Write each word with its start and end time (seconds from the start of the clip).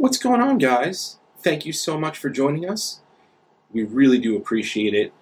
What's 0.00 0.16
going 0.16 0.40
on, 0.40 0.56
guys? 0.56 1.18
Thank 1.40 1.66
you 1.66 1.74
so 1.74 2.00
much 2.00 2.16
for 2.16 2.30
joining 2.30 2.66
us. 2.66 3.02
We 3.70 3.84
really 3.84 4.16
do 4.16 4.34
appreciate 4.34 4.94
it. 4.94 5.12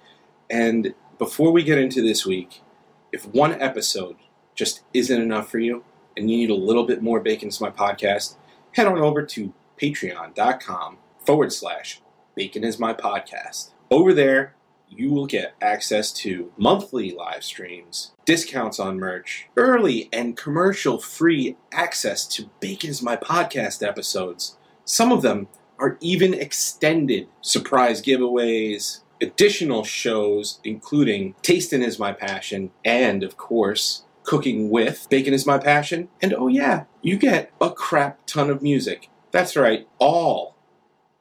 And 0.49 0.95
before 1.19 1.51
we 1.51 1.65
get 1.65 1.79
into 1.79 2.01
this 2.01 2.25
week, 2.25 2.63
if 3.11 3.27
one 3.27 3.61
episode 3.61 4.19
just 4.55 4.83
isn't 4.95 5.21
enough 5.21 5.51
for 5.51 5.59
you 5.59 5.83
and 6.17 6.31
you 6.31 6.37
need 6.37 6.51
a 6.51 6.55
little 6.55 6.87
bit 6.87 7.03
more 7.03 7.19
Bacon 7.19 7.49
is 7.49 7.61
My 7.61 7.71
Podcast, 7.71 8.37
head 8.71 8.87
on 8.87 8.99
over 8.99 9.25
to 9.25 9.53
patreon.com 9.83 10.99
forward 11.27 11.53
slash 11.53 12.01
Bacon 12.37 12.63
is 12.63 12.79
My 12.79 12.95
Podcast. 12.95 13.71
Over 13.91 14.15
there, 14.15 14.55
you 14.89 15.11
will 15.11 15.27
get 15.27 15.57
access 15.61 16.13
to 16.13 16.53
monthly 16.57 17.11
live 17.11 17.43
streams, 17.43 18.13
discounts 18.25 18.79
on 18.79 19.01
merch, 19.01 19.49
early 19.57 20.09
and 20.13 20.37
commercial 20.37 21.01
free 21.01 21.57
access 21.73 22.25
to 22.29 22.49
Bacon 22.61 22.91
is 22.91 23.03
My 23.03 23.17
Podcast 23.17 23.85
episodes. 23.85 24.55
Some 24.89 25.13
of 25.13 25.21
them 25.21 25.49
are 25.79 25.99
even 26.01 26.33
extended 26.33 27.29
surprise 27.43 28.01
giveaways, 28.01 29.03
additional 29.21 29.85
shows, 29.85 30.61
including 30.65 31.35
Tasting 31.43 31.83
is 31.83 31.99
My 31.99 32.15
Passion, 32.15 32.71
and 32.87 33.23
of 33.23 33.37
course, 33.37 34.07
Cooking 34.23 34.71
with 34.71 35.07
Bacon 35.11 35.35
is 35.35 35.45
My 35.45 35.59
Passion. 35.59 36.09
And 36.23 36.33
oh, 36.33 36.49
yeah, 36.49 36.85
you 37.03 37.19
get 37.19 37.53
a 37.61 37.71
crap 37.71 38.25
ton 38.25 38.49
of 38.49 38.63
music. 38.63 39.11
That's 39.31 39.57
right, 39.57 39.87
all 39.99 40.57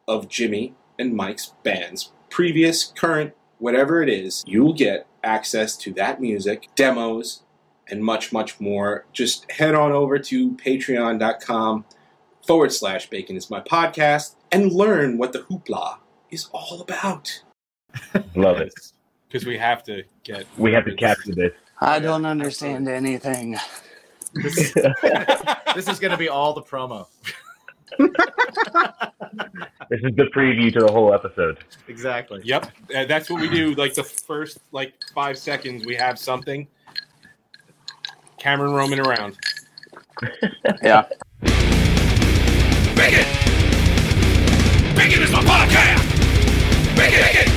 of 0.07 0.29
Jimmy 0.29 0.73
and 0.97 1.13
Mike's 1.13 1.53
bands, 1.63 2.13
previous, 2.29 2.85
current, 2.85 3.33
whatever 3.59 4.01
it 4.01 4.07
is, 4.07 4.45
you'll 4.47 4.73
get 4.73 5.07
access 5.25 5.75
to 5.75 5.91
that 5.95 6.21
music, 6.21 6.69
demos, 6.75 7.43
and 7.89 8.01
much, 8.01 8.31
much 8.31 8.61
more. 8.61 9.05
Just 9.11 9.51
head 9.51 9.75
on 9.75 9.91
over 9.91 10.19
to 10.19 10.51
patreon.com 10.51 11.83
forward 12.47 12.71
slash 12.71 13.09
bacon 13.09 13.35
is 13.35 13.49
my 13.49 13.59
podcast 13.59 14.35
and 14.51 14.71
learn 14.71 15.17
what 15.17 15.33
the 15.33 15.39
hoopla 15.39 15.97
is 16.31 16.47
all 16.53 16.81
about. 16.81 17.43
Love 18.35 18.61
it. 18.61 18.73
Because 19.27 19.45
we 19.45 19.57
have 19.57 19.83
to 19.83 20.03
get. 20.23 20.47
We 20.57 20.71
have 20.71 20.85
to 20.85 20.95
capture 20.95 21.35
this. 21.35 21.51
I 21.81 21.99
don't 21.99 22.25
understand 22.25 22.87
anything. 22.87 23.57
This, 24.33 24.73
this 25.75 25.87
is 25.87 25.99
going 25.99 26.11
to 26.11 26.17
be 26.17 26.29
all 26.29 26.53
the 26.53 26.63
promo. 26.63 27.07
This 29.89 30.01
is 30.03 30.15
the 30.17 30.25
preview 30.35 30.73
to 30.73 30.81
the 30.81 30.91
whole 30.91 31.13
episode. 31.13 31.59
Exactly. 31.87 32.41
Yep, 32.43 32.71
uh, 32.93 33.05
that's 33.05 33.29
what 33.29 33.39
we 33.39 33.47
do. 33.47 33.73
Like 33.75 33.93
the 33.93 34.03
first 34.03 34.57
like 34.73 34.93
five 35.13 35.37
seconds, 35.37 35.85
we 35.85 35.95
have 35.95 36.19
something. 36.19 36.67
Cameron 38.37 38.73
roaming 38.73 38.99
around. 38.99 39.37
Yeah. 40.83 41.05
Bacon! 42.97 43.25
Bacon 44.95 45.21
is 45.23 45.31
my 45.31 45.41
podcast! 45.41 46.03
Bacon! 46.97 47.21
Bacon! 47.21 47.47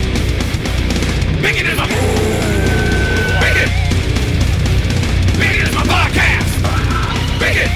Bacon 1.42 1.66
is 1.66 1.76
my... 1.78 1.86
Bacon! 3.40 3.68
Bacon 5.40 5.66
is 5.66 5.74
my 5.74 5.82
podcast! 5.82 6.48
Bacon! 7.40 7.70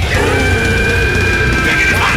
Bacon 1.64 1.88
is 1.88 1.92
my... 2.00 2.12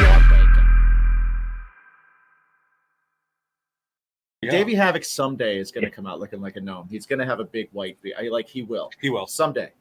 Yeah. 4.44 4.52
Davey 4.52 4.74
Havok 4.76 5.04
someday 5.06 5.58
is 5.58 5.72
going 5.72 5.84
to 5.86 5.90
come 5.92 6.06
out 6.06 6.20
looking 6.20 6.42
like 6.42 6.56
a 6.58 6.62
gnome. 6.62 6.88
He's 6.90 7.06
going 7.06 7.20
to 7.20 7.26
have 7.26 7.40
a 7.40 7.44
big 7.46 7.70
white 7.72 8.00
beard. 8.02 8.18
I 8.20 8.28
like 8.28 8.48
he 8.48 8.62
will 8.64 8.92
He 9.02 9.10
will. 9.10 9.28
someday. 9.28 9.72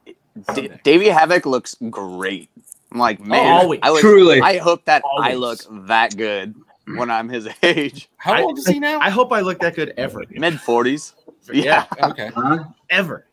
D- 0.55 0.71
Davey 0.85 1.07
Havok 1.07 1.45
looks 1.45 1.77
great. 1.91 2.51
I'm 2.93 2.99
like, 2.99 3.21
man, 3.21 3.53
always. 3.63 3.81
I, 3.83 3.91
look, 3.91 4.01
Truly. 4.01 4.41
I 4.41 4.59
hope 4.59 4.85
that 4.87 5.03
I 5.21 5.35
look 5.35 5.59
that 5.87 6.17
good 6.17 6.55
when 6.87 7.11
I'm 7.11 7.29
his 7.29 7.49
age. 7.63 8.09
How 8.17 8.35
I- 8.35 8.43
old 8.43 8.59
is 8.59 8.67
he 8.67 8.79
now? 8.79 9.01
I 9.01 9.11
hope 9.11 9.33
I 9.33 9.41
look 9.41 9.59
that 9.61 9.75
good 9.75 9.93
ever. 9.97 10.25
Mid 10.31 10.55
40s. 10.55 11.15
Yeah, 11.53 11.85
okay. 12.03 12.33
Huh? 12.35 12.65
ever. 12.91 13.25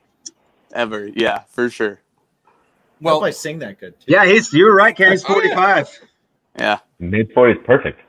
Ever. 0.72 1.08
Yeah, 1.08 1.40
for 1.50 1.68
sure. 1.72 2.00
Well, 3.02 3.16
I 3.16 3.16
hope 3.16 3.22
Well, 3.22 3.28
I 3.28 3.32
sing 3.32 3.58
that 3.60 3.80
good. 3.80 4.00
Too. 4.00 4.06
Yeah, 4.12 4.24
he's 4.26 4.54
you 4.54 4.66
were 4.66 4.76
right, 4.76 4.96
Ken. 4.96 5.10
He's 5.12 5.26
Oh, 5.28 5.42
yeah. 5.42 5.56
45. 5.84 6.00
Yeah. 6.60 6.80
Mid 7.00 7.34
40s, 7.34 7.66
perfect. 7.66 8.02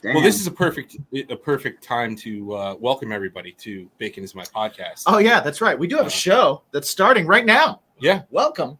Damn. 0.00 0.14
well, 0.14 0.24
this 0.24 0.40
is 0.40 0.46
a 0.46 0.50
perfect 0.50 0.96
a 1.28 1.36
perfect 1.36 1.84
time 1.84 2.16
to 2.16 2.54
uh, 2.54 2.74
welcome 2.80 3.12
everybody 3.12 3.52
to 3.58 3.86
Bacon 3.98 4.24
is 4.24 4.34
my 4.34 4.42
podcast. 4.44 5.02
Oh 5.06 5.18
yeah, 5.18 5.40
that's 5.40 5.60
right. 5.60 5.78
We 5.78 5.86
do 5.86 5.96
have 5.98 6.06
a 6.06 6.10
show 6.10 6.62
that's 6.72 6.88
starting 6.88 7.26
right 7.26 7.44
now. 7.44 7.82
Yeah, 8.00 8.22
Welcome. 8.30 8.78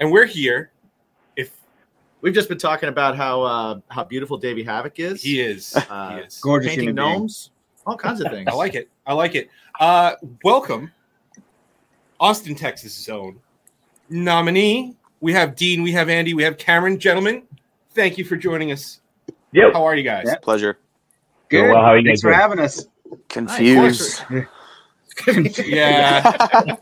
and 0.00 0.10
we're 0.10 0.24
here. 0.24 0.72
If 2.18 2.22
We've 2.22 2.34
just 2.34 2.48
been 2.48 2.58
talking 2.58 2.88
about 2.88 3.16
how 3.16 3.42
uh, 3.42 3.80
how 3.90 4.02
beautiful 4.04 4.36
Davey 4.38 4.64
Havok 4.64 4.98
is. 4.98 5.22
he 5.22 5.40
is, 5.40 5.74
Uh, 5.88 6.16
he 6.16 6.20
is. 6.22 6.38
gorgeous 6.42 6.70
painting 6.70 6.88
human 6.88 7.04
being. 7.04 7.18
gnomes, 7.20 7.50
all 7.86 7.96
kinds 7.96 8.20
of 8.20 8.26
things. 8.32 8.48
I 8.50 8.54
like 8.54 8.74
it. 8.74 8.88
I 9.06 9.14
like 9.14 9.34
it. 9.36 9.50
Uh, 9.78 10.14
welcome, 10.42 10.90
Austin, 12.18 12.54
Texas 12.56 13.08
own 13.08 13.38
nominee. 14.10 14.96
We 15.20 15.32
have 15.32 15.54
Dean, 15.56 15.82
we 15.82 15.92
have 15.92 16.08
Andy, 16.08 16.34
we 16.34 16.42
have 16.42 16.58
Cameron. 16.58 16.98
Gentlemen, 16.98 17.42
thank 17.92 18.18
you 18.18 18.24
for 18.24 18.36
joining 18.36 18.72
us. 18.72 19.00
Yo. 19.52 19.72
How 19.72 19.84
are 19.84 19.94
you 19.96 20.02
guys? 20.02 20.24
Yeah. 20.26 20.36
Pleasure. 20.42 20.78
Good. 21.48 21.70
Well, 21.70 21.76
how 21.76 21.90
are 21.92 21.98
you 21.98 22.04
Thanks 22.04 22.20
guys 22.20 22.22
for 22.22 22.30
doing? 22.30 22.40
having 22.40 22.58
us. 22.60 22.86
Confused. 23.28 24.22
Yeah, 25.66 26.76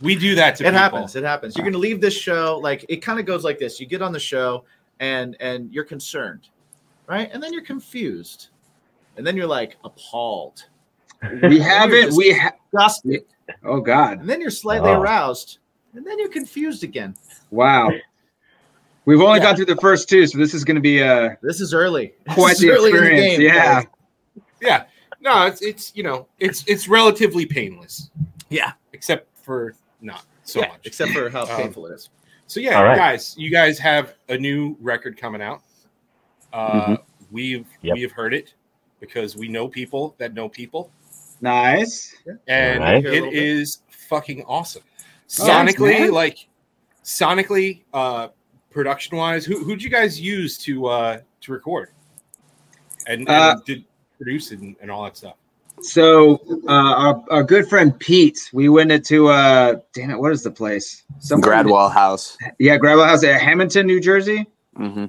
we 0.00 0.14
do 0.16 0.34
that 0.34 0.56
to 0.56 0.64
it 0.64 0.66
people. 0.68 0.78
happens. 0.78 1.16
It 1.16 1.24
happens. 1.24 1.56
You're 1.56 1.64
going 1.64 1.72
to 1.74 1.78
leave 1.78 2.00
this 2.00 2.14
show 2.16 2.58
like 2.62 2.84
it 2.88 2.96
kind 2.98 3.20
of 3.20 3.26
goes 3.26 3.44
like 3.44 3.58
this. 3.58 3.78
You 3.80 3.86
get 3.86 4.02
on 4.02 4.12
the 4.12 4.20
show 4.20 4.64
and 5.00 5.36
and 5.40 5.72
you're 5.72 5.84
concerned, 5.84 6.48
right? 7.06 7.30
And 7.32 7.42
then 7.42 7.52
you're 7.52 7.64
confused, 7.64 8.48
and 9.16 9.26
then 9.26 9.36
you're 9.36 9.46
like 9.46 9.76
appalled, 9.84 10.64
We 11.42 11.58
haven't. 11.58 12.14
We 12.16 12.32
ha- 12.32 12.52
disgusted, 12.72 13.22
Oh 13.64 13.80
God! 13.80 14.20
and 14.20 14.28
then 14.28 14.40
you're 14.40 14.50
slightly 14.50 14.90
Oh. 14.90 15.00
aroused, 15.00 15.58
and 15.94 16.06
then 16.06 16.18
you're 16.18 16.28
confused 16.30 16.82
again. 16.84 17.14
Wow. 17.50 17.90
We've 19.06 19.20
only 19.20 19.38
Yeah. 19.40 19.44
gone 19.46 19.56
through 19.56 19.64
the 19.66 19.76
first 19.76 20.08
two, 20.08 20.26
so 20.26 20.38
this 20.38 20.52
is 20.54 20.62
going 20.64 20.74
to 20.76 20.80
be 20.80 21.02
uh, 21.02 21.30
This 21.42 21.60
is 21.60 21.72
early. 21.74 22.12
quite 22.28 22.50
This 22.50 22.58
is 22.58 22.64
the 22.66 22.70
early 22.72 22.90
in 22.90 22.96
the 22.96 23.02
experience. 23.02 23.36
game, 23.38 23.46
yeah. 23.46 23.74
guys. 23.82 23.86
Yeah, 24.60 24.84
no, 25.22 25.46
it's 25.46 25.62
it's 25.62 25.92
you 25.96 26.02
know 26.02 26.26
it's 26.38 26.62
it's 26.66 26.86
relatively 26.88 27.46
painless. 27.46 28.10
Yeah. 28.50 28.72
except 28.92 29.26
for 29.42 29.74
not 30.00 30.24
so 30.44 30.60
Yeah, 30.60 30.68
much. 30.68 30.80
except 30.84 31.12
for 31.12 31.28
how 31.30 31.42
Um, 31.42 31.48
painful 31.56 31.86
it 31.86 31.94
is. 31.94 32.10
So 32.46 32.58
yeah, 32.60 32.78
All 32.78 32.84
right. 32.84 32.96
guys, 32.96 33.34
you 33.38 33.50
guys 33.50 33.78
have 33.78 34.14
a 34.28 34.36
new 34.36 34.76
record 34.80 35.16
coming 35.16 35.40
out. 35.42 35.62
Uh, 36.52 36.96
We've 37.30 37.66
Yep. 37.82 37.94
we've 37.94 38.10
heard 38.10 38.34
it 38.34 38.54
because 38.98 39.36
we 39.36 39.46
know 39.46 39.68
people 39.68 40.16
that 40.18 40.34
know 40.34 40.48
people, 40.48 40.90
Nice. 41.40 42.12
and 42.48 42.82
All 42.82 42.90
right. 42.92 43.04
it 43.04 43.32
is 43.32 43.82
fucking 44.08 44.42
awesome. 44.48 44.82
Oh, 45.38 45.44
Sonically, 45.44 46.00
man. 46.00 46.10
like 46.10 46.48
sonically, 47.04 47.82
uh, 47.94 48.28
production 48.70 49.16
wise, 49.16 49.44
who 49.44 49.62
who'd 49.62 49.80
you 49.80 49.90
guys 49.90 50.20
use 50.20 50.58
to 50.58 50.86
uh 50.86 51.20
to 51.42 51.52
record 51.52 51.90
and, 53.06 53.20
and 53.20 53.28
Uh, 53.28 53.56
did 53.64 53.84
produce 54.16 54.50
and, 54.50 54.74
and 54.80 54.90
all 54.90 55.04
that 55.04 55.16
stuff? 55.16 55.36
So 55.82 56.40
uh, 56.68 56.72
our, 56.94 57.24
our 57.30 57.42
good 57.42 57.68
friend 57.68 57.98
Pete, 57.98 58.50
we 58.52 58.68
went 58.68 58.92
into 58.92 59.28
uh, 59.28 59.76
damn 59.94 60.10
it, 60.10 60.18
what 60.18 60.32
is 60.32 60.42
the 60.42 60.50
place? 60.50 61.02
Somewhere- 61.18 61.62
Gradwell 61.64 61.90
House. 61.92 62.36
Yeah, 62.58 62.76
Gradwell 62.78 63.06
House 63.06 63.24
at 63.24 63.40
Hamilton, 63.40 63.86
New 63.86 64.00
Jersey. 64.00 64.46
Mm-hmm. 64.78 65.06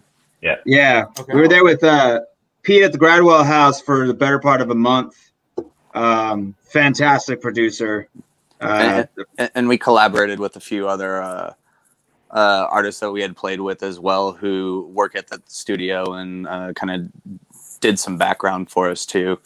Yeah, 0.65 1.05
Okay. 1.19 1.33
we 1.33 1.39
were 1.41 1.47
there 1.47 1.63
with 1.63 1.83
uh, 1.83 2.21
Pete 2.63 2.83
at 2.83 2.91
the 2.91 2.97
Gradwell 2.97 3.45
House 3.45 3.79
for 3.81 4.07
the 4.07 4.13
better 4.13 4.39
part 4.39 4.61
of 4.61 4.69
a 4.71 4.75
month. 4.75 5.15
Um, 5.93 6.55
fantastic 6.63 7.41
producer. 7.41 8.07
Uh, 8.59 9.03
And, 9.38 9.51
and 9.55 9.67
we 9.67 9.77
collaborated 9.77 10.39
with 10.39 10.55
a 10.55 10.59
few 10.59 10.88
other 10.88 11.21
uh, 11.21 11.53
uh, 12.31 12.67
artists 12.69 13.01
that 13.01 13.12
we 13.12 13.21
had 13.21 13.35
played 13.35 13.59
with 13.62 13.83
as 13.83 14.00
well 14.00 14.31
who 14.31 14.89
work 14.94 15.15
at 15.15 15.27
the 15.27 15.41
studio 15.47 16.13
and 16.13 16.47
uh, 16.47 16.71
kind 16.74 16.91
of 16.91 17.12
did 17.81 18.00
some 18.00 18.17
background 18.17 18.69
for 18.71 18.89
us 18.89 19.06
too. 19.06 19.39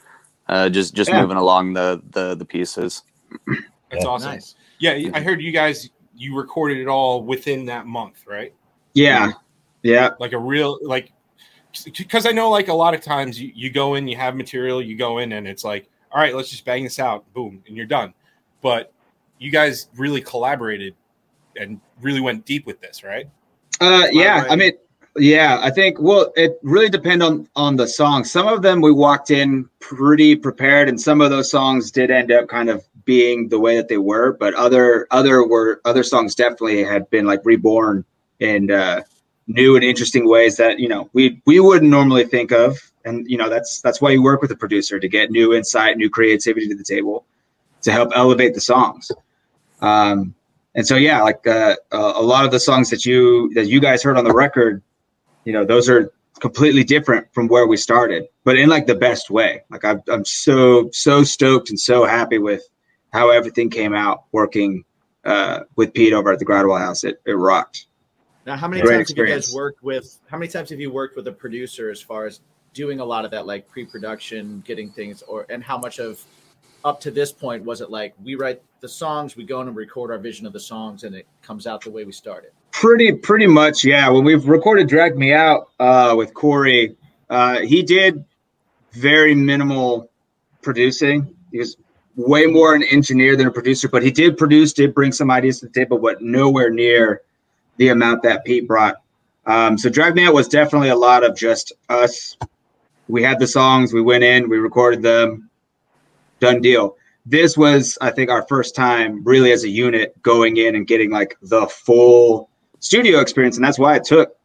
Uh, 0.48 0.70
just 0.70 0.94
just 0.94 1.12
Yeah. 1.12 1.22
moving 1.22 1.38
along 1.38 1.74
the 1.74 2.02
the, 2.12 2.36
the 2.36 2.46
pieces. 2.46 3.04
That's 3.92 4.04
Yeah. 4.04 4.10
awesome. 4.10 4.32
Nice. 4.32 4.56
Yeah, 4.80 5.10
I 5.14 5.22
heard 5.22 5.42
you 5.42 5.52
guys 5.52 5.90
you 6.16 6.36
recorded 6.36 6.78
it 6.78 6.88
all 6.88 7.24
within 7.24 7.66
that 7.66 7.86
month, 7.88 8.26
right? 8.28 8.54
yeah, 8.94 9.34
yeah, 9.84 10.12
Like 10.20 10.32
a 10.34 10.40
real 10.40 10.80
like 10.82 11.12
because 11.84 12.26
I 12.26 12.32
know 12.32 12.50
like 12.50 12.70
a 12.70 12.74
lot 12.74 12.94
of 12.94 13.02
times 13.02 13.42
you, 13.42 13.52
you 13.54 13.70
go 13.70 13.96
in, 13.96 14.08
you 14.08 14.16
have 14.16 14.36
material, 14.36 14.82
you 14.82 14.96
go 14.96 15.18
in 15.18 15.34
and 15.34 15.46
it's 15.48 15.66
like, 15.66 15.90
all 16.12 16.22
right, 16.22 16.34
let's 16.34 16.50
just 16.50 16.64
bang 16.64 16.84
this 16.84 17.00
out, 17.00 17.32
boom, 17.34 17.62
and 17.68 17.76
you're 17.76 17.86
done. 17.86 18.14
But 18.62 18.94
you 19.40 19.52
guys 19.52 19.90
really 19.98 20.22
collaborated 20.22 20.96
and 21.58 21.82
really 22.00 22.22
went 22.22 22.46
deep 22.46 22.66
with 22.66 22.80
this, 22.80 23.04
right? 23.04 23.28
uh, 23.82 24.08
yeah. 24.12 24.46
I 24.50 24.56
mean, 24.56 24.72
yeah. 25.18 25.60
I 25.62 25.72
think 25.72 26.00
well, 26.00 26.32
it 26.36 26.60
really 26.64 26.90
depend 26.90 27.24
on 27.24 27.48
on 27.56 27.76
the 27.76 27.88
song. 27.88 28.24
Some 28.24 28.48
of 28.48 28.62
them 28.62 28.82
we 28.82 28.92
walked 28.92 29.32
in 29.32 29.70
pretty 29.80 30.36
prepared, 30.36 30.90
and 30.90 31.00
some 31.00 31.22
of 31.22 31.30
those 31.30 31.50
songs 31.50 31.92
did 31.92 32.12
end 32.12 32.32
up 32.32 32.48
kind 32.48 32.70
of 32.70 32.84
being 33.06 33.50
the 33.50 33.60
way 33.60 33.76
that 33.78 33.88
they 33.88 33.98
were. 33.98 34.34
But 34.34 34.54
other 34.56 35.08
other 35.12 35.46
were 35.46 35.82
other 35.86 36.04
songs 36.04 36.36
definitely 36.36 36.84
had 36.84 37.10
been 37.10 37.26
like 37.26 37.42
reborn 37.44 38.04
and 38.42 38.72
uh, 38.72 39.02
new 39.48 39.76
and 39.76 39.84
interesting 39.84 40.28
ways 40.28 40.58
that 40.58 40.80
you 40.80 40.88
know 40.88 41.10
we 41.14 41.42
we 41.46 41.60
wouldn't 41.60 41.90
normally 41.90 42.26
think 42.26 42.52
of 42.52 42.92
and 43.06 43.30
you 43.30 43.38
know 43.38 43.50
that's 43.50 43.80
that's 43.82 44.02
why 44.02 44.10
you 44.10 44.22
work 44.22 44.42
with 44.42 44.52
a 44.52 44.56
producer 44.56 45.00
to 45.00 45.08
get 45.08 45.30
new 45.30 45.54
insight 45.54 45.98
new 45.98 46.10
creativity 46.10 46.68
to 46.68 46.76
the 46.76 46.84
table 46.84 47.26
to 47.82 47.92
help 47.92 48.12
elevate 48.16 48.56
the 48.56 48.62
songs 48.62 49.12
um 49.82 50.34
and 50.74 50.88
so 50.88 50.96
yeah 50.96 51.22
like 51.22 51.46
uh, 51.46 51.76
a 51.92 52.22
lot 52.22 52.44
of 52.44 52.52
the 52.52 52.60
songs 52.60 52.90
that 52.90 53.06
you 53.06 53.54
that 53.54 53.68
you 53.68 53.80
guys 53.80 54.02
heard 54.02 54.18
on 54.18 54.24
the 54.24 54.34
record 54.34 54.82
you 55.46 55.54
know 55.54 55.64
those 55.64 55.90
are 55.90 56.12
completely 56.42 56.84
different 56.84 57.26
from 57.34 57.48
where 57.48 57.66
we 57.66 57.78
started 57.78 58.28
but 58.44 58.58
in 58.58 58.68
like 58.68 58.88
the 58.88 58.96
best 58.96 59.30
way 59.30 59.62
like 59.70 59.86
I'm, 59.86 60.02
I'm 60.10 60.26
so 60.26 60.90
so 60.92 61.24
stoked 61.24 61.70
and 61.70 61.80
so 61.80 62.04
happy 62.06 62.40
with 62.40 62.68
how 63.14 63.30
everything 63.30 63.70
came 63.70 63.94
out 63.94 64.26
working 64.34 64.84
uh 65.24 65.62
with 65.78 65.94
pete 65.94 66.12
over 66.12 66.32
at 66.34 66.40
the 66.40 66.46
gradwell 66.46 66.78
house 66.78 67.06
it, 67.06 67.22
it 67.26 67.34
rocked 67.34 67.88
Now, 68.46 68.58
how 68.58 68.68
many 68.68 68.82
Great 68.82 68.98
times 68.98 69.10
have 69.10 69.18
you 69.18 69.28
guys 69.28 69.54
worked 69.54 69.82
with? 69.82 70.20
How 70.28 70.38
many 70.38 70.52
times 70.52 70.70
have 70.70 70.80
you 70.80 70.92
worked 70.92 71.16
with 71.16 71.28
a 71.28 71.32
producer 71.32 71.90
as 71.90 72.00
far 72.00 72.28
as 72.28 72.42
doing 72.74 73.00
a 73.00 73.06
lot 73.06 73.26
of 73.26 73.32
that, 73.32 73.48
like 73.48 73.68
pre-production, 73.68 74.62
getting 74.68 74.92
things, 74.92 75.24
or 75.24 75.48
and 75.50 75.64
how 75.64 75.78
much 75.78 76.00
of 76.00 76.24
up 76.84 77.00
to 77.02 77.10
this 77.10 77.32
point 77.32 77.64
was 77.64 77.82
it 77.82 77.90
like 77.90 78.14
we 78.24 78.36
write 78.36 78.62
the 78.82 78.88
songs, 78.88 79.36
we 79.36 79.44
go 79.44 79.62
in 79.62 79.68
and 79.68 79.76
record 79.76 80.12
our 80.12 80.20
vision 80.20 80.46
of 80.46 80.54
the 80.54 80.60
songs, 80.60 81.04
and 81.06 81.16
it 81.16 81.26
comes 81.42 81.66
out 81.66 81.82
the 81.82 81.90
way 81.90 82.04
we 82.04 82.12
started? 82.12 82.52
Pretty 82.82 83.14
pretty 83.14 83.48
much, 83.48 83.86
yeah. 83.86 84.10
When 84.10 84.26
we've 84.26 84.50
recorded 84.50 84.90
"Drag 84.90 85.16
Me 85.16 85.32
Out" 85.32 85.70
uh, 85.80 86.14
with 86.18 86.34
Corey, 86.34 86.98
uh, 87.30 87.62
he 87.62 87.82
did 87.82 88.26
very 88.92 89.34
minimal 89.34 90.12
producing. 90.62 91.34
He 91.54 91.60
was 91.60 91.78
way 92.18 92.48
more 92.48 92.76
an 92.76 92.84
engineer 92.84 93.38
than 93.38 93.48
a 93.48 93.52
producer, 93.52 93.88
but 93.88 94.04
he 94.04 94.12
did 94.12 94.38
produce, 94.38 94.74
did 94.74 94.94
bring 94.94 95.14
some 95.14 95.32
ideas 95.32 95.62
to 95.62 95.68
the 95.68 95.72
table, 95.72 96.00
but 96.00 96.22
nowhere 96.22 96.70
near 96.70 97.22
the 97.78 97.88
amount 97.88 98.24
that 98.24 98.44
Pete 98.44 98.68
brought. 98.68 98.98
Um, 99.46 99.78
so 99.78 99.90
"Drag 99.90 100.14
Me 100.14 100.26
Out" 100.26 100.34
was 100.34 100.50
definitely 100.50 100.90
a 100.90 100.98
lot 100.98 101.24
of 101.24 101.34
just 101.34 101.72
us. 101.88 102.36
We 103.08 103.24
had 103.24 103.40
the 103.40 103.48
songs, 103.48 103.94
we 103.94 104.02
went 104.02 104.26
in, 104.26 104.50
we 104.50 104.58
recorded 104.58 105.02
them, 105.02 105.50
done 106.42 106.60
deal. 106.60 106.98
This 107.26 107.58
was, 107.58 107.98
I 108.02 108.12
think, 108.12 108.30
our 108.30 108.46
first 108.50 108.76
time 108.76 109.24
really 109.24 109.54
as 109.54 109.64
a 109.64 109.70
unit 109.70 110.22
going 110.22 110.58
in 110.58 110.76
and 110.76 110.86
getting 110.86 111.10
like 111.10 111.38
the 111.42 111.68
full 111.68 112.50
studio 112.80 113.20
experience, 113.20 113.58
and 113.58 113.66
that's 113.66 113.80
why 113.80 113.96
it 113.96 114.04
took, 114.04 114.36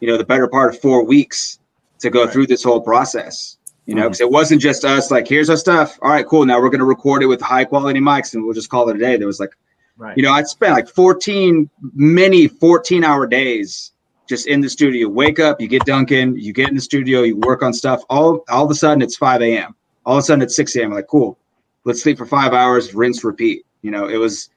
you 0.00 0.08
know, 0.08 0.16
the 0.16 0.24
better 0.24 0.48
part 0.48 0.74
of 0.74 0.80
four 0.80 1.04
weeks 1.04 1.58
to 2.00 2.10
go 2.10 2.24
Right. 2.24 2.32
through 2.32 2.46
this 2.46 2.62
whole 2.62 2.80
process. 2.80 3.56
You 3.86 3.94
know, 3.94 4.02
mm-hmm. 4.02 4.08
because 4.08 4.20
it 4.20 4.30
wasn't 4.30 4.60
just 4.60 4.84
us 4.84 5.12
like, 5.12 5.28
here's 5.28 5.48
our 5.48 5.56
stuff. 5.56 5.96
All 6.02 6.10
right, 6.10 6.26
cool. 6.26 6.44
Now 6.44 6.60
we're 6.60 6.70
going 6.70 6.80
to 6.80 6.84
record 6.86 7.22
it 7.22 7.26
with 7.26 7.40
high 7.40 7.64
quality 7.64 8.00
mics, 8.00 8.34
and 8.34 8.44
we'll 8.44 8.52
just 8.54 8.68
call 8.68 8.88
it 8.88 8.96
a 8.96 8.98
day. 8.98 9.16
There 9.16 9.26
was 9.28 9.38
like, 9.40 9.56
Right. 9.96 10.16
you 10.16 10.22
know, 10.22 10.32
I'd 10.32 10.48
spent 10.48 10.72
like 10.74 10.88
14, 10.88 11.70
many 11.94 12.48
14 12.48 13.04
hour 13.04 13.26
days 13.26 13.92
just 14.28 14.46
in 14.46 14.60
the 14.60 14.68
studio. 14.68 15.08
Wake 15.08 15.38
up, 15.38 15.60
you 15.60 15.68
get 15.68 15.84
Dunkin', 15.86 16.36
you 16.36 16.52
get 16.52 16.68
in 16.68 16.74
the 16.74 16.80
studio, 16.80 17.22
you 17.22 17.36
work 17.36 17.62
on 17.62 17.72
stuff. 17.72 18.02
All 18.10 18.44
all 18.50 18.64
of 18.64 18.70
a 18.70 18.74
sudden 18.74 19.00
it's 19.02 19.16
5 19.16 19.40
a.m. 19.42 19.74
All 20.04 20.16
of 20.16 20.18
a 20.18 20.22
sudden 20.22 20.42
it's 20.42 20.56
6 20.56 20.76
a.m. 20.76 20.92
Like, 20.92 21.06
cool. 21.06 21.38
Let's 21.84 22.02
sleep 22.02 22.18
for 22.18 22.26
five 22.26 22.52
hours, 22.52 22.92
rinse, 22.94 23.22
repeat. 23.24 23.64
You 23.82 23.92
know, 23.92 24.08
it 24.08 24.16
was 24.16 24.50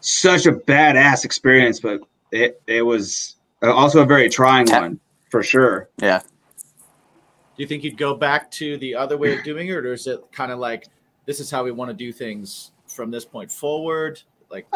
such 0.00 0.46
a 0.46 0.52
badass 0.52 1.24
experience, 1.24 1.78
but 1.80 2.00
it 2.32 2.60
it 2.66 2.82
was 2.82 3.36
also 3.62 4.02
a 4.02 4.06
very 4.06 4.28
trying 4.28 4.66
Yeah. 4.68 4.80
one 4.80 5.00
for 5.30 5.42
sure. 5.42 5.88
Yeah. 6.00 6.20
Do 6.20 7.62
you 7.62 7.66
think 7.66 7.82
you'd 7.84 7.98
go 7.98 8.14
back 8.14 8.50
to 8.52 8.76
the 8.78 8.94
other 8.94 9.16
way 9.16 9.36
of 9.36 9.42
doing 9.44 9.68
it, 9.68 9.72
or 9.72 9.92
is 9.92 10.06
it 10.06 10.20
kind 10.32 10.52
of 10.52 10.58
like 10.58 10.86
this 11.26 11.40
is 11.40 11.50
how 11.50 11.64
we 11.64 11.72
want 11.72 11.90
to 11.90 11.94
do 11.94 12.12
things 12.12 12.70
from 12.86 13.10
this 13.10 13.24
point 13.24 13.50
forward? 13.50 14.20
Like, 14.50 14.66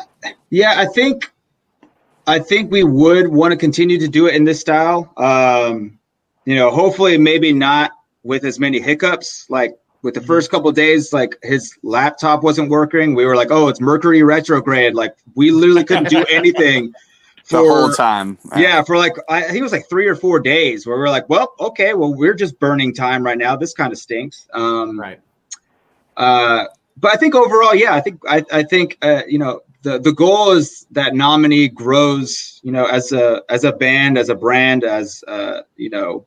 Yeah, 0.50 0.74
I 0.76 0.86
think 0.86 1.30
I 2.26 2.38
think 2.38 2.70
we 2.70 2.84
would 2.84 3.28
want 3.28 3.52
to 3.52 3.56
continue 3.56 3.98
to 3.98 4.08
do 4.08 4.26
it 4.26 4.34
in 4.34 4.44
this 4.44 4.60
style. 4.60 5.12
Um, 5.16 5.98
you 6.44 6.54
know, 6.56 6.70
hopefully 6.70 7.18
maybe 7.18 7.52
not 7.52 7.92
with 8.24 8.44
as 8.44 8.58
many 8.60 8.80
hiccups. 8.80 9.46
Like 9.48 9.76
with 10.02 10.14
the 10.14 10.20
first 10.20 10.50
couple 10.50 10.68
of 10.68 10.74
days, 10.74 11.12
like 11.12 11.36
his 11.42 11.76
laptop 11.84 12.42
wasn't 12.42 12.68
working. 12.68 13.14
We 13.14 13.24
were 13.24 13.36
like, 13.36 13.50
"Oh, 13.52 13.68
it's 13.68 13.80
Mercury 13.80 14.22
retrograde." 14.24 14.94
Like 14.94 15.14
we 15.36 15.52
literally 15.52 15.84
couldn't 15.84 16.08
do 16.10 16.24
anything 16.30 16.92
The 17.52 17.58
whole 17.58 17.90
time. 17.92 18.38
yeah, 18.56 18.82
for 18.82 18.96
like 18.96 19.16
I, 19.28 19.38
I 19.38 19.42
think 19.42 19.58
it 19.58 19.62
was 19.62 19.72
like 19.72 19.88
three 19.88 20.06
or 20.06 20.16
four 20.16 20.40
days 20.40 20.86
where 20.86 20.96
we 20.96 21.04
are 21.04 21.10
like, 21.10 21.28
"Well, 21.28 21.54
okay, 21.60 21.94
well 21.94 22.14
we're 22.14 22.34
just 22.34 22.58
burning 22.58 22.94
time 22.94 23.22
right 23.22 23.38
now. 23.38 23.56
This 23.56 23.74
kind 23.74 23.92
of 23.92 23.98
stinks." 23.98 24.48
Um, 24.52 24.98
right? 24.98 25.20
uh, 26.16 26.66
but 26.96 27.12
I 27.12 27.16
think 27.16 27.34
overall, 27.34 27.74
yeah, 27.74 27.94
I 27.94 28.00
think 28.00 28.20
I, 28.28 28.44
I 28.52 28.62
think 28.62 28.98
uh, 29.02 29.22
you 29.26 29.38
know 29.38 29.60
the 29.82 29.98
the 29.98 30.12
goal 30.12 30.52
is 30.52 30.86
that 30.92 31.14
nominee 31.14 31.68
grows, 31.68 32.60
you 32.62 32.72
know, 32.72 32.86
as 32.86 33.12
a 33.12 33.42
as 33.48 33.64
a 33.64 33.72
band, 33.72 34.16
as 34.16 34.28
a 34.28 34.34
brand, 34.34 34.84
as 34.84 35.22
uh, 35.28 35.62
you 35.76 35.90
know, 35.90 36.26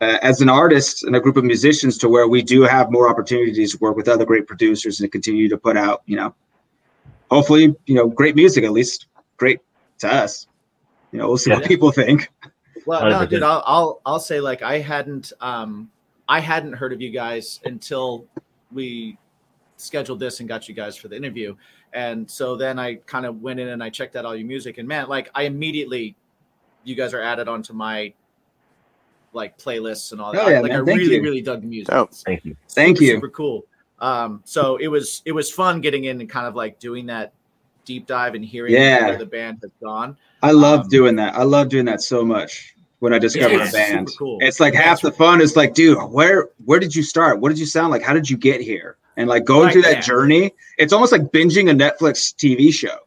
uh, 0.00 0.18
as 0.22 0.40
an 0.40 0.48
artist 0.48 1.04
and 1.04 1.14
a 1.14 1.20
group 1.20 1.36
of 1.36 1.44
musicians, 1.44 1.98
to 1.98 2.08
where 2.08 2.28
we 2.28 2.42
do 2.42 2.62
have 2.62 2.90
more 2.90 3.08
opportunities 3.08 3.72
to 3.72 3.78
work 3.78 3.96
with 3.96 4.08
other 4.08 4.24
great 4.24 4.46
producers 4.46 5.00
and 5.00 5.06
to 5.06 5.10
continue 5.10 5.48
to 5.48 5.58
put 5.58 5.76
out, 5.76 6.02
you 6.06 6.16
know, 6.16 6.34
hopefully, 7.30 7.74
you 7.86 7.94
know, 7.94 8.08
great 8.08 8.34
music 8.34 8.64
at 8.64 8.72
least, 8.72 9.06
great 9.36 9.60
to 9.98 10.12
us. 10.12 10.47
You 11.12 11.18
know, 11.18 11.28
we'll 11.28 11.38
see 11.38 11.50
what 11.50 11.64
people 11.64 11.90
think. 11.92 12.30
Well, 12.86 13.08
no, 13.08 13.26
dude, 13.26 13.42
I'll, 13.42 13.62
I'll 13.66 14.00
I'll 14.06 14.20
say 14.20 14.40
like 14.40 14.62
I 14.62 14.78
hadn't 14.78 15.32
um 15.40 15.90
I 16.28 16.40
hadn't 16.40 16.72
heard 16.74 16.92
of 16.92 17.00
you 17.00 17.10
guys 17.10 17.60
until 17.64 18.26
we 18.72 19.18
scheduled 19.76 20.20
this 20.20 20.40
and 20.40 20.48
got 20.48 20.68
you 20.68 20.74
guys 20.74 20.96
for 20.96 21.08
the 21.08 21.16
interview, 21.16 21.54
and 21.92 22.30
so 22.30 22.56
then 22.56 22.78
I 22.78 22.96
kind 23.06 23.26
of 23.26 23.42
went 23.42 23.60
in 23.60 23.68
and 23.68 23.82
I 23.82 23.90
checked 23.90 24.16
out 24.16 24.24
all 24.24 24.36
your 24.36 24.46
music, 24.46 24.78
and 24.78 24.86
man, 24.88 25.08
like 25.08 25.30
I 25.34 25.42
immediately, 25.44 26.16
you 26.84 26.94
guys 26.94 27.14
are 27.14 27.20
added 27.20 27.48
onto 27.48 27.72
my 27.72 28.12
like 29.32 29.58
playlists 29.58 30.12
and 30.12 30.20
all 30.20 30.32
that. 30.32 30.42
Oh, 30.44 30.48
yeah, 30.48 30.60
like 30.60 30.72
man. 30.72 30.80
I 30.82 30.84
Thank 30.84 30.98
really 30.98 31.16
you. 31.16 31.22
really 31.22 31.42
dug 31.42 31.60
the 31.60 31.66
music. 31.66 31.94
Oh, 31.94 32.08
Thank 32.10 32.44
you. 32.44 32.56
Thank 32.70 32.98
super, 32.98 33.04
you. 33.04 33.14
Super 33.16 33.28
cool. 33.30 33.64
Um, 34.00 34.40
so 34.44 34.76
it 34.76 34.88
was 34.88 35.22
it 35.24 35.32
was 35.32 35.50
fun 35.50 35.80
getting 35.80 36.04
in 36.04 36.20
and 36.20 36.28
kind 36.30 36.46
of 36.46 36.54
like 36.54 36.78
doing 36.78 37.06
that 37.06 37.32
deep 37.84 38.06
dive 38.06 38.34
and 38.34 38.44
hearing 38.44 38.72
Yeah. 38.74 39.06
where 39.08 39.18
the 39.18 39.26
band 39.26 39.58
has 39.62 39.70
gone. 39.82 40.16
I 40.42 40.52
love 40.52 40.80
Um, 40.82 40.88
doing 40.88 41.16
that. 41.16 41.34
I 41.34 41.42
love 41.42 41.68
doing 41.68 41.84
that 41.86 42.00
so 42.02 42.24
much 42.24 42.74
when 43.00 43.12
I 43.12 43.18
discover 43.18 43.54
it's 43.60 43.70
a 43.70 43.72
band. 43.76 44.10
cool. 44.18 44.38
It's 44.40 44.60
like 44.60 44.74
Yeah, 44.74 44.82
half 44.82 45.00
the 45.02 45.12
fun 45.12 45.40
is 45.40 45.56
like, 45.56 45.74
dude, 45.74 45.98
where 46.10 46.48
where 46.64 46.78
did 46.80 46.94
you 46.94 47.02
start? 47.02 47.40
What 47.40 47.48
did 47.50 47.58
you 47.58 47.66
sound 47.66 47.90
like? 47.90 48.02
How 48.02 48.12
did 48.14 48.28
you 48.30 48.36
get 48.36 48.60
here? 48.60 48.96
And 49.16 49.28
like 49.28 49.44
going 49.44 49.64
Right, 49.64 49.72
through 49.72 49.82
that 49.82 49.94
yeah. 49.96 50.00
journey, 50.00 50.54
it's 50.78 50.92
almost 50.92 51.10
like 51.10 51.22
binging 51.32 51.70
a 51.70 51.74
Netflix 51.74 52.34
TV 52.36 52.72
show. 52.72 52.98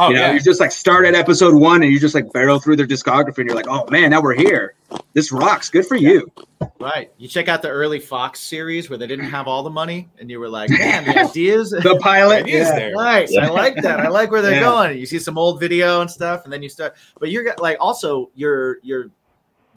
Oh 0.00 0.08
you 0.10 0.14
know, 0.14 0.20
yeah. 0.20 0.32
you 0.32 0.40
just 0.40 0.60
like 0.60 0.70
start 0.70 1.04
at 1.06 1.14
episode 1.14 1.54
one 1.54 1.82
and 1.82 1.92
you 1.92 1.98
just 1.98 2.14
like 2.14 2.32
barrel 2.32 2.60
through 2.60 2.76
their 2.76 2.86
discography 2.86 3.38
and 3.38 3.46
you're 3.48 3.56
like, 3.56 3.66
oh 3.68 3.84
man, 3.90 4.10
now 4.10 4.22
we're 4.22 4.34
here. 4.34 4.74
This 5.12 5.32
rocks. 5.32 5.68
Good 5.68 5.86
for 5.86 5.96
you. 5.96 6.30
Right. 6.78 7.10
You 7.18 7.26
check 7.26 7.48
out 7.48 7.62
the 7.62 7.68
early 7.68 7.98
Fox 7.98 8.38
series 8.40 8.88
where 8.88 8.96
they 8.98 9.08
didn't 9.08 9.26
have 9.28 9.48
all 9.48 9.62
the 9.64 9.70
money, 9.70 10.08
and 10.20 10.30
you 10.30 10.38
were 10.38 10.48
like, 10.48 10.70
man, 10.70 11.04
the 11.04 11.18
ideas. 11.28 11.70
The 11.70 11.98
pilot. 12.00 12.46
It 12.46 12.54
is 12.54 12.68
yeah. 12.68 12.74
there. 12.78 12.92
Nice. 12.94 13.36
I 13.36 13.48
like 13.48 13.74
that. 13.82 14.00
I 14.00 14.08
like 14.08 14.30
where 14.30 14.40
they're 14.40 14.52
Yeah. 14.52 14.60
going. 14.60 14.98
You 14.98 15.06
see 15.06 15.18
some 15.18 15.36
old 15.36 15.58
video 15.58 16.00
and 16.00 16.10
stuff, 16.10 16.44
and 16.44 16.52
then 16.52 16.62
you 16.62 16.68
start. 16.68 16.94
But 17.18 17.30
you're 17.30 17.52
like 17.58 17.76
also 17.80 18.30
your 18.36 18.78
your 18.82 19.10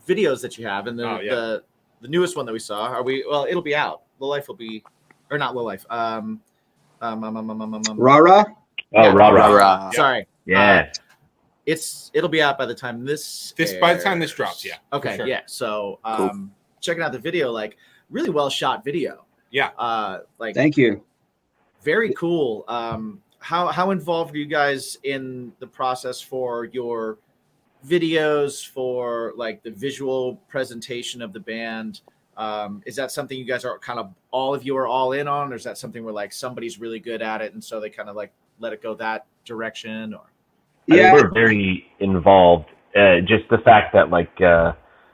videos 0.08 0.42
that 0.42 0.58
you 0.58 0.68
have, 0.68 0.86
and 0.88 0.98
the 1.00 1.10
Oh, 1.10 1.20
yeah. 1.20 1.34
the, 1.36 1.64
the 2.02 2.08
newest 2.08 2.38
one 2.38 2.46
that 2.46 2.54
we 2.54 2.60
saw. 2.60 2.86
Are 2.88 3.04
we? 3.04 3.26
Well, 3.28 3.46
it'll 3.50 3.62
be 3.64 3.76
out. 3.76 4.04
Low 4.20 4.28
life 4.28 4.48
will 4.48 4.56
be, 4.56 4.84
or 5.32 5.38
not 5.40 5.56
low 5.56 5.64
life. 5.64 5.86
Um, 5.90 6.42
um, 7.02 7.24
um, 7.24 7.38
um, 7.38 7.50
um, 7.50 7.62
um, 7.62 7.74
um, 7.74 7.98
Rah 7.98 8.18
rah. 8.18 8.44
Oh, 8.94 9.04
Yeah. 9.04 9.14
rah 9.14 9.30
Rah, 9.30 9.48
rah. 9.48 9.56
rah. 9.56 9.92
Sorry, 9.92 10.28
Yeah. 10.46 10.92
it's 11.66 12.12
it'll 12.14 12.30
be 12.30 12.42
out 12.42 12.58
by 12.58 12.66
the 12.66 12.76
time 12.76 13.06
this. 13.06 13.54
This 13.56 13.74
by 13.76 13.94
the 13.94 14.04
time 14.04 14.20
this 14.20 14.32
drops, 14.34 14.66
yeah, 14.66 14.78
Okay. 14.92 15.16
sure. 15.16 15.28
Yeah. 15.28 15.42
So 15.46 16.00
Cool. 16.04 16.30
um, 16.30 16.52
checking 16.82 17.04
out 17.04 17.12
the 17.12 17.20
video, 17.20 17.52
like 17.52 17.78
really 18.10 18.30
well 18.30 18.50
shot 18.50 18.84
video. 18.84 19.26
Yeah. 19.52 19.70
Uh, 19.78 20.20
like 20.40 20.56
Thank 20.56 20.78
you. 20.78 21.04
very 21.84 22.14
cool. 22.14 22.66
Um, 22.68 23.22
how 23.40 23.68
how 23.68 23.92
involved 23.92 24.36
are 24.36 24.38
you 24.38 24.46
guys 24.46 24.98
in 25.04 25.54
the 25.60 25.68
process 25.68 26.22
for 26.22 26.66
your 26.66 27.18
videos 27.88 28.68
for 28.68 29.34
like 29.36 29.64
the 29.64 29.72
visual 29.72 30.36
presentation 30.50 31.22
of 31.22 31.32
the 31.34 31.40
band? 31.40 32.02
Um, 32.38 32.82
is 32.86 32.96
that 32.96 33.12
something 33.12 33.38
you 33.38 33.46
guys 33.46 33.66
are 33.66 33.78
kind 33.80 34.00
of 34.00 34.14
all 34.32 34.54
of 34.54 34.64
you 34.64 34.76
are 34.78 34.88
all 34.88 35.12
in 35.14 35.28
on, 35.28 35.52
or 35.52 35.56
is 35.56 35.64
that 35.64 35.78
something 35.78 36.04
where 36.04 36.14
like 36.14 36.32
somebody's 36.34 36.80
really 36.80 37.00
good 37.00 37.22
at 37.22 37.42
it 37.42 37.54
and 37.54 37.64
so 37.64 37.80
they 37.80 37.90
kind 37.90 38.10
of 38.10 38.16
like 38.16 38.32
let 38.62 38.74
it 38.74 38.82
go 38.82 38.96
that 38.96 39.26
direction? 39.46 40.14
Or 40.14 40.22
I 40.22 40.96
think 40.96 41.02
Yeah. 41.02 41.14
we're 41.14 41.32
very 41.34 41.88
involved. 42.00 42.70
Uh, 42.96 43.22
just 43.22 43.48
the 43.50 43.58
fact 43.60 43.94
that 43.94 44.10
like 44.10 44.30
uh, 44.42 44.74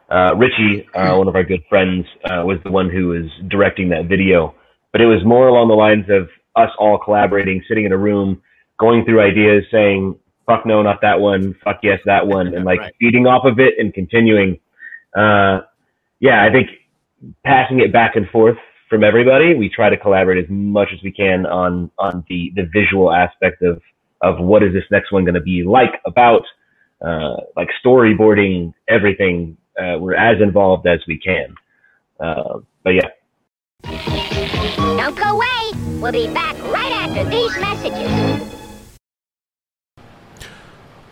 uh, 0.10 0.36
Richie, 0.36 0.88
uh, 0.96 1.16
one 1.18 1.28
of 1.28 1.36
our 1.36 1.44
good 1.44 1.64
friends, 1.70 2.06
uh, 2.26 2.44
was 2.46 2.60
the 2.64 2.72
one 2.72 2.90
who 2.90 3.08
was 3.10 3.26
directing 3.50 3.90
that 3.90 4.06
video, 4.06 4.56
but 4.92 5.02
it 5.02 5.06
was 5.06 5.24
more 5.26 5.48
along 5.48 5.68
the 5.68 5.76
lines 5.76 6.06
of 6.10 6.30
us 6.56 6.72
all 6.80 6.98
collaborating, 6.98 7.64
sitting 7.68 7.86
in 7.86 7.92
a 7.92 7.98
room, 7.98 8.42
going 8.80 9.06
through 9.06 9.22
ideas, 9.22 9.64
saying 9.72 10.18
"fuck 10.46 10.66
no, 10.66 10.82
not 10.82 11.02
that 11.02 11.20
one," 11.20 11.54
"fuck 11.64 11.80
yes, 11.84 12.00
that 12.06 12.26
one," 12.26 12.48
and 12.56 12.66
like 12.66 12.80
Right. 12.80 12.94
feeding 13.00 13.28
off 13.28 13.46
of 13.46 13.60
it 13.60 13.76
and 13.78 13.94
continuing. 13.94 14.60
Uh, 15.16 15.62
yeah, 16.20 16.44
I 16.44 16.52
think 16.52 16.70
passing 17.44 17.80
it 17.80 17.92
back 17.94 18.16
and 18.16 18.28
forth 18.30 18.58
from 18.90 19.04
everybody, 19.04 19.56
we 19.56 19.70
try 19.70 19.90
to 19.90 19.98
collaborate 19.98 20.44
as 20.44 20.50
much 20.50 20.90
as 20.94 21.02
we 21.04 21.12
can 21.12 21.46
on 21.46 21.92
on 21.98 22.24
the 22.30 22.52
the 22.56 22.70
visual 22.74 23.12
aspect 23.12 23.62
of 23.62 23.82
of 24.22 24.40
what 24.40 24.64
is 24.64 24.74
this 24.74 24.84
next 24.92 25.12
one 25.12 25.24
going 25.24 25.36
to 25.36 25.42
be 25.42 25.64
like 25.64 26.02
about 26.06 26.44
uh, 27.06 27.36
like 27.56 27.70
storyboarding 27.86 28.74
everything. 28.88 29.58
Uh, 29.80 29.98
we're 30.00 30.16
as 30.16 30.42
involved 30.42 30.88
as 30.88 31.00
we 31.08 31.20
can. 31.20 31.54
Uh, 32.20 32.60
but 32.84 32.92
yeah, 32.92 33.10
Don't 34.80 35.16
go 35.16 35.24
away. 35.24 35.72
We'll 36.00 36.12
be 36.12 36.28
back 36.34 36.56
right 36.64 36.92
after 36.92 37.24
these 37.30 37.56
messages. 37.60 38.54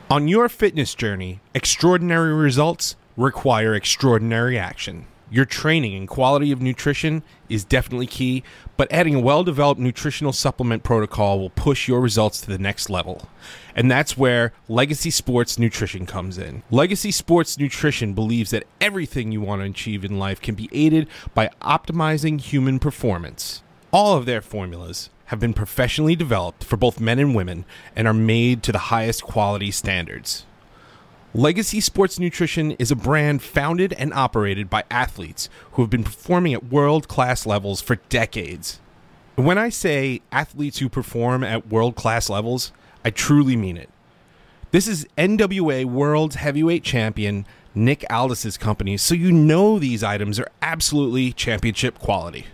On 0.10 0.28
your 0.28 0.50
fitness 0.50 0.96
journey, 0.96 1.42
extraordinary 1.54 2.34
results 2.34 2.96
require 3.18 3.74
extraordinary 3.76 4.58
action. 4.58 5.08
Your 5.32 5.46
training 5.46 5.96
and 5.96 6.08
quality 6.08 6.52
of 6.52 6.62
nutrition 6.62 7.24
is 7.50 7.64
definitely 7.64 8.06
key, 8.06 8.44
but 8.78 8.92
adding 8.92 9.16
a 9.16 9.20
well 9.20 9.44
developed 9.44 9.82
nutritional 9.82 10.34
supplement 10.34 10.84
protocol 10.84 11.40
will 11.40 11.50
push 11.50 11.88
your 11.88 12.00
results 12.00 12.42
to 12.42 12.48
the 12.48 12.60
next 12.60 12.90
level. 12.90 13.28
And 13.76 13.90
that's 13.90 14.18
where 14.18 14.54
Legacy 14.68 15.10
Sports 15.10 15.58
Nutrition 15.58 16.06
comes 16.06 16.38
in. 16.38 16.64
Legacy 16.70 17.12
Sports 17.12 17.58
Nutrition 17.58 18.14
believes 18.14 18.52
that 18.52 18.68
everything 18.80 19.32
you 19.32 19.42
want 19.42 19.62
to 19.62 19.70
achieve 19.70 20.06
in 20.06 20.20
life 20.20 20.40
can 20.40 20.56
be 20.56 20.70
aided 20.72 21.08
by 21.34 21.50
optimizing 21.62 22.40
human 22.40 22.78
performance. 22.78 23.64
All 23.92 24.16
of 24.16 24.26
their 24.26 24.42
formulas 24.42 25.10
have 25.26 25.40
been 25.40 25.54
professionally 25.54 26.16
developed 26.16 26.64
for 26.64 26.78
both 26.78 27.00
men 27.00 27.18
and 27.18 27.34
women 27.34 27.66
and 27.96 28.08
are 28.08 28.14
made 28.14 28.62
to 28.64 28.72
the 28.72 28.78
highest 28.78 29.24
quality 29.24 29.72
standards. 29.72 30.46
Legacy 31.36 31.82
Sports 31.82 32.18
Nutrition 32.18 32.72
is 32.80 32.92
a 32.92 32.96
brand 32.96 33.44
founded 33.44 33.92
and 33.92 34.14
operated 34.14 34.70
by 34.70 34.86
athletes 34.90 35.50
who 35.74 35.82
have 35.82 35.90
been 35.90 36.06
performing 36.06 36.54
at 36.54 36.72
world 36.72 37.10
class 37.10 37.46
levels 37.46 37.82
for 37.82 37.98
decades. 38.08 38.80
When 39.36 39.58
I 39.58 39.68
say 39.68 40.22
athletes 40.32 40.78
who 40.78 40.88
perform 40.88 41.44
at 41.44 41.68
world 41.68 41.98
class 41.98 42.30
levels, 42.30 42.72
I 43.04 43.10
truly 43.10 43.58
mean 43.58 43.76
it. 43.76 43.90
This 44.72 44.88
is 44.88 45.10
NWA 45.18 45.84
World 45.84 46.36
Heavyweight 46.36 46.86
Champion 46.86 47.46
Nick 47.76 48.06
Aldis's 48.10 48.56
company, 48.58 48.96
so 48.96 49.14
you 49.14 49.34
know 49.34 49.78
these 49.78 50.06
items 50.06 50.40
are 50.40 50.48
absolutely 50.62 51.34
championship 51.34 52.00
quality. 52.00 52.46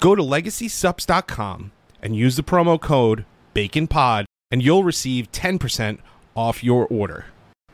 Go 0.00 0.16
to 0.16 0.22
legacysups.com 0.24 1.70
and 2.02 2.16
use 2.16 2.34
the 2.34 2.42
promo 2.42 2.80
code 2.80 3.24
BACONPOD 3.54 4.24
and 4.50 4.60
you'll 4.60 4.82
receive 4.82 5.30
10% 5.30 5.98
off 6.34 6.64
your 6.64 6.84
order. 6.88 7.26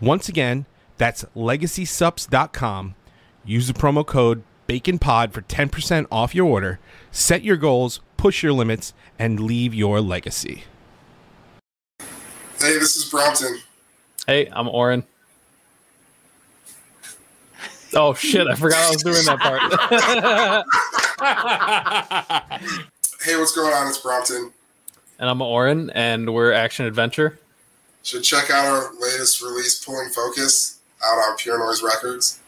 Once 0.04 0.28
again, 0.28 0.66
that's 0.98 1.24
legacysups.com. 1.34 2.94
Use 3.44 3.66
the 3.66 3.72
promo 3.72 4.06
code 4.06 4.42
BACONPOD 4.68 5.32
for 5.32 5.40
10% 5.42 6.06
off 6.10 6.34
your 6.34 6.46
order. 6.46 6.78
Set 7.10 7.42
your 7.42 7.56
goals, 7.56 8.00
push 8.16 8.42
your 8.42 8.52
limits, 8.52 8.92
and 9.18 9.40
leave 9.40 9.74
your 9.74 10.00
legacy. 10.00 10.64
Hey, 12.58 12.78
this 12.78 12.96
is 12.96 13.04
Brompton. 13.10 13.60
Hey, 14.26 14.48
I'm 14.52 14.68
Oren. 14.68 15.04
Oh 17.96 18.12
shit! 18.12 18.46
I 18.48 18.54
forgot 18.56 18.78
I 18.78 18.90
was 18.90 19.02
doing 19.02 19.24
that 19.24 19.38
part. 19.38 19.60
Hey, 23.22 23.36
what's 23.38 23.54
going 23.54 23.72
on? 23.72 23.86
It's 23.88 23.96
Brompton. 23.98 24.52
and 25.18 25.30
I'm 25.30 25.40
Oren, 25.40 25.88
and 25.90 26.34
we're 26.34 26.52
Action 26.52 26.84
Adventure. 26.84 27.38
Should 28.04 28.22
check 28.22 28.50
out 28.50 28.66
our 28.66 28.92
latest 29.00 29.42
release, 29.42 29.82
Pulling 29.84 30.10
Focus, 30.10 30.80
out 31.02 31.16
on 31.18 31.36
Pure 31.38 31.58
Noise 31.58 31.82
Records. 31.82 32.40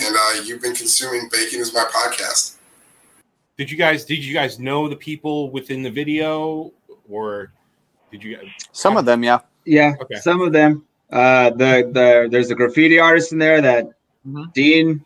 And 0.00 0.14
uh, 0.16 0.42
you've 0.44 0.62
been 0.62 0.74
consuming 0.74 1.28
Bacon 1.30 1.60
is 1.60 1.74
my 1.74 1.84
podcast. 1.92 2.54
Did 3.58 3.70
you 3.70 3.76
guys 3.76 4.04
did 4.04 4.24
you 4.24 4.32
guys 4.34 4.58
know 4.60 4.88
the 4.88 4.96
people 4.96 5.50
within 5.50 5.82
the 5.82 5.90
video 5.90 6.72
or 7.08 7.50
did 8.12 8.22
you 8.22 8.38
Some 8.72 8.96
of 8.96 9.04
them, 9.06 9.22
yeah. 9.24 9.40
Yeah, 9.64 9.94
Okay. 10.00 10.16
some 10.16 10.40
of 10.40 10.52
them. 10.52 10.84
Uh, 11.10 11.50
the 11.50 11.90
the 11.92 12.28
there's 12.30 12.50
a 12.50 12.54
graffiti 12.54 12.98
artist 13.00 13.32
in 13.32 13.38
there 13.38 13.60
that 13.60 13.88
Mhm. 14.26 14.52
Dean 14.52 15.04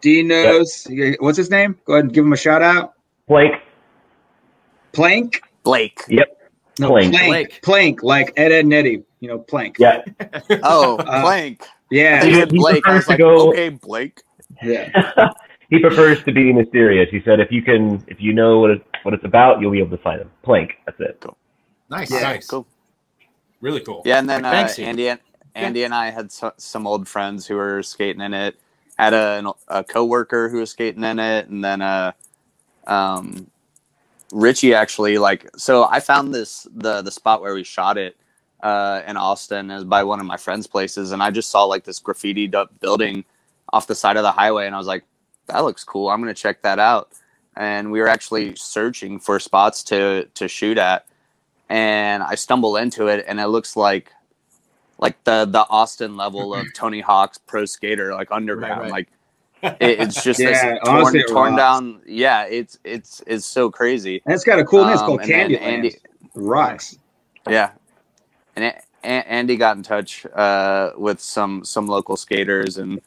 Dean 0.00 0.28
knows. 0.28 0.86
What's 1.18 1.36
his 1.36 1.50
name? 1.50 1.78
Go 1.84 1.94
ahead 1.94 2.04
and 2.06 2.14
give 2.14 2.24
him 2.24 2.32
a 2.32 2.36
shout 2.36 2.62
out. 2.62 2.94
Blake 3.26 3.52
Plank. 4.92 5.42
Blake. 5.64 6.00
No, 6.80 6.88
Plank. 6.88 7.12
Plank. 7.14 7.28
Plank. 7.28 7.62
Plank, 7.62 8.02
like 8.02 8.32
Ed 8.36 8.52
Ed 8.52 8.64
and 8.64 8.74
Eddie. 8.74 9.02
You 9.20 9.28
know, 9.28 9.38
Plank. 9.38 9.76
Yeah, 9.78 10.02
Oh, 10.62 10.96
Uh, 10.98 11.22
Blank. 11.22 11.64
Yeah, 11.90 12.24
He 12.24 12.32
he 12.34 12.44
Blake. 12.44 12.86
I 12.86 12.90
prefers 12.90 12.94
was 12.96 13.04
to 13.06 13.10
like, 13.10 13.18
go- 13.18 13.48
okay, 13.50 13.68
Blake. 13.70 14.20
yeah. 14.62 15.30
he 15.70 15.78
prefers 15.80 16.22
to 16.24 16.32
be 16.32 16.52
mysterious. 16.52 17.08
He 17.10 17.20
said, 17.24 17.40
if 17.40 17.50
you 17.50 17.62
can, 17.62 18.02
if 18.06 18.20
you 18.20 18.32
know 18.32 18.60
what 18.60 18.70
it, 18.70 18.82
what 19.02 19.14
it's 19.14 19.24
about, 19.24 19.60
you'll 19.60 19.70
be 19.72 19.80
able 19.80 19.96
to 19.96 20.02
find 20.02 20.20
him. 20.20 20.30
Plank. 20.42 20.72
That's 20.86 21.00
it. 21.00 21.24
Nice. 21.90 22.10
Yeah. 22.10 22.20
nice? 22.20 22.46
Cool. 22.46 22.66
Really 23.60 23.80
cool. 23.80 24.02
Yeah, 24.04 24.18
and 24.18 24.28
then 24.28 24.44
uh, 24.44 24.50
Thanks, 24.50 24.78
Andy 24.78 25.08
and 25.08 25.18
Andy 25.54 25.82
and 25.82 25.92
I 25.94 26.10
had 26.10 26.30
so, 26.30 26.52
some 26.58 26.86
old 26.86 27.08
friends 27.08 27.46
who 27.46 27.56
were 27.56 27.82
skating 27.82 28.20
in 28.22 28.32
it. 28.34 28.56
Had 28.98 29.14
a, 29.14 29.52
a 29.68 29.82
coworker 29.84 30.48
who 30.48 30.58
was 30.58 30.70
skating 30.70 31.02
in 31.04 31.18
it, 31.18 31.48
and 31.48 31.64
then 31.64 31.80
uh, 31.82 32.12
um, 32.86 33.48
Richie 34.32 34.74
actually 34.74 35.18
like. 35.18 35.48
So 35.56 35.84
I 35.84 36.00
found 36.00 36.34
this 36.34 36.66
the 36.74 37.02
the 37.02 37.10
spot 37.10 37.40
where 37.40 37.54
we 37.54 37.64
shot 37.64 37.98
it 37.98 38.16
uh, 38.62 39.02
in 39.06 39.16
Austin 39.16 39.70
is 39.70 39.84
by 39.84 40.04
one 40.04 40.20
of 40.20 40.26
my 40.26 40.36
friends' 40.36 40.66
places, 40.66 41.12
and 41.12 41.22
I 41.22 41.30
just 41.30 41.50
saw 41.50 41.64
like 41.64 41.84
this 41.84 42.00
graffitied 42.00 42.54
up 42.54 42.78
building 42.80 43.24
off 43.72 43.86
the 43.86 43.94
side 43.94 44.16
of 44.16 44.22
the 44.22 44.32
highway, 44.32 44.66
and 44.66 44.74
I 44.74 44.78
was 44.78 44.86
like, 44.86 45.04
that 45.46 45.60
looks 45.60 45.84
cool. 45.84 46.10
I'm 46.10 46.20
gonna 46.20 46.34
check 46.34 46.62
that 46.62 46.78
out. 46.78 47.10
And 47.56 47.90
we 47.90 48.00
were 48.00 48.08
actually 48.08 48.54
searching 48.56 49.18
for 49.18 49.40
spots 49.40 49.82
to 49.84 50.28
to 50.34 50.48
shoot 50.48 50.78
at, 50.78 51.06
and 51.68 52.22
I 52.22 52.34
stumble 52.34 52.76
into 52.76 53.06
it, 53.08 53.24
and 53.26 53.40
it 53.40 53.48
looks 53.48 53.76
like 53.76 54.12
like 54.98 55.22
the 55.24 55.46
the 55.46 55.66
Austin 55.70 56.16
level 56.16 56.54
of 56.54 56.66
Tony 56.74 57.00
Hawk's 57.00 57.38
pro 57.38 57.64
skater, 57.64 58.14
like 58.14 58.28
underground, 58.30 58.82
right. 58.82 58.90
like 58.90 59.08
it, 59.62 59.78
it's 59.80 60.22
just 60.22 60.40
Yeah, 60.40 60.48
this 60.48 60.60
torn, 60.84 60.96
honestly, 60.96 61.20
it 61.20 61.28
torn 61.28 61.56
down. 61.56 62.00
Yeah, 62.06 62.44
it's 62.44 62.78
it's 62.84 63.22
it's 63.26 63.46
so 63.46 63.70
crazy. 63.70 64.22
And 64.24 64.34
it's 64.34 64.44
got 64.44 64.58
a 64.58 64.64
cool 64.64 64.84
name. 64.84 64.92
It's 64.92 65.02
Um, 65.02 65.06
called 65.06 65.20
and 65.22 65.30
then 65.30 65.50
Candyland. 65.50 65.60
Andy- 65.60 65.96
Rocks. 66.34 66.98
Yeah, 67.48 67.70
and 68.56 68.64
A- 68.66 68.82
A- 69.04 69.28
Andy 69.30 69.56
got 69.56 69.76
in 69.76 69.82
touch 69.82 70.26
uh, 70.26 70.92
with 70.96 71.20
some 71.20 71.64
some 71.64 71.86
local 71.86 72.16
skaters, 72.16 72.78
and 72.78 73.00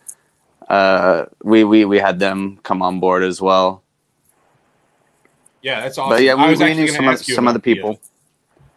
uh, 0.67 1.25
we 1.43 1.63
we 1.63 1.85
we 1.85 1.99
had 1.99 2.19
them 2.19 2.59
come 2.63 2.81
on 2.81 2.99
board 2.99 3.23
as 3.23 3.41
well. 3.41 3.83
Yeah, 5.61 5.81
that's 5.81 5.97
awesome. 5.97 6.17
But 6.17 6.23
yeah, 6.23 6.33
we, 6.33 6.49
was 6.49 6.59
we 6.59 6.73
knew 6.73 6.87
some 6.87 7.07
of, 7.07 7.19
some 7.23 7.47
other 7.47 7.59
the 7.59 7.71
about 7.73 7.83
uh, 7.85 7.91
people. 7.91 8.01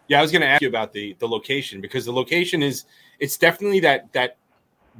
Yeah, 0.07 0.19
I 0.19 0.21
was 0.21 0.31
going 0.31 0.43
to 0.43 0.47
ask 0.47 0.61
you 0.61 0.69
about 0.69 0.93
the 0.93 1.15
the 1.19 1.27
location 1.27 1.81
because 1.81 2.05
the 2.05 2.13
location 2.13 2.61
is 2.61 2.85
it's 3.19 3.37
definitely 3.37 3.79
that 3.81 4.13
that 4.13 4.37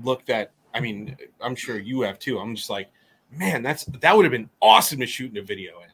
look 0.03 0.25
that 0.25 0.51
I 0.75 0.79
mean 0.79 1.17
I'm 1.41 1.55
sure 1.55 1.79
you 1.79 2.01
have 2.01 2.19
too. 2.19 2.37
I'm 2.37 2.55
just 2.55 2.69
like, 2.69 2.89
man, 3.31 3.63
that's 3.63 3.85
that 3.85 4.15
would 4.15 4.25
have 4.25 4.31
been 4.31 4.49
awesome 4.61 4.99
to 4.99 5.07
shoot 5.07 5.31
in 5.31 5.37
a 5.37 5.41
video 5.41 5.79
in. 5.79 5.87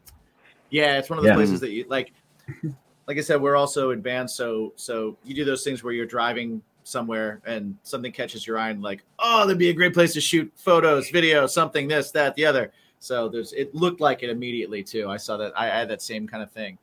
Yeah, 0.69 0.97
it's 0.97 1.09
one 1.09 1.19
of 1.19 1.23
those 1.23 1.29
Yeah. 1.31 1.35
places 1.35 1.59
that 1.61 1.71
you 1.71 1.85
like. 1.88 2.11
Like 3.07 3.17
I 3.17 3.21
said, 3.21 3.41
we're 3.41 3.55
also 3.57 3.91
advanced, 3.91 4.35
so 4.35 4.73
so 4.75 5.17
you 5.23 5.33
do 5.33 5.43
those 5.43 5.63
things 5.63 5.83
where 5.83 5.91
you're 5.91 6.05
driving 6.05 6.61
somewhere 6.83 7.41
and 7.45 7.75
something 7.83 8.11
catches 8.11 8.45
your 8.47 8.57
eye 8.57 8.69
and 8.69 8.81
like, 8.81 9.03
oh, 9.19 9.45
that'd 9.45 9.57
be 9.57 9.69
a 9.69 9.73
great 9.73 9.93
place 9.93 10.13
to 10.13 10.21
shoot 10.21 10.51
photos, 10.55 11.09
video, 11.09 11.45
something, 11.47 11.88
this, 11.88 12.11
that, 12.11 12.35
the 12.35 12.45
other. 12.45 12.71
So 13.00 13.27
there's 13.27 13.53
it 13.53 13.73
looked 13.75 14.01
like 14.01 14.23
it 14.23 14.29
immediately 14.29 14.83
too. 14.83 15.09
I 15.09 15.17
saw 15.17 15.35
that 15.38 15.51
I, 15.57 15.65
I 15.65 15.79
had 15.79 15.89
that 15.89 16.01
same 16.01 16.27
kind 16.27 16.41
of 16.43 16.51
thing 16.51 16.77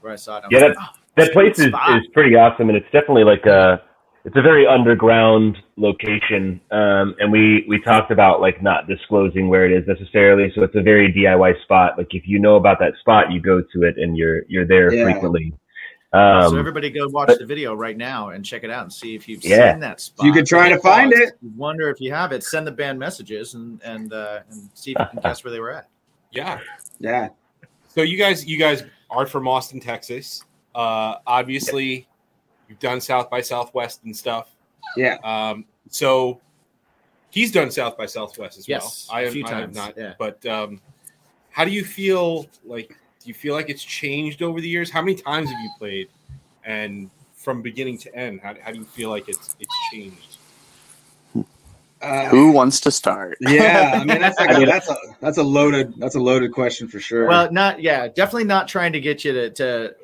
where 0.00 0.12
I 0.12 0.16
saw 0.16 0.36
it. 0.36 0.44
and 0.44 0.54
I 0.54 0.58
Yeah, 0.58 0.68
was 0.68 0.76
like, 0.76 0.86
oh, 0.88 1.00
That 1.16 1.32
place 1.32 1.58
is, 1.58 1.68
spot. 1.68 1.98
is 1.98 2.06
pretty 2.12 2.36
awesome, 2.36 2.68
and 2.68 2.76
it's 2.76 2.90
definitely 2.92 3.24
like 3.24 3.46
a 3.46 3.82
it's 4.28 4.36
a 4.36 4.42
very 4.42 4.66
underground 4.66 5.56
location. 5.78 6.60
Um, 6.70 7.14
and 7.18 7.32
we 7.32 7.64
we 7.66 7.80
talked 7.80 8.10
about 8.10 8.42
like 8.42 8.62
not 8.62 8.86
disclosing 8.86 9.48
where 9.48 9.64
it 9.64 9.72
is 9.72 9.88
necessarily, 9.88 10.52
so 10.54 10.62
it's 10.62 10.74
a 10.76 10.82
very 10.82 11.10
DIY 11.10 11.62
spot. 11.62 11.96
Like 11.96 12.08
if 12.14 12.28
you 12.28 12.38
know 12.38 12.56
about 12.56 12.78
that 12.80 12.92
spot, 13.00 13.32
you 13.32 13.40
go 13.40 13.62
to 13.62 13.82
it, 13.84 13.96
and 13.96 14.18
you're 14.18 14.42
you're 14.46 14.66
there 14.66 14.92
Yeah. 14.92 15.04
frequently. 15.04 15.54
Um, 16.12 16.50
so 16.50 16.58
everybody 16.58 16.90
go 16.90 17.08
watch 17.08 17.30
the 17.38 17.46
video 17.46 17.74
right 17.74 17.96
now 17.96 18.28
and 18.30 18.44
check 18.44 18.64
it 18.64 18.70
out 18.70 18.82
and 18.82 18.92
see 18.92 19.14
if 19.14 19.28
you've 19.30 19.42
Yeah. 19.42 19.72
seen 19.72 19.80
that 19.80 20.00
spot. 20.00 20.26
You 20.26 20.32
could 20.32 20.46
try 20.46 20.68
to 20.68 20.78
find 20.78 21.12
it. 21.14 21.38
Wonder 21.56 21.88
if 21.88 21.98
you 21.98 22.12
have 22.12 22.32
it. 22.32 22.42
Send 22.44 22.66
the 22.66 22.72
band 22.72 22.98
messages 22.98 23.54
and 23.54 23.80
and 23.82 24.12
uh, 24.12 24.40
and 24.50 24.68
see 24.74 24.92
if 24.92 24.98
you 24.98 25.06
can 25.10 25.20
guess 25.22 25.42
where 25.42 25.52
they 25.52 25.60
were 25.60 25.70
at. 25.70 25.86
Yeah. 26.32 26.60
Yeah. 27.00 27.28
So 27.88 28.02
you 28.02 28.18
guys 28.18 28.46
you 28.46 28.58
guys 28.58 28.84
are 29.10 29.24
from 29.24 29.48
Austin, 29.48 29.80
Texas. 29.80 30.44
Uh 30.74 31.14
obviously 31.26 32.07
you've 32.68 32.78
done 32.78 33.00
South 33.00 33.30
by 33.30 33.40
Southwest 33.40 34.04
and 34.04 34.16
stuff. 34.16 34.50
Yeah. 34.96 35.16
Um 35.24 35.64
so 35.90 36.40
he's 37.30 37.52
done 37.52 37.70
South 37.70 37.96
by 37.96 38.06
Southwest 38.06 38.58
as 38.58 38.68
Yes, 38.68 39.06
well. 39.10 39.18
I, 39.18 39.20
a 39.22 39.24
have- 39.24 39.32
few 39.32 39.44
I 39.46 39.48
have 39.50 39.58
times, 39.60 39.76
not. 39.76 39.94
yeah. 39.96 40.14
But 40.18 40.44
um 40.46 40.80
how 41.50 41.64
do 41.64 41.70
you 41.70 41.84
feel 41.84 42.46
like 42.64 42.88
do 42.88 43.28
you 43.28 43.34
feel 43.34 43.54
like 43.54 43.68
it's 43.68 43.82
changed 43.82 44.42
over 44.42 44.60
the 44.60 44.68
years? 44.68 44.90
How 44.90 45.00
many 45.02 45.14
times 45.16 45.50
have 45.50 45.60
you 45.60 45.70
played? 45.78 46.08
And 46.64 47.10
from 47.34 47.62
beginning 47.62 47.98
to 47.98 48.14
end, 48.14 48.40
how, 48.42 48.54
how 48.62 48.70
do 48.72 48.78
you 48.78 48.84
feel 48.84 49.10
like 49.10 49.28
it's 49.28 49.56
it's 49.58 49.74
changed? 49.92 50.36
Uh, 52.00 52.28
Who 52.28 52.52
wants 52.52 52.78
to 52.80 52.92
start? 52.92 53.38
yeah. 53.40 53.90
I 54.00 54.04
mean, 54.04 54.20
that's 54.20 54.38
like 54.38 54.50
I 54.50 54.54
a, 54.54 54.58
mean- 54.60 54.68
that's 54.68 54.88
a 54.88 54.96
that's 55.20 55.38
a 55.38 55.42
loaded 55.42 55.94
that's 55.98 56.14
a 56.14 56.20
loaded 56.20 56.52
question 56.52 56.86
for 56.86 57.00
sure. 57.00 57.26
Well, 57.26 57.50
not 57.52 57.82
yeah, 57.82 58.06
definitely 58.06 58.44
not 58.44 58.68
trying 58.68 58.92
to 58.92 59.00
get 59.00 59.24
you 59.24 59.32
to, 59.32 59.50
to 59.50 59.94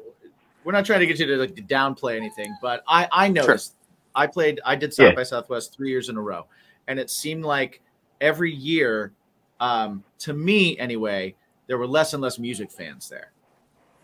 we're 0.65 0.73
not 0.73 0.85
trying 0.85 1.01
to 1.01 1.07
get 1.07 1.19
you 1.19 1.27
to 1.27 1.37
like, 1.37 1.55
downplay 1.69 2.17
anything, 2.17 2.57
but 2.63 2.83
I 2.89 3.09
I 3.13 3.29
noticed 3.29 3.75
I 4.15 4.27
played. 4.27 4.61
I 4.65 4.75
did 4.77 4.95
South 4.95 5.11
Yeah. 5.11 5.15
by 5.15 5.23
Southwest 5.23 5.75
three 5.75 5.91
years 5.91 6.09
in 6.09 6.17
a 6.17 6.21
row, 6.23 6.47
and 6.89 6.99
it 6.99 7.11
seemed 7.11 7.45
like 7.45 7.81
every 8.21 8.53
year, 8.53 9.13
um, 9.61 10.05
to 10.21 10.33
me 10.33 10.79
anyway, 10.79 11.35
there 11.67 11.79
were 11.79 11.87
less 11.87 12.13
and 12.15 12.23
less 12.23 12.39
music 12.39 12.71
fans 12.71 13.09
there, 13.09 13.33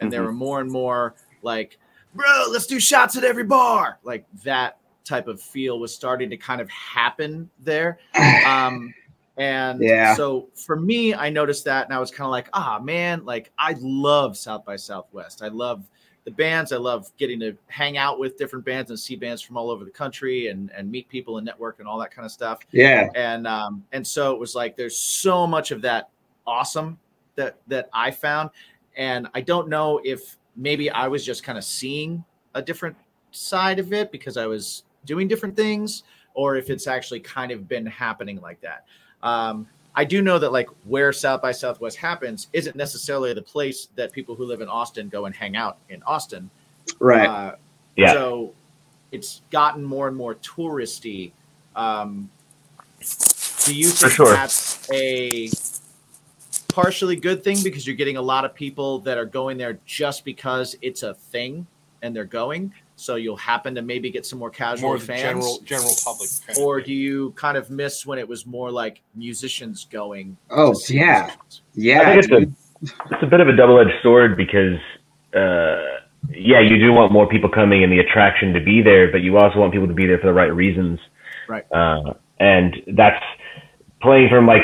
and 0.00 0.12
there 0.12 0.23
Mhm. 0.23 0.26
were 0.26 0.33
more 0.33 0.61
and 0.61 0.71
more 0.71 1.14
like, 1.43 1.79
bro, 2.14 2.47
let's 2.50 2.67
do 2.67 2.81
shots 2.81 3.17
at 3.17 3.25
every 3.25 3.45
bar, 3.45 3.99
like 4.02 4.25
that 4.45 4.79
type 5.05 5.29
of 5.29 5.40
feel 5.40 5.79
was 5.81 5.95
starting 5.95 6.29
to 6.31 6.37
kind 6.37 6.61
of 6.61 6.69
happen 6.71 7.49
there. 7.61 7.99
Um, 8.47 8.93
and 9.37 9.81
Yeah. 9.81 10.14
so 10.14 10.49
for 10.55 10.76
me, 10.76 11.14
I 11.14 11.31
noticed 11.31 11.64
that, 11.67 11.85
and 11.87 11.95
I 11.95 11.99
was 11.99 12.11
kind 12.11 12.26
of 12.26 12.31
like, 12.33 12.49
ah, 12.52 12.79
man, 12.83 13.25
like 13.25 13.52
I 13.59 13.76
love 13.81 14.37
South 14.37 14.64
by 14.64 14.76
Southwest. 14.76 15.43
I 15.43 15.49
love 15.49 15.85
the 16.30 16.37
bands. 16.37 16.72
I 16.72 16.76
love 16.76 17.10
getting 17.16 17.40
to 17.40 17.56
hang 17.66 17.99
out 17.99 18.18
with 18.18 18.38
different 18.38 18.64
bands 18.64 18.90
and 18.90 18.99
see 18.99 19.16
bands 19.16 19.42
from 19.42 19.56
all 19.56 19.70
over 19.70 19.84
the 19.84 19.90
country 19.90 20.49
and 20.49 20.70
and 20.70 20.90
meet 20.90 21.08
people 21.08 21.38
and 21.38 21.44
network 21.44 21.78
and 21.78 21.88
all 21.88 21.99
that 21.99 22.10
kind 22.10 22.25
of 22.25 22.32
stuff. 22.32 22.60
Yeah. 22.70 23.08
And 23.14 23.46
um 23.46 23.84
and 23.92 24.06
so 24.06 24.32
it 24.32 24.38
was 24.38 24.54
like 24.54 24.76
there's 24.76 24.96
so 24.96 25.46
much 25.46 25.70
of 25.70 25.82
that 25.82 26.10
awesome 26.46 26.99
that 27.37 27.56
that 27.68 27.88
I 27.92 28.10
found, 28.10 28.50
and 28.96 29.28
I 29.34 29.40
don't 29.40 29.68
know 29.68 30.00
if 30.04 30.37
maybe 30.56 30.90
I 30.90 31.08
was 31.08 31.25
just 31.25 31.42
kind 31.42 31.58
of 31.58 31.64
seeing 31.64 32.25
a 32.54 32.62
different 32.62 32.96
side 33.30 33.78
of 33.78 33.92
it 33.92 34.10
because 34.10 34.37
I 34.37 34.46
was 34.46 34.84
doing 35.04 35.28
different 35.28 35.56
things, 35.56 36.02
or 36.34 36.56
if 36.56 36.70
it's 36.70 36.87
actually 36.87 37.20
kind 37.20 37.52
of 37.52 37.68
been 37.68 37.87
happening 37.87 38.40
like 38.40 38.60
that. 38.60 38.84
Um, 39.22 39.68
I 39.94 40.04
do 40.04 40.23
know 40.23 40.38
that 40.38 40.52
like 40.52 40.68
where 40.85 41.12
South 41.12 41.42
by 41.42 41.52
Southwest 41.52 41.97
happens 41.97 42.49
isn't 42.52 42.76
necessarily 42.76 43.35
the 43.35 43.42
place 43.42 43.88
that 43.97 44.12
people 44.12 44.35
who 44.35 44.44
live 44.44 44.61
in 44.61 44.68
Austin 44.68 45.09
go 45.09 45.26
and 45.26 45.35
hang 45.35 45.56
out 45.56 45.78
in 45.88 46.02
Austin. 46.04 46.49
Right. 46.99 47.28
Uh, 47.28 47.56
Yeah. 47.97 48.12
So 48.12 48.54
it's 49.12 49.42
gotten 49.50 49.85
more 49.85 50.09
and 50.09 50.16
more 50.16 50.37
touristy. 50.37 51.32
Um, 51.75 52.30
do 53.64 53.75
you 53.75 53.88
think 53.88 54.12
sure. 54.12 54.32
that's 54.32 54.88
a 54.92 55.50
partially 56.68 57.16
good 57.16 57.42
thing 57.42 57.59
because 57.62 57.87
you're 57.87 57.97
getting 57.97 58.16
a 58.16 58.23
lot 58.23 58.44
of 58.44 58.54
people 58.54 59.00
that 59.00 59.18
are 59.18 59.25
going 59.25 59.59
there 59.59 59.78
just 59.87 60.25
because 60.25 60.76
it's 60.82 61.02
a 61.02 61.14
thing 61.14 61.66
and 62.02 62.14
they're 62.14 62.25
going? 62.25 62.73
So 63.00 63.16
you'll 63.16 63.37
happen 63.37 63.75
to 63.76 63.83
maybe 63.83 64.11
get 64.11 64.26
some 64.26 64.38
more 64.38 64.50
casual 64.50 64.90
More 64.90 64.99
fans 64.99 65.23
general 65.23 65.61
general 65.64 65.92
public. 66.04 66.28
kind 66.47 66.59
of 66.59 66.64
or 66.64 66.80
thing. 66.80 66.87
do 66.87 66.92
you 66.92 67.30
kind 67.33 67.57
of 67.57 67.71
miss 67.71 68.04
when 68.04 68.19
it 68.19 68.28
was 68.28 68.45
more 68.47 68.71
like 68.71 69.00
musicians 69.14 69.87
going? 69.90 70.37
Oh, 70.50 70.78
yeah. 70.88 71.23
musicians? 71.23 71.62
Yeah. 71.75 72.00
I 72.02 72.04
think 72.04 72.25
it's 72.25 72.33
a 72.33 73.14
it's 73.14 73.23
a 73.23 73.26
bit 73.26 73.40
of 73.40 73.49
a 73.49 73.57
double 73.57 73.80
edged 73.80 74.02
sword 74.02 74.37
because 74.37 74.78
uh, 75.35 76.00
yeah, 76.30 76.61
you 76.61 76.78
do 76.78 76.92
want 76.92 77.11
more 77.11 77.26
people 77.26 77.49
coming 77.49 77.83
and 77.83 77.90
the 77.90 78.00
attraction 78.00 78.52
to 78.52 78.61
be 78.61 78.83
there, 78.83 79.11
but 79.11 79.23
you 79.23 79.38
also 79.38 79.59
want 79.59 79.73
people 79.73 79.88
to 79.88 79.95
be 79.95 80.07
there 80.07 80.19
for 80.19 80.26
the 80.26 80.33
right 80.33 80.54
reasons. 80.54 80.99
Right. 81.49 81.64
Uh, 81.73 82.14
and 82.38 82.76
that's 82.88 83.25
playing 84.02 84.28
from 84.28 84.47
like 84.47 84.62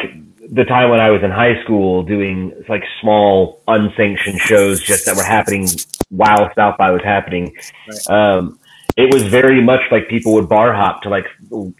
the 0.50 0.64
time 0.64 0.90
when 0.90 1.00
I 1.00 1.10
was 1.10 1.22
in 1.22 1.30
high 1.30 1.62
school 1.62 2.02
doing 2.02 2.52
like 2.68 2.84
small 3.00 3.62
unsanctioned 3.66 4.40
shows 4.40 4.80
just 4.80 5.06
that 5.06 5.16
were 5.16 5.24
happening 5.24 5.68
while 6.08 6.50
South 6.54 6.76
by 6.78 6.90
was 6.90 7.02
happening. 7.02 7.54
Right. 7.88 8.10
Um, 8.10 8.58
it 8.96 9.12
was 9.12 9.24
very 9.24 9.62
much 9.62 9.80
like 9.90 10.08
people 10.08 10.32
would 10.34 10.48
bar 10.48 10.72
hop 10.72 11.02
to 11.02 11.10
like 11.10 11.26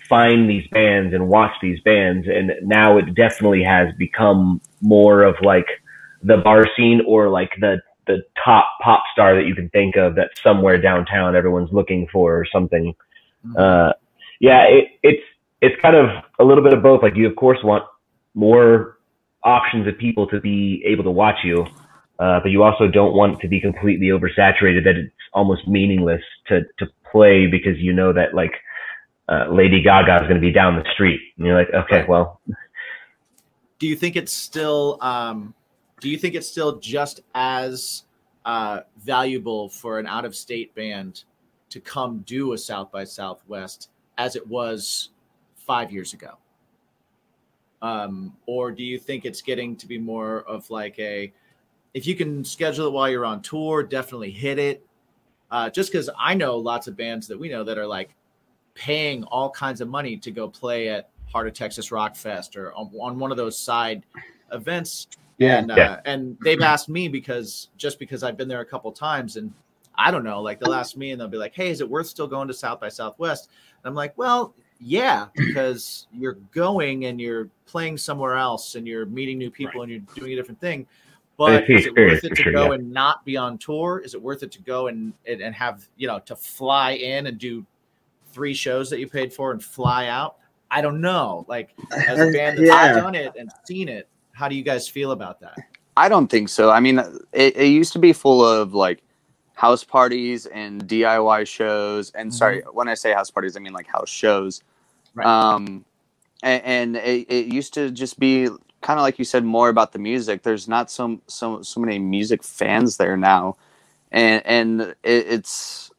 find 0.09 0.51
these 0.51 0.67
bands 0.69 1.15
and 1.15 1.29
watch 1.29 1.53
these 1.63 1.81
bands. 1.81 2.27
And 2.29 2.53
now 2.63 2.99
it 2.99 3.15
definitely 3.15 3.63
has 3.63 3.89
become 3.97 4.61
more 4.83 5.23
of 5.23 5.37
like 5.41 5.67
the 6.23 6.37
bar 6.37 6.67
scene 6.77 7.01
or 7.07 7.31
like 7.31 7.53
the, 7.59 7.81
the 8.07 8.23
top 8.45 8.67
pop 8.83 9.03
star 9.13 9.35
that 9.35 9.47
you 9.47 9.55
can 9.55 9.71
think 9.71 9.97
of 9.97 10.15
that's 10.15 10.43
somewhere 10.43 10.81
downtown 10.81 11.35
everyone's 11.35 11.73
looking 11.73 12.07
for 12.13 12.39
or 12.39 12.45
something. 12.45 12.95
Mhm. 13.47 13.59
Uh, 13.59 13.95
yeah, 14.39 14.65
it, 14.65 14.89
it's, 15.03 15.23
it's 15.63 15.81
kind 15.81 15.97
of 15.97 16.11
a 16.39 16.45
little 16.45 16.63
bit 16.63 16.75
of 16.75 16.83
both. 16.83 17.03
Like 17.03 17.17
you 17.17 17.27
of 17.27 17.35
course 17.37 17.59
want 17.65 17.85
more 18.35 18.99
options 19.43 19.87
of 19.87 19.97
people 19.97 20.27
to 20.27 20.39
be 20.39 20.83
able 20.85 21.05
to 21.05 21.11
watch 21.11 21.39
you. 21.45 21.67
Uh, 22.19 22.41
but 22.41 22.51
you 22.51 22.63
also 22.63 22.89
don't 22.89 23.15
want 23.15 23.41
to 23.41 23.49
be 23.49 23.61
completely 23.61 24.07
oversaturated 24.07 24.85
that 24.85 24.97
it's 24.97 25.13
almost 25.35 25.69
meaningless 25.69 26.23
to, 26.47 26.63
to 26.79 26.87
play 27.11 27.47
because 27.47 27.79
you 27.79 27.93
know 27.93 28.13
that 28.13 28.35
like, 28.35 28.53
uh, 29.29 29.47
Lady 29.51 29.83
Gaga 29.83 30.17
is 30.17 30.23
going 30.23 30.35
to 30.35 30.41
be 30.41 30.53
down 30.53 30.77
the 30.77 30.89
street. 30.93 31.21
And 31.37 31.47
you're 31.47 31.59
like, 31.59 31.69
okay, 31.75 32.01
Right. 32.01 32.09
well, 32.09 32.41
do 33.79 33.87
you 33.87 33.97
think 33.97 34.17
it's 34.17 34.33
still 34.33 34.99
um, 35.01 35.55
do 36.01 36.09
you 36.09 36.19
think 36.19 36.35
it's 36.35 36.49
still 36.49 36.79
just 36.79 37.21
as 37.35 38.05
uh, 38.45 38.81
valuable 38.99 39.69
for 39.69 39.99
an 39.99 40.07
out 40.07 40.25
of 40.25 40.35
state 40.35 40.75
band 40.75 41.25
to 41.71 41.81
come 41.81 42.21
do 42.21 42.53
a 42.53 42.59
south 42.59 42.93
by 42.93 43.05
southwest 43.05 43.91
as 44.19 44.37
it 44.37 44.47
was 44.47 45.11
five 45.57 45.91
years 45.91 46.13
ago 46.13 46.39
um, 47.83 48.35
or 48.47 48.71
do 48.71 48.83
you 48.83 48.99
think 48.99 49.25
it's 49.25 49.43
getting 49.43 49.77
to 49.77 49.87
be 49.87 49.99
more 49.99 50.43
of 50.43 50.69
like 50.71 50.99
a 50.99 51.33
if 51.97 52.07
you 52.07 52.15
can 52.15 52.45
schedule 52.45 52.87
it 52.87 52.93
while 52.93 53.09
you're 53.09 53.25
on 53.25 53.41
tour 53.41 53.83
definitely 53.83 54.31
hit 54.31 54.59
it 54.59 54.85
uh, 55.51 55.71
just 55.71 55.91
because 55.91 56.11
i 56.19 56.35
know 56.35 56.57
lots 56.57 56.87
of 56.87 56.97
bands 56.97 57.27
that 57.27 57.39
we 57.39 57.49
know 57.49 57.65
that 57.65 57.79
are 57.79 57.87
like 57.87 58.15
paying 58.75 59.25
all 59.25 59.51
kinds 59.51 59.81
of 59.81 59.89
money 59.89 60.17
to 60.19 60.31
go 60.31 60.47
play 60.47 60.89
at 60.89 61.09
Heart 61.33 61.49
of 61.49 61.55
Texas 61.55 61.91
Rock 61.91 62.15
Fest 62.15 62.57
or 62.57 62.73
on, 62.75 62.93
on 63.01 63.19
one 63.19 63.31
of 63.31 63.37
those 63.37 63.59
side 63.59 64.05
events. 64.53 65.09
Yeah. 65.39 65.59
And, 65.59 65.71
uh, 65.71 65.75
Yeah. 65.75 66.01
and 66.05 66.37
they've 66.45 66.61
asked 66.61 66.89
me 66.89 67.09
because 67.09 67.69
just 67.77 67.99
because 67.99 68.23
I've 68.23 68.37
been 68.37 68.49
there 68.49 68.61
a 68.61 68.67
couple 68.67 68.93
times 68.93 69.37
and 69.37 69.53
I 69.97 70.11
don't 70.11 70.25
know, 70.25 70.43
like 70.43 70.61
they'll 70.61 70.75
ask 70.75 70.95
me 70.97 71.11
and 71.11 71.21
they'll 71.21 71.27
be 71.27 71.39
like, 71.39 71.55
Hey, 71.55 71.71
is 71.71 71.81
it 71.81 71.89
worth 71.89 72.07
still 72.07 72.27
going 72.27 72.49
to 72.49 72.55
South 72.55 72.79
by 72.79 72.91
Southwest? 72.91 73.49
And 73.83 73.89
I'm 73.89 73.95
like, 73.95 74.17
well, 74.17 74.55
yeah, 74.79 75.29
because 75.35 76.07
you're 76.13 76.37
going 76.53 77.07
and 77.07 77.19
you're 77.19 77.49
playing 77.65 77.97
somewhere 77.97 78.37
else 78.37 78.75
and 78.75 78.87
you're 78.87 79.07
meeting 79.07 79.39
new 79.39 79.51
people 79.51 79.83
and 79.83 79.91
you're 79.91 80.01
doing 80.15 80.33
a 80.35 80.37
different 80.37 80.61
thing. 80.61 80.87
But 81.37 81.69
is 81.69 81.87
it 81.87 81.95
worth 81.95 82.25
it 82.25 82.35
to 82.35 82.43
sure, 82.43 82.53
go 82.53 82.67
yeah. 82.67 82.73
and 82.73 82.93
not 82.93 83.25
be 83.25 83.37
on 83.37 83.59
tour? 83.59 84.01
Is 84.05 84.15
it 84.15 84.23
worth 84.23 84.43
it 84.43 84.51
to 84.53 84.63
go 84.63 84.87
and, 84.87 85.13
and 85.27 85.43
and 85.43 85.55
have 85.55 85.87
you 85.97 86.07
know 86.07 86.19
to 86.21 86.35
fly 86.35 86.93
in 86.93 87.27
and 87.27 87.39
do 87.39 87.65
three 88.33 88.55
shows 88.55 88.89
that 88.91 89.01
you 89.01 89.09
paid 89.09 89.33
for 89.33 89.53
and 89.53 89.63
fly 89.63 90.09
out? 90.09 90.37
I 90.71 90.81
don't 90.81 91.01
know. 91.01 91.45
Like 91.49 91.71
as 91.93 92.19
a 92.19 92.31
band 92.33 92.59
that's 92.59 92.69
Yeah. 92.69 92.93
done 92.95 93.15
it 93.15 93.35
and 93.39 93.51
seen 93.67 93.89
it, 93.89 94.09
how 94.33 94.49
do 94.49 94.55
you 94.55 94.63
guys 94.63 94.89
feel 94.89 95.13
about 95.13 95.41
that? 95.41 95.57
I 95.97 96.09
don't 96.09 96.29
think 96.29 96.49
so. 96.49 96.71
I 96.71 96.81
mean, 96.81 96.99
it, 97.33 97.57
it 97.57 97.69
used 97.69 97.93
to 97.95 97.99
be 97.99 98.13
full 98.13 98.45
of 98.45 98.75
like 98.75 99.03
house 99.55 99.83
parties 99.85 100.47
and 100.47 100.87
DIY 100.87 101.47
shows. 101.47 102.11
And 102.11 102.35
sorry, 102.35 102.63
when 102.73 102.89
I 102.89 102.95
say 102.95 103.13
house 103.13 103.31
parties, 103.31 103.57
I 103.57 103.61
mean 103.61 103.73
like 103.73 103.87
house 103.87 104.11
shows. 104.11 104.63
Right. 105.15 105.27
Um, 105.27 105.85
and, 106.43 106.63
and 106.65 106.97
it, 106.97 107.31
it 107.31 107.47
used 107.47 107.73
to 107.75 107.91
just 107.91 108.19
be 108.19 108.49
kind 108.81 108.99
of 108.99 109.03
like 109.03 109.19
you 109.19 109.25
said, 109.25 109.45
more 109.45 109.69
about 109.69 109.93
the 109.93 109.99
music. 109.99 110.43
There's 110.43 110.69
not 110.69 110.91
so 110.91 111.21
so 111.27 111.63
so 111.63 111.81
many 111.81 111.99
music 111.99 112.43
fans 112.43 112.97
there 112.97 113.17
now, 113.17 113.57
and 114.13 114.43
and 114.47 114.81
it, 114.81 114.97
it's 115.05 115.91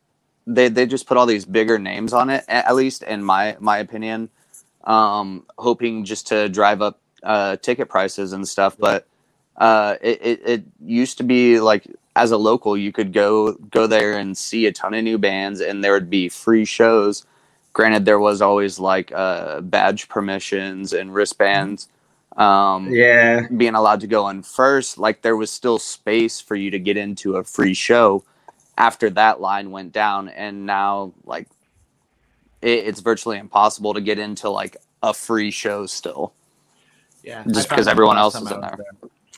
they 0.47 0.69
they 0.69 0.85
just 0.85 1.07
put 1.07 1.17
all 1.17 1.25
these 1.25 1.45
bigger 1.45 1.79
names 1.79 2.13
on 2.13 2.29
it. 2.29 2.45
At 2.47 2.75
least 2.75 3.03
in 3.03 3.23
my 3.23 3.57
my 3.59 3.77
opinion, 3.79 4.29
um, 4.83 5.45
hoping 5.57 6.05
just 6.05 6.27
to 6.27 6.49
drive 6.49 6.81
up 6.81 6.99
uh, 7.23 7.57
ticket 7.57 7.89
prices 7.89 8.33
and 8.33 8.47
stuff. 8.47 8.77
But 8.77 9.07
uh, 9.57 9.97
it, 10.01 10.19
it 10.21 10.41
it 10.45 10.63
used 10.83 11.17
to 11.17 11.23
be 11.23 11.59
like 11.59 11.87
as 12.15 12.31
a 12.31 12.37
local, 12.37 12.75
you 12.77 12.91
could 12.91 13.13
go 13.13 13.53
go 13.53 13.87
there 13.87 14.17
and 14.17 14.37
see 14.37 14.65
a 14.65 14.71
ton 14.71 14.93
of 14.95 15.03
new 15.03 15.17
bands, 15.19 15.61
and 15.61 15.83
there 15.83 15.93
would 15.93 16.09
be 16.09 16.29
free 16.29 16.65
shows. 16.65 17.25
Granted, 17.73 18.05
there 18.05 18.19
was 18.19 18.41
always 18.41 18.79
like 18.79 19.11
uh, 19.13 19.61
badge 19.61 20.09
permissions 20.09 20.93
and 20.93 21.13
wristbands. 21.13 21.87
Um, 22.37 22.93
Yeah. 22.93 23.41
being 23.57 23.75
allowed 23.75 24.01
to 24.01 24.07
go 24.07 24.29
in 24.29 24.43
first, 24.43 24.97
like 24.97 25.21
there 25.23 25.37
was 25.37 25.51
still 25.51 25.79
space 25.79 26.41
for 26.41 26.55
you 26.55 26.71
to 26.71 26.79
get 26.79 26.97
into 26.97 27.37
a 27.37 27.43
free 27.45 27.75
show 27.75 28.25
after 28.77 29.09
that 29.11 29.41
line 29.41 29.71
went 29.71 29.93
down. 29.93 30.29
And 30.29 30.65
now, 30.65 31.13
like, 31.25 31.49
it, 32.61 32.87
it's 32.87 33.01
virtually 33.01 33.37
impossible 33.37 33.93
to 33.95 34.01
get 34.01 34.19
into 34.19 34.49
like 34.49 34.77
a 35.03 35.13
free 35.13 35.51
show 35.51 35.85
still. 35.87 36.35
Yeah, 37.23 37.43
Just 37.53 37.69
because 37.69 37.87
everyone 37.87 38.17
else 38.17 38.35
is 38.35 38.51
I 38.51 38.55
in 38.55 38.61
was 38.61 38.69
there. 38.77 38.85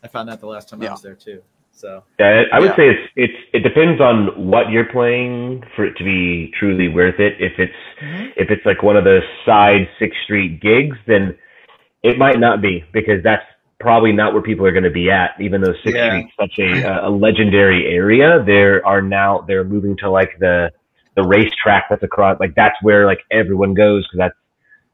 I 0.03 0.07
found 0.07 0.29
that 0.29 0.39
the 0.39 0.47
last 0.47 0.69
time 0.69 0.81
I 0.81 0.91
was 0.91 1.01
there 1.01 1.15
too. 1.15 1.41
So 1.71 2.03
Yeah, 2.19 2.43
I 2.53 2.59
would 2.61 2.71
Yeah. 2.71 2.75
say 2.77 2.89
it's 2.89 3.11
it's 3.17 3.33
it 3.53 3.59
depends 3.61 4.01
on 4.01 4.49
what 4.49 4.71
you're 4.71 4.85
playing 4.85 5.63
for 5.75 5.85
it 5.85 5.95
to 5.97 6.03
be 6.05 6.51
truly 6.59 6.87
worth 6.89 7.19
it. 7.19 7.35
If 7.41 7.59
it's 7.59 7.73
Mhm. 8.01 8.33
if 8.37 8.51
it's 8.51 8.65
like 8.65 8.83
one 8.83 8.97
of 8.97 9.03
those 9.05 9.23
side 9.45 9.89
Sixth 9.99 10.19
Street 10.23 10.61
gigs, 10.61 10.97
then 11.07 11.37
it 12.03 12.17
might 12.17 12.39
not 12.39 12.61
be 12.61 12.83
because 12.93 13.21
that's 13.23 13.43
probably 13.79 14.11
not 14.11 14.33
where 14.33 14.41
people 14.41 14.65
are 14.65 14.71
going 14.71 14.83
to 14.83 14.89
be 14.89 15.09
at. 15.09 15.31
Even 15.39 15.61
though 15.61 15.73
Sixth 15.83 15.95
Yeah. 15.95 16.09
Street's 16.09 16.33
such 16.39 16.59
a 16.59 17.07
a 17.07 17.09
legendary 17.09 17.87
area, 17.93 18.43
there 18.45 18.85
are 18.85 19.01
now 19.01 19.43
they're 19.47 19.63
moving 19.63 19.95
to 19.97 20.09
like 20.09 20.37
the 20.39 20.71
the 21.15 21.23
racetrack 21.23 21.85
that's 21.89 22.03
across 22.03 22.39
like 22.39 22.55
that's 22.55 22.75
where 22.81 23.05
like 23.05 23.19
everyone 23.31 23.73
goes 23.73 24.05
because 24.07 24.17
that's 24.19 24.35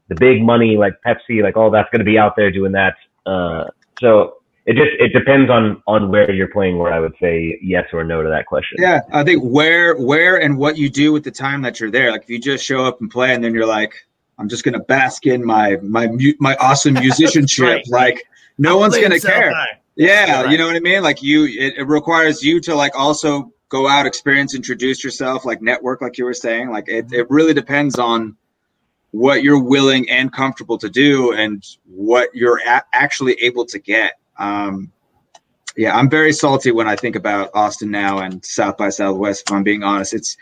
the 0.08 0.15
big 0.15 0.41
money 0.44 0.78
like 0.78 0.94
Pepsi 1.06 1.41
like 1.44 1.58
all 1.58 1.70
that's 1.72 1.89
going 1.91 2.00
to 2.00 2.06
be 2.06 2.18
out 2.18 2.36
there 2.36 2.52
doing 2.52 2.72
that. 2.74 2.96
Uh, 3.26 3.65
so 4.00 4.36
It 4.68 4.74
just 4.76 4.91
it 5.00 5.13
depends 5.13 5.50
on 5.52 5.82
on 5.88 6.10
where 6.10 6.32
you're 6.32 6.48
playing. 6.50 6.78
Where 6.80 6.91
I 6.94 7.00
would 7.00 7.13
say 7.22 7.60
yes 7.62 7.86
or 7.94 8.04
no 8.04 8.22
to 8.24 8.30
that 8.30 8.46
question. 8.48 8.78
Yeah, 8.80 9.02
I 9.13 9.24
think 9.24 9.44
where 9.44 9.96
where 9.96 10.41
and 10.41 10.58
what 10.58 10.78
you 10.78 10.89
do 10.89 11.12
with 11.13 11.24
the 11.24 11.32
time 11.32 11.62
that 11.63 11.80
you're 11.80 11.91
there. 11.91 12.12
Like 12.12 12.24
if 12.24 12.30
you 12.30 12.39
just 12.39 12.63
show 12.65 12.84
up 12.86 13.00
and 13.02 13.10
play, 13.10 13.34
and 13.34 13.44
then 13.44 13.54
you're 13.54 13.68
like, 13.68 13.94
I'm 14.38 14.50
just 14.50 14.63
gonna 14.63 14.80
bask 14.80 15.26
in 15.26 15.45
my 15.45 15.78
my 15.82 16.08
my 16.39 16.56
awesome 16.58 16.93
musicianship. 17.06 17.65
Right. 17.65 17.88
Like 17.89 18.24
no 18.58 18.78
one's 18.78 18.98
gonna 18.98 19.19
care. 19.19 19.54
high. 19.54 19.80
Yeah, 19.95 20.43
Right. 20.43 20.52
you 20.52 20.58
know 20.58 20.67
what 20.67 20.76
I 20.76 20.80
mean. 20.82 21.04
Like 21.04 21.24
you, 21.24 21.45
it, 21.45 21.76
it 21.78 21.88
requires 21.88 22.43
you 22.43 22.60
to 22.62 22.76
like 22.76 22.93
also 22.95 23.54
go 23.69 23.88
out, 23.88 24.06
experience, 24.06 24.54
introduce 24.54 25.04
yourself, 25.04 25.45
like 25.45 25.62
network, 25.62 26.02
like 26.02 26.17
you 26.17 26.26
were 26.26 26.34
saying. 26.34 26.69
Like 26.69 26.89
it, 26.89 27.06
it 27.13 27.30
really 27.30 27.54
depends 27.54 27.98
on 27.98 28.36
what 29.12 29.41
you're 29.43 29.62
willing 29.63 30.10
and 30.10 30.34
comfortable 30.34 30.78
to 30.80 30.89
do, 30.89 31.32
and 31.32 31.63
what 31.86 32.30
you're 32.34 32.60
a- 32.67 32.84
actually 32.91 33.34
able 33.41 33.65
to 33.67 33.80
get. 33.80 34.19
Um, 34.38 34.91
yeah, 35.78 35.95
I'm 35.98 36.10
very 36.10 36.34
salty 36.34 36.71
when 36.71 36.88
I 36.89 36.98
think 36.98 37.15
about 37.15 37.50
Austin 37.54 37.89
now 37.91 38.19
and 38.19 38.43
South 38.43 38.76
by 38.76 38.89
Southwest. 38.89 39.43
If 39.48 39.54
I'm 39.54 39.63
being 39.63 39.84
honest, 39.84 40.13
it's 40.13 40.36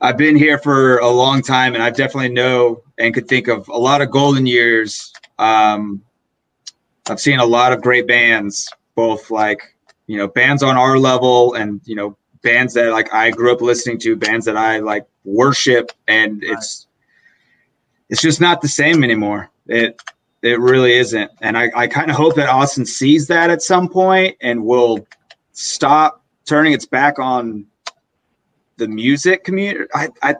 I've 0.00 0.18
been 0.18 0.36
here 0.36 0.58
for 0.58 0.98
a 0.98 1.08
long 1.08 1.42
time, 1.42 1.74
and 1.74 1.82
I 1.82 1.90
definitely 1.90 2.28
know 2.28 2.82
and 2.98 3.14
could 3.14 3.28
think 3.28 3.48
of 3.48 3.68
a 3.68 3.76
lot 3.76 4.02
of 4.02 4.10
golden 4.10 4.46
years. 4.46 5.12
Um, 5.38 6.02
I've 7.08 7.20
seen 7.20 7.38
a 7.38 7.44
lot 7.44 7.72
of 7.72 7.82
great 7.82 8.06
bands, 8.06 8.70
both 8.94 9.30
like 9.30 9.62
you 10.06 10.18
know 10.18 10.28
bands 10.28 10.62
on 10.62 10.76
our 10.76 10.98
level, 10.98 11.54
and 11.54 11.80
you 11.84 11.94
know 11.94 12.16
bands 12.42 12.74
that 12.74 12.92
like 12.92 13.12
I 13.12 13.30
grew 13.30 13.52
up 13.52 13.62
listening 13.62 13.98
to, 14.00 14.16
bands 14.16 14.44
that 14.46 14.56
I 14.56 14.80
like 14.80 15.06
worship, 15.24 15.92
and 16.06 16.44
it's 16.44 16.86
it's 18.10 18.20
just 18.20 18.40
not 18.40 18.60
the 18.60 18.68
same 18.68 19.02
anymore. 19.02 19.50
It 19.66 20.00
it 20.42 20.60
really 20.60 20.92
isn't, 20.92 21.30
and 21.40 21.56
I 21.56 21.70
I 21.74 21.86
kind 21.86 22.10
of 22.10 22.16
hope 22.16 22.34
that 22.34 22.50
Austin 22.50 22.84
sees 22.84 23.28
that 23.28 23.48
at 23.48 23.62
some 23.62 23.88
point 23.88 24.36
and 24.42 24.64
will 24.64 25.06
stop 25.52 26.22
turning 26.44 26.74
its 26.74 26.84
back 26.84 27.18
on 27.18 27.66
the 28.76 28.88
music 28.88 29.44
community. 29.44 29.84
I 29.94 30.08
I. 30.22 30.36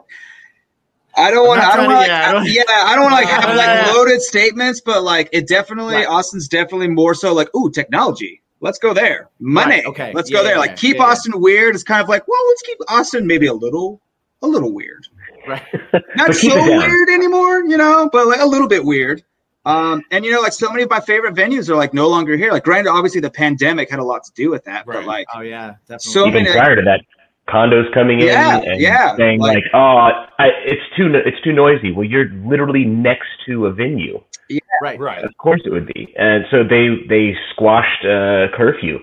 I 1.19 1.31
don't 1.31 1.47
want. 1.47 1.61
not 1.61 1.73
I 1.73 1.77
don't 1.77 1.85
want. 1.87 1.95
to- 1.95 1.99
Like, 1.99 2.07
yeah, 2.09 2.29
I 2.29 2.31
don't- 2.31 2.45
yeah, 2.45 2.63
I 2.67 2.95
don't 2.95 3.11
like 3.11 3.27
have 3.27 3.55
like 3.55 3.87
loaded 3.95 4.21
statements, 4.21 4.81
but 4.81 5.01
like 5.03 5.29
it 5.31 5.47
definitely. 5.47 5.95
Right. 5.95 6.07
Austin's 6.07 6.47
definitely 6.47 6.89
more 6.89 7.15
so 7.15 7.33
like, 7.33 7.53
ooh, 7.55 7.71
technology. 7.71 8.41
Let's 8.59 8.77
go 8.79 8.93
there. 8.93 9.29
Money. 9.39 9.77
Right, 9.77 9.85
okay. 9.87 10.11
Let's 10.13 10.29
Yeah, 10.31 10.37
go 10.39 10.43
there. 10.43 10.53
yeah, 10.53 10.59
like 10.59 10.75
keep 10.75 10.97
Yeah, 10.97 11.03
yeah. 11.05 11.09
Austin 11.09 11.39
weird. 11.41 11.73
It's 11.75 11.83
kind 11.83 12.01
of 12.03 12.09
like, 12.09 12.27
well, 12.27 12.39
let's 12.49 12.61
keep 12.63 12.77
Austin 12.87 13.25
maybe 13.27 13.47
a 13.47 13.53
little, 13.53 14.01
a 14.43 14.47
little 14.47 14.71
weird. 14.73 15.07
Right. 15.47 15.63
Not 16.15 16.33
so 16.35 16.41
keep 16.41 16.51
it 16.53 16.55
down. 16.55 16.77
weird 16.79 17.09
anymore, 17.09 17.61
you 17.65 17.77
know, 17.77 18.09
but 18.11 18.27
like 18.27 18.39
a 18.39 18.45
little 18.45 18.67
bit 18.67 18.83
weird. 18.83 19.23
Um, 19.65 20.01
and 20.11 20.23
you 20.23 20.31
know, 20.31 20.41
like 20.41 20.53
so 20.53 20.69
many 20.69 20.83
of 20.83 20.89
my 20.89 20.99
favorite 20.99 21.33
venues 21.35 21.67
are 21.69 21.75
like 21.75 21.93
no 21.95 22.07
longer 22.07 22.37
here. 22.37 22.51
Like, 22.51 22.63
granted, 22.63 22.89
obviously 22.91 23.21
the 23.21 23.29
pandemic 23.31 23.89
had 23.89 23.99
a 23.99 24.03
lot 24.03 24.23
to 24.23 24.31
do 24.33 24.49
with 24.51 24.63
that, 24.65 24.85
but 24.85 25.05
like, 25.05 25.25
Oh 25.35 25.41
yeah, 25.41 25.73
definitely. 25.87 26.11
So 26.11 26.27
Even 26.27 26.43
many- 26.43 26.55
prior 26.55 26.75
to 26.75 26.81
that, 26.83 27.01
condos 27.47 27.91
coming 27.93 28.19
in 28.21 28.27
Yeah, 28.27 28.57
and 28.59 28.79
yeah, 28.81 29.15
saying 29.15 29.39
like- 29.39 29.55
like, 29.55 29.63
"Oh, 29.73 29.97
I, 30.39 30.47
it's 30.65 30.81
too 30.95 31.11
it's 31.13 31.39
too 31.41 31.53
noisy." 31.53 31.91
Well, 31.91 32.05
you're 32.05 32.29
literally 32.45 32.83
next 32.85 33.27
to 33.47 33.65
a 33.67 33.73
venue. 33.73 34.21
Yeah, 34.49 34.59
right. 34.81 34.99
Right. 34.99 35.23
Of 35.23 35.35
course 35.37 35.61
it 35.65 35.71
would 35.71 35.87
be. 35.87 36.13
And 36.17 36.45
so 36.51 36.63
they 36.63 36.87
they 37.09 37.35
squashed 37.53 38.05
uh, 38.05 38.47
curfew. 38.55 38.99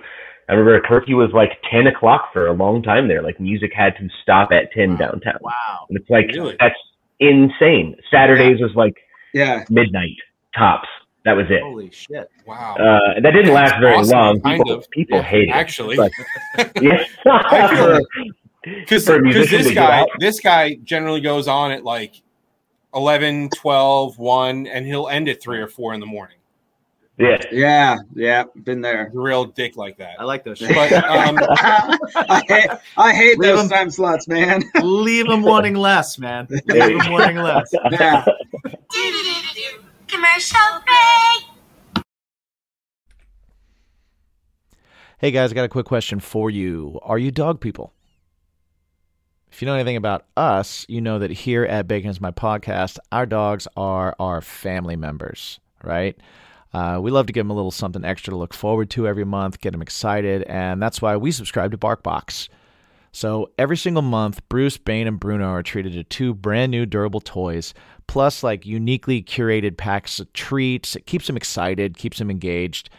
I 0.48 0.52
remember 0.52 0.80
curfew 0.86 1.16
was 1.16 1.30
like 1.32 1.52
ten 1.70 1.86
o'clock 1.86 2.30
for 2.32 2.46
a 2.46 2.52
long 2.52 2.82
time 2.82 3.08
there. 3.08 3.22
Like 3.22 3.40
music 3.40 3.72
had 3.74 3.96
to 3.96 4.08
stop 4.22 4.50
at 4.52 4.72
ten 4.72 4.96
downtown. 4.96 5.38
Wow. 5.40 5.86
And 5.88 5.98
it's 5.98 6.08
like 6.10 6.26
Really? 6.34 6.56
that's 6.60 6.74
insane. 7.20 7.96
Saturdays 8.10 8.60
was 8.60 8.72
like 8.74 8.94
yeah, 9.32 9.64
midnight 9.70 10.16
tops. 10.56 10.88
That 11.24 11.32
was 11.36 11.46
it. 11.50 11.62
Holy 11.62 11.90
shit. 11.90 12.30
Wow. 12.46 12.74
Uh, 12.76 13.20
that 13.20 13.30
didn't 13.30 13.54
last 13.54 13.80
very 13.80 13.94
Awesome, 13.96 14.18
long. 14.18 14.40
kind 14.42 14.58
People, 14.62 14.78
of. 14.78 14.90
people 14.90 15.18
Yeah, 15.18 15.22
hate 15.24 15.48
it. 15.48 15.52
actually. 15.54 15.96
Yeah. 16.80 17.04
Because 18.62 19.04
For 19.06 19.16
a 19.16 19.22
musician 19.22 19.62
this 19.62 19.74
guy 19.74 20.04
this 20.18 20.40
guy 20.40 20.74
generally 20.84 21.20
goes 21.20 21.48
on 21.48 21.70
at 21.72 21.82
like 21.84 22.20
11, 22.94 23.50
12, 23.56 24.18
1, 24.18 24.66
and 24.68 24.86
he'll 24.86 25.08
end 25.08 25.28
at 25.28 25.42
3 25.42 25.58
or 25.60 25.66
4 25.66 25.94
in 25.94 26.00
the 26.00 26.06
morning. 26.06 26.36
yeah. 27.18 27.38
yeah, 27.50 27.96
yeah. 28.14 28.44
Been 28.64 28.80
there. 28.80 29.10
Real 29.14 29.44
dick 29.46 29.76
like 29.76 29.96
that. 29.98 30.16
I 30.20 30.24
like 30.24 30.44
those. 30.44 30.60
But 30.60 30.92
um, 30.92 31.38
I 31.50 32.42
hate, 32.48 32.70
I 32.96 33.12
hate 33.14 33.38
those 33.40 33.60
them- 33.60 33.68
time 33.68 33.90
slots, 33.90 34.28
man. 34.28 34.62
Leave 34.82 35.26
them 35.26 35.42
wanting 35.42 35.74
less, 35.74 36.18
man. 36.18 36.46
Leave 36.50 36.98
them 37.02 37.12
wanting 37.12 37.36
less. 37.38 37.72
Yeah. 37.92 38.24
Commercial 40.14 40.80
break. 40.86 42.04
Hey 45.18 45.32
guys, 45.32 45.50
I 45.50 45.54
got 45.56 45.64
a 45.64 45.68
quick 45.68 45.86
question 45.86 46.20
for 46.20 46.50
you. 46.50 47.00
Are 47.02 47.18
you 47.18 47.32
dog 47.32 47.60
people? 47.60 47.92
If 49.50 49.60
you 49.60 49.66
know 49.66 49.74
anything 49.74 49.96
about 49.96 50.26
us, 50.36 50.86
you 50.88 51.00
know 51.00 51.18
that 51.18 51.32
here 51.32 51.64
at 51.64 51.88
Bacon 51.88 52.10
is 52.10 52.20
My 52.20 52.30
Podcast, 52.30 52.98
our 53.10 53.26
dogs 53.26 53.66
are 53.76 54.14
our 54.20 54.40
family 54.40 54.94
members, 54.94 55.58
right? 55.82 56.16
Uh, 56.72 57.00
we 57.02 57.10
love 57.10 57.26
to 57.26 57.32
give 57.32 57.44
them 57.44 57.50
a 57.50 57.54
little 57.54 57.72
something 57.72 58.04
extra 58.04 58.30
to 58.30 58.36
look 58.36 58.54
forward 58.54 58.90
to 58.90 59.08
every 59.08 59.24
month, 59.24 59.60
get 59.60 59.72
them 59.72 59.82
excited, 59.82 60.44
and 60.44 60.80
that's 60.80 61.02
why 61.02 61.16
we 61.16 61.32
subscribe 61.32 61.72
to 61.72 61.78
BarkBox. 61.78 62.48
So 63.14 63.52
every 63.56 63.76
single 63.76 64.02
month, 64.02 64.40
Bruce, 64.48 64.76
Bane, 64.76 65.06
and 65.06 65.20
Bruno 65.20 65.46
are 65.46 65.62
treated 65.62 65.92
to 65.92 66.02
two 66.02 66.34
brand 66.34 66.72
new 66.72 66.84
durable 66.84 67.20
toys, 67.20 67.72
plus 68.06 68.42
like 68.42 68.66
uniquely 68.66 69.22
curated 69.22 69.76
packs 69.76 70.20
of 70.20 70.32
treats. 70.32 70.96
It 70.96 71.06
keeps 71.06 71.26
them 71.26 71.36
excited, 71.36 71.96
keeps 71.96 72.18
them 72.18 72.30
engaged, 72.30 72.90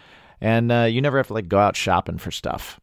and 0.42 0.72
uh, 0.72 0.84
you 0.84 1.02
never 1.02 1.18
have 1.18 1.28
to 1.28 1.34
like 1.34 1.48
go 1.48 1.60
out 1.60 1.76
shopping 1.76 2.18
for 2.18 2.32
stuff. 2.32 2.80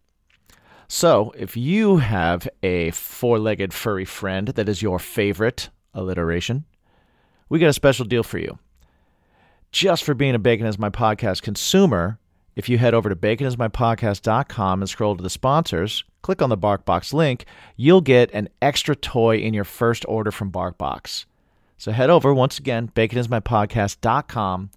So 0.88 1.32
if 1.38 1.56
you 1.56 1.96
have 1.98 2.46
a 2.62 2.90
four-legged 2.90 3.72
furry 3.72 4.04
friend 4.04 4.48
that 4.48 4.68
is 4.68 4.82
your 4.82 4.98
favorite 4.98 5.70
alliteration, 5.94 6.64
we 7.48 7.58
got 7.58 7.68
a 7.68 7.72
special 7.72 8.04
deal 8.04 8.22
for 8.22 8.38
you. 8.38 8.58
Just 9.70 10.04
for 10.04 10.12
being 10.12 10.34
a 10.34 10.38
Bacon 10.38 10.66
is 10.66 10.78
My 10.78 10.90
Podcast 10.90 11.40
consumer, 11.40 12.18
if 12.56 12.68
you 12.68 12.76
head 12.76 12.92
over 12.92 13.08
to 13.08 13.16
baconismypodcast.com 13.16 14.82
and 14.82 14.88
scroll 14.88 15.16
to 15.16 15.22
the 15.22 15.30
sponsors, 15.30 16.04
click 16.20 16.42
on 16.42 16.50
the 16.50 16.58
BarkBox 16.58 17.14
link, 17.14 17.46
you'll 17.76 18.02
get 18.02 18.30
an 18.32 18.50
extra 18.60 18.94
toy 18.94 19.38
in 19.38 19.54
your 19.54 19.64
first 19.64 20.04
order 20.06 20.30
from 20.30 20.52
BarkBox. 20.52 21.24
So 21.82 21.90
head 21.90 22.10
over 22.10 22.32
once 22.32 22.60
again, 22.60 22.92
baconismypodcast.com, 22.94 24.70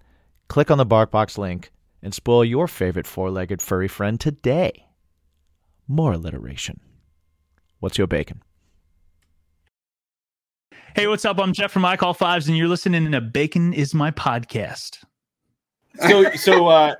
click 0.48 0.72
on 0.72 0.78
the 0.78 0.84
BarkBox 0.84 1.38
link, 1.38 1.70
and 2.02 2.12
spoil 2.12 2.44
your 2.44 2.66
favorite 2.66 3.06
four-legged 3.06 3.62
furry 3.62 3.86
friend 3.86 4.18
today. 4.18 4.88
More 5.86 6.14
alliteration. 6.14 6.80
What's 7.78 7.96
your 7.96 8.08
bacon? 8.08 8.42
Hey, 10.96 11.06
what's 11.06 11.24
up? 11.24 11.38
I'm 11.38 11.52
Jeff 11.52 11.70
from 11.70 11.84
I 11.84 11.96
Call 11.96 12.12
Fives, 12.12 12.48
and 12.48 12.56
you're 12.56 12.66
listening 12.66 13.12
to 13.12 13.20
Bacon 13.20 13.72
is 13.72 13.94
My 13.94 14.10
Podcast. 14.10 15.04
so 16.08 16.32
so 16.32 16.66
uh 16.66 16.96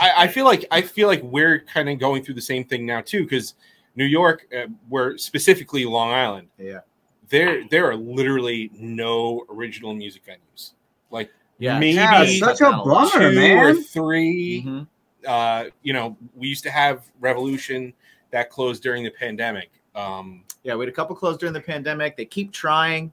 I, 0.00 0.12
I 0.18 0.28
feel 0.28 0.44
like 0.44 0.66
I 0.70 0.82
feel 0.82 1.08
like 1.08 1.22
we're 1.24 1.62
kind 1.62 1.88
of 1.88 1.98
going 1.98 2.22
through 2.22 2.34
the 2.34 2.40
same 2.40 2.62
thing 2.62 2.86
now 2.86 3.00
too 3.00 3.24
because 3.24 3.54
New 3.96 4.04
York, 4.04 4.46
uh, 4.56 4.68
where 4.88 5.18
specifically 5.18 5.84
Long 5.84 6.12
Island, 6.12 6.46
Yeah. 6.56 6.82
There 7.30 7.64
there 7.70 7.88
are 7.88 7.96
literally 7.96 8.70
no 8.74 9.44
original 9.48 9.94
music 9.94 10.22
venues. 10.26 10.72
Like 11.10 11.30
Yeah. 11.58 11.78
maybe 11.78 11.94
Yeah, 11.96 12.24
such 12.38 12.60
a 12.60 12.70
bummer, 12.70 13.08
two 13.10 13.26
or 13.26 13.32
man. 13.32 13.82
3 13.82 14.62
Mhm. 14.66 14.86
Uh, 15.26 15.64
you 15.82 15.92
know, 15.92 16.16
we 16.34 16.48
used 16.48 16.62
to 16.64 16.70
have 16.70 17.02
Revolution 17.20 17.92
that 18.30 18.48
closed 18.50 18.82
during 18.82 19.04
the 19.04 19.10
pandemic. 19.10 19.70
Um, 19.94 20.44
Yeah, 20.62 20.74
we 20.74 20.84
had 20.84 20.92
a 20.92 20.94
couple 20.94 21.16
closed 21.16 21.40
during 21.40 21.52
the 21.54 21.60
pandemic. 21.60 22.16
They 22.16 22.24
keep 22.26 22.52
trying, 22.52 23.12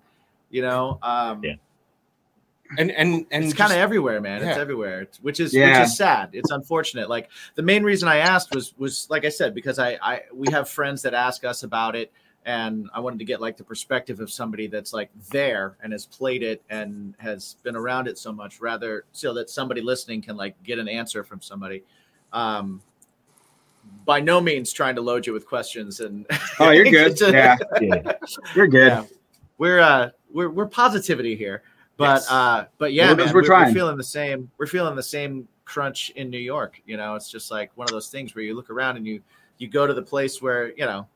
you 0.50 0.62
know. 0.62 1.00
Um, 1.02 1.44
Yeah. 1.44 1.56
and 2.78 2.92
and 2.92 3.26
and 3.32 3.46
it's 3.46 3.54
kind 3.54 3.72
of 3.72 3.78
everywhere, 3.78 4.20
man. 4.20 4.44
It's 4.44 4.58
everywhere, 4.58 5.02
It's- 5.04 5.20
which 5.22 5.40
is 5.40 5.54
Yeah. 5.54 5.80
which 5.80 5.88
is 5.88 5.96
sad. 5.98 6.30
It's 6.34 6.52
unfortunate. 6.52 7.10
Like 7.10 7.30
the 7.56 7.62
main 7.64 7.84
reason 7.84 8.08
I 8.10 8.18
asked 8.18 8.54
was 8.54 8.74
was 8.78 9.08
like 9.10 9.24
I 9.26 9.30
said 9.30 9.54
because 9.56 9.80
I 9.80 9.98
I 10.02 10.22
we 10.34 10.48
have 10.52 10.68
friends 10.70 11.02
that 11.04 11.14
ask 11.14 11.44
us 11.46 11.64
about 11.64 11.96
it, 11.96 12.12
and 12.48 12.90
I 12.94 13.00
wanted 13.02 13.20
to 13.20 13.26
get 13.26 13.42
like 13.42 13.58
the 13.58 13.64
perspective 13.64 14.20
of 14.22 14.32
somebody 14.32 14.66
that's 14.68 14.94
like 14.94 15.10
there 15.32 15.78
and 15.84 15.92
has 15.92 16.06
played 16.06 16.42
it 16.44 16.64
and 16.70 17.14
has 17.20 17.58
been 17.62 17.76
around 17.76 18.08
it 18.08 18.18
so 18.18 18.32
much, 18.32 18.60
rather 18.62 19.04
so 19.12 19.34
that 19.36 19.50
somebody 19.50 19.82
listening 19.82 20.22
can 20.22 20.36
like 20.38 20.56
get 20.64 20.80
an 20.80 20.88
answer 20.88 21.24
from 21.24 21.42
somebody. 21.42 21.84
Um, 22.34 22.82
by 24.06 24.20
no 24.20 24.40
means 24.42 24.72
trying 24.74 24.96
to 24.96 25.02
load 25.02 25.28
you 25.28 25.34
with 25.34 25.46
questions 25.46 26.00
and 26.00 26.26
Oh, 26.60 26.72
you're 26.72 26.86
good. 26.92 27.20
Yeah, 27.20 27.58
Yeah. 27.82 28.14
you're 28.56 28.68
good. 28.68 28.88
yeah. 28.88 29.04
we're 29.58 29.80
uh 29.80 30.10
we're 30.34 30.50
we're 30.50 30.68
positivity 30.68 31.36
here 31.36 31.64
but 31.96 32.16
Yes. 32.16 32.32
uh 32.32 32.66
but 32.78 32.92
yeah 32.94 33.14
man, 33.14 33.28
we're, 33.28 33.36
we're 33.36 33.44
trying. 33.44 33.68
we're 33.70 33.74
feeling 33.74 33.98
the 33.98 34.04
same 34.04 34.50
we're 34.58 34.68
feeling 34.68 34.96
the 34.96 35.04
same 35.04 35.48
crunch 35.66 36.10
in 36.12 36.30
new 36.30 36.38
york 36.38 36.82
you 36.86 36.96
know 36.98 37.16
it's 37.16 37.32
just 37.32 37.50
like 37.50 37.72
one 37.76 37.86
of 37.86 37.92
those 37.92 38.10
things 38.10 38.36
where 38.36 38.44
you 38.44 38.54
look 38.56 38.70
around 38.70 38.98
and 38.98 39.08
you 39.08 39.22
you 39.58 39.68
go 39.70 39.88
to 39.88 39.94
the 39.94 40.02
place 40.02 40.42
where 40.42 40.72
you 40.78 40.86
know 40.86 41.08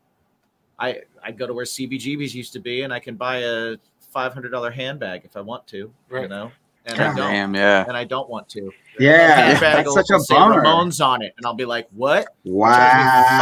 i 0.81 0.99
i 1.23 1.31
go 1.31 1.47
to 1.47 1.53
where 1.53 1.65
cbgb's 1.65 2.35
used 2.35 2.51
to 2.53 2.59
be 2.59 2.81
and 2.81 2.91
i 2.93 2.99
can 2.99 3.15
buy 3.15 3.37
a 3.37 3.77
$500 4.13 4.73
handbag 4.73 5.21
if 5.23 5.37
i 5.37 5.41
want 5.41 5.65
to 5.67 5.91
you 6.11 6.27
know 6.27 6.51
and 6.83 6.99
I 6.99 7.05
don't. 7.15 7.15
damn, 7.15 7.53
yeah. 7.53 7.85
And 7.87 7.95
I 7.95 8.05
don't 8.05 8.27
want 8.27 8.49
to. 8.49 8.71
Yeah, 8.99 9.53
The 9.53 9.59
bag 9.59 9.85
that's 9.85 9.93
such 9.93 10.09
a 10.09 10.13
will 10.13 10.19
say 10.23 10.33
bummer. 10.33 10.63
Ramones 10.63 10.99
on 11.05 11.21
it, 11.21 11.31
and 11.37 11.45
I'll 11.45 11.53
be 11.53 11.63
like, 11.63 11.87
"What? 11.91 12.25
Wow. 12.43 12.71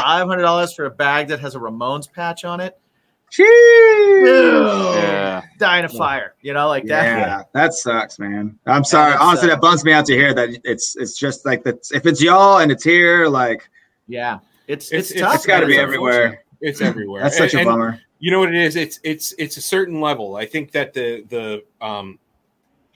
Five 0.03 0.27
hundred 0.27 0.41
dollars 0.41 0.73
for 0.73 0.83
a 0.83 0.89
bag 0.91 1.29
that 1.29 1.39
has 1.39 1.55
a 1.55 1.57
Ramones 1.59 2.11
patch 2.11 2.43
on 2.43 2.59
it? 2.59 2.77
Jeez. 3.31 4.95
Yeah. 5.01 5.41
Die 5.57 5.79
in 5.79 5.85
a 5.85 5.89
fire, 5.89 6.35
you 6.41 6.53
know, 6.53 6.67
like 6.67 6.85
that." 6.87 7.03
Yeah, 7.19 7.43
that 7.53 7.73
sucks, 7.73 8.19
man. 8.19 8.59
I'm 8.65 8.83
sorry. 8.83 9.11
that's, 9.11 9.23
Honestly, 9.23 9.49
uh, 9.51 9.55
that 9.55 9.61
bums 9.61 9.83
me 9.85 9.93
out 9.93 10.05
to 10.07 10.13
hear 10.13 10.33
that 10.33 10.49
it's 10.65 10.95
it's 10.97 11.17
just 11.17 11.45
like 11.45 11.63
that. 11.63 11.89
If 11.93 12.05
it's 12.05 12.21
y'all 12.21 12.57
and 12.59 12.71
it's 12.71 12.83
here, 12.83 13.27
like 13.27 13.69
Yeah, 14.07 14.39
it's 14.67 14.87
It's- 14.91 14.99
it's, 14.99 15.11
it's- 15.11 15.21
tough. 15.25 15.35
it's 15.35 15.45
got 15.45 15.59
to 15.61 15.67
man. 15.67 15.67
be 15.67 15.73
It's 15.75 15.81
everywhere. 15.83 16.43
Unfortunate. 16.61 16.69
It's 16.69 16.81
everywhere. 16.81 17.21
That's 17.23 17.37
such 17.37 17.53
a 17.53 17.59
And- 17.59 17.65
bummer. 17.67 18.01
you 18.19 18.31
know 18.31 18.39
what 18.39 18.49
it 18.49 18.55
is 18.61 18.75
it's 18.75 18.99
it's 19.03 19.33
it's 19.37 19.55
a 19.55 19.61
certain 19.61 20.01
level 20.01 20.35
i 20.35 20.45
think 20.45 20.71
that 20.73 20.93
the 20.93 21.23
the 21.29 21.63
um 21.79 22.19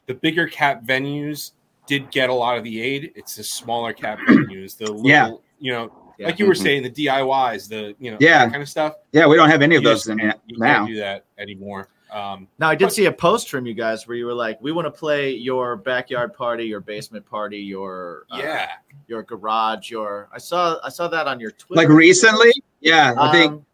the 0.05 0.13
bigger 0.13 0.47
cap 0.47 0.83
venues 0.83 1.51
did 1.87 2.11
get 2.11 2.29
a 2.29 2.33
lot 2.33 2.57
of 2.57 2.63
the 2.65 2.81
aid 2.81 3.13
it's 3.15 3.37
the 3.37 3.43
smaller 3.43 3.93
cap 3.93 4.19
venues 4.27 4.75
the 4.77 4.91
little 4.91 5.07
Yeah. 5.07 5.31
you 5.59 5.71
know 5.71 5.89
Yeah. 6.17 6.25
like 6.27 6.39
you 6.39 6.45
were 6.45 6.53
Mhm. 6.53 6.61
saying 6.63 6.83
the 6.83 6.89
diys 6.89 7.69
the 7.69 7.95
you 7.99 8.11
know 8.11 8.17
Yeah. 8.19 8.39
that 8.43 8.51
kind 8.51 8.61
of 8.61 8.67
stuff 8.67 8.95
Yeah, 9.13 9.25
we 9.27 9.37
don't 9.37 9.49
have 9.49 9.61
any 9.61 9.77
of 9.77 9.83
You 9.83 9.87
those 9.89 9.99
just- 9.99 10.09
in 10.09 10.19
you 10.19 10.57
now. 10.57 10.79
can't 10.79 10.87
do 10.89 10.95
that 10.97 11.23
anymore 11.37 11.87
um 12.13 12.47
Now, 12.59 12.69
I 12.69 12.75
did 12.75 12.85
But- 12.85 12.93
see 12.93 13.05
a 13.05 13.11
post 13.11 13.49
from 13.49 13.65
you 13.65 13.73
guys 13.73 14.07
where 14.07 14.15
you 14.15 14.25
were 14.25 14.33
like, 14.33 14.61
"We 14.61 14.71
want 14.71 14.85
to 14.85 14.91
play 14.91 15.31
your 15.31 15.75
backyard 15.75 16.33
party, 16.33 16.65
your 16.65 16.79
basement 16.79 17.25
party, 17.25 17.57
your 17.59 18.25
uh, 18.31 18.37
yeah 18.37 18.69
your 19.07 19.23
garage, 19.23 19.89
your." 19.89 20.29
I 20.31 20.37
saw 20.37 20.77
I 20.83 20.89
saw 20.89 21.07
that 21.07 21.27
on 21.27 21.39
your 21.39 21.51
Twitter. 21.51 21.81
Like 21.81 21.89
recently, 21.89 22.51
yeah, 22.81 23.13
I 23.17 23.31
think 23.31 23.51
Um, 23.51 23.65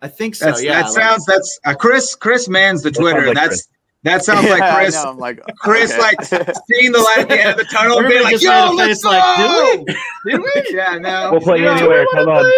I 0.00 0.08
think 0.08 0.34
so. 0.36 0.46
that's 0.46 0.62
yeah, 0.62 0.82
that 0.82 0.84
like- 0.86 0.92
sounds 0.94 1.26
that's 1.26 1.60
uh, 1.64 1.74
Chris. 1.74 2.14
Chris 2.14 2.48
mans 2.48 2.82
the 2.82 2.90
That 2.90 2.98
Twitter. 3.00 3.26
like 3.26 3.34
that's 3.34 3.68
that 4.04 4.24
sounds 4.24 4.46
Yeah, 4.46 4.54
like 4.54 4.74
Chris. 4.76 4.96
I'm 4.96 5.18
like, 5.18 5.40
Chris 5.58 5.90
okay. 5.92 6.00
like 6.00 6.20
seeing 6.68 6.92
the 6.92 6.98
light 7.00 7.18
at 7.18 7.28
the 7.28 7.40
end 7.40 7.50
of 7.50 7.56
the 7.58 7.64
tunnel, 7.64 7.98
and 7.98 8.06
being 8.08 8.20
Everybody 8.22 8.34
like, 8.36 8.40
just 8.40 8.44
"Yo, 8.44 8.72
made 8.72 8.76
let's 8.76 9.02
face 9.02 9.04
like, 9.04 9.36
go!" 9.38 9.84
"Dude, 9.84 9.96
Did 10.26 10.40
we? 10.70 10.76
Yeah, 10.76 10.98
no. 10.98 11.32
We'll 11.32 11.40
play 11.40 11.58
You 11.58 11.64
know, 11.64 11.72
anywhere. 11.74 12.06
Come 12.14 12.28
on. 12.28 12.52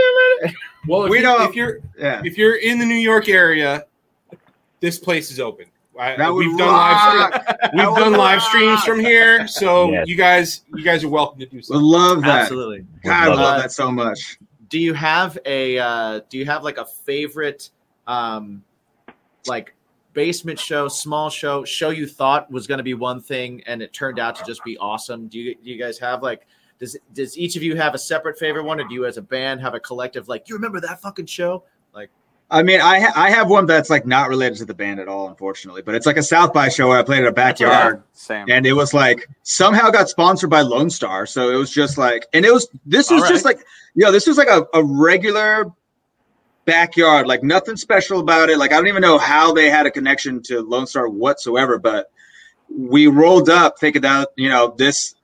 well 0.87 1.05
if, 1.05 1.11
We 1.11 1.17
you, 1.19 1.23
don't- 1.23 1.49
if 1.49 1.57
you're 1.57 1.79
Yeah, 1.99 2.21
if 2.25 2.37
you're 2.39 2.57
in 2.57 2.79
the 2.79 2.85
new 2.87 2.95
york 2.95 3.29
area 3.29 3.85
this 4.81 4.99
place 4.99 5.31
is 5.31 5.39
open 5.41 5.67
I, 5.99 6.31
we've 6.31 6.57
done 6.57 6.69
live 6.69 7.33
stream, 7.35 7.71
we've 7.75 7.97
done 7.97 8.13
live 8.13 8.39
rock. 8.39 8.49
streams 8.49 8.85
from 8.85 9.01
here 9.01 9.47
so 9.47 9.91
Yes. 9.93 10.09
you 10.09 10.17
guys 10.17 10.63
you 10.75 10.83
guys 10.83 11.05
are 11.05 11.09
welcome 11.11 11.39
to 11.41 11.47
do 11.47 11.61
so 11.61 11.75
Would 11.75 11.83
love 11.83 12.23
that. 12.23 12.43
absolutely. 12.43 12.87
God, 13.05 13.13
I 13.13 13.27
love 13.29 13.39
love 13.39 13.63
that 13.63 13.73
so 13.73 13.91
much. 13.91 14.39
Do 14.71 14.79
you 14.79 14.95
have 14.95 15.37
a 15.45 15.79
uh, 15.79 16.21
Do 16.31 16.39
you 16.39 16.47
have 16.47 16.63
like 16.65 16.79
a 16.79 16.87
favorite, 16.87 17.71
um, 18.07 18.63
like 19.47 19.75
basement 20.15 20.59
show, 20.59 20.89
small 20.89 21.29
show, 21.29 21.65
show 21.65 21.91
you 21.91 22.07
thought 22.07 22.51
was 22.51 22.67
going 22.67 22.79
to 22.79 22.85
be 22.85 22.95
one 22.95 23.21
thing 23.21 23.63
and 23.67 23.83
it 23.83 23.93
turned 23.93 24.19
out 24.19 24.37
to 24.37 24.45
just 24.45 24.63
be 24.65 24.79
awesome? 24.79 25.27
Do 25.29 25.39
you 25.39 25.55
Do 25.57 25.71
you 25.71 25.77
guys 25.79 25.99
have 25.99 26.23
like? 26.23 26.47
Does 26.79 26.97
Does 27.13 27.37
each 27.37 27.57
of 27.57 27.63
you 27.63 27.77
have 27.77 27.95
a 27.95 27.99
separate 27.99 28.39
favorite 28.39 28.65
one, 28.65 28.81
or 28.81 28.85
do 28.85 28.95
you 28.95 29.05
as 29.07 29.17
a 29.19 29.23
band 29.23 29.61
have 29.61 29.75
a 29.75 29.81
collective 29.81 30.29
like? 30.29 30.49
You 30.49 30.55
remember 30.55 30.81
that 30.81 31.03
fucking 31.03 31.27
show? 31.27 31.65
I 32.53 32.63
mean, 32.65 32.81
I 32.81 33.01
ha- 33.01 33.13
I 33.15 33.31
have 33.31 33.49
one 33.49 33.67
that's 33.67 33.91
like 33.91 34.07
not 34.07 34.29
related 34.29 34.59
to 34.59 34.65
the 34.65 34.75
band 34.75 34.99
at 34.99 35.07
all, 35.09 35.29
unfortunately, 35.29 35.83
but 35.83 35.95
it's 35.95 36.05
like 36.07 36.17
a 36.17 36.23
South 36.23 36.53
by 36.53 36.69
show 36.69 36.89
where 36.89 36.99
I 36.99 37.03
played 37.03 37.23
at 37.23 37.29
a 37.29 37.33
backyard. 37.33 38.03
Same. 38.13 38.47
and 38.51 38.67
it 38.67 38.73
was 38.73 38.93
like 38.93 39.29
somehow 39.45 39.91
got 39.91 40.09
sponsored 40.09 40.51
by 40.51 40.63
Lone 40.63 40.91
Star. 40.91 41.27
So 41.27 41.51
it 41.51 41.57
was 41.57 41.71
just 41.71 41.97
like, 41.97 42.27
and 42.33 42.45
it 42.45 42.53
was 42.53 42.69
this 42.85 43.11
was 43.11 43.23
All 43.23 43.29
just 43.29 43.45
like, 43.45 43.59
you 43.95 44.05
know, 44.05 44.11
this 44.13 44.27
was 44.27 44.37
like 44.37 44.49
a, 44.49 44.67
a 44.75 44.83
regular 44.83 45.71
backyard, 46.65 47.27
like 47.27 47.43
nothing 47.43 47.77
special 47.77 48.21
about 48.21 48.51
it. 48.51 48.59
Like 48.59 48.73
I 48.73 48.77
don't 48.77 48.89
even 48.89 49.03
know 49.03 49.19
how 49.19 49.53
they 49.53 49.71
had 49.71 49.87
a 49.87 49.91
connection 49.91 50.43
to 50.45 50.61
Lone 50.61 50.87
Star 50.87 51.09
whatsoever, 51.09 51.79
but 51.79 52.11
we 52.69 53.07
rolled 53.07 53.49
up 53.49 53.79
thinking 53.79 54.03
that 54.03 54.31
you 54.37 54.49
know 54.49 54.75
this 54.77 55.15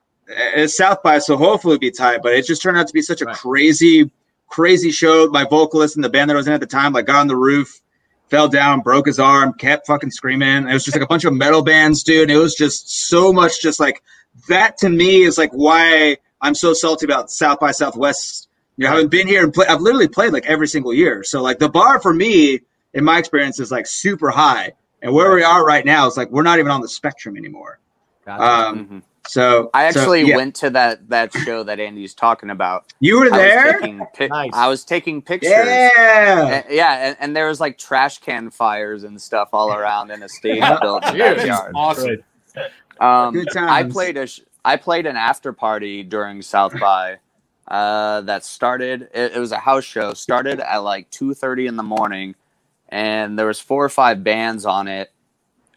is 0.55 0.75
South 0.75 1.01
by, 1.03 1.19
so 1.19 1.37
hopefully 1.37 1.73
it'd 1.73 1.81
be 1.81 1.91
tight. 1.91 2.21
But 2.21 2.33
it 2.33 2.45
just 2.45 2.61
turned 2.61 2.77
out 2.77 2.87
to 2.87 2.93
be 2.93 3.01
such 3.01 3.21
a 3.21 3.25
Right. 3.25 3.35
crazy, 3.35 4.09
crazy 4.47 4.91
show. 4.91 5.27
My 5.27 5.45
vocalist 5.45 5.95
in 5.95 6.01
the 6.01 6.09
band 6.09 6.29
that 6.29 6.35
I 6.35 6.37
was 6.37 6.47
in 6.47 6.53
at 6.53 6.59
the 6.59 6.65
time, 6.67 6.93
like 6.93 7.05
got 7.05 7.17
on 7.17 7.27
the 7.27 7.35
roof. 7.35 7.81
Fell 8.29 8.49
down, 8.49 8.81
broke 8.81 9.07
his 9.07 9.19
arm, 9.19 9.53
kept 9.53 9.87
fucking 9.87 10.11
screaming. 10.11 10.67
It 10.67 10.73
was 10.73 10.83
just 10.83 10.97
like 10.97 11.03
a 11.03 11.07
bunch 11.07 11.23
of 11.23 11.33
metal 11.33 11.61
bands, 11.63 12.03
dude. 12.03 12.29
It 12.29 12.35
was 12.37 12.55
just 12.55 13.07
so 13.07 13.31
much, 13.31 13.61
just 13.61 13.79
like 13.79 14.03
that 14.49 14.77
to 14.79 14.89
me 14.89 15.21
is 15.21 15.37
like 15.37 15.51
why 15.51 16.17
I'm 16.41 16.53
so 16.53 16.73
salty 16.73 17.05
about 17.05 17.31
South 17.31 17.61
by 17.61 17.71
Southwest. 17.71 18.49
You 18.75 18.83
know, 18.83 18.89
having 18.91 19.07
been 19.07 19.27
here 19.27 19.43
and 19.45 19.53
play, 19.53 19.65
I've 19.65 19.79
literally 19.79 20.09
played 20.09 20.33
like 20.33 20.45
every 20.45 20.67
single 20.67 20.93
year. 20.93 21.23
So 21.23 21.41
like 21.41 21.59
the 21.59 21.69
bar 21.69 22.01
for 22.01 22.13
me, 22.13 22.59
in 22.93 23.05
my 23.05 23.17
experience, 23.17 23.61
is 23.61 23.71
like 23.71 23.87
super 23.87 24.29
high. 24.29 24.73
And 25.01 25.13
where 25.13 25.33
we 25.33 25.43
are 25.43 25.65
right 25.65 25.85
now 25.85 26.05
is 26.07 26.17
like 26.17 26.29
we're 26.29 26.43
not 26.43 26.59
even 26.59 26.69
on 26.71 26.81
the 26.81 26.89
spectrum 26.89 27.37
anymore. 27.37 27.79
Um, 28.41 28.85
Mhm. 28.87 29.03
So 29.27 29.69
I 29.73 29.91
so, 29.91 29.99
actually 29.99 30.23
yeah. 30.23 30.35
went 30.35 30.55
to 30.57 30.69
that 30.71 31.09
that 31.09 31.33
show 31.33 31.63
that 31.63 31.79
Andy's 31.79 32.13
talking 32.13 32.49
about. 32.49 32.93
You 32.99 33.19
were 33.19 33.25
I 33.25 33.29
was 33.29 33.37
there? 33.37 33.79
taking 33.79 34.05
pic- 34.15 34.31
Nice. 34.31 34.51
I 34.53 34.67
was 34.67 34.83
taking 34.83 35.21
pictures. 35.21 35.51
Yeah. 35.51 36.47
And, 36.47 36.65
yeah, 36.69 37.07
and, 37.07 37.17
and 37.19 37.35
there 37.35 37.47
was 37.47 37.59
like 37.59 37.77
trash 37.77 38.19
can 38.19 38.49
fires 38.49 39.03
and 39.03 39.21
stuff 39.21 39.49
all 39.53 39.73
around 39.73 40.11
in 40.11 40.23
a 40.23 40.29
stage 40.29 40.63
built 40.81 41.05
in 41.05 41.17
the 41.17 41.23
Dude, 41.23 41.37
backyard. 41.37 41.71
awesome 41.75 42.23
Um, 42.99 43.33
Good 43.33 43.55
I 43.57 43.83
played 43.83 44.17
a 44.17 44.27
sh- 44.27 44.41
I 44.65 44.75
played 44.75 45.05
an 45.05 45.15
after 45.15 45.53
party 45.53 46.03
during 46.03 46.41
South 46.41 46.77
by 46.79 47.17
uh, 47.67 48.21
that 48.21 48.43
started. 48.43 49.09
It, 49.13 49.33
it 49.35 49.39
was 49.39 49.51
a 49.51 49.59
house 49.59 49.83
show. 49.83 50.13
Started 50.13 50.59
at 50.59 50.77
like 50.77 51.09
two 51.09 51.33
thirty 51.33 51.67
in 51.67 51.75
the 51.75 51.83
morning, 51.83 52.35
and 52.89 53.37
there 53.37 53.45
was 53.45 53.59
four 53.59 53.83
or 53.83 53.89
five 53.89 54.23
bands 54.23 54.65
on 54.65 54.87
it. 54.87 55.11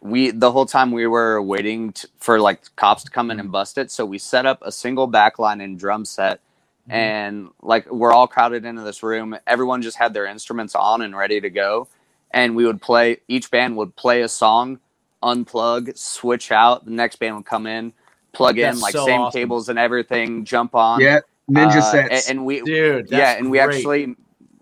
We 0.01 0.31
the 0.31 0.51
whole 0.51 0.65
time 0.67 0.91
we 0.91 1.07
were 1.07 1.41
waiting 1.41 1.93
t- 1.93 2.07
for 2.19 2.39
like 2.39 2.75
cops 2.75 3.03
to 3.05 3.11
come 3.11 3.31
in 3.31 3.39
and 3.39 3.51
bust 3.51 3.77
it. 3.77 3.91
So 3.91 4.05
we 4.05 4.19
set 4.19 4.45
up 4.45 4.59
a 4.63 4.71
single 4.71 5.09
backline 5.11 5.63
and 5.63 5.79
drum 5.79 6.05
set, 6.05 6.41
and 6.89 7.49
like 7.61 7.91
we're 7.91 8.13
all 8.13 8.27
crowded 8.27 8.65
into 8.65 8.83
this 8.83 9.03
room. 9.03 9.37
Everyone 9.47 9.81
just 9.81 9.97
had 9.97 10.13
their 10.13 10.25
instruments 10.27 10.75
on 10.75 11.01
and 11.01 11.15
ready 11.17 11.41
to 11.41 11.49
go, 11.51 11.89
and 12.31 12.55
we 12.55 12.65
would 12.65 12.81
play. 12.81 13.19
Each 13.27 13.51
band 13.51 13.77
would 13.77 13.95
play 13.95 14.23
a 14.23 14.29
song 14.29 14.79
unplug, 15.23 15.97
switch 15.97 16.51
out. 16.51 16.85
The 16.85 16.91
next 16.91 17.17
band 17.17 17.35
would 17.37 17.45
come 17.45 17.67
in, 17.67 17.93
plug 18.33 18.59
in, 18.59 18.79
like 18.79 18.93
so 18.93 19.05
same 19.05 19.21
awesome. 19.21 19.39
cables 19.39 19.69
and 19.69 19.79
everything, 19.79 20.45
jump 20.45 20.75
on. 20.75 20.99
Yeah. 21.01 21.21
Ninja 21.49 21.77
Uh, 21.77 21.81
sets. 21.81 22.29
And, 22.29 22.39
and 22.39 22.45
we, 22.45 22.61
Dude, 22.61 23.09
that's 23.09 23.11
yeah, 23.11 23.37
and 23.37 23.51
we 23.51 23.59
actually 23.59 24.15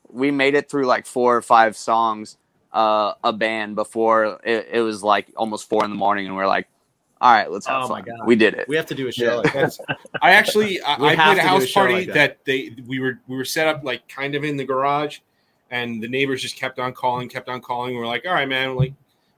we 0.09 0.31
made 0.31 0.55
it 0.55 0.69
through 0.69 0.85
like 0.87 1.05
four 1.05 1.37
or 1.37 1.41
five 1.41 1.77
songs, 1.77 2.37
uh, 2.71 3.13
a 3.23 3.33
band 3.33 3.75
before 3.75 4.39
it, 4.43 4.67
it 4.71 4.81
was 4.81 5.03
like 5.03 5.31
almost 5.35 5.67
four 5.69 5.83
in 5.83 5.89
the 5.91 5.97
morning, 5.97 6.27
and 6.27 6.35
we 6.35 6.41
are 6.41 6.47
like, 6.47 6.67
all 7.21 7.31
right, 7.33 7.51
let's 7.51 7.65
have 7.67 7.83
Oh 7.83 7.87
my 7.89 8.01
fun. 8.01 8.17
God. 8.17 8.27
We 8.27 8.35
did 8.35 8.53
it. 8.53 8.67
We 8.69 8.75
have 8.77 8.85
to 8.87 8.95
do 8.95 9.07
a 9.07 9.11
show 9.11 9.25
Yeah. 9.25 9.35
like 9.35 9.53
that. 9.53 9.77
I 10.21 10.31
actually 10.31 10.79
I, 10.81 10.97
We 11.01 11.07
I 11.09 11.15
played 11.15 11.27
a 11.27 11.35
to 11.35 11.35
do 11.35 11.39
a 11.39 11.49
house 11.49 11.71
party 11.73 11.93
like 11.93 12.07
that. 12.07 12.13
that. 12.13 12.45
they 12.45 12.73
we 12.87 12.99
were 12.99 13.19
we 13.27 13.35
were 13.35 13.45
set 13.45 13.67
up 13.67 13.83
like 13.83 14.07
kind 14.07 14.35
of 14.35 14.43
in 14.43 14.55
the 14.55 14.63
garage, 14.65 15.19
and 15.71 16.01
the 16.01 16.07
neighbors 16.07 16.41
just 16.41 16.55
kept 16.55 16.79
on 16.79 16.93
calling, 16.93 17.27
kept 17.27 17.49
on 17.49 17.59
calling. 17.61 17.95
We 17.95 18.01
are 18.01 18.07
like, 18.07 18.25
all 18.25 18.33
right, 18.33 18.47
man, 18.47 18.75
like 18.75 18.93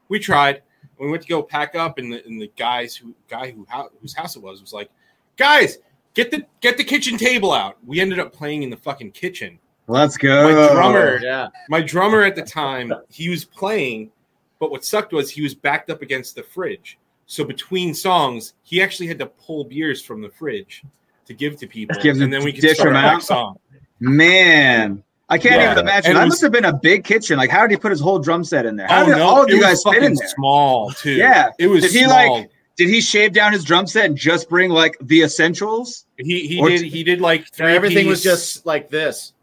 we 0.09 0.19
tried. 0.19 0.61
We 0.99 1.09
went 1.09 1.23
to 1.23 1.27
go 1.29 1.41
pack 1.41 1.73
up, 1.73 1.97
and 1.97 2.13
the, 2.13 2.23
and 2.27 2.39
the 2.39 2.51
guys 2.57 2.95
who 2.95 3.15
guy 3.27 3.49
who 3.51 3.65
whose 4.01 4.13
house 4.13 4.35
it 4.35 4.43
was 4.43 4.61
was 4.61 4.73
like, 4.73 4.91
guys, 5.37 5.79
get 6.13 6.29
the 6.29 6.45
get 6.59 6.77
the 6.77 6.83
kitchen 6.83 7.17
table 7.17 7.51
out. 7.51 7.77
We 7.83 7.99
ended 7.99 8.19
up 8.19 8.31
playing 8.31 8.61
in 8.61 8.69
the 8.69 8.77
fucking 8.77 9.11
kitchen. 9.13 9.57
Let's 9.87 10.17
go. 10.17 10.43
My 10.43 10.73
drummer, 10.73 11.19
Yeah. 11.21 11.47
my 11.69 11.81
drummer 11.81 12.21
at 12.23 12.35
the 12.35 12.43
time, 12.43 12.93
he 13.09 13.29
was 13.29 13.43
playing, 13.45 14.11
but 14.59 14.71
what 14.71 14.85
sucked 14.85 15.11
was 15.11 15.29
he 15.29 15.41
was 15.41 15.53
backed 15.55 15.89
up 15.89 16.01
against 16.01 16.35
the 16.35 16.43
fridge. 16.43 16.97
So 17.25 17.43
between 17.43 17.93
songs, 17.93 18.53
he 18.63 18.81
actually 18.81 19.07
had 19.07 19.19
to 19.19 19.25
pull 19.25 19.63
beers 19.65 20.01
from 20.03 20.21
the 20.21 20.29
fridge 20.29 20.83
to 21.25 21.33
give 21.33 21.57
to 21.57 21.67
people, 21.67 21.95
Give 22.01 22.15
them- 22.15 22.25
and 22.25 22.33
then 22.33 22.43
we 22.43 22.51
could 22.53 22.61
dish 22.61 22.75
start 22.77 22.89
them 22.93 22.97
out? 22.97 23.13
next 23.13 23.27
song. 23.27 23.57
Man. 23.99 25.03
I 25.29 25.37
can't 25.37 25.55
Yeah. 25.61 25.71
even 25.71 25.85
imagine. 25.85 26.11
And 26.11 26.17
That 26.17 26.25
was- 26.25 26.31
must 26.33 26.41
have 26.41 26.51
been 26.51 26.65
a 26.65 26.73
big 26.73 27.05
kitchen. 27.05 27.37
Like, 27.37 27.49
how 27.49 27.61
did 27.61 27.71
he 27.71 27.77
put 27.77 27.91
his 27.91 28.01
whole 28.01 28.19
drum 28.19 28.43
set 28.43 28.65
in 28.65 28.75
there? 28.75 28.87
How 28.87 29.03
oh 29.03 29.05
did 29.05 29.15
no, 29.17 29.23
all 29.27 29.43
of 29.43 29.49
you 29.49 29.61
guys 29.61 29.81
fit 29.83 29.95
in 29.95 30.01
fucking 30.01 30.15
there? 30.17 30.27
small 30.35 30.91
too. 30.91 31.11
Yeah. 31.13 31.49
it 31.57 31.67
was 31.67 31.83
Did 31.83 31.91
he 31.91 32.03
small. 32.03 32.39
like? 32.39 32.49
Did 32.81 32.89
he 32.89 32.99
shave 32.99 33.31
down 33.31 33.53
his 33.53 33.63
drum 33.63 33.85
set 33.85 34.05
and 34.05 34.17
just 34.17 34.49
bring 34.49 34.71
like 34.71 34.97
the 35.01 35.21
essentials? 35.21 36.07
he 36.17 36.47
he 36.47 36.59
or- 36.59 36.69
did 36.69 36.81
he 36.81 37.03
did 37.03 37.21
like 37.21 37.45
So 37.53 37.63
three 37.65 37.75
everything 37.75 38.07
was 38.07 38.23
just 38.23 38.65
like 38.65 38.89
this. 38.89 39.33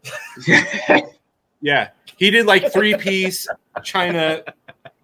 yeah 1.61 1.89
he 2.17 2.29
did 2.29 2.45
like 2.45 2.73
three 2.73 2.95
piece 2.97 3.47
China 3.81 4.43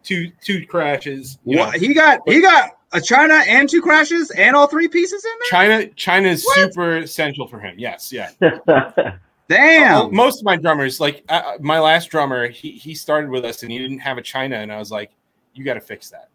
two 0.03 0.31
two 0.43 0.65
crashes. 0.67 1.37
You 1.45 1.55
know. 1.55 1.65
What? 1.67 1.75
He 1.77 1.93
got 1.93 2.19
he 2.27 2.41
got 2.41 2.71
a 2.91 2.99
China 2.99 3.35
and 3.47 3.69
two 3.69 3.81
crashes 3.81 4.31
and 4.31 4.53
all 4.53 4.67
three 4.67 4.89
pieces 4.89 5.23
in 5.23 5.31
there. 5.39 5.49
China 5.49 5.87
China 5.95 6.27
is 6.27 6.43
What? 6.43 6.55
super 6.57 6.97
essential 6.97 7.47
for 7.47 7.59
him. 7.61 7.75
Yes, 7.79 8.11
yeah. 8.11 8.31
there. 8.39 9.21
Damn. 9.47 10.13
most 10.13 10.39
of 10.41 10.45
my 10.45 10.57
drummers, 10.57 10.99
like 10.99 11.23
uh, 11.29 11.53
my 11.61 11.79
last 11.79 12.09
drummer, 12.09 12.49
he 12.49 12.71
he 12.71 12.93
started 12.95 13.29
with 13.29 13.45
us 13.45 13.63
and 13.63 13.71
he 13.71 13.77
didn't 13.77 13.99
have 13.99 14.17
a 14.17 14.21
China, 14.21 14.57
and 14.57 14.73
I 14.73 14.77
was 14.77 14.91
like, 14.91 15.11
"You 15.53 15.63
got 15.63 15.75
to 15.75 15.81
fix 15.81 16.09
that. 16.09 16.27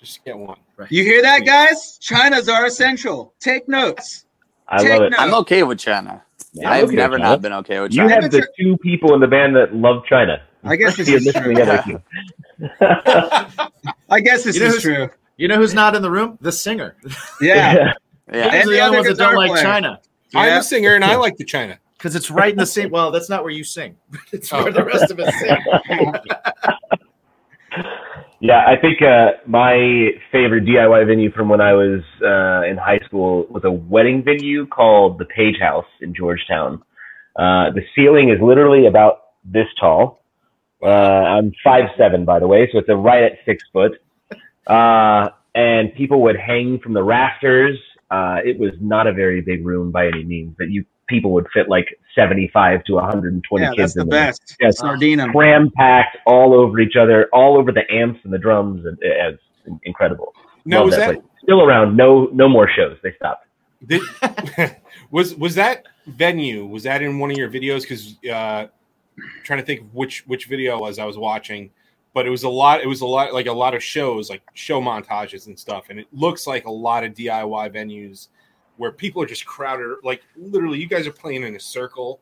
Just 0.00 0.24
get 0.24 0.36
one." 0.38 0.58
You 0.90 1.02
hear 1.04 1.22
that, 1.22 1.44
guys? 1.44 1.98
Chinas 2.00 2.52
are 2.52 2.66
essential. 2.66 3.34
Take 3.40 3.68
notes. 3.68 4.24
I 4.68 4.78
Take 4.82 4.90
love 4.90 5.02
it. 5.02 5.10
notes. 5.10 5.16
I'm 5.22 5.34
okay 5.34 5.62
with 5.62 5.78
China. 5.78 6.22
Yeah, 6.52 6.70
I've 6.70 6.84
okay, 6.84 6.96
never 6.96 7.16
China. 7.18 7.30
not 7.30 7.42
been 7.42 7.52
okay 7.54 7.80
with 7.80 7.92
China. 7.92 8.08
You 8.14 8.20
have 8.22 8.30
the 8.30 8.46
two 8.58 8.76
people 8.78 9.14
in 9.14 9.20
the 9.20 9.26
band 9.26 9.56
that 9.56 9.74
love 9.74 10.04
China. 10.08 10.40
I 10.64 10.76
guess 10.76 10.96
this 10.96 11.08
is 11.08 11.32
true. 11.32 11.54
the. 11.54 12.02
I 14.10 14.20
guess 14.20 14.44
this 14.44 14.56
You 14.56 14.62
know 14.62 14.68
is 14.74 14.82
true. 14.82 15.10
You 15.36 15.48
know 15.48 15.56
who's 15.56 15.74
not 15.74 15.94
in 15.94 16.02
the 16.02 16.10
room? 16.10 16.38
The 16.40 16.52
singer. 16.52 16.96
Yeah. 17.40 17.92
Yeah. 18.32 18.50
Those 18.50 18.66
are 18.66 18.70
the 18.72 18.80
only 18.80 18.96
ones 18.98 19.08
that 19.08 19.16
don't 19.18 19.36
like 19.36 19.62
China. 19.62 20.00
I'm 20.34 20.58
a 20.58 20.62
singer 20.62 20.94
and 20.94 21.04
I 21.04 21.16
like 21.16 21.36
the 21.36 21.44
China. 21.44 21.78
Because 21.96 22.14
it's 22.14 22.30
right 22.30 22.52
in 22.52 22.58
the 22.58 22.66
same. 22.66 22.90
Well, 22.90 23.10
that's 23.10 23.28
not 23.28 23.42
where 23.42 23.52
you 23.52 23.64
sing. 23.64 23.96
It's 24.32 24.52
Oh. 24.52 24.62
where 24.64 24.72
the 24.72 24.84
rest 24.84 25.10
of 25.10 25.18
us 25.20 25.34
sing. 25.38 25.56
Yeah, 28.40 28.64
I 28.64 28.80
think 28.80 29.02
uh, 29.02 29.32
my 29.46 30.10
favorite 30.30 30.64
DIY 30.64 31.06
venue 31.08 31.32
from 31.32 31.48
when 31.48 31.60
I 31.60 31.72
was 31.72 32.02
uh, 32.22 32.70
in 32.70 32.76
high 32.76 33.00
school 33.04 33.46
was 33.50 33.64
a 33.64 33.70
wedding 33.70 34.22
venue 34.22 34.66
called 34.66 35.18
the 35.18 35.24
Page 35.24 35.56
House 35.60 35.86
in 36.00 36.14
Georgetown. 36.14 36.82
Uh, 37.34 37.70
the 37.74 37.82
ceiling 37.96 38.30
is 38.30 38.40
literally 38.40 38.86
about 38.86 39.22
this 39.44 39.66
tall. 39.80 40.22
Uh, 40.80 40.86
I'm 40.86 41.52
five 41.64 41.86
seven, 41.96 42.24
by 42.24 42.38
the 42.38 42.46
way, 42.46 42.68
so 42.70 42.78
it's 42.78 42.88
a 42.88 42.94
right 42.96 43.24
at 43.24 43.32
six 43.44 43.64
foot. 43.72 44.00
Uh, 44.68 45.30
and 45.56 45.92
people 45.94 46.22
would 46.22 46.36
hang 46.36 46.78
from 46.78 46.92
the 46.94 47.02
rafters. 47.02 47.76
Uh, 48.08 48.38
it 48.44 48.58
was 48.58 48.70
not 48.80 49.08
a 49.08 49.12
very 49.12 49.40
big 49.40 49.66
room 49.66 49.90
by 49.90 50.06
any 50.06 50.22
means, 50.22 50.54
but 50.56 50.70
you 50.70 50.84
people 51.08 51.32
would 51.32 51.46
fit 51.52 51.68
like 51.68 51.98
75 52.18 52.82
to 52.84 52.94
120 52.94 53.62
Yeah, 53.64 53.70
kids 53.70 53.78
that's 53.78 53.94
the 53.94 54.00
in 54.02 54.08
there 54.08 54.26
best. 54.26 54.56
Yes. 54.60 54.78
Sardine 54.78 55.20
'em. 55.20 55.30
cram 55.32 55.70
packed 55.70 56.16
all 56.26 56.52
over 56.52 56.80
each 56.80 56.96
other, 56.96 57.28
all 57.32 57.56
over 57.56 57.70
the 57.70 57.88
amps 57.92 58.18
and 58.24 58.32
the 58.32 58.38
drums, 58.38 58.84
and 58.86 58.98
it's 59.00 59.42
incredible. 59.84 60.34
Now, 60.64 60.78
Love 60.78 60.86
was 60.86 60.96
that- 60.96 61.14
place. 61.14 61.24
still 61.42 61.62
around? 61.62 61.96
No, 61.96 62.28
no 62.32 62.48
more 62.48 62.68
shows. 62.68 62.96
They 63.02 63.12
stopped. 63.14 63.46
Did, 63.86 64.02
was 65.12 65.36
was 65.36 65.54
that 65.54 65.84
venue? 66.08 66.66
Was 66.66 66.82
that 66.82 67.00
in 67.02 67.20
one 67.20 67.30
of 67.30 67.36
your 67.36 67.48
videos? 67.48 67.82
Because 67.82 68.16
uh, 68.28 68.66
trying 69.44 69.60
to 69.60 69.64
think 69.64 69.82
of 69.82 69.94
which 69.94 70.26
which 70.26 70.46
video 70.46 70.80
was 70.80 70.98
I 70.98 71.04
was 71.04 71.16
watching, 71.16 71.70
but 72.12 72.26
it 72.26 72.30
was 72.30 72.42
a 72.42 72.48
lot. 72.48 72.80
It 72.82 72.88
was 72.88 73.02
a 73.02 73.06
lot 73.06 73.32
like 73.32 73.46
a 73.46 73.52
lot 73.52 73.74
of 73.74 73.82
shows, 73.84 74.28
like 74.30 74.42
show 74.54 74.80
montages 74.80 75.46
and 75.46 75.56
stuff. 75.56 75.86
And 75.90 76.00
it 76.00 76.08
looks 76.12 76.44
like 76.48 76.64
a 76.66 76.70
lot 76.72 77.04
of 77.04 77.14
DIY 77.14 77.72
venues 77.72 78.26
where 78.78 78.90
people 78.92 79.22
are 79.22 79.26
just 79.26 79.44
crowded. 79.44 79.96
Like 80.02 80.22
literally, 80.36 80.78
you 80.80 80.86
guys 80.88 81.06
are 81.06 81.12
playing 81.12 81.42
in 81.42 81.54
a 81.54 81.60
circle, 81.60 82.20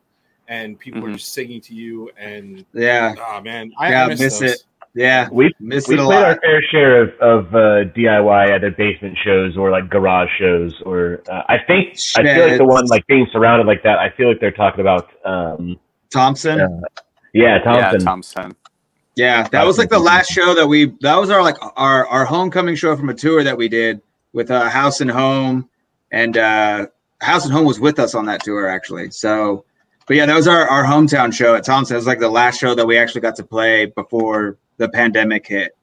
and 0.49 0.77
people 0.77 1.03
are 1.05 1.09
Mhm. 1.09 1.13
just 1.17 1.33
singing 1.33 1.61
to 1.61 1.73
you. 1.73 2.09
And 2.19 2.65
Yeah. 2.73 3.15
oh 3.17 3.41
man, 3.41 3.71
I, 3.79 3.91
Yeah, 3.91 4.05
I 4.05 4.07
miss, 4.09 4.19
miss 4.19 4.41
it. 4.41 4.63
Yeah. 4.93 5.27
We 5.31 5.53
Miss 5.59 5.87
we 5.87 5.93
it 5.95 5.99
a 5.99 6.03
played 6.05 6.23
our 6.23 6.39
fair 6.41 6.61
share 6.71 7.01
of 7.03 7.09
of 7.21 7.55
uh, 7.55 7.83
DIY 7.95 8.53
either 8.55 8.71
basement 8.71 9.15
shows 9.23 9.55
or 9.55 9.69
like 9.69 9.89
garage 9.89 10.29
shows, 10.39 10.73
or 10.85 11.21
uh, 11.29 11.43
I 11.47 11.57
think 11.67 11.95
I 12.17 12.23
feel 12.23 12.47
like 12.47 12.57
the 12.57 12.65
one 12.65 12.85
like 12.87 13.05
being 13.07 13.27
surrounded 13.31 13.67
like 13.67 13.83
that. 13.83 13.99
I 13.99 14.09
feel 14.17 14.27
like 14.29 14.39
they're 14.39 14.51
talking 14.51 14.81
about 14.81 15.09
um, 15.23 15.77
Thompson. 16.11 16.59
uh, 16.61 16.67
yeah, 17.33 17.59
Thompson. 17.59 17.99
Yeah, 17.99 18.05
Thompson. 18.05 18.55
Yeah, 19.15 19.47
that 19.49 19.65
was 19.65 19.77
like 19.77 19.89
the 19.89 19.99
last 19.99 20.31
show 20.31 20.53
that 20.55 20.65
we. 20.67 20.93
That 21.01 21.15
was 21.15 21.29
our 21.29 21.43
like 21.43 21.57
our 21.75 22.07
our 22.07 22.25
homecoming 22.25 22.75
show 22.75 22.95
from 22.95 23.09
a 23.09 23.13
tour 23.13 23.43
that 23.43 23.55
we 23.57 23.67
did 23.67 24.01
with 24.33 24.49
uh, 24.49 24.67
House 24.69 25.01
and 25.01 25.11
Home, 25.11 25.69
and 26.11 26.37
uh, 26.37 26.87
House 27.21 27.43
and 27.45 27.53
Home 27.53 27.65
was 27.65 27.79
with 27.79 27.99
us 27.99 28.15
on 28.15 28.25
that 28.25 28.43
tour 28.43 28.67
actually. 28.67 29.11
So, 29.11 29.65
but 30.07 30.15
yeah, 30.17 30.25
that 30.25 30.35
was 30.35 30.47
our 30.47 30.67
our 30.69 30.83
hometown 30.83 31.33
show 31.33 31.55
at 31.55 31.63
Thompson. 31.65 31.95
It 31.95 31.99
was 31.99 32.07
like 32.07 32.19
the 32.19 32.29
last 32.29 32.59
show 32.59 32.75
that 32.75 32.85
we 32.85 32.97
actually 32.97 33.21
got 33.21 33.35
to 33.37 33.43
play 33.43 33.85
before 33.87 34.57
the 34.77 34.89
pandemic 34.89 35.47
hit. 35.47 35.75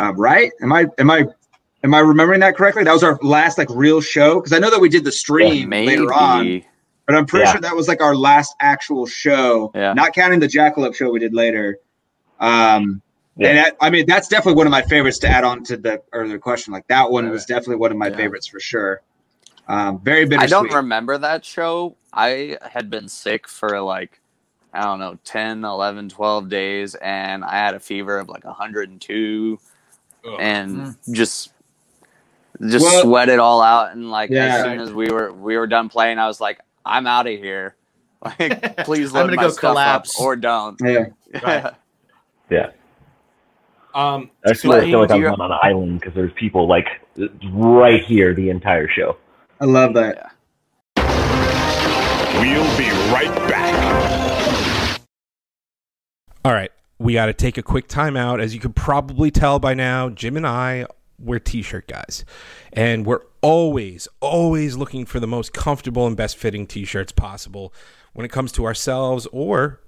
Uh, 0.00 0.12
right? 0.14 0.50
Am 0.62 0.72
I 0.72 0.86
am 0.98 1.10
I 1.10 1.26
am 1.84 1.94
I 1.94 1.98
remembering 2.00 2.40
that 2.40 2.56
correctly? 2.56 2.84
That 2.84 2.92
was 2.92 3.02
our 3.02 3.18
last 3.22 3.58
like 3.58 3.68
real 3.70 4.00
show 4.00 4.36
because 4.36 4.52
I 4.52 4.58
know 4.58 4.70
that 4.70 4.80
we 4.80 4.88
did 4.88 5.04
the 5.04 5.12
stream 5.12 5.70
later 5.70 6.12
on. 6.12 6.62
But 7.06 7.16
I'm 7.16 7.26
pretty 7.26 7.46
Yeah. 7.46 7.52
sure 7.52 7.60
that 7.62 7.74
was 7.74 7.88
like 7.88 8.00
our 8.00 8.14
last 8.14 8.54
actual 8.60 9.06
show, 9.06 9.72
Yeah. 9.74 9.92
not 9.92 10.12
counting 10.14 10.38
the 10.38 10.46
Jackalope 10.46 10.94
show 10.94 11.10
we 11.10 11.18
did 11.18 11.34
later. 11.34 11.78
Um, 12.38 13.02
Yeah. 13.36 13.48
and 13.48 13.58
that, 13.58 13.76
I 13.80 13.90
mean, 13.90 14.06
that's 14.06 14.28
definitely 14.28 14.54
one 14.58 14.66
of 14.68 14.70
my 14.70 14.82
favorites 14.82 15.18
to 15.18 15.28
add 15.28 15.42
on 15.42 15.64
to 15.64 15.76
the 15.76 16.00
earlier 16.12 16.38
question. 16.38 16.72
Like 16.72 16.86
that 16.88 17.10
one 17.10 17.28
was 17.28 17.44
definitely 17.44 17.76
one 17.76 17.90
of 17.90 17.98
my 17.98 18.08
Yeah. 18.08 18.16
favorites 18.16 18.46
for 18.46 18.60
sure. 18.60 19.02
Um, 19.68 20.00
very 20.00 20.28
I 20.36 20.46
don't 20.46 20.72
remember 20.72 21.16
that 21.18 21.44
show. 21.44 21.96
I 22.12 22.58
had 22.70 22.90
been 22.90 23.08
sick 23.08 23.48
for 23.48 23.80
like, 23.80 24.20
I 24.74 24.82
don't 24.82 24.98
know, 24.98 25.18
10, 25.24 25.64
11, 25.64 26.08
12 26.08 26.48
days, 26.48 26.94
and 26.96 27.44
I 27.44 27.52
had 27.56 27.74
a 27.74 27.80
fever 27.80 28.18
of 28.18 28.28
like 28.28 28.44
102 28.44 29.58
Ugh. 30.26 30.36
and 30.40 30.96
just 31.12 31.52
just 32.68 32.84
Well- 32.84 33.02
sweat 33.02 33.28
it 33.28 33.38
all 33.38 33.62
out. 33.62 33.92
And 33.92 34.10
like, 34.10 34.30
Yeah. 34.30 34.56
as 34.56 34.62
soon 34.64 34.80
as 34.80 34.92
we 34.92 35.10
were 35.10 35.32
we 35.32 35.56
were 35.56 35.66
done 35.66 35.88
playing, 35.88 36.18
I 36.18 36.26
was 36.26 36.40
like, 36.40 36.60
I'm 36.84 37.06
out 37.06 37.26
of 37.26 37.38
here. 37.38 37.76
Like, 38.24 38.76
please 38.84 39.08
I'm 39.12 39.14
load 39.14 39.26
gonna 39.30 39.36
my 39.36 39.42
go 39.42 39.48
stuff 39.48 39.60
collapse. 39.60 40.16
up 40.20 40.24
or 40.24 40.36
don't. 40.36 40.80
Yeah. 40.84 41.06
Right. 41.42 41.72
Yeah, 42.50 42.70
Um, 43.94 44.30
I 44.44 44.52
so 44.52 44.60
feel, 44.62 44.72
I 44.72 44.80
feel 44.82 45.00
like 45.00 45.10
I'm 45.10 45.20
you- 45.22 45.28
on 45.28 45.40
an 45.40 45.58
island 45.62 46.00
because 46.00 46.14
there's 46.14 46.32
people 46.34 46.68
like 46.68 46.86
right 47.52 48.02
here 48.04 48.34
the 48.34 48.50
entire 48.50 48.88
show. 48.88 49.16
I 49.62 49.64
love 49.64 49.94
that. 49.94 50.34
We'll 50.96 52.76
be 52.76 52.90
right 53.12 53.32
back. 53.48 55.00
All 56.44 56.52
right, 56.52 56.72
we 56.98 57.12
got 57.12 57.26
to 57.26 57.32
take 57.32 57.56
a 57.58 57.62
quick 57.62 57.86
timeout. 57.86 58.42
As 58.42 58.54
you 58.54 58.60
could 58.60 58.74
probably 58.74 59.30
tell 59.30 59.60
by 59.60 59.74
now, 59.74 60.08
Jim 60.08 60.36
and 60.36 60.48
I 60.48 60.86
we're 61.16 61.38
t-shirt 61.38 61.86
guys, 61.86 62.24
and 62.72 63.06
we're 63.06 63.20
always, 63.40 64.08
always 64.18 64.76
looking 64.76 65.06
for 65.06 65.20
the 65.20 65.28
most 65.28 65.52
comfortable 65.52 66.08
and 66.08 66.16
best 66.16 66.36
fitting 66.36 66.66
t-shirts 66.66 67.12
possible 67.12 67.72
when 68.14 68.26
it 68.26 68.32
comes 68.32 68.50
to 68.50 68.64
ourselves 68.64 69.28
or 69.30 69.80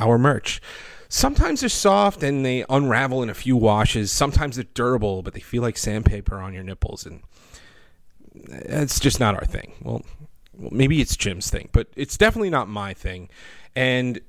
our 0.00 0.18
merch. 0.18 0.60
Sometimes 1.08 1.60
they're 1.60 1.68
soft 1.68 2.24
and 2.24 2.44
they 2.44 2.64
unravel 2.68 3.22
in 3.22 3.30
a 3.30 3.34
few 3.34 3.56
washes. 3.56 4.10
Sometimes 4.10 4.56
they're 4.56 4.64
durable, 4.74 5.22
but 5.22 5.34
they 5.34 5.40
feel 5.40 5.62
like 5.62 5.76
sandpaper 5.76 6.40
on 6.40 6.52
your 6.52 6.64
nipples, 6.64 7.06
and 7.06 7.22
it's 8.34 9.00
just 9.00 9.20
not 9.20 9.34
our 9.34 9.44
thing. 9.44 9.72
Well, 9.82 10.02
maybe 10.56 11.00
it's 11.00 11.16
Jim's 11.16 11.50
thing, 11.50 11.68
but 11.72 11.88
it's 11.96 12.16
definitely 12.16 12.50
not 12.50 12.68
my 12.68 12.94
thing. 12.94 13.28
And 13.74 14.20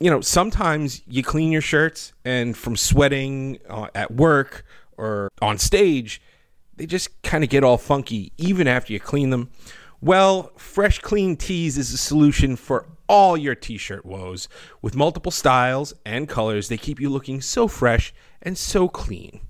you 0.00 0.10
know, 0.10 0.20
sometimes 0.20 1.02
you 1.06 1.22
clean 1.22 1.50
your 1.50 1.60
shirts, 1.60 2.12
and 2.24 2.56
from 2.56 2.76
sweating 2.76 3.58
uh, 3.68 3.88
at 3.94 4.12
work 4.12 4.64
or 4.96 5.28
on 5.42 5.58
stage, 5.58 6.20
they 6.76 6.86
just 6.86 7.20
kind 7.22 7.42
of 7.42 7.50
get 7.50 7.64
all 7.64 7.78
funky 7.78 8.32
even 8.36 8.68
after 8.68 8.92
you 8.92 9.00
clean 9.00 9.30
them. 9.30 9.50
Well, 10.00 10.52
Fresh 10.56 11.00
Clean 11.00 11.36
Tees 11.36 11.76
is 11.76 11.92
a 11.92 11.98
solution 11.98 12.54
for 12.54 12.86
all 13.08 13.36
your 13.36 13.56
t 13.56 13.76
shirt 13.78 14.06
woes. 14.06 14.48
With 14.80 14.94
multiple 14.94 15.32
styles 15.32 15.92
and 16.06 16.28
colors, 16.28 16.68
they 16.68 16.76
keep 16.76 17.00
you 17.00 17.10
looking 17.10 17.40
so 17.40 17.66
fresh 17.66 18.14
and 18.40 18.56
so 18.56 18.88
clean. 18.88 19.40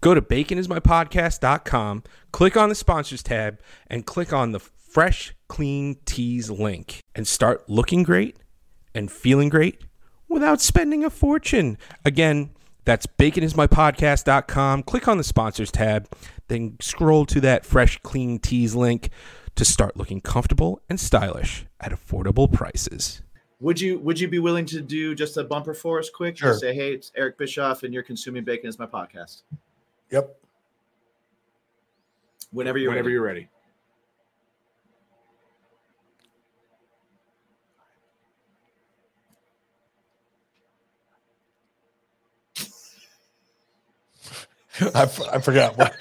Go 0.00 0.14
to 0.14 0.22
baconismypodcast.com, 0.22 2.02
click 2.32 2.56
on 2.56 2.68
the 2.68 2.74
sponsors 2.74 3.22
tab, 3.22 3.60
and 3.86 4.06
click 4.06 4.32
on 4.32 4.52
the 4.52 4.60
Fresh 4.60 5.34
Clean 5.48 5.96
Tees 6.04 6.50
link 6.50 7.00
and 7.14 7.26
start 7.26 7.68
looking 7.68 8.02
great 8.02 8.36
and 8.94 9.10
feeling 9.10 9.48
great 9.48 9.82
without 10.28 10.60
spending 10.60 11.04
a 11.04 11.10
fortune. 11.10 11.76
Again, 12.04 12.50
that's 12.84 13.06
baconismypodcast.com. 13.06 14.82
Click 14.84 15.06
on 15.06 15.18
the 15.18 15.24
sponsors 15.24 15.70
tab, 15.70 16.08
then 16.48 16.76
scroll 16.80 17.26
to 17.26 17.40
that 17.42 17.64
Fresh 17.66 17.98
Clean 18.02 18.38
Tees 18.38 18.74
link 18.74 19.10
to 19.54 19.64
start 19.64 19.96
looking 19.96 20.20
comfortable 20.20 20.80
and 20.88 20.98
stylish 20.98 21.66
at 21.78 21.92
affordable 21.92 22.50
prices. 22.50 23.22
Would 23.60 23.78
you 23.78 23.98
would 23.98 24.18
you 24.18 24.26
be 24.26 24.38
willing 24.38 24.64
to 24.66 24.80
do 24.80 25.14
just 25.14 25.36
a 25.36 25.44
bumper 25.44 25.74
for 25.74 25.98
us 25.98 26.08
quick? 26.08 26.38
Sure. 26.38 26.50
Just 26.50 26.60
say, 26.62 26.74
hey, 26.74 26.94
it's 26.94 27.12
Eric 27.14 27.36
Bischoff, 27.36 27.82
and 27.82 27.92
you're 27.92 28.02
consuming 28.02 28.42
bacon 28.42 28.70
is 28.70 28.78
my 28.78 28.86
podcast. 28.86 29.42
Yep. 30.10 30.36
Whenever 32.52 32.78
you're 32.78 32.90
Whenever 32.90 33.06
ready. 33.08 33.12
you're 33.14 33.22
ready. 33.24 33.48
I, 44.94 45.02
f- 45.02 45.20
I 45.32 45.38
forgot. 45.40 45.76
What, 45.76 45.94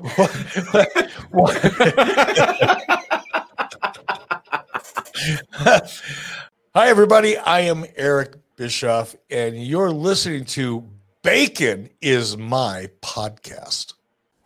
what, 0.00 0.30
what- 1.30 2.80
Hi, 6.74 6.88
everybody. 6.88 7.36
I 7.36 7.60
am 7.60 7.84
Eric 7.96 8.34
Bischoff, 8.56 9.14
and 9.30 9.56
you're 9.64 9.90
listening 9.90 10.44
to 10.46 10.84
Bacon 11.22 11.90
is 12.00 12.38
My 12.38 12.88
Podcast. 13.02 13.92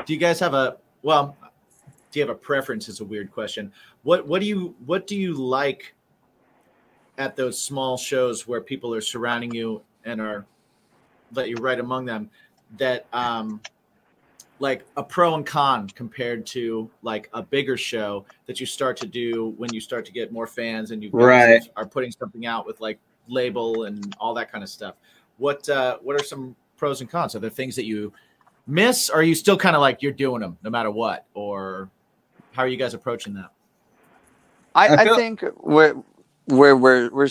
Do 0.04 0.12
you 0.12 0.18
guys 0.18 0.40
have 0.40 0.54
a 0.54 0.76
well? 1.02 1.36
Do 2.10 2.18
you 2.18 2.26
have 2.26 2.34
a 2.34 2.38
preference? 2.38 2.88
Is 2.88 2.98
a 3.00 3.04
weird 3.04 3.30
question. 3.30 3.72
What 4.02 4.26
what 4.26 4.40
do 4.40 4.46
you 4.46 4.74
what 4.84 5.06
do 5.06 5.16
you 5.16 5.34
like 5.34 5.94
at 7.16 7.36
those 7.36 7.60
small 7.60 7.96
shows 7.96 8.48
where 8.48 8.60
people 8.60 8.92
are 8.92 9.00
surrounding 9.00 9.54
you 9.54 9.82
and 10.04 10.20
are 10.20 10.46
let 11.32 11.48
you 11.48 11.54
right 11.56 11.78
among 11.78 12.06
them? 12.06 12.28
That 12.76 13.06
um, 13.12 13.60
like 14.58 14.84
a 14.96 15.02
pro 15.04 15.36
and 15.36 15.46
con 15.46 15.88
compared 15.90 16.44
to 16.46 16.90
like 17.02 17.30
a 17.34 17.42
bigger 17.42 17.76
show 17.76 18.24
that 18.46 18.58
you 18.58 18.66
start 18.66 18.96
to 18.96 19.06
do 19.06 19.54
when 19.58 19.72
you 19.72 19.80
start 19.80 20.04
to 20.06 20.12
get 20.12 20.32
more 20.32 20.48
fans 20.48 20.90
and 20.90 21.04
you 21.04 21.10
Right. 21.12 21.62
are 21.76 21.86
putting 21.86 22.10
something 22.10 22.46
out 22.46 22.66
with 22.66 22.80
like 22.80 22.98
label 23.28 23.84
and 23.84 24.16
all 24.18 24.34
that 24.34 24.50
kind 24.50 24.64
of 24.64 24.70
stuff. 24.70 24.96
What 25.38 25.68
uh, 25.68 25.98
what 26.02 26.20
are 26.20 26.24
some 26.24 26.56
pros 26.84 27.00
and 27.00 27.08
cons? 27.08 27.34
Are 27.34 27.38
there 27.38 27.48
things 27.48 27.76
that 27.76 27.86
you 27.86 28.12
miss? 28.66 29.08
Or 29.08 29.20
are 29.20 29.22
you 29.22 29.34
still 29.34 29.56
kind 29.56 29.74
of 29.74 29.80
like 29.80 30.02
you're 30.02 30.12
doing 30.12 30.42
them 30.42 30.58
no 30.62 30.68
matter 30.68 30.90
what? 30.90 31.24
Or 31.32 31.88
how 32.52 32.62
are 32.62 32.68
you 32.68 32.76
guys 32.76 32.92
approaching 32.92 33.32
that? 33.34 33.50
I, 34.74 34.88
I 34.88 34.94
I, 35.00 35.16
think 35.16 35.42
we're 35.62 35.94
we're 36.46 36.76
we're 36.76 37.08
we're 37.10 37.28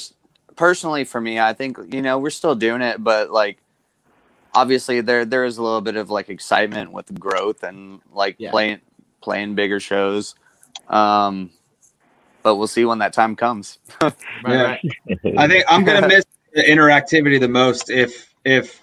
personally 0.56 1.04
for 1.04 1.22
me, 1.22 1.40
I 1.40 1.54
think 1.54 1.78
you 1.94 2.02
know 2.02 2.18
we're 2.18 2.32
still 2.32 2.56
doing 2.56 2.82
it, 2.82 3.04
but 3.04 3.30
like 3.30 3.60
obviously 4.56 5.02
there 5.02 5.24
there 5.24 5.46
is 5.46 5.60
a 5.60 5.64
little 5.64 5.82
bit 5.82 5.98
of 5.98 6.10
like 6.10 6.30
excitement 6.30 6.92
with 6.92 7.14
growth 7.20 7.62
and 7.62 8.02
like 8.12 8.38
Yeah. 8.40 8.50
playing 8.50 8.80
playing 9.22 9.54
bigger 9.54 9.80
shows. 9.80 10.34
Um, 10.88 11.52
but 12.42 12.56
we'll 12.56 12.68
see 12.68 12.86
when 12.86 12.98
that 13.00 13.14
time 13.14 13.36
comes. 13.36 13.78
Right, 14.02 14.16
Yeah. 14.48 14.64
right. 14.64 15.38
I 15.38 15.48
think 15.48 15.64
I'm 15.70 15.84
gonna 15.86 16.08
miss 16.16 16.26
the 16.56 16.64
interactivity 16.64 17.40
the 17.40 17.48
most 17.48 17.92
if 17.92 18.34
if 18.46 18.83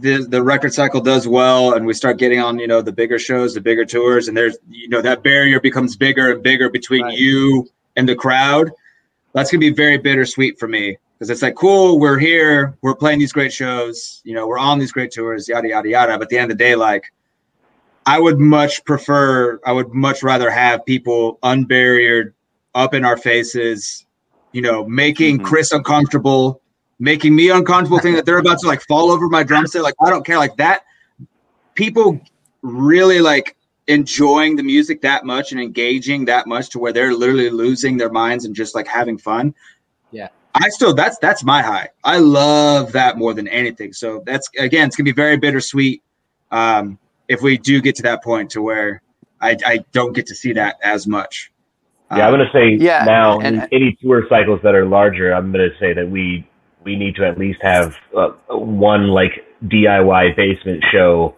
the 0.00 0.26
the 0.28 0.42
record 0.42 0.72
cycle 0.74 1.00
does 1.00 1.26
well 1.28 1.74
and 1.74 1.86
we 1.86 1.94
start 1.94 2.18
getting 2.18 2.40
on 2.40 2.58
you 2.58 2.66
know 2.66 2.82
the 2.82 2.92
bigger 2.92 3.18
shows, 3.18 3.54
the 3.54 3.60
bigger 3.60 3.84
tours, 3.84 4.28
and 4.28 4.36
there's 4.36 4.56
you 4.68 4.88
know 4.88 5.00
that 5.02 5.22
barrier 5.22 5.60
becomes 5.60 5.96
bigger 5.96 6.32
and 6.32 6.42
bigger 6.42 6.68
between 6.68 7.04
Right. 7.04 7.18
you 7.18 7.68
and 7.96 8.08
the 8.08 8.14
crowd. 8.16 8.70
That's 9.32 9.50
gonna 9.50 9.60
be 9.60 9.70
very 9.70 9.98
bittersweet 9.98 10.58
for 10.58 10.68
me 10.68 10.96
because 11.18 11.30
it's 11.30 11.42
like 11.42 11.54
cool, 11.54 11.98
we're 11.98 12.18
here, 12.18 12.76
we're 12.82 12.94
playing 12.94 13.18
these 13.18 13.32
great 13.32 13.52
shows, 13.52 14.20
you 14.24 14.34
know, 14.34 14.46
we're 14.46 14.58
on 14.58 14.78
these 14.78 14.92
great 14.92 15.10
tours, 15.12 15.48
yada 15.48 15.68
yada 15.68 15.88
yada. 15.88 16.12
But 16.18 16.22
at 16.24 16.28
the 16.30 16.38
end 16.38 16.50
of 16.50 16.58
the 16.58 16.64
day, 16.64 16.74
like 16.74 17.04
I 18.06 18.18
would 18.20 18.38
much 18.38 18.84
prefer, 18.84 19.58
I 19.66 19.72
would 19.72 19.92
much 19.92 20.22
rather 20.22 20.50
have 20.50 20.84
people 20.86 21.38
unbarriered 21.42 22.32
up 22.74 22.94
in 22.94 23.04
our 23.04 23.16
faces, 23.16 24.06
you 24.52 24.62
know, 24.62 24.86
making 24.86 25.38
Mhm. 25.40 25.44
Chris 25.44 25.72
uncomfortable, 25.72 26.60
making 26.98 27.34
me 27.34 27.50
uncomfortable, 27.50 27.98
thinking 27.98 28.16
that 28.16 28.24
they're 28.26 28.38
about 28.38 28.58
to 28.60 28.66
like 28.66 28.82
fall 28.82 29.10
over 29.10 29.28
my 29.28 29.42
drum 29.42 29.66
set. 29.66 29.82
Like, 29.82 29.94
I 30.04 30.10
don't 30.10 30.24
care. 30.24 30.38
Like 30.38 30.56
that, 30.56 30.84
people 31.74 32.20
really 32.62 33.20
like 33.20 33.56
enjoying 33.86 34.56
the 34.56 34.62
music 34.62 35.00
that 35.02 35.24
much 35.24 35.52
and 35.52 35.60
engaging 35.60 36.24
that 36.24 36.46
much 36.46 36.70
to 36.70 36.78
where 36.78 36.92
they're 36.92 37.14
literally 37.14 37.50
losing 37.50 37.96
their 37.96 38.10
minds 38.10 38.44
and 38.44 38.54
just 38.54 38.74
like 38.74 38.86
having 38.86 39.16
fun. 39.18 39.54
Yeah. 40.10 40.28
I 40.54 40.70
still 40.70 40.94
that's 40.94 41.18
that's 41.18 41.44
my 41.44 41.60
high. 41.60 41.90
I 42.02 42.18
love 42.18 42.92
that 42.92 43.18
more 43.18 43.34
than 43.34 43.46
anything. 43.48 43.92
So 43.92 44.22
that's 44.24 44.48
again, 44.58 44.86
it's 44.88 44.96
gonna 44.96 45.04
be 45.04 45.12
very 45.12 45.36
bittersweet 45.36 46.02
um, 46.50 46.98
if 47.28 47.42
we 47.42 47.58
do 47.58 47.80
get 47.82 47.94
to 47.96 48.02
that 48.04 48.24
point 48.24 48.50
to 48.52 48.62
where 48.62 49.02
I, 49.40 49.56
I 49.66 49.84
don't 49.92 50.14
get 50.14 50.26
to 50.28 50.34
see 50.34 50.54
that 50.54 50.76
as 50.82 51.06
much. 51.06 51.52
Yeah, 52.10 52.28
I'm 52.28 52.34
Um, 52.34 52.38
going 52.40 52.48
to 52.50 52.52
say 52.80 52.84
Yeah, 52.84 53.04
now, 53.04 53.38
and- 53.40 53.56
in 53.56 53.68
any 53.72 53.98
tour 54.00 54.24
cycles 54.30 54.60
that 54.62 54.74
are 54.74 54.86
larger, 54.86 55.32
I'm 55.34 55.52
going 55.52 55.68
to 55.68 55.76
say 55.78 55.92
that 55.92 56.08
we 56.08 56.48
we 56.86 56.96
need 56.96 57.16
to 57.16 57.26
at 57.26 57.36
least 57.36 57.58
have 57.62 57.94
uh, 58.16 58.28
one 58.48 59.08
like 59.08 59.44
DIY 59.66 60.36
basement 60.36 60.82
show 60.90 61.34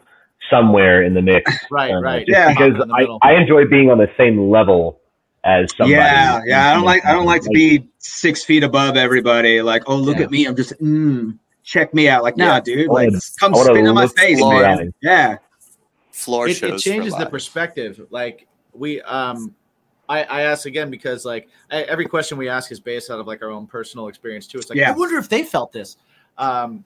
somewhere 0.51 1.03
in 1.03 1.15
the 1.15 1.23
mix. 1.23 1.51
Right, 1.71 1.91
Uh, 1.93 2.01
right. 2.01 2.25
Yeah. 2.29 2.51
because 2.51 2.75
I. 2.95 3.07
I 3.23 3.33
enjoy 3.35 3.65
being 3.67 3.91
on 3.91 3.99
the 3.99 4.11
same 4.17 4.49
level 4.51 5.01
as 5.45 5.71
somebody. 5.77 5.93
Yeah, 5.93 6.41
yeah. 6.47 6.71
I 6.71 6.75
don't 6.75 6.85
like 6.85 7.05
I 7.07 7.13
don't 7.13 7.25
like 7.27 7.43
to 7.43 7.51
be 7.51 7.89
six 7.99 8.45
feet 8.45 8.63
above 8.63 8.97
everybody. 8.97 9.63
Like, 9.63 9.83
oh 9.87 9.97
look 9.97 10.19
Yeah. 10.19 10.25
at 10.25 10.31
me, 10.31 10.45
I'm 10.47 10.55
just 10.57 10.73
mm, 10.81 11.39
check 11.65 11.95
me 11.95 12.09
out. 12.09 12.23
Like, 12.23 12.37
nah, 12.37 12.55
Yeah. 12.55 12.61
dude. 12.61 12.89
Like, 12.89 13.09
wanna- 13.11 13.21
come 13.41 13.55
I 13.55 13.63
spin 13.65 13.87
on 13.87 13.95
my 13.95 14.07
face, 14.07 14.41
man. 14.41 14.65
eyes. 14.81 14.89
Yeah, 15.03 15.37
Floor 16.13 16.49
it, 16.49 16.55
shows. 16.57 16.85
it 16.85 16.91
changes 16.91 17.13
the 17.15 17.21
live. 17.21 17.31
perspective 17.31 18.07
like 18.11 18.47
we 18.75 19.01
um 19.03 19.55
I, 20.09 20.23
I 20.25 20.41
ask 20.43 20.67
again 20.67 20.91
because 20.91 21.25
like 21.25 21.49
I, 21.71 21.83
every 21.83 22.07
question 22.07 22.39
we 22.39 22.49
ask 22.49 22.73
is 22.73 22.81
based 22.81 23.11
out 23.11 23.19
of 23.21 23.27
like 23.27 23.43
our 23.43 23.51
own 23.51 23.67
personal 23.67 24.09
experience 24.09 24.47
too. 24.47 24.59
It's 24.59 24.71
like 24.71 24.79
Yeah. 24.79 24.91
i 24.91 24.95
wonder 24.97 25.19
if 25.19 25.29
they 25.29 25.43
felt 25.43 25.73
this. 25.73 25.97
Um 26.39 26.85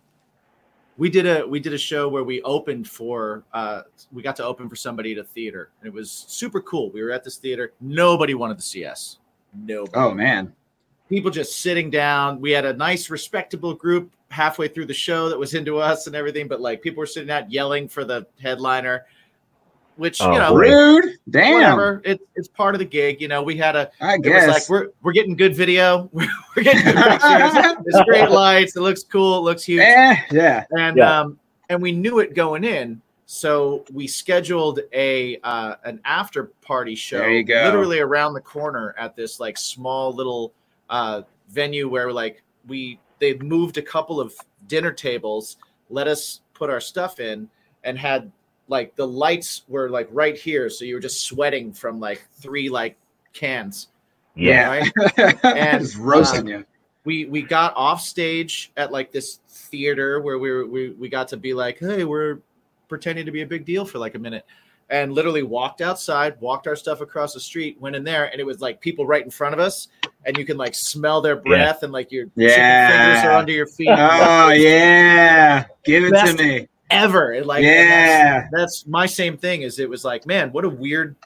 we 0.99 1.09
did 1.09 1.27
a 1.27 1.47
we 1.47 1.59
did 1.59 1.73
a 1.73 1.79
show 1.79 2.09
where 2.09 2.25
we 2.25 2.43
opened 2.43 2.87
for 2.89 3.45
uh 3.53 3.83
we 4.13 4.23
got 4.23 4.37
to 4.37 4.45
open 4.45 4.69
for 4.69 4.77
somebody 4.77 5.13
at 5.13 5.19
a 5.19 5.25
theater 5.25 5.71
and 5.81 5.89
it 5.89 5.93
was 5.93 6.11
super 6.11 6.61
cool. 6.61 6.91
We 6.91 7.03
were 7.03 7.11
at 7.11 7.25
this 7.25 7.37
theater. 7.37 7.73
Nobody 7.81 8.35
wanted 8.35 8.59
to 8.59 8.65
see 8.65 8.85
us. 8.85 9.19
Nobody. 9.55 9.93
Oh 9.97 10.13
man. 10.13 10.53
people 11.09 11.31
just 11.31 11.61
sitting 11.61 11.91
down. 11.91 12.41
We 12.41 12.51
had 12.51 12.65
a 12.65 12.73
nice, 12.75 13.09
respectable 13.11 13.75
group 13.75 14.13
halfway 14.31 14.67
through 14.69 14.87
the 14.87 14.95
show 14.95 15.29
that 15.29 15.39
was 15.39 15.53
into 15.55 15.77
us 15.79 16.07
and 16.07 16.17
everything, 16.17 16.49
but 16.49 16.61
like 16.61 16.81
people 16.83 17.01
were 17.01 17.07
sitting 17.07 17.31
out 17.31 17.51
yelling 17.53 17.87
for 17.87 18.03
the 18.05 18.27
headliner, 18.41 19.05
which 19.97 20.21
Oh, 20.21 20.33
you 20.33 20.39
know. 20.39 20.55
Rude. 20.55 21.17
Damn. 21.31 21.55
whatever. 21.55 22.03
It, 22.05 22.21
it's 22.35 22.49
part 22.49 22.75
of 22.75 22.79
the 22.79 22.85
gig. 22.85 23.21
You 23.21 23.29
know, 23.29 23.43
we 23.43 23.57
had 23.57 23.77
a. 23.77 23.91
I 24.01 24.15
It 24.15 24.19
was 24.19 24.25
guess. 24.27 24.49
like 24.49 24.69
we're 24.69 24.89
we're 25.03 25.13
getting 25.13 25.37
good 25.37 25.55
video. 25.55 26.09
We're, 26.13 26.27
we're 26.57 26.63
getting 26.63 26.85
good 26.85 26.95
pictures. 26.95 27.77
It's 27.87 28.01
great 28.09 28.31
lights. 28.31 28.77
It 28.77 28.81
looks 28.81 29.03
cool. 29.05 29.39
It 29.39 29.43
looks 29.43 29.65
huge 29.65 29.81
Eh, 29.83 30.17
yeah. 30.31 30.65
and 30.77 30.97
Yeah. 30.97 31.21
um 31.21 31.39
and 31.69 31.81
we 31.81 31.93
knew 31.93 32.19
it 32.19 32.35
going 32.35 32.65
in 32.65 33.01
so 33.25 33.83
we 33.93 34.07
scheduled 34.07 34.81
a 34.93 35.39
uh 35.43 35.77
an 35.85 36.01
after 36.05 36.47
party 36.61 36.95
show 36.95 37.19
There 37.19 37.31
you 37.31 37.45
go. 37.45 37.63
literally 37.65 38.01
around 38.01 38.35
the 38.35 38.41
corner 38.43 38.95
at 38.99 39.17
this 39.17 39.41
like 39.41 39.57
small 39.57 40.13
little 40.13 40.53
uh 40.91 41.23
venue 41.49 41.89
where 41.89 42.13
like 42.13 42.43
we 42.69 42.99
they 43.21 43.35
moved 43.39 43.79
a 43.79 43.83
couple 43.83 44.21
of 44.21 44.35
dinner 44.69 44.93
tables 44.93 45.57
let 45.89 46.09
us 46.09 46.41
put 46.53 46.69
our 46.69 46.81
stuff 46.81 47.21
in 47.21 47.49
and 47.85 47.97
had 47.97 48.31
like 48.73 48.97
the 48.97 49.07
lights 49.07 49.63
were 49.69 49.89
like 49.91 50.09
right 50.11 50.37
here 50.37 50.69
so 50.71 50.85
you 50.85 50.95
were 50.97 51.01
just 51.01 51.23
sweating 51.25 51.73
from 51.73 52.01
like 52.01 52.25
three 52.41 52.69
like 52.69 52.97
cans 53.35 53.89
Yeah. 54.35 54.67
right 54.69 54.93
And, 55.45 55.83
just 55.85 55.97
roasting 55.99 56.41
um, 56.41 56.49
you. 56.49 56.65
we 57.05 57.27
we 57.27 57.43
got 57.43 57.75
off 57.77 58.01
stage 58.01 58.73
at 58.77 58.91
like 58.91 59.13
this 59.13 59.41
theater 59.49 60.21
where 60.21 60.39
we 60.39 60.51
were, 60.51 60.67
we 60.67 60.91
we 60.91 61.09
got 61.09 61.29
to 61.29 61.37
be 61.37 61.53
like, 61.55 61.79
hey, 61.79 62.05
we're 62.05 62.39
pretending 62.89 63.27
to 63.27 63.33
be 63.33 63.43
a 63.43 63.47
big 63.47 63.65
deal 63.65 63.85
for 63.85 63.99
like 63.99 64.15
a 64.15 64.19
minute, 64.19 64.45
and 64.91 65.13
literally 65.13 65.43
walked 65.43 65.81
outside, 65.81 66.39
walked 66.41 66.67
our 66.67 66.77
stuff 66.77 67.01
across 67.01 67.33
the 67.35 67.41
street, 67.41 67.81
went 67.81 67.97
in 67.97 68.05
there, 68.05 68.27
and 68.31 68.41
it 68.41 68.45
was 68.45 68.61
like 68.61 68.81
people 68.81 69.07
right 69.07 69.25
in 69.25 69.31
front 69.31 69.55
of 69.55 69.61
us, 69.61 69.89
and 70.27 70.37
you 70.37 70.45
can 70.45 70.57
like 70.59 70.75
smell 70.75 71.21
their 71.21 71.37
breath 71.37 71.83
and 71.83 71.93
like 71.93 72.11
your 72.13 72.27
Yeah. 72.37 72.89
fingers 72.89 73.25
are 73.31 73.37
under 73.39 73.53
your 73.53 73.67
feet. 73.67 73.89
Oh 73.91 74.51
yeah. 74.51 75.65
Give 75.85 76.05
it 76.05 76.13
Best 76.13 76.37
to 76.37 76.43
me. 76.45 76.69
Ever 76.93 77.43
like 77.45 77.63
Yeah. 77.65 78.41
that's, 78.43 78.51
that's 78.53 78.87
my 78.87 79.07
same 79.07 79.37
thing. 79.37 79.63
Is 79.63 79.79
it 79.79 79.89
was 79.89 80.05
like, 80.05 80.27
man, 80.27 80.53
what 80.53 80.65
a 80.65 80.69
weird 80.69 81.17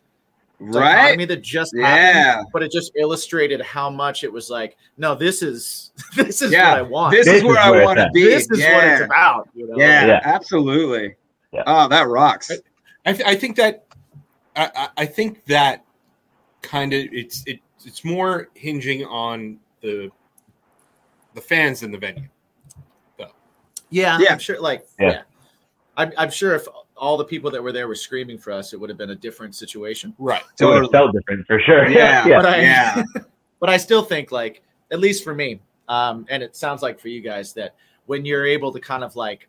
Right? 0.59 0.95
dichotomy 0.95 1.25
that 1.27 1.43
just 1.43 1.75
Yeah. 1.77 1.87
happened, 1.87 2.49
but 2.53 2.63
it 2.63 2.73
just 2.73 2.93
illustrated 2.97 3.61
how 3.61 3.91
much 3.91 4.25
it 4.25 4.33
was 4.33 4.49
like, 4.49 4.77
no, 4.97 5.15
this 5.15 5.43
is 5.43 5.91
this 6.17 6.41
is 6.41 6.51
Yeah, 6.53 6.71
what 6.71 6.79
I 6.79 6.83
want. 6.83 7.13
This, 7.15 7.27
This 7.27 7.37
is 7.37 7.43
where 7.45 7.53
is 7.53 7.59
I 7.83 7.85
want 7.85 7.99
to 7.99 8.09
be. 8.15 8.25
this 8.25 8.51
is 8.51 8.61
yeah. 8.61 8.75
what 8.75 8.85
it's 8.87 9.03
about. 9.03 9.49
You 9.55 9.69
know? 9.69 9.75
Yeah, 9.77 10.07
Yeah. 10.07 10.21
absolutely. 10.25 11.15
Yeah. 11.53 11.63
Oh, 11.67 11.89
that 11.89 12.09
rocks. 12.09 12.51
I, 13.05 13.13
th- 13.13 13.27
I 13.29 13.35
think 13.37 13.57
that 13.57 13.85
I, 14.57 14.71
I- 14.75 14.89
I 15.03 15.07
think 15.07 15.45
that 15.47 15.85
kind 16.63 16.93
of 16.95 17.01
it's 17.13 17.43
it, 17.47 17.61
it's 17.85 18.05
more 18.05 18.49
hinging 18.55 19.05
on 19.05 19.59
the 19.83 20.11
the 21.35 21.41
fans 21.43 21.81
than 21.81 21.91
the 21.93 21.99
venue. 21.99 22.29
yeah, 23.91 24.19
Yeah. 24.21 24.33
I'm 24.33 24.39
sure. 24.39 24.59
Like, 24.61 24.87
Yeah. 24.99 25.11
yeah, 25.11 25.23
I'm, 25.97 26.13
I'm 26.19 26.31
sure 26.31 26.55
if 26.55 26.67
all 26.97 27.17
the 27.17 27.25
people 27.25 27.51
that 27.51 27.63
were 27.63 27.73
there 27.73 27.89
were 27.89 27.95
screaming 27.95 28.39
for 28.39 28.53
us, 28.53 28.73
it 28.73 28.81
would 28.81 28.89
have 28.91 28.99
been 28.99 29.11
a 29.11 29.15
different 29.17 29.55
situation. 29.55 30.15
Right. 30.19 30.43
It 30.61 30.65
would 30.65 30.75
have 30.75 30.83
Totally. 30.85 30.93
felt 30.93 31.13
different 31.13 31.47
for 31.47 31.61
sure. 31.61 31.89
Yeah. 31.89 32.27
yeah. 32.27 32.37
But 32.39 32.47
I, 32.47 32.61
Yeah. 32.61 33.03
but 33.61 33.71
I 33.71 33.77
still 33.77 34.03
think, 34.03 34.33
like, 34.33 34.63
at 34.91 35.01
least 35.01 35.25
for 35.25 35.35
me, 35.35 35.61
um, 35.89 36.27
and 36.29 36.43
it 36.43 36.57
sounds 36.57 36.83
like 36.83 36.99
for 36.99 37.09
you 37.09 37.21
guys 37.21 37.53
that 37.55 37.75
when 38.07 38.25
you're 38.25 38.47
able 38.47 38.73
to 38.73 38.81
kind 38.81 39.05
of 39.05 39.17
like, 39.17 39.49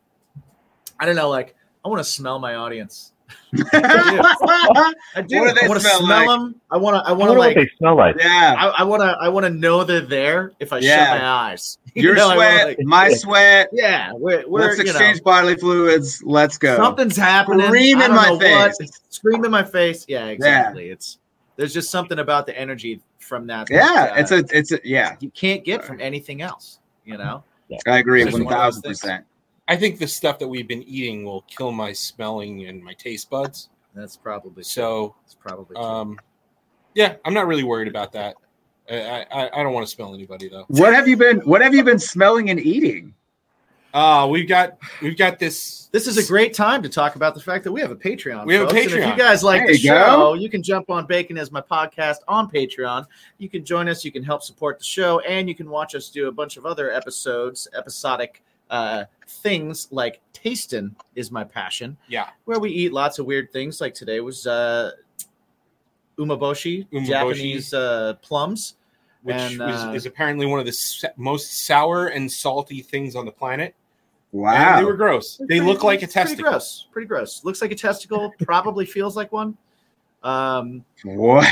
I 0.99 1.05
don't 1.05 1.15
know, 1.15 1.29
like, 1.29 1.55
I 1.85 1.89
want 1.89 1.99
to 1.99 2.09
smell 2.09 2.39
my 2.39 2.55
audience. 2.55 3.13
I 3.53 5.23
do. 5.27 5.39
What 5.39 5.47
do 5.49 5.53
they 5.53 5.65
I 5.65 5.67
want 5.67 5.79
to 5.79 5.79
smell 5.79 5.99
smell 5.99 6.07
like? 6.25 6.27
them. 6.27 6.61
I 6.71 6.77
want 6.77 6.95
to. 6.95 7.01
I 7.01 7.09
I 7.09 7.11
want 7.11 7.19
wonder 7.19 7.33
to 7.33 7.39
what 7.39 7.47
like. 7.47 7.55
they 7.55 7.69
smell 7.77 7.95
like. 7.95 8.15
yeah. 8.19 8.55
I, 8.57 8.67
I 8.81 8.83
want 8.83 9.01
to. 9.01 9.17
I 9.19 9.29
want 9.29 9.45
to 9.45 9.49
know 9.49 9.83
they're 9.83 10.01
there 10.01 10.51
if 10.59 10.73
I 10.73 10.79
Yeah. 10.79 11.05
shut 11.13 11.21
my 11.21 11.27
eyes. 11.27 11.77
You 11.97 12.03
Your 12.03 12.15
know, 12.15 12.33
sweat, 12.35 12.67
like- 12.67 12.79
my 12.81 13.11
sweat. 13.11 13.69
yeah, 13.73 14.11
we're, 14.13 14.47
we're 14.47 14.61
Let's 14.67 14.77
you 14.77 14.83
know, 14.83 14.91
exchange 14.91 15.23
bodily 15.23 15.55
fluids. 15.55 16.21
Let's 16.23 16.55
go. 16.59 16.75
something's 16.77 17.17
happening. 17.17 17.65
Scream 17.65 18.01
in 18.01 18.11
my 18.13 18.37
face. 18.37 18.75
what. 18.79 18.89
Scream 19.09 19.43
in 19.45 19.49
my 19.49 19.63
face. 19.63 20.05
Yeah, 20.07 20.27
exactly. 20.27 20.89
It's 20.91 21.17
there's 21.55 21.73
just 21.73 21.89
something 21.89 22.19
about 22.19 22.45
the 22.45 22.55
energy 22.55 23.01
from 23.17 23.47
that. 23.47 23.65
that, 23.69 23.73
Yeah, 23.73 24.13
uh, 24.13 24.19
it's 24.19 24.31
a, 24.31 24.43
it's 24.55 24.71
a, 24.73 24.79
yeah. 24.83 25.15
you 25.21 25.31
can't 25.31 25.63
get 25.65 25.83
from 25.83 25.99
anything 25.99 26.43
else. 26.43 26.77
You 27.03 27.17
know. 27.17 27.43
I 27.87 27.97
agree, 27.97 28.21
It's 28.21 28.27
just 28.31 28.37
one 28.37 28.45
one 28.45 28.53
of 28.53 28.59
those 28.59 28.63
thousand 28.75 28.81
things. 28.83 28.99
percent. 29.01 29.25
I 29.67 29.75
think 29.75 29.99
the 29.99 30.07
stuff 30.07 30.39
that 30.39 30.47
we've 30.47 30.67
been 30.67 30.83
eating 30.83 31.23
will 31.23 31.41
kill 31.41 31.71
my 31.71 31.91
smelling 31.93 32.65
and 32.67 32.83
my 32.83 32.93
taste 32.93 33.29
buds. 33.29 33.69
That's 33.93 34.15
probably 34.15 34.63
So, 34.63 35.15
It's 35.25 35.35
probably 35.35 35.75
true. 35.75 35.83
um, 35.83 36.19
yeah, 36.93 37.15
I'm 37.25 37.33
not 37.33 37.47
really 37.47 37.63
worried 37.63 37.87
about 37.87 38.11
that. 38.13 38.35
I 38.89 39.25
I, 39.31 39.59
I 39.59 39.63
don't 39.63 39.73
want 39.73 39.85
to 39.85 39.91
smell 39.91 40.13
anybody 40.13 40.47
though. 40.49 40.63
What 40.69 40.93
have 40.93 41.07
you 41.07 41.17
been? 41.17 41.39
What 41.41 41.61
have 41.61 41.73
you 41.75 41.83
been 41.83 41.99
smelling 41.99 42.49
and 42.49 42.59
eating? 42.59 43.13
Uh, 43.93 44.27
we've 44.29 44.47
got 44.47 44.77
we've 45.01 45.17
got 45.17 45.39
this. 45.39 45.89
This 45.91 46.07
is 46.07 46.17
a 46.17 46.25
great 46.27 46.53
time 46.53 46.81
to 46.83 46.89
talk 46.89 47.15
about 47.15 47.33
the 47.33 47.41
fact 47.41 47.63
that 47.63 47.71
we 47.71 47.81
have 47.81 47.91
a 47.91 47.95
Patreon. 47.95 48.45
We 48.45 48.53
have 48.55 48.67
a 48.67 48.69
folks. 48.69 48.93
And 48.93 49.03
if 49.03 49.09
you 49.09 49.15
guys 49.17 49.43
like 49.43 49.61
There 49.61 49.67
the 49.73 49.77
you 49.79 49.89
go. 49.91 50.05
show, 50.05 50.33
you 50.35 50.49
can 50.49 50.61
jump 50.63 50.89
on 50.89 51.05
Bacon 51.07 51.37
as 51.37 51.51
my 51.51 51.61
podcast 51.61 52.17
on 52.27 52.49
Patreon. 52.49 53.05
You 53.39 53.49
can 53.49 53.65
join 53.65 53.89
us. 53.89 54.05
You 54.05 54.11
can 54.11 54.23
help 54.23 54.43
support 54.43 54.77
the 54.77 54.83
show, 54.85 55.19
and 55.21 55.49
you 55.49 55.55
can 55.55 55.69
watch 55.69 55.95
us 55.95 56.09
do 56.09 56.27
a 56.27 56.31
bunch 56.31 56.57
of 56.57 56.65
other 56.65 56.91
episodes, 56.91 57.67
episodic 57.75 58.43
uh, 58.69 59.05
things 59.27 59.87
like 59.91 60.19
tasting 60.33 60.95
is 61.15 61.31
my 61.31 61.43
passion, 61.43 61.97
Yeah. 62.07 62.29
where 62.45 62.59
we 62.59 62.69
eat 62.71 62.93
lots 62.93 63.19
of 63.19 63.25
weird 63.25 63.51
things. 63.51 63.81
Like 63.81 63.93
today 63.93 64.19
was 64.19 64.45
uh, 64.47 64.91
umeboshi, 66.17 66.87
Umeboshi. 66.91 67.05
Japanese 67.07 67.73
uh, 67.73 68.13
plums. 68.21 68.75
which 69.23 69.35
And, 69.35 69.61
uh, 69.61 69.91
is 69.95 70.05
apparently 70.05 70.45
one 70.45 70.59
of 70.59 70.65
the 70.65 70.71
sa- 70.71 71.09
most 71.17 71.65
sour 71.65 72.07
and 72.07 72.31
salty 72.31 72.81
things 72.81 73.15
on 73.15 73.25
the 73.25 73.31
planet. 73.31 73.75
Wow. 74.31 74.53
And 74.53 74.79
they 74.81 74.85
were 74.85 74.95
gross. 74.97 75.37
They 75.37 75.45
Pretty- 75.45 75.61
look 75.61 75.83
like 75.83 76.01
a 76.01 76.03
it's 76.05 76.13
pretty 76.13 76.29
testicle. 76.29 76.51
gross. 76.51 76.87
Pretty 76.91 77.07
gross. 77.07 77.43
Looks 77.43 77.61
like 77.61 77.71
a 77.71 77.75
testicle. 77.75 78.31
Probably 78.45 78.85
feels 78.85 79.15
like 79.15 79.31
one. 79.31 79.57
Um, 80.23 80.83
What? 81.03 81.45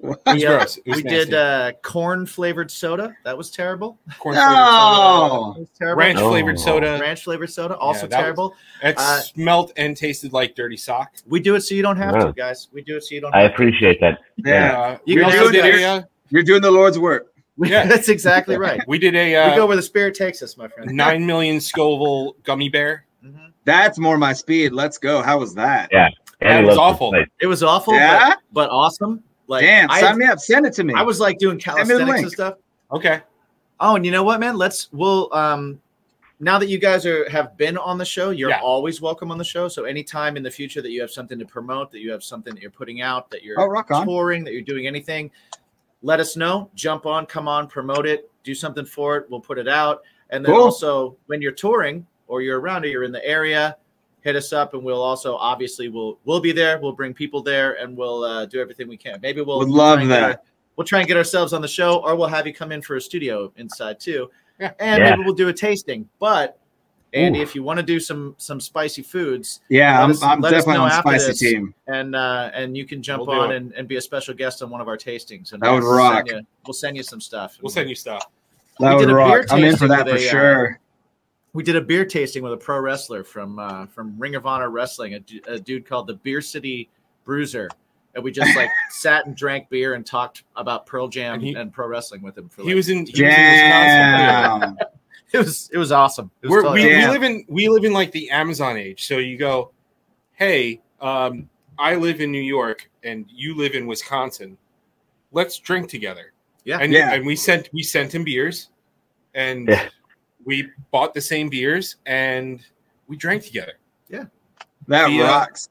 It 0.02 0.06
was 0.06 0.18
we, 0.34 0.46
uh, 0.46 0.56
gross. 0.56 0.78
We 0.86 0.92
nasty. 0.92 1.08
did 1.08 1.34
uh, 1.34 1.72
corn 1.82 2.24
flavored 2.24 2.70
soda. 2.70 3.14
That 3.24 3.36
was 3.36 3.50
terrible. 3.50 3.98
Corn 4.18 4.34
No! 4.34 4.40
flavored 4.40 5.54
That 5.56 5.60
was 5.60 5.68
terrible. 5.78 5.98
Ranch 6.00 6.18
Oh. 6.20 6.30
flavored 6.30 6.58
soda. 6.58 6.98
Ranch 7.00 7.22
flavored 7.24 7.50
soda, 7.50 7.76
also 7.76 8.06
that 8.06 8.16
was- 8.16 8.22
terrible. 8.22 8.54
It 8.82 8.94
Uh, 8.96 9.20
smelled 9.20 9.72
and 9.76 9.94
tasted 9.96 10.32
like 10.32 10.54
dirty 10.54 10.78
sock. 10.78 11.12
We 11.26 11.38
do 11.40 11.54
it 11.54 11.60
so 11.60 11.74
you 11.74 11.82
don't 11.82 11.96
have 11.98 12.14
Yeah. 12.14 12.24
to, 12.26 12.32
guys. 12.32 12.68
We 12.72 12.82
do 12.82 12.96
it 12.96 13.04
so 13.04 13.14
you 13.14 13.20
don't. 13.20 13.32
Have 13.32 13.38
to. 13.38 13.38
I 13.40 13.42
have 13.42 13.52
appreciate 13.52 14.00
that. 14.00 14.18
Yeah. 14.38 14.78
Uh, 14.80 14.98
You 15.04 15.16
we 15.16 15.20
can 15.22 15.24
also 15.38 15.46
do 15.52 15.60
did 15.60 15.74
it. 15.74 15.80
a, 15.82 15.84
uh, 15.84 16.02
You're 16.30 16.44
doing 16.44 16.62
the 16.62 16.70
Lord's 16.70 16.98
work. 16.98 17.26
yeah. 17.58 17.84
That's 17.86 18.08
exactly 18.08 18.56
right. 18.56 18.80
we 18.88 18.98
did 18.98 19.14
a 19.14 19.50
we 19.50 19.56
go 19.56 19.64
uh, 19.64 19.66
where 19.66 19.76
the 19.76 19.82
spirit 19.82 20.14
takes 20.14 20.42
us, 20.42 20.56
my 20.56 20.66
friend. 20.68 20.90
nine 20.94 21.26
million 21.26 21.60
Scoville 21.60 22.36
gummy 22.42 22.70
bear. 22.70 23.04
Mhm. 23.22 23.52
That's 23.66 23.98
more 23.98 24.16
my 24.16 24.32
speed. 24.32 24.72
Let's 24.72 24.96
go. 24.96 25.20
How 25.20 25.38
was 25.38 25.54
that? 25.56 25.90
Yeah. 25.92 26.08
That 26.40 26.52
Andy 26.52 26.68
was 26.68 26.78
awful. 26.78 27.12
It 27.38 27.46
was 27.46 27.62
awful, 27.62 27.92
Yeah? 27.92 28.30
but, 28.30 28.38
but 28.52 28.70
awesome. 28.70 29.22
Like 29.50 29.62
Damn, 29.64 29.90
I, 29.90 30.00
sign 30.00 30.16
me 30.16 30.26
up. 30.26 30.38
Send 30.38 30.64
it 30.64 30.72
to 30.74 30.84
me. 30.84 30.94
I 30.94 31.02
was 31.02 31.18
like 31.18 31.38
doing 31.38 31.58
Send 31.58 31.76
calisthenics 31.76 32.20
and 32.22 32.30
stuff. 32.30 32.54
Okay. 32.92 33.20
Oh, 33.80 33.96
and 33.96 34.06
you 34.06 34.12
know 34.12 34.22
what, 34.22 34.38
man? 34.38 34.56
Let's 34.56 34.88
we'll 34.92 35.28
um 35.34 35.80
now 36.38 36.56
that 36.56 36.68
you 36.68 36.78
guys 36.78 37.04
are 37.04 37.28
have 37.28 37.56
been 37.56 37.76
on 37.76 37.98
the 37.98 38.04
show, 38.04 38.30
you're 38.30 38.50
Yeah. 38.50 38.60
always 38.60 39.00
welcome 39.00 39.32
on 39.32 39.38
the 39.38 39.44
show. 39.44 39.66
So 39.66 39.84
anytime 39.84 40.36
in 40.36 40.44
the 40.44 40.50
future 40.52 40.80
that 40.82 40.92
you 40.92 41.00
have 41.00 41.10
something 41.10 41.36
to 41.36 41.44
promote, 41.44 41.90
that 41.90 41.98
you 41.98 42.12
have 42.12 42.22
something 42.22 42.54
that 42.54 42.62
you're 42.62 42.70
putting 42.70 43.00
out, 43.00 43.28
that 43.32 43.42
you're 43.42 43.60
Oh, 43.60 43.66
rock 43.66 43.90
on. 43.90 44.06
touring, 44.06 44.44
that 44.44 44.52
you're 44.52 44.62
doing 44.62 44.86
anything, 44.86 45.32
let 46.02 46.20
us 46.20 46.36
know. 46.36 46.70
Jump 46.76 47.04
on, 47.04 47.26
come 47.26 47.48
on, 47.48 47.66
promote 47.66 48.06
it, 48.06 48.30
do 48.44 48.54
something 48.54 48.84
for 48.84 49.16
it. 49.16 49.26
We'll 49.30 49.40
put 49.40 49.58
it 49.58 49.66
out. 49.66 50.02
And 50.30 50.44
then 50.44 50.54
Cool. 50.54 50.62
also 50.62 51.16
when 51.26 51.42
you're 51.42 51.50
touring 51.50 52.06
or 52.28 52.40
you're 52.40 52.60
around 52.60 52.84
or 52.84 52.88
you're 52.88 53.02
in 53.02 53.10
the 53.10 53.26
area, 53.26 53.76
hit 54.22 54.36
us 54.36 54.52
up 54.52 54.74
and 54.74 54.82
we'll 54.82 55.02
also 55.02 55.36
obviously 55.36 55.88
we'll 55.88 56.18
we'll 56.24 56.40
be 56.40 56.52
there. 56.52 56.78
We'll 56.80 56.92
bring 56.92 57.14
people 57.14 57.42
there 57.42 57.74
and 57.74 57.96
we'll 57.96 58.22
uh, 58.24 58.46
do 58.46 58.60
everything 58.60 58.88
we 58.88 58.96
can. 58.96 59.18
Maybe 59.22 59.40
we'll 59.40 59.58
Would 59.58 59.68
love 59.68 59.96
try 59.98 60.02
and 60.02 60.10
get 60.10 60.20
that. 60.20 60.30
our- 60.30 60.40
we'll 60.76 60.86
try 60.86 60.98
and 61.00 61.08
get 61.08 61.16
ourselves 61.16 61.52
on 61.52 61.60
the 61.60 61.68
show, 61.68 61.98
or 61.98 62.16
we'll 62.16 62.28
have 62.28 62.46
you 62.46 62.54
come 62.54 62.72
in 62.72 62.80
for 62.82 62.96
a 62.96 63.00
studio 63.00 63.52
inside 63.56 64.00
too, 64.00 64.30
Yeah. 64.58 64.72
and 64.78 65.02
Yeah. 65.02 65.10
maybe 65.10 65.24
we'll 65.24 65.34
do 65.34 65.48
a 65.48 65.52
tasting. 65.52 66.08
But 66.18 66.56
Andy, 67.12 67.40
Ooh. 67.40 67.42
if 67.42 67.54
you 67.56 67.62
want 67.64 67.78
to 67.78 67.82
do 67.82 67.98
some 67.98 68.34
some 68.38 68.60
spicy 68.60 69.02
foods, 69.02 69.60
yeah, 69.68 69.94
let 69.98 70.04
I'm, 70.04 70.10
us- 70.10 70.22
I'm 70.22 70.40
let 70.40 70.54
us 70.54 70.60
definitely 70.64 70.78
know 70.78 70.84
on 70.84 70.90
after 70.92 71.08
spicy 71.10 71.26
this. 71.26 71.38
team. 71.40 71.74
and 71.88 72.14
uh, 72.14 72.50
and 72.54 72.76
you 72.76 72.86
can 72.86 73.02
jump 73.02 73.26
We'll 73.26 73.40
on 73.40 73.52
and, 73.52 73.72
and 73.72 73.88
be 73.88 73.96
a 73.96 74.00
special 74.00 74.32
guest 74.32 74.62
on 74.62 74.70
one 74.70 74.80
of 74.80 74.86
our 74.88 74.96
tastings, 74.96 75.52
and 75.52 75.60
That 75.62 75.70
would 75.72 75.82
we'll 75.82 75.96
rock. 75.96 76.28
Send 76.28 76.40
you, 76.40 76.46
we'll 76.66 76.72
send 76.74 76.96
you 76.96 77.02
some 77.02 77.20
stuff. 77.20 77.58
We'll 77.60 77.70
send 77.70 77.88
you 77.88 77.96
stuff. 77.96 78.26
That 78.78 78.90
We 78.90 78.94
would 78.94 79.00
did 79.00 79.10
a 79.10 79.14
beer 79.14 79.16
rock. 79.16 79.46
I'm 79.50 79.64
in 79.64 79.76
for 79.76 79.88
that 79.88 80.08
for 80.08 80.14
a, 80.14 80.18
uh, 80.18 80.18
sure. 80.18 80.80
We 81.52 81.62
did 81.64 81.76
a 81.76 81.80
beer 81.80 82.04
tasting 82.04 82.42
with 82.42 82.52
a 82.52 82.56
pro 82.56 82.78
wrestler 82.80 83.24
from 83.24 83.58
uh, 83.58 83.86
from 83.86 84.18
Ring 84.18 84.34
of 84.34 84.46
Honor 84.46 84.70
Wrestling, 84.70 85.14
a, 85.14 85.52
a 85.52 85.58
dude 85.58 85.86
called 85.86 86.06
the 86.06 86.14
Beer 86.14 86.40
City 86.40 86.88
Bruiser, 87.24 87.68
and 88.14 88.22
we 88.22 88.30
just 88.30 88.54
like 88.56 88.68
sat 88.90 89.26
and 89.26 89.36
drank 89.36 89.68
beer 89.68 89.94
and 89.94 90.06
talked 90.06 90.44
about 90.56 90.86
Pearl 90.86 91.08
Jam 91.08 91.40
And 91.42 91.56
and, 91.56 91.72
pro 91.72 91.86
wrestling 91.88 92.22
with 92.22 92.38
him. 92.38 92.48
For 92.48 92.62
He 92.62 92.68
like, 92.68 92.76
was 92.76 92.88
in. 92.88 93.06
He 93.06 93.22
was 93.24 93.34
in 93.34 93.52
Wisconsin. 93.52 94.78
It 95.32 95.38
was 95.38 95.70
it 95.72 95.78
was 95.78 95.92
awesome. 95.92 96.30
It 96.42 96.48
was 96.48 96.50
We're, 96.50 96.62
totally 96.62 96.88
we, 96.88 96.96
we 96.96 97.06
live 97.06 97.22
in 97.22 97.44
we 97.48 97.68
live 97.68 97.84
in 97.84 97.92
like 97.92 98.10
the 98.10 98.30
Amazon 98.30 98.76
age. 98.76 99.06
So 99.06 99.18
you 99.18 99.38
go, 99.38 99.70
hey, 100.32 100.80
um, 101.00 101.48
I 101.78 101.94
live 101.94 102.20
in 102.20 102.32
New 102.32 102.42
York 102.42 102.90
and 103.04 103.26
you 103.32 103.56
live 103.56 103.74
in 103.74 103.86
Wisconsin. 103.86 104.58
Let's 105.30 105.58
drink 105.58 105.88
together. 105.88 106.32
Yeah. 106.64 106.78
and 106.80 106.92
Yeah. 106.92 107.14
and 107.14 107.24
we 107.24 107.36
sent 107.36 107.68
we 107.72 107.84
sent 107.84 108.12
him 108.12 108.24
beers, 108.24 108.70
and 109.34 109.68
Yeah. 109.68 109.88
We 110.44 110.68
bought 110.90 111.14
the 111.14 111.20
same 111.20 111.48
beers 111.48 111.96
and 112.06 112.60
we 113.08 113.16
drank 113.16 113.44
together. 113.44 113.74
Yeah, 114.08 114.24
that 114.88 115.08
The, 115.08 115.20
uh, 115.22 115.24
rocks. 115.26 115.68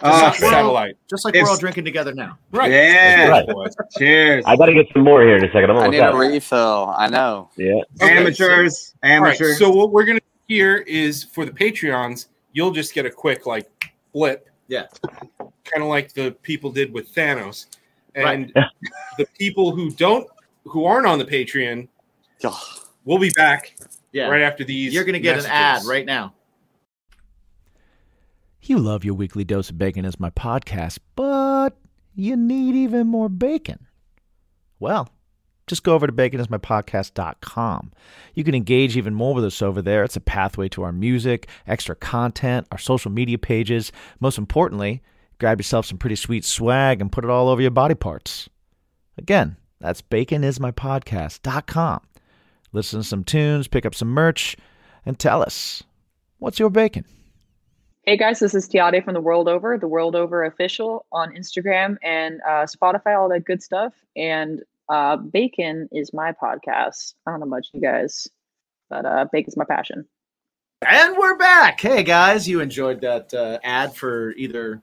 Just 0.00 0.04
Oh, 0.04 0.10
like 0.26 0.38
we're 0.40 0.46
all- 0.46 0.52
satellite. 0.52 0.96
just 1.10 1.24
like 1.24 1.34
If- 1.34 1.42
we're 1.42 1.48
all 1.48 1.56
drinking 1.58 1.84
together 1.84 2.14
now. 2.14 2.38
Right. 2.52 2.70
yeah. 2.70 3.28
Right. 3.28 3.48
Cheers. 3.98 4.44
I 4.46 4.54
got 4.56 4.66
to 4.66 4.74
get 4.74 4.86
some 4.92 5.02
more 5.02 5.22
here 5.22 5.36
in 5.36 5.44
a 5.44 5.48
second. 5.48 5.70
I'm 5.70 5.76
I 5.76 5.86
almost 5.86 5.92
need 5.92 5.98
a 6.00 6.14
refill. 6.34 6.94
I 6.96 7.08
know. 7.08 7.48
Yeah. 7.56 7.72
Okay, 8.00 8.16
Amateurs. 8.18 8.94
All 9.02 9.08
right. 9.10 9.16
Amateurs. 9.30 9.58
So 9.58 9.70
what 9.70 9.90
we're 9.90 10.04
gonna 10.04 10.20
do 10.20 10.26
here 10.46 10.76
is 10.86 11.24
for 11.24 11.44
the 11.44 11.50
Patreons, 11.50 12.26
you'll 12.52 12.70
just 12.70 12.94
get 12.94 13.06
a 13.06 13.10
quick 13.10 13.44
like 13.46 13.68
blip. 14.12 14.48
Yeah. 14.68 14.84
Kind 15.64 15.82
of 15.82 15.88
like 15.88 16.12
the 16.12 16.32
people 16.42 16.70
did 16.70 16.92
with 16.92 17.12
Thanos. 17.12 17.66
Right. 18.14 18.34
And 18.34 18.52
the 19.18 19.26
people 19.38 19.72
who 19.74 19.90
don't 19.90 20.28
who 20.64 20.84
aren't 20.84 21.06
on 21.06 21.18
the 21.18 21.24
Patreon, 21.24 21.88
Ugh. 22.44 22.54
We'll 23.08 23.18
be 23.18 23.30
back 23.30 23.74
Yeah, 24.12 24.28
right 24.28 24.42
after 24.42 24.62
these. 24.64 24.92
you're 24.94 25.04
gonna 25.04 25.18
get 25.18 25.36
messages. 25.36 25.50
an 25.50 25.52
ad 25.56 25.84
right 25.84 26.04
now. 26.06 26.34
You 28.62 28.78
love 28.78 29.04
your 29.04 29.14
weekly 29.14 29.44
dose 29.44 29.70
of 29.70 29.78
bacon 29.78 30.04
as 30.04 30.20
my 30.20 30.30
podcast, 30.30 30.98
but 31.16 31.70
you 32.14 32.36
need 32.36 32.74
even 32.74 33.06
more 33.06 33.28
bacon. 33.28 33.86
Well, 34.78 35.08
just 35.66 35.82
go 35.84 35.94
over 35.94 36.06
to 36.06 36.12
baconismypodcast.com. 36.12 37.92
You 38.34 38.44
can 38.44 38.54
engage 38.54 38.96
even 38.96 39.14
more 39.14 39.34
with 39.34 39.44
us 39.44 39.60
over 39.62 39.80
there. 39.82 40.04
It's 40.04 40.16
a 40.16 40.20
pathway 40.20 40.68
to 40.70 40.82
our 40.82 40.92
music, 40.92 41.48
extra 41.66 41.94
content, 41.94 42.66
our 42.72 42.78
social 42.78 43.10
media 43.10 43.38
pages. 43.38 43.90
Most 44.20 44.38
importantly, 44.38 45.02
grab 45.38 45.58
yourself 45.60 45.86
some 45.86 45.98
pretty 45.98 46.16
sweet 46.16 46.44
swag 46.44 47.00
and 47.00 47.10
put 47.12 47.24
it 47.24 47.30
all 47.30 47.48
over 47.48 47.62
your 47.62 47.70
body 47.70 47.94
parts. 47.94 48.48
Again, 49.16 49.56
that's 49.80 50.02
baconismypodcast.com. 50.02 52.00
Listen 52.72 53.00
to 53.00 53.04
some 53.06 53.24
tunes, 53.24 53.68
pick 53.68 53.86
up 53.86 53.94
some 53.94 54.08
merch, 54.08 54.56
and 55.06 55.18
tell 55.18 55.42
us 55.42 55.82
what's 56.38 56.58
your 56.58 56.70
bacon? 56.70 57.04
Hey 58.04 58.16
guys, 58.16 58.38
this 58.38 58.54
is 58.54 58.68
Tiade 58.68 59.04
from 59.04 59.14
the 59.14 59.20
World 59.20 59.48
Over, 59.48 59.76
the 59.78 59.88
World 59.88 60.16
Over 60.16 60.44
official 60.44 61.06
on 61.12 61.34
Instagram 61.34 61.96
and 62.02 62.40
uh, 62.46 62.64
Spotify, 62.66 63.18
all 63.18 63.28
that 63.28 63.44
good 63.44 63.62
stuff. 63.62 63.92
And 64.16 64.62
uh, 64.88 65.16
bacon 65.16 65.88
is 65.92 66.14
my 66.14 66.32
podcast. 66.32 67.14
I 67.26 67.30
don't 67.30 67.40
know 67.40 67.46
much 67.46 67.68
you 67.74 67.80
guys, 67.80 68.26
but 68.88 69.04
uh, 69.04 69.26
bacon's 69.30 69.56
my 69.56 69.64
passion. 69.66 70.06
And 70.86 71.16
we're 71.18 71.36
back. 71.36 71.80
Hey 71.80 72.02
guys, 72.02 72.48
you 72.48 72.60
enjoyed 72.60 73.00
that 73.02 73.34
uh, 73.34 73.58
ad 73.62 73.94
for 73.94 74.30
either 74.32 74.80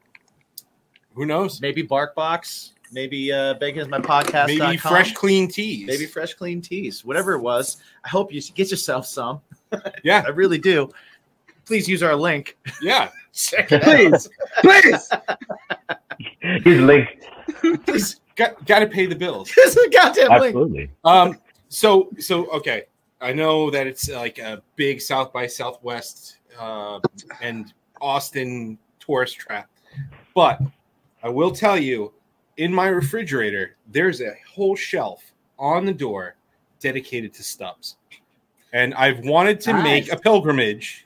Who 1.16 1.26
knows? 1.26 1.62
maybe 1.62 1.82
BarkBox, 1.82 2.72
maybe 2.92 3.32
uh, 3.32 3.56
Bacon 3.56 3.82
is 3.82 3.88
my 3.88 4.00
podcast. 4.00 4.48
Maybe 4.58 4.78
fresh, 4.78 5.14
clean 5.14 5.48
tees. 5.48 5.88
maybe 5.88 6.06
fresh 6.06 6.34
clean 6.34 6.62
tees, 6.62 7.04
whatever 7.06 7.34
it 7.34 7.40
was. 7.40 7.78
I 8.04 8.10
hope 8.10 8.34
you 8.34 8.42
get 8.42 8.72
yourself 8.72 9.06
some. 9.06 9.42
Yeah. 10.04 10.24
I 10.26 10.30
really 10.30 10.58
do. 10.58 10.90
Please 11.66 11.88
use 11.90 12.02
our 12.02 12.16
link. 12.16 12.58
Yeah. 12.82 13.10
Check 13.34 13.72
it 13.74 13.82
Please. 13.84 14.30
Please. 14.62 15.10
He's 16.64 16.80
linked. 16.80 17.26
out. 17.66 17.86
Please, 17.86 18.22
Got 18.36 18.66
got 18.66 18.80
to 18.80 18.88
pay 18.88 19.06
the 19.06 19.16
bills. 19.16 19.52
it's 19.58 19.76
a 19.76 19.90
goddamn 19.90 20.30
link. 20.40 20.56
Absolutely. 20.56 20.92
Um. 21.04 21.40
So 21.70 22.10
so 22.20 22.48
okay. 22.52 22.84
I 23.22 23.34
know 23.34 23.70
that 23.72 23.88
it's 23.88 24.10
like 24.10 24.40
a 24.40 24.62
big 24.76 25.02
South 25.02 25.32
by 25.34 25.48
Southwest 25.48 26.38
uh, 26.60 27.00
and 27.42 27.74
Austin 28.02 28.78
tourist 29.00 29.38
trap, 29.38 29.70
but 30.36 30.60
I 31.24 31.30
will 31.30 31.52
tell 31.52 31.78
you, 31.78 32.14
in 32.58 32.74
my 32.74 32.88
refrigerator, 32.88 33.76
there's 33.88 34.22
a 34.22 34.34
whole 34.53 34.76
shelf 34.76 35.24
on 35.60 35.86
the 35.86 35.93
door 35.93 36.36
dedicated 36.80 37.34
to 37.34 37.43
Stubb's, 37.43 37.97
and 38.74 38.93
I've 38.93 39.20
wanted 39.20 39.60
to 39.62 39.74
make 39.82 40.12
a 40.12 40.18
pilgrimage 40.18 41.06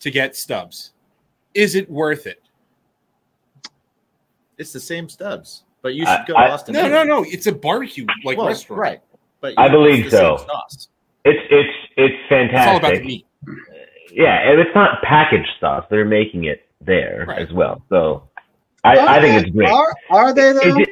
to 0.00 0.10
get 0.10 0.36
Stubb's. 0.36 0.92
Is 1.54 1.74
it 1.74 1.90
worth 1.90 2.26
it? 2.26 2.42
It's 4.58 4.72
the 4.72 4.80
same 4.80 5.08
Stubb's, 5.08 5.64
but 5.82 5.94
you 5.94 6.04
I- 6.06 6.16
should 6.18 6.26
go 6.26 6.36
I- 6.36 6.46
to 6.48 6.52
Austin. 6.52 6.74
No, 6.74 6.88
no, 6.88 7.02
no. 7.04 7.24
It's 7.26 7.46
a 7.46 7.52
barbecue 7.52 8.06
like 8.24 8.36
Well, 8.38 8.46
restaurant. 8.48 8.80
right? 8.80 9.00
But 9.40 9.54
I 9.58 9.68
believe 9.68 10.04
it's 10.06 10.10
the 10.12 10.18
same 10.18 10.38
so. 10.38 10.46
sauce. 10.46 10.88
It's 11.24 11.40
it's 11.50 11.68
it's 11.96 12.14
It's 12.30 12.66
all 12.66 12.76
about 12.76 12.92
the 12.94 12.98
fantastic. 12.98 13.04
meat. 13.06 13.26
Yeah, 14.12 14.50
and 14.50 14.60
it's 14.60 14.74
not 14.74 15.02
packaged 15.02 15.48
sauce. 15.60 15.84
They're 15.90 16.04
making 16.04 16.44
it 16.44 16.66
there 16.80 17.24
Right. 17.28 17.38
as 17.40 17.52
well. 17.52 17.82
So 17.88 18.28
I, 18.84 18.98
I 18.98 19.20
think 19.20 19.42
it's 19.42 19.50
great. 19.54 19.70
Are, 19.70 19.94
are 20.10 20.34
they 20.34 20.52
though? 20.52 20.60
Is 20.60 20.74
it 20.76 20.88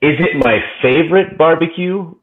is 0.00 0.16
it 0.20 0.36
my 0.36 0.58
favorite 0.80 1.36
barbecue? 1.36 2.14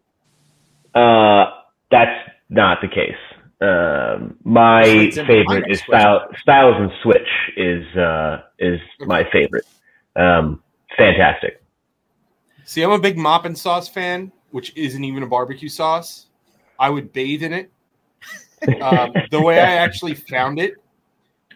Uh, 0.93 1.45
that's 1.91 2.29
not 2.49 2.79
the 2.81 2.87
case. 2.87 3.15
Um, 3.61 4.37
my 4.43 4.83
Leads 4.83 5.17
into 5.17 5.31
my 5.31 5.43
favorite 5.45 5.71
is 5.71 5.81
style, 5.81 6.27
Stiles 6.41 6.75
and 6.77 6.91
Switch 7.03 7.27
is 7.57 7.85
uh 7.97 8.41
is 8.59 8.79
my 9.01 9.23
favorite. 9.31 9.65
Um, 10.15 10.63
fantastic. 10.97 11.61
See, 12.63 12.81
I'm 12.81 12.91
a 12.91 12.99
big 12.99 13.17
Moppin' 13.17 13.55
Sauce 13.55 13.87
fan, 13.87 14.31
which 14.51 14.75
isn't 14.75 15.03
even 15.03 15.23
a 15.23 15.27
barbecue 15.27 15.69
sauce. 15.69 16.27
I 16.79 16.89
would 16.89 17.13
bathe 17.13 17.43
in 17.43 17.53
it 17.53 17.71
um, 18.81 19.13
the 19.31 19.41
way 19.41 19.59
I 19.59 19.75
actually 19.75 20.15
found 20.15 20.59
it 20.59 20.75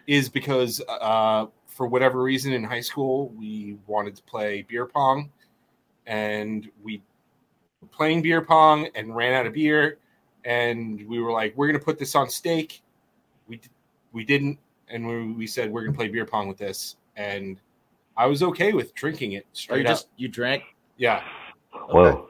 is 0.06 0.28
because 0.28 0.80
uh, 0.88 1.46
for 1.70 1.86
whatever 1.86 2.22
reason 2.22 2.52
in 2.52 2.64
high 2.64 2.80
school 2.80 3.28
we 3.30 3.78
wanted 3.86 4.16
to 4.16 4.22
play 4.24 4.62
beer 4.68 4.86
pong, 4.86 5.30
and 6.06 6.68
we 6.82 7.00
were 7.80 7.88
playing 7.88 8.22
beer 8.22 8.42
pong 8.42 8.88
and 8.94 9.14
ran 9.14 9.32
out 9.32 9.46
of 9.46 9.52
beer, 9.54 9.98
and 10.44 11.06
we 11.08 11.20
were 11.20 11.32
like, 11.32 11.56
we're 11.56 11.66
gonna 11.66 11.78
put 11.78 11.98
this 11.98 12.14
on 12.14 12.28
stake. 12.28 12.82
We 13.46 13.56
d- 13.56 13.68
we 14.12 14.24
didn't, 14.24 14.58
and 14.88 15.06
we, 15.06 15.32
we 15.32 15.46
said 15.46 15.70
we're 15.70 15.84
gonna 15.84 15.96
play 15.96 16.08
beer 16.08 16.26
pong 16.26 16.48
with 16.48 16.58
this, 16.58 16.96
and 17.16 17.60
I 18.16 18.26
was 18.26 18.42
okay 18.42 18.72
with 18.72 18.94
drinking 18.94 19.32
it 19.32 19.44
oh, 19.46 19.52
Or 19.52 19.56
straight 19.56 19.78
you 19.78 19.84
just 19.84 20.08
you 20.16 20.28
drank? 20.28 20.64
Yeah, 20.96 21.22
Whoa. 21.72 22.28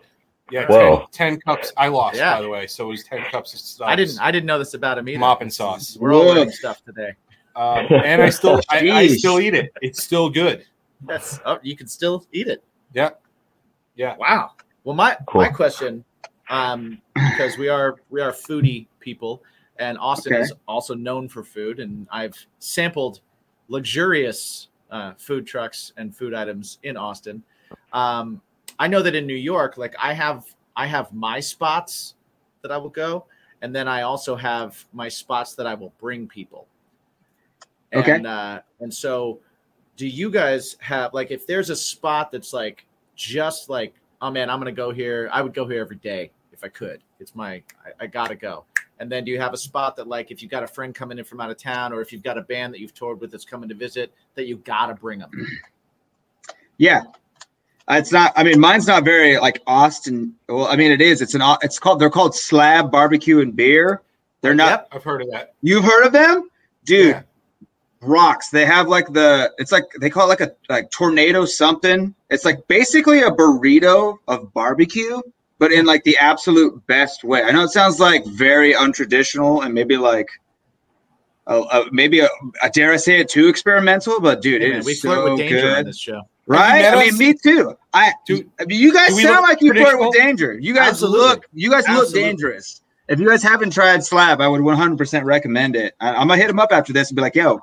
yeah. 0.51 0.67
Whoa. 0.67 1.07
10, 1.13 1.39
10 1.39 1.41
cups. 1.41 1.73
I 1.77 1.89
lost, 1.89 2.17
Yeah. 2.17 2.37
by 2.37 2.43
the 2.43 2.49
way, 2.49 2.67
so 2.67 2.85
it 2.85 2.91
was 2.91 3.03
ten 3.05 3.23
cups 3.31 3.55
of 3.55 3.61
stuff. 3.61 3.89
I 3.89 3.97
didn't 3.97 4.21
I 4.21 4.31
didn't 4.31 4.47
know 4.47 4.59
this 4.59 4.75
about 4.75 4.99
him 4.99 5.09
either. 5.09 5.19
Moppin' 5.19 5.51
Sauce. 5.51 5.97
We're 5.99 6.15
all 6.15 6.27
Whoa. 6.27 6.35
learning 6.35 6.53
stuff 6.53 6.85
today. 6.85 7.15
Um, 7.57 7.87
and 8.05 8.23
I 8.23 8.31
still, 8.31 8.61
I, 8.71 8.91
I 8.91 9.07
still 9.09 9.41
eat 9.41 9.55
it. 9.55 9.73
It's 9.83 10.03
still 10.03 10.31
good. 10.31 10.65
That's 11.07 11.41
oh, 11.45 11.59
you 11.63 11.77
can 11.77 11.87
still 11.87 12.27
eat 12.33 12.47
it. 12.47 12.63
Yeah, 12.93 13.11
yeah. 13.97 14.17
Wow. 14.19 14.53
Well, 14.85 14.95
my 14.95 15.17
Cool. 15.27 15.43
my 15.43 15.49
question, 15.49 16.05
um, 16.49 17.01
because 17.15 17.59
we 17.59 17.69
are 17.69 17.97
we 18.11 18.21
are 18.21 18.33
foodie 18.33 18.87
people, 18.99 19.43
and 19.79 19.99
Austin 19.99 20.35
Okay. 20.35 20.43
is 20.43 20.53
also 20.69 20.95
known 20.95 21.29
for 21.29 21.43
food, 21.43 21.81
and 21.81 22.07
I've 22.11 22.37
sampled 22.59 23.21
luxurious 23.69 24.69
uh, 24.91 25.13
food 25.17 25.47
trucks 25.47 25.93
and 25.97 26.15
food 26.15 26.35
items 26.35 26.79
in 26.83 26.97
Austin. 26.97 27.43
Um, 27.93 28.41
I 28.79 28.89
know 28.89 29.03
that 29.03 29.15
in 29.15 29.27
New 29.27 29.35
York, 29.35 29.77
like 29.79 29.95
I 29.99 30.13
have 30.13 30.45
I 30.77 30.87
have 30.87 31.13
my 31.13 31.41
spots 31.41 32.15
that 32.63 32.71
I 32.71 32.77
will 32.77 32.91
go, 32.91 33.27
and 33.63 33.75
then 33.75 33.89
I 33.89 34.03
also 34.03 34.37
have 34.37 34.85
my 34.93 35.09
spots 35.09 35.55
that 35.55 35.67
I 35.67 35.75
will 35.75 35.93
bring 35.99 36.27
people. 36.29 36.67
Okay. 37.93 38.13
And, 38.13 38.27
uh, 38.27 38.61
and 38.81 38.93
so, 38.93 39.41
do 39.97 40.07
you 40.07 40.31
guys 40.31 40.77
have 40.81 41.13
like 41.13 41.31
if 41.31 41.47
there's 41.47 41.71
a 41.71 41.77
spot 41.77 42.31
that's 42.31 42.53
like 42.53 42.87
just 43.17 43.69
like 43.69 43.95
oh 44.23 44.31
man, 44.31 44.51
I'm 44.51 44.59
gonna 44.59 44.73
go 44.73 44.91
here. 44.91 45.29
I 45.33 45.43
would 45.43 45.55
go 45.55 45.67
here 45.67 45.81
every 45.81 45.97
day 45.97 46.31
if 46.53 46.65
I 46.65 46.69
could. 46.69 47.03
It's 47.19 47.35
my 47.35 47.63
I, 47.85 48.05
I 48.05 48.07
gotta 48.07 48.35
go. 48.35 48.65
And 48.99 49.11
then 49.11 49.25
do 49.25 49.31
you 49.31 49.41
have 49.41 49.55
a 49.55 49.59
spot 49.59 49.97
that 49.97 50.09
like 50.09 50.31
if 50.31 50.43
you've 50.43 50.51
got 50.51 50.63
a 50.63 50.67
friend 50.67 50.95
coming 50.95 51.19
in 51.19 51.25
from 51.25 51.41
out 51.41 51.51
of 51.51 51.57
town, 51.57 51.93
or 51.93 52.01
if 52.01 52.13
you've 52.13 52.23
got 52.23 52.37
a 52.37 52.43
band 52.43 52.75
that 52.75 52.81
you've 52.81 52.95
toured 52.95 53.21
with 53.21 53.31
that's 53.31 53.45
coming 53.45 53.69
to 53.69 53.75
visit, 53.75 54.13
that 54.35 54.47
you 54.47 54.57
gotta 54.59 54.95
bring 54.95 55.21
them? 55.21 55.31
Yeah. 56.77 57.03
Uh, 57.89 57.97
It's 57.99 58.13
not. 58.13 58.33
I 58.37 58.45
mean, 58.45 58.61
mine's 58.61 58.87
not 58.87 59.05
very 59.05 59.39
like 59.39 59.63
Austin. 59.67 60.35
Well, 60.49 60.67
I 60.67 60.77
mean, 60.77 60.93
it 60.93 61.01
is. 61.01 61.21
It's 61.21 61.35
an. 61.35 61.43
It's 61.63 61.79
called. 61.79 61.99
They're 61.99 62.11
called 62.11 62.35
Slab 62.35 62.91
Barbecue 62.91 63.41
and 63.41 63.55
Beer. 63.55 64.03
They're 64.43 64.55
not. 64.55 64.87
I've 64.93 65.03
heard 65.05 65.23
of 65.23 65.31
that. 65.31 65.55
You've 65.61 65.85
heard 65.85 66.07
of 66.07 66.13
them, 66.13 66.49
dude? 66.85 67.09
Yeah. 67.09 67.23
Rocks. 68.03 68.49
They 68.49 68.65
have 68.65 68.89
like 68.89 69.13
the. 69.13 69.53
It's 69.59 69.73
like 69.73 69.85
they 70.01 70.09
call 70.11 70.25
it 70.27 70.29
like 70.29 70.41
a 70.41 70.53
like 70.69 70.91
tornado 70.91 71.45
something. 71.45 72.15
It's 72.31 72.45
like 72.45 72.67
basically 72.67 73.21
a 73.23 73.31
burrito 73.31 74.17
of 74.27 74.53
barbecue, 74.55 75.21
but 75.59 75.71
in 75.73 75.85
like 75.85 76.03
the 76.05 76.17
absolute 76.19 76.87
best 76.87 77.25
way. 77.25 77.43
I 77.43 77.51
know 77.51 77.63
it 77.65 77.71
sounds 77.71 78.01
like 78.01 78.25
very 78.27 78.73
untraditional 78.75 79.65
and 79.65 79.75
maybe 79.75 79.97
like. 79.97 80.29
Uh, 81.47 81.63
uh, 81.73 81.85
maybe 81.91 82.21
a, 82.21 82.29
I 82.63 82.69
dare 82.69 82.93
I 82.93 82.97
say 82.97 83.19
it 83.19 83.29
too 83.29 83.49
experimental, 83.49 84.21
but 84.21 84.41
dude, 84.41 84.61
Hey, 84.61 84.69
it 84.69 84.71
man, 84.71 84.79
is 84.81 84.87
we 84.87 84.95
so 84.95 85.31
with 85.31 85.39
danger 85.41 85.69
on 85.71 85.75
good. 85.79 85.87
this 85.87 85.99
show. 85.99 86.21
Right? 86.47 86.85
I 86.85 86.97
mean, 87.01 87.15
us? 87.15 87.19
me 87.19 87.35
too. 87.35 87.77
I, 87.93 88.13
Do- 88.27 88.49
I 88.61 88.67
mean, 88.67 88.79
you 88.81 88.93
guys 88.93 89.21
sound 89.21 89.43
like 89.43 89.61
you 89.61 89.73
flirt 89.73 89.83
traditional? 89.87 90.09
with 90.11 90.17
danger. 90.17 90.59
You 90.61 90.75
guys 90.75 90.91
Absolutely. 90.91 91.19
look, 91.21 91.47
you 91.53 91.71
guys 91.71 91.89
look 91.89 92.13
dangerous. 92.13 92.83
If 93.09 93.19
you 93.19 93.27
guys 93.29 93.43
haven't 93.43 93.73
tried 93.73 94.05
Slab, 94.05 94.41
I 94.41 94.47
would 94.47 94.61
100% 94.61 95.25
recommend 95.25 95.75
it. 95.75 95.95
I, 95.99 96.11
I'm 96.11 96.29
gonna 96.29 96.37
hit 96.37 96.49
him 96.51 96.61
up 96.61 96.71
after 96.71 96.93
this 96.93 97.09
and 97.11 97.17
be 97.17 97.23
like, 97.23 97.35
"Yo, 97.35 97.59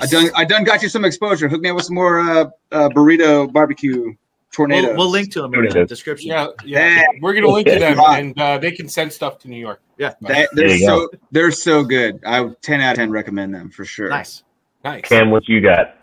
I 0.00 0.06
done, 0.06 0.30
I 0.36 0.44
done 0.44 0.64
got 0.64 0.82
you 0.82 0.88
some 0.88 1.04
exposure. 1.04 1.48
Hook 1.48 1.60
me 1.60 1.68
up 1.70 1.76
with 1.76 1.84
some 1.84 1.94
more 1.94 2.20
uh, 2.20 2.44
uh, 2.72 2.88
burrito 2.90 3.52
barbecue 3.52 4.14
tornadoes." 4.52 4.88
We'll, 4.88 4.96
we'll 4.96 5.10
link 5.10 5.32
to 5.32 5.42
them 5.42 5.54
in 5.54 5.68
the 5.68 5.84
description. 5.84 6.30
Yeah, 6.30 6.48
yeah. 6.64 6.96
Hey. 6.96 7.04
We're 7.20 7.34
gonna 7.34 7.48
link 7.48 7.66
to 7.68 7.78
them, 7.78 7.98
Right. 7.98 8.20
and 8.24 8.38
uh, 8.40 8.58
they 8.58 8.70
can 8.72 8.88
send 8.88 9.12
stuff 9.12 9.38
to 9.40 9.48
New 9.48 9.58
York. 9.60 9.80
Yeah. 9.98 10.14
That- 10.22 10.48
they're 10.52 10.68
you 10.68 10.86
so 10.86 11.08
they're 11.32 11.50
so 11.50 11.82
good. 11.84 12.20
I 12.26 12.40
would 12.40 12.60
10 12.62 12.80
out 12.80 12.92
of 12.92 12.96
10 12.96 13.10
recommend 13.10 13.54
them 13.54 13.70
for 13.70 13.84
sure. 13.84 14.08
Nice. 14.10 14.42
Nice. 14.84 15.02
Cam, 15.02 15.30
what 15.30 15.48
you 15.48 15.60
got? 15.60 15.96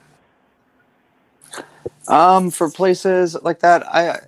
Um, 2.08 2.52
for 2.52 2.70
places 2.70 3.36
like 3.42 3.60
that, 3.60 3.88
I 3.88 4.20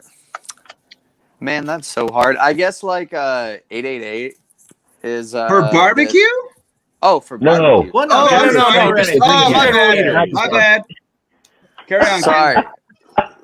man, 1.40 1.66
that's 1.66 1.88
so 1.88 2.08
hard. 2.08 2.38
I 2.38 2.54
guess 2.54 2.82
like 2.82 3.14
uh, 3.14 3.58
eight 3.70 3.86
eight 3.86 4.04
eight 4.04 4.34
is 5.04 5.36
uh, 5.36 5.48
For 5.48 5.62
the- 5.62 5.70
barbecue? 5.72 6.22
Oh, 7.02 7.20
for 7.20 7.38
No. 7.38 7.58
barbecue. 7.60 7.92
Well, 7.94 8.08
Oh, 8.12 8.28
no, 8.30 8.38
no, 8.38 8.52
no, 8.52 8.92
no, 8.92 8.92
no. 8.92 9.04
Oh, 9.22 9.50
my 9.52 9.72
bad. 9.72 10.32
My 10.34 10.48
bad. 10.50 10.84
Carry 11.88 12.06
on. 12.06 12.22
Sorry, 12.22 12.64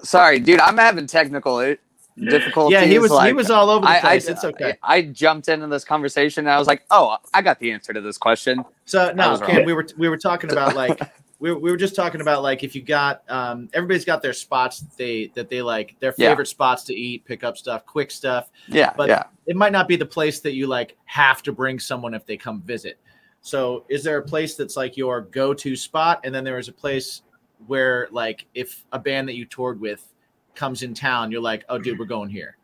sorry, 0.04 0.40
dude. 0.40 0.60
I'm 0.60 0.78
having 0.78 1.08
technical 1.08 1.58
i- 1.58 1.78
difficulties. 2.18 2.74
Yeah, 2.74 2.84
he 2.86 3.00
was 3.00 3.12
he 3.24 3.32
was 3.34 3.50
all 3.50 3.70
over 3.70 3.86
the 3.86 3.92
I, 3.92 3.98
I, 3.98 4.02
place. 4.02 4.28
it's 4.28 4.44
okay. 4.44 4.74
I, 4.84 4.96
I 4.98 5.02
jumped 5.04 5.48
into 5.48 5.68
this 5.68 5.86
conversation 5.86 6.46
and 6.46 6.52
I 6.54 6.60
was 6.60 6.68
like, 6.68 6.84
"Oh, 6.92 7.18
I 7.34 7.42
got 7.42 7.60
the 7.60 7.72
answer 7.72 7.94
to 7.94 8.02
this 8.02 8.18
question." 8.18 8.66
So 8.86 9.12
no, 9.14 9.32
was 9.32 9.40
Ken, 9.42 9.58
wrong. 9.58 9.66
we 9.66 9.74
were 9.74 9.88
we 9.98 10.10
were 10.10 10.18
talking 10.18 10.52
about 10.52 10.76
like 10.76 11.00
we 11.40 11.54
were, 11.54 11.58
we 11.60 11.72
were 11.72 11.78
just 11.78 11.96
talking 11.96 12.20
about 12.20 12.44
like 12.44 12.64
if 12.66 12.76
you 12.76 12.82
got 12.82 13.24
um 13.30 13.70
everybody's 13.74 14.04
got 14.04 14.22
their 14.22 14.34
spots 14.34 14.80
that 14.82 14.98
they 14.98 15.28
that 15.36 15.50
they 15.50 15.62
like 15.62 15.96
their 16.02 16.14
Yeah. 16.18 16.32
favorite 16.32 16.48
spots 16.50 16.84
to 16.86 16.94
eat, 16.94 17.24
pick 17.24 17.46
up 17.46 17.58
stuff, 17.58 17.86
quick 17.86 18.12
stuff. 18.12 18.50
Yeah, 18.68 18.92
But 18.98 19.08
yeah. 19.08 19.24
it 19.46 19.56
might 19.56 19.72
not 19.72 19.88
be 19.88 19.96
the 19.96 20.06
place 20.06 20.42
that 20.42 20.54
you 20.54 20.68
like 20.68 20.98
have 21.06 21.42
to 21.44 21.54
bring 21.54 21.80
someone 21.80 22.14
if 22.14 22.26
they 22.26 22.36
come 22.36 22.62
visit. 22.64 23.00
So 23.46 23.84
is 23.90 24.04
there 24.04 24.18
a 24.18 24.24
place 24.24 24.56
that's 24.56 24.76
like 24.78 24.96
your 24.98 25.22
go-to 25.22 25.76
spot 25.76 26.22
and 26.24 26.34
then 26.34 26.44
there 26.44 26.58
is 26.58 26.70
a 26.70 26.74
place 26.74 27.22
where 27.68 28.08
like 28.12 28.46
if 28.56 28.84
a 28.92 28.98
band 29.00 29.28
that 29.28 29.36
you 29.36 29.46
toured 29.46 29.80
with 29.80 30.04
comes 30.56 30.82
in 30.82 30.94
town, 30.94 31.32
you're 31.32 31.42
like, 31.42 31.66
"Oh 31.70 31.78
dude, 31.78 32.00
we're 32.00 32.06
going 32.06 32.30
here." 32.30 32.58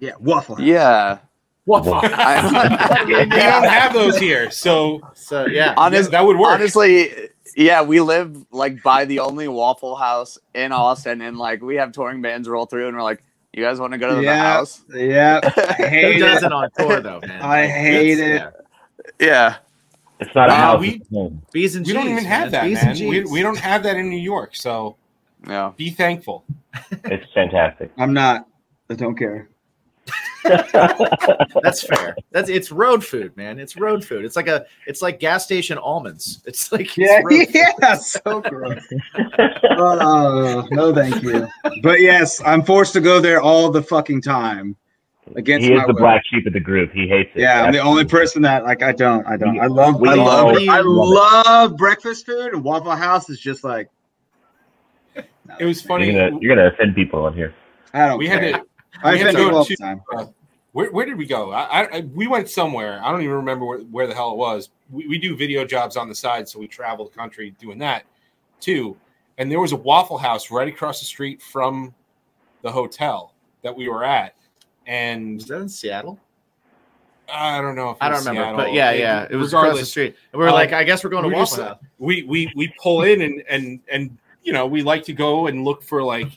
Yeah, 0.00 0.12
waffle. 0.18 0.60
Yeah. 0.60 1.18
What? 1.64 1.84
I- 1.86 3.04
We 3.06 3.14
don't 3.26 3.64
have 3.68 3.92
those 3.92 4.16
here, 4.18 4.50
so 4.50 5.00
so 5.14 5.46
yeah. 5.46 5.74
Honest, 5.76 6.10
that 6.10 6.24
would 6.24 6.38
work. 6.38 6.54
Honestly, 6.54 7.28
yeah, 7.56 7.82
we 7.82 8.00
live 8.00 8.46
like 8.50 8.82
by 8.82 9.04
the 9.04 9.20
only 9.20 9.46
Waffle 9.46 9.94
House 9.96 10.38
in 10.54 10.72
Austin, 10.72 11.20
and 11.20 11.36
like 11.38 11.62
we 11.62 11.76
have 11.76 11.92
touring 11.92 12.20
bands 12.22 12.48
roll 12.48 12.64
through, 12.66 12.88
and 12.88 12.96
we're 12.96 13.02
like, 13.02 13.22
"You 13.52 13.62
guys 13.62 13.78
want 13.78 13.92
to 13.92 13.98
go 13.98 14.08
to 14.08 14.14
the 14.16 14.22
Yeah. 14.22 14.36
house?" 14.54 14.82
Yeah. 14.92 15.40
I 15.44 15.48
Who 15.50 15.84
hate 15.86 16.18
does 16.18 16.42
it. 16.42 16.46
it 16.46 16.52
on 16.52 16.70
tour 16.78 17.00
though, 17.00 17.20
man? 17.20 17.42
I 17.42 17.62
Like, 17.62 17.70
hate 17.70 18.18
it's- 18.18 18.52
it. 18.52 18.66
yeah. 19.20 19.26
Yeah, 19.28 19.56
It's 20.26 20.34
not 20.34 20.48
a 20.48 20.52
Uh, 20.52 20.56
house. 20.56 20.80
we- 20.80 20.88
it's 20.94 21.10
home. 21.10 21.42
B's 21.52 21.76
and 21.76 21.86
we 21.86 21.92
don't 21.92 22.08
even 22.08 22.24
have 22.24 22.52
man. 22.52 22.72
that, 22.74 22.98
man. 22.98 23.08
We, 23.08 23.24
we 23.24 23.42
don't 23.42 23.58
have 23.58 23.82
that 23.82 23.96
in 23.96 24.08
New 24.08 24.18
York, 24.18 24.54
so 24.56 24.96
yeah. 25.48 25.72
be 25.76 25.90
thankful. 25.90 26.44
It's 27.04 27.26
fantastic. 27.34 27.90
I'm 27.98 28.12
not. 28.12 28.46
I 28.90 28.94
don't 28.94 29.16
care. 29.16 29.48
That's 30.44 31.86
fair. 31.86 32.16
That's 32.32 32.48
it's 32.50 32.72
road 32.72 33.04
food, 33.04 33.36
man. 33.36 33.60
It's 33.60 33.76
road 33.76 34.04
food. 34.04 34.24
It's 34.24 34.34
like 34.34 34.48
a 34.48 34.66
it's 34.86 35.00
like 35.00 35.20
gas 35.20 35.44
station 35.44 35.78
almonds. 35.78 36.42
It's 36.46 36.72
like 36.72 36.82
it's 36.82 36.98
Yeah, 36.98 37.20
road 37.22 37.46
food. 37.46 37.54
yeah, 37.80 37.94
so 37.94 38.40
gross. 38.40 38.82
Oh, 39.70 40.66
no, 40.72 40.92
thank 40.94 41.22
you. 41.22 41.46
But 41.82 42.00
yes, 42.00 42.40
I'm 42.44 42.62
forced 42.64 42.92
to 42.94 43.00
go 43.00 43.20
there 43.20 43.40
all 43.40 43.70
the 43.70 43.82
fucking 43.82 44.22
time. 44.22 44.76
Against 45.36 45.66
He 45.66 45.72
is 45.72 45.78
my 45.78 45.86
the 45.86 45.92
will. 45.92 46.00
black 46.00 46.22
sheep 46.30 46.46
of 46.46 46.52
the 46.52 46.60
group. 46.60 46.92
He 46.92 47.06
hates 47.06 47.30
it. 47.34 47.40
Yeah, 47.42 47.62
I'm 47.62 47.72
the 47.72 47.78
only 47.78 48.04
person 48.04 48.42
that 48.42 48.64
like 48.64 48.82
I 48.82 48.92
don't. 48.92 49.24
I 49.26 49.36
don't. 49.36 49.58
I 49.60 49.66
love. 49.66 50.00
We 50.00 50.08
I 50.08 50.14
love. 50.14 50.56
I 50.68 50.80
love 50.80 51.44
love 51.46 51.76
breakfast 51.76 52.26
food, 52.26 52.52
and 52.54 52.64
Waffle 52.64 52.90
House 52.96 53.30
is 53.30 53.38
just 53.40 53.62
like 53.64 53.88
It 55.60 55.64
was 55.64 55.80
funny. 55.80 56.10
You're 56.12 56.28
gonna 56.30 56.38
you're 56.42 56.56
gonna 56.56 56.68
offend 56.68 56.94
people 56.94 57.24
on 57.24 57.34
here. 57.34 57.54
I 57.94 58.08
don't 58.08 58.18
we 58.18 58.26
care. 58.26 58.40
had 58.40 58.54
to. 58.54 58.66
I 59.04 59.16
had 59.16 59.28
offend 59.28 59.36
to 59.36 59.42
people 59.44 59.50
go 59.52 59.56
all 59.58 59.64
to- 59.64 59.76
the 59.76 59.82
time. 59.82 60.02
uh, 60.16 60.26
where, 60.72 60.90
where 60.90 61.04
did 61.06 61.18
we 61.18 61.26
go? 61.26 61.52
I, 61.52 61.62
I, 61.82 61.96
I- 61.98 62.00
we 62.14 62.26
went 62.26 62.48
somewhere. 62.48 63.00
I 63.04 63.10
don't 63.12 63.20
even 63.22 63.36
remember 63.36 63.64
where, 63.64 63.78
where 63.80 64.06
the 64.06 64.14
hell 64.14 64.32
it 64.32 64.38
was. 64.38 64.70
We, 64.90 65.06
we 65.06 65.18
do 65.18 65.36
video 65.36 65.64
jobs 65.64 65.96
on 65.96 66.08
the 66.08 66.14
side, 66.14 66.48
so 66.48 66.58
we 66.58 66.66
travel 66.66 67.04
the 67.04 67.10
country 67.16 67.54
doing 67.60 67.78
that 67.78 68.04
too. 68.60 68.96
And 69.38 69.50
there 69.50 69.60
was 69.60 69.72
a 69.72 69.76
Waffle 69.76 70.18
House 70.18 70.50
right 70.50 70.68
across 70.68 70.98
the 71.00 71.06
street 71.06 71.40
from 71.42 71.94
the 72.62 72.72
hotel 72.72 73.34
that 73.62 73.74
we 73.76 73.88
were 73.88 74.02
at. 74.04 74.34
And 74.86 75.40
is 75.40 75.46
that 75.48 75.60
in 75.60 75.68
Seattle? 75.68 76.18
I 77.32 77.60
don't 77.60 77.76
know. 77.76 77.90
If 77.90 77.96
it 77.96 78.02
I 78.02 78.08
don't 78.08 78.16
was 78.18 78.26
remember, 78.26 78.44
Seattle. 78.48 78.64
but 78.66 78.72
yeah, 78.74 78.90
yeah, 78.92 79.26
it 79.30 79.36
was 79.36 79.52
across 79.54 79.78
the 79.78 79.86
street. 79.86 80.16
And 80.32 80.38
we 80.38 80.44
were 80.44 80.48
um, 80.50 80.54
like, 80.54 80.72
I 80.72 80.84
guess 80.84 81.02
we're 81.04 81.10
going 81.10 81.22
to 81.22 81.28
we 81.28 81.34
Waffle 81.34 81.56
just- 81.56 81.68
House. 81.68 81.78
we 81.98 82.22
we 82.24 82.52
we 82.56 82.72
pull 82.80 83.02
in 83.04 83.22
and 83.22 83.42
and 83.48 83.80
and 83.90 84.18
you 84.42 84.52
know 84.52 84.66
we 84.66 84.82
like 84.82 85.04
to 85.04 85.12
go 85.12 85.46
and 85.46 85.64
look 85.64 85.82
for 85.82 86.02
like 86.02 86.28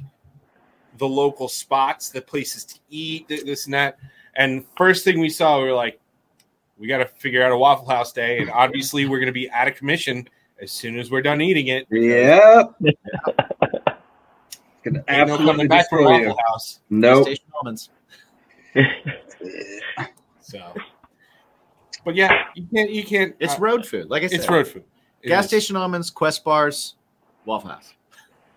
the 0.97 1.07
local 1.07 1.49
spots 1.49 2.09
the 2.09 2.21
places 2.21 2.63
to 2.63 2.79
eat 2.89 3.27
this 3.27 3.65
and 3.65 3.73
that 3.73 3.97
and 4.37 4.63
first 4.77 5.03
thing 5.03 5.19
we 5.19 5.27
saw 5.27 5.57
we 5.59 5.65
were 5.65 5.73
like 5.73 5.99
we 6.77 6.87
got 6.87 6.99
to 6.99 7.05
figure 7.05 7.43
out 7.43 7.51
a 7.51 7.57
waffle 7.57 7.89
house 7.89 8.13
day 8.13 8.37
and 8.37 8.49
obviously 8.51 9.05
we're 9.05 9.17
going 9.19 9.25
to 9.27 9.33
be 9.33 9.49
out 9.51 9.67
of 9.67 9.75
commission 9.75 10.25
as 10.61 10.71
soon 10.71 10.97
as 10.97 11.11
we're 11.11 11.21
done 11.21 11.41
eating 11.41 11.67
it 11.67 11.85
Yep. 11.91 12.75
Can 14.83 15.03
Ain't 15.09 15.27
no 15.27 15.37
coming 15.37 15.67
back 15.67 15.89
from 15.89 15.99
you. 16.01 16.05
waffle 16.05 16.37
house 16.47 16.79
Nope. 16.89 17.27
Station 18.75 19.03
almonds. 19.11 19.35
so 20.41 20.73
But 22.05 22.15
yeah, 22.15 22.31
you 22.55 22.67
can't. 22.73 22.91
You 22.91 23.03
can't. 23.03 23.35
It's 23.39 23.55
uh, 23.55 23.59
road 23.59 23.85
food. 23.85 24.09
Like 24.09 24.23
I 24.23 24.27
said, 24.27 24.41
It's 24.41 24.49
road 24.49 24.67
food. 24.67 24.83
It 25.23 25.29
Gas 25.29 25.45
is. 25.45 25.49
station 25.49 25.75
almonds, 25.75 26.09
Quest 26.11 26.43
bars, 26.43 26.95
Waffle 27.45 27.71
House. 27.71 27.93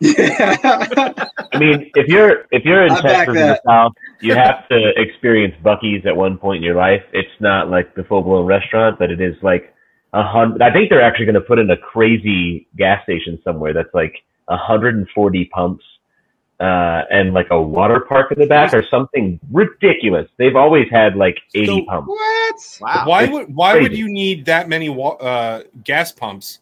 I 0.05 1.59
mean, 1.59 1.91
if 1.95 2.09
you're 2.09 2.47
if 2.53 2.65
you're 2.65 2.87
in 2.87 2.93
I 2.93 3.01
Texas 3.01 3.37
in 3.37 3.49
the. 3.49 3.61
South, 3.67 3.93
you 4.21 4.35
have 4.35 4.69
to 4.69 4.93
experience 4.97 5.55
Buc-ee's 5.65 6.07
at 6.07 6.17
one 6.17 6.39
point 6.39 6.59
in 6.59 6.63
your 6.63 6.77
life. 6.77 7.03
It's 7.13 7.29
not 7.41 7.69
like 7.69 7.95
the 7.97 8.05
full 8.05 8.23
blown 8.23 8.47
restaurant, 8.47 8.99
but 8.99 9.11
it 9.11 9.21
is 9.21 9.35
like 9.43 9.75
a 10.13 10.23
hundred. 10.23 10.63
I 10.63 10.73
think 10.73 10.91
they're 10.91 11.03
actually 11.03 11.27
going 11.27 11.35
to 11.35 11.41
put 11.41 11.59
in 11.59 11.71
a 11.71 11.77
crazy 11.77 12.69
gas 12.77 13.03
station 13.05 13.41
somewhere 13.43 13.73
that's 13.73 13.93
like 13.95 14.15
140 14.47 15.45
pumps 15.47 15.85
uh, 16.61 17.03
and 17.11 17.33
like 17.35 17.47
a 17.51 17.61
water 17.61 18.01
park 18.01 18.33
in 18.33 18.39
the 18.39 18.47
back 18.47 18.75
or 18.75 18.85
something 18.91 19.39
ridiculous. 19.53 20.29
They've 20.39 20.57
always 20.57 20.89
had 20.91 21.17
like 21.17 21.39
80 21.55 21.85
pumps. 21.87 22.09
What? 22.09 22.79
Wow. 22.81 23.03
Why 23.07 23.23
It's 23.25 23.33
would 23.33 23.55
why 23.55 23.81
would 23.81 23.97
you 23.97 24.09
need 24.09 24.47
that 24.47 24.69
many 24.69 24.89
wa- 24.89 25.17
uh, 25.17 25.63
gas 25.85 26.11
pumps? 26.13 26.59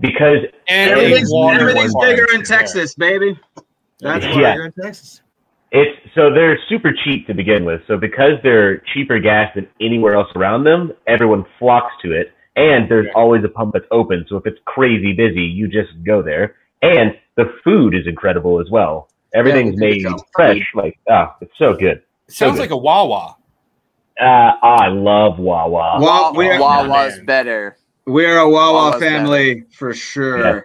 Because 0.00 0.38
And 0.68 0.90
a 0.90 0.94
Everything's, 0.94 1.30
water 1.32 1.60
everything's 1.60 1.92
park. 1.94 2.06
bigger 2.08 2.26
in 2.34 2.42
Texas, 2.42 2.94
baby. 2.94 3.38
That's 4.00 4.24
why 4.26 4.40
Yeah. 4.40 4.54
you're 4.54 4.66
in 4.66 4.72
Texas. 4.72 5.20
It's 5.72 5.98
so 6.14 6.32
they're 6.32 6.58
super 6.68 6.92
cheap 7.04 7.26
to 7.26 7.34
begin 7.34 7.64
with. 7.64 7.80
So 7.88 7.96
because 7.96 8.34
they're 8.44 8.78
cheaper 8.92 9.18
gas 9.18 9.52
than 9.56 9.66
anywhere 9.80 10.14
else 10.14 10.28
around 10.36 10.62
them, 10.64 10.92
everyone 11.08 11.44
flocks 11.58 11.92
to 12.02 12.12
it. 12.12 12.32
And 12.56 12.88
there's 12.88 13.08
always 13.16 13.42
a 13.42 13.48
pump 13.48 13.72
that's 13.72 13.86
open. 13.90 14.24
So 14.28 14.36
if 14.36 14.46
it's 14.46 14.58
crazy 14.64 15.12
busy, 15.12 15.42
you 15.42 15.66
just 15.66 15.90
go 16.04 16.22
there. 16.22 16.54
And 16.82 17.16
the 17.36 17.52
food 17.64 17.94
is 17.96 18.06
incredible 18.06 18.60
as 18.60 18.70
well. 18.70 19.08
Everything's 19.34 19.74
Yeah, 19.80 19.88
made 20.10 20.20
fresh. 20.34 20.72
Like 20.74 20.98
ah, 21.10 21.36
it's 21.40 21.52
so 21.58 21.74
good. 21.74 22.02
So 22.28 22.46
Sounds 22.46 22.54
good. 22.56 22.60
like 22.62 22.70
a 22.70 22.76
Wawa. 22.76 23.36
uh, 24.20 24.24
I 24.24 24.88
love 24.88 25.38
Wawa. 25.38 25.98
Well, 26.00 26.32
we're, 26.34 26.58
Wawa's 26.60 27.18
better. 27.20 27.76
we're 28.06 28.38
a 28.38 28.48
Wawa 28.48 28.90
Wawa's 28.90 29.00
family 29.00 29.64
for 29.72 29.92
sure. 29.92 30.38
Yeah. 30.56 30.60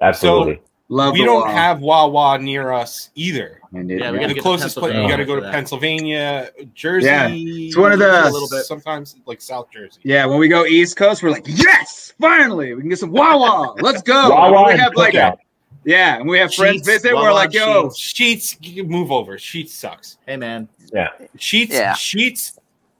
Absolutely. 0.00 0.60
Love 0.88 1.14
we 1.14 1.24
don't 1.24 1.42
Wawa. 1.42 1.50
have 1.52 1.80
Wawa 1.80 2.38
near 2.38 2.70
us 2.72 3.10
either. 3.14 3.60
Yeah, 3.72 4.10
we 4.10 4.18
gotta 4.18 4.34
the 4.34 4.40
closest 4.40 4.76
place 4.76 4.94
you 4.94 5.08
got 5.08 5.16
to 5.16 5.24
go 5.24 5.34
to 5.34 5.40
that. 5.40 5.52
Pennsylvania, 5.52 6.50
Jersey. 6.74 7.06
Yeah. 7.06 7.28
It's 7.30 7.76
one 7.76 7.92
of 7.92 7.98
the- 7.98 8.28
a 8.28 8.30
little 8.30 8.48
bit 8.48 8.64
sometimes 8.64 9.16
like 9.26 9.40
South 9.40 9.70
Jersey. 9.70 10.00
Yeah, 10.04 10.26
when 10.26 10.38
we 10.38 10.46
go 10.48 10.64
East 10.66 10.96
Coast, 10.96 11.22
we're 11.22 11.30
like, 11.30 11.44
yes, 11.46 12.12
finally, 12.20 12.74
we 12.74 12.80
can 12.82 12.90
get 12.90 12.98
some 12.98 13.12
Wawa. 13.12 13.74
Let's 13.80 14.02
go. 14.02 14.30
Wawa 14.30 14.72
we 14.72 14.78
have 14.78 14.94
like, 14.94 15.14
Cookout. 15.14 15.38
Yeah, 15.84 16.16
and 16.16 16.28
we 16.28 16.38
have 16.38 16.52
friends 16.54 16.82
Sheetz, 16.82 16.86
visit. 16.86 17.14
We're 17.14 17.32
like, 17.32 17.52
yo, 17.52 17.88
Sheetz, 17.88 18.56
you 18.60 18.84
move 18.84 19.12
over. 19.12 19.36
Sheetz 19.36 19.68
sucks. 19.70 20.18
Hey 20.26 20.36
man, 20.36 20.68
Yeah. 20.92 21.08
Sheetz, 21.36 21.70
Yeah. 21.70 21.92
Sheetz, 21.94 22.58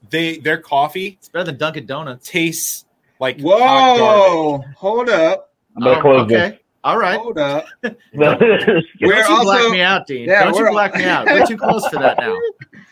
they 0.09 0.37
their 0.37 0.57
coffee 0.59 1.17
it's 1.19 1.29
better 1.29 1.45
than 1.45 1.57
Dunkin' 1.57 1.85
Donuts. 1.87 2.29
tastes 2.29 2.85
like 3.19 3.41
hot 3.41 3.97
garbage. 3.97 4.01
whoa, 4.01 4.63
hold 4.77 5.09
up, 5.09 5.53
I'm 5.75 5.83
gonna 5.83 5.97
Oh, 5.97 6.01
close 6.01 6.21
okay. 6.31 6.59
All 6.83 6.99
right. 6.99 7.19
hold 7.19 7.39
up. 7.39 7.65
this. 7.81 7.95
We're 8.21 8.29
Don't 8.29 8.83
you 9.01 9.15
also- 9.29 9.43
black 9.43 9.71
me 9.71 9.81
out, 9.81 10.05
Dean. 10.05 10.25
Yeah, 10.29 10.43
Don't 10.43 10.53
you 10.55 10.61
we're- 10.61 10.71
black 10.71 10.95
me 10.95 11.03
out. 11.05 11.25
We're 11.25 11.43
too 11.47 11.57
close 11.57 11.87
for 11.87 11.97
that 11.99 12.19
now. 12.19 12.37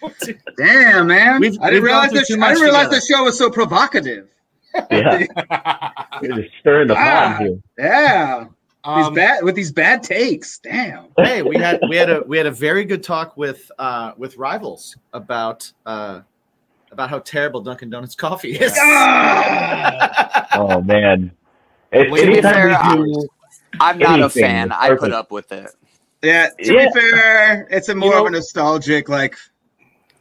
Damn, 0.58 1.06
man, 1.08 1.40
We've- 1.40 1.58
I 1.62 1.70
didn't 1.70 1.74
we've 1.76 1.84
realize 1.84 2.10
through 2.10 2.20
this. 2.22 2.28
too 2.30 2.34
I 2.34 2.38
much 2.38 2.50
didn't 2.56 2.64
realize 2.64 2.86
together. 2.88 3.00
the 3.00 3.06
show 3.06 3.24
was 3.24 3.38
so 3.38 3.52
provocative. 3.52 4.30
yeah. 4.90 5.26
You're 6.24 6.38
just 6.42 6.56
stirring 6.60 6.88
the 6.88 6.96
Ah. 6.98 7.36
pot 7.38 7.42
here. 7.42 7.60
Yeah, 7.78 8.46
these 8.86 9.06
Um, 9.08 9.14
bad 9.14 9.44
with 9.44 9.56
these 9.56 9.72
bad 9.72 10.04
takes. 10.04 10.60
Damn. 10.60 11.06
hey, 11.18 11.42
we 11.42 11.58
had 11.58 11.80
we 11.90 11.96
had 11.96 12.10
a 12.10 12.22
we 12.28 12.38
had 12.38 12.46
a 12.46 12.52
very 12.52 12.84
good 12.86 13.02
talk 13.04 13.38
with 13.38 13.72
uh 13.80 14.12
with 14.18 14.36
rivals 14.38 14.96
about 15.14 15.72
uh 15.86 16.22
about 16.92 17.10
how 17.10 17.20
terrible 17.20 17.62
Dunkin' 17.62 17.90
Donuts 17.90 18.16
coffee 18.16 18.52
is. 18.56 18.74
Ah! 18.82 20.48
Oh 20.56 20.82
man. 20.82 21.32
It's, 21.92 22.22
To 22.22 22.28
be 22.28 22.42
fair, 22.42 22.70
we 23.00 23.14
do, 23.14 23.28
I'm 23.80 23.98
not 24.00 24.22
a 24.22 24.30
fan. 24.30 24.72
I 24.72 24.96
put 24.96 25.12
up 25.14 25.32
with 25.32 25.52
it. 25.52 25.70
Yeah, 26.22 26.50
to 26.62 26.74
Yeah. 26.74 26.88
be 26.94 27.00
fair, 27.00 27.68
it's 27.70 27.90
a 27.90 27.96
more 27.96 28.10
You 28.10 28.16
know- 28.16 28.22
of 28.22 28.28
a 28.28 28.32
nostalgic 28.32 29.10
like. 29.10 29.36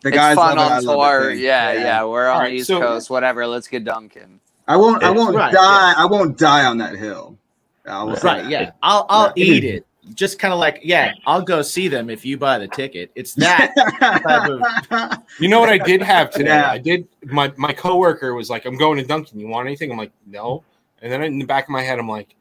The 0.03 0.09
It's 0.09 0.17
guys 0.17 0.35
fun 0.35 0.57
love 0.57 0.67
it, 0.67 0.73
I 0.73 0.77
on 0.79 0.85
love 0.85 0.95
it 0.97 1.19
tour. 1.21 1.31
thing. 1.31 1.39
Yeah, 1.45 1.73
yeah, 1.75 2.05
We're 2.05 2.27
on 2.27 2.35
All 2.35 2.41
right, 2.41 2.49
the 2.51 2.57
East 2.57 2.67
so- 2.67 2.81
Coast. 2.81 3.09
Whatever. 3.09 3.47
Let's 3.47 3.69
get 3.69 3.85
Dunkin'. 3.85 4.41
I 4.67 4.77
won't. 4.77 5.03
I 5.03 5.11
won't 5.11 5.37
Right, 5.37 5.53
die. 5.53 5.95
I 5.97 6.07
won't 6.07 6.37
die 6.39 6.65
on 6.65 6.79
that 6.79 6.97
hill. 6.97 7.39
I 7.87 8.03
will 8.03 8.13
Right, 8.15 8.43
that. 8.43 8.49
yeah. 8.51 8.71
I'll 8.83 9.07
I'll 9.09 9.33
Yeah. 9.37 9.45
eat 9.45 9.65
it. 9.65 9.87
Just 10.15 10.39
kind 10.41 10.53
of 10.53 10.59
like, 10.59 10.81
yeah, 10.83 11.13
I'll 11.27 11.43
go 11.43 11.63
see 11.63 11.87
them 11.87 12.11
if 12.11 12.25
you 12.25 12.37
buy 12.37 12.59
the 12.59 12.67
ticket. 12.67 13.13
It's 13.15 13.35
that 13.35 13.73
type 14.01 14.27
of 14.27 15.19
You 15.41 15.49
know 15.49 15.61
what 15.61 15.69
I 15.69 15.79
did 15.79 16.03
have 16.03 16.31
today? 16.33 16.47
Yeah. 16.51 16.71
I 16.71 16.79
did. 16.79 17.07
My 17.27 17.53
my 17.57 17.73
coworker 17.73 18.35
was 18.35 18.51
like, 18.51 18.65
"I'm 18.67 18.77
going 18.77 18.99
to 18.99 19.05
Dunkin'. 19.05 19.39
You 19.39 19.47
want 19.47 19.67
anything?" 19.69 19.93
I'm 19.93 19.99
like, 19.99 20.11
"No." 20.27 20.65
And 21.03 21.11
then 21.13 21.23
in 21.23 21.39
the 21.39 21.45
back 21.47 21.65
of 21.65 21.71
my 21.71 21.83
head, 21.83 22.01
I'm 22.01 22.09
like, 22.09 22.35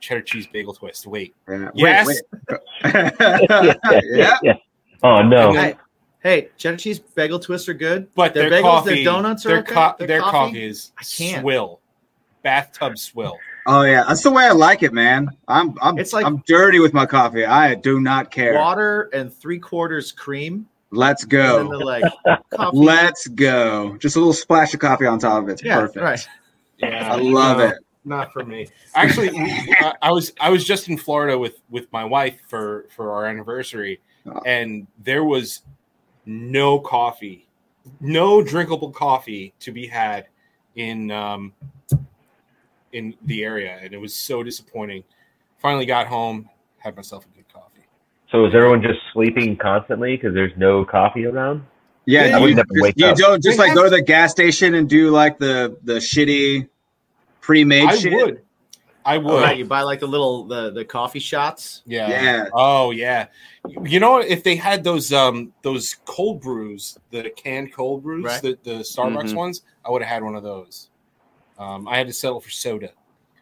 "Cheddar 0.00 0.22
cheese 0.22 0.46
bagel 0.50 0.72
twist." 0.72 1.06
Wait, 1.06 1.34
Yeah. 1.48 1.70
Yes. 1.74 2.06
Wait, 2.06 2.22
wait. 2.50 2.60
yeah, 3.20 3.74
yeah. 4.02 4.36
yeah. 4.42 4.54
Oh 5.02 5.20
no. 5.22 5.52
Then- 5.52 5.64
hey, 5.64 5.76
hey, 6.22 6.48
cheddar 6.56 6.78
cheese 6.78 6.98
bagel 6.98 7.38
twists 7.38 7.68
are 7.68 7.74
good. 7.74 8.12
but 8.14 8.32
their, 8.32 8.48
their, 8.48 8.60
bagels, 8.60 8.64
coffee, 8.64 8.94
their 8.94 9.04
donuts 9.04 9.44
are 9.44 9.50
their, 9.50 9.58
okay. 9.58 9.74
co- 9.74 9.94
their, 9.98 10.06
their 10.08 10.20
coffee, 10.20 10.32
coffee 10.32 10.64
is 10.66 10.92
I 10.98 11.04
can't. 11.04 11.42
swill, 11.42 11.80
bathtub 12.42 12.98
swill. 12.98 13.36
Oh 13.70 13.82
yeah, 13.82 14.02
that's 14.08 14.22
the 14.22 14.30
way 14.30 14.44
I 14.44 14.52
like 14.52 14.82
it, 14.82 14.92
man. 14.94 15.28
I'm 15.46 15.74
I'm 15.82 15.98
It's 15.98 16.12
like- 16.14 16.24
I'm 16.24 16.42
dirty 16.46 16.80
with 16.80 16.94
my 16.94 17.04
coffee. 17.06 17.44
I 17.44 17.74
do 17.74 18.00
not 18.00 18.30
care. 18.30 18.54
water 18.54 19.10
and 19.12 19.32
three 19.32 19.58
quarters 19.58 20.10
cream. 20.10 20.66
Let's 20.90 21.22
And 21.24 21.32
then 21.32 21.68
go. 21.68 21.76
like 21.78 22.02
coffee. 22.50 22.76
Let's 22.78 23.26
go. 23.28 23.96
Just 23.98 24.16
a 24.16 24.18
little 24.18 24.32
splash 24.32 24.72
of 24.72 24.80
coffee 24.80 25.04
on 25.06 25.18
top 25.18 25.42
of 25.42 25.48
it. 25.50 25.52
It's 25.52 25.62
yeah, 25.64 25.80
perfect. 25.80 26.02
right. 26.02 26.28
Yeah, 26.78 27.12
I 27.12 27.16
love 27.16 27.58
no, 27.58 27.64
it. 27.66 27.74
Not 28.06 28.32
for 28.32 28.42
me. 28.42 28.68
Actually, 28.94 29.30
I, 29.36 29.92
I 30.00 30.12
was 30.12 30.32
I 30.40 30.48
was 30.48 30.64
just 30.64 30.88
in 30.88 30.96
Florida 30.96 31.36
with 31.38 31.60
with 31.68 31.92
my 31.92 32.04
wife 32.04 32.40
for 32.48 32.86
for 32.96 33.12
our 33.12 33.26
anniversary, 33.26 34.00
Oh. 34.26 34.40
and 34.46 34.86
there 35.04 35.24
was 35.24 35.60
no 36.24 36.78
coffee, 36.80 37.46
no 38.00 38.42
drinkable 38.42 38.90
coffee 38.90 39.52
to 39.60 39.72
be 39.72 39.86
had 39.86 40.26
in 40.76 41.10
um 41.10 41.52
in 42.92 43.14
the 43.24 43.44
area, 43.44 43.78
and 43.82 43.92
it 43.92 43.98
was 43.98 44.14
so 44.14 44.42
disappointing. 44.42 45.04
Finally 45.58 45.86
got 45.86 46.06
home, 46.06 46.48
had 46.78 46.96
myself 46.96 47.24
a 47.26 47.36
good 47.36 47.52
coffee. 47.52 47.82
So 48.30 48.44
is 48.46 48.54
everyone 48.54 48.82
just 48.82 49.00
sleeping 49.12 49.56
constantly 49.56 50.16
because 50.16 50.34
there's 50.34 50.52
no 50.56 50.84
coffee 50.84 51.26
around? 51.26 51.64
Yeah, 52.04 52.36
I 52.36 52.38
you, 52.46 52.56
would 52.56 52.64
wake 52.70 52.94
you 52.96 53.06
up. 53.06 53.16
don't 53.16 53.42
just 53.42 53.58
like 53.58 53.74
go 53.74 53.84
to 53.84 53.90
the 53.90 54.00
gas 54.00 54.30
station 54.30 54.74
and 54.74 54.88
do 54.88 55.10
like 55.10 55.38
the 55.38 55.76
the 55.84 55.94
shitty 55.94 56.68
pre-made 57.40 57.88
I 57.88 57.96
shit. 57.96 58.12
would, 58.12 58.42
I 59.04 59.18
would. 59.18 59.30
Oh, 59.32 59.40
right, 59.42 59.56
you 59.58 59.64
buy 59.66 59.82
like 59.82 60.00
the 60.00 60.06
little 60.06 60.44
the 60.44 60.70
the 60.70 60.84
coffee 60.84 61.18
shots. 61.18 61.82
Yeah. 61.86 62.08
Yeah. 62.08 62.48
Oh 62.54 62.92
yeah. 62.92 63.26
You 63.82 64.00
know? 64.00 64.18
If 64.18 64.42
they 64.42 64.56
had 64.56 64.84
those 64.84 65.12
um 65.12 65.52
those 65.62 65.96
cold 66.06 66.40
brews, 66.40 66.98
the 67.10 67.28
canned 67.30 67.72
cold 67.74 68.02
brews, 68.02 68.24
Right. 68.24 68.40
the, 68.42 68.58
the 68.62 68.70
Starbucks 68.80 69.32
Mhm. 69.32 69.34
ones, 69.34 69.62
I 69.84 69.90
would 69.90 70.02
have 70.02 70.10
had 70.10 70.22
one 70.22 70.34
of 70.34 70.42
those. 70.42 70.87
Um, 71.58 71.88
I 71.88 71.96
had 71.98 72.06
to 72.06 72.12
settle 72.12 72.40
for 72.40 72.50
soda. 72.50 72.90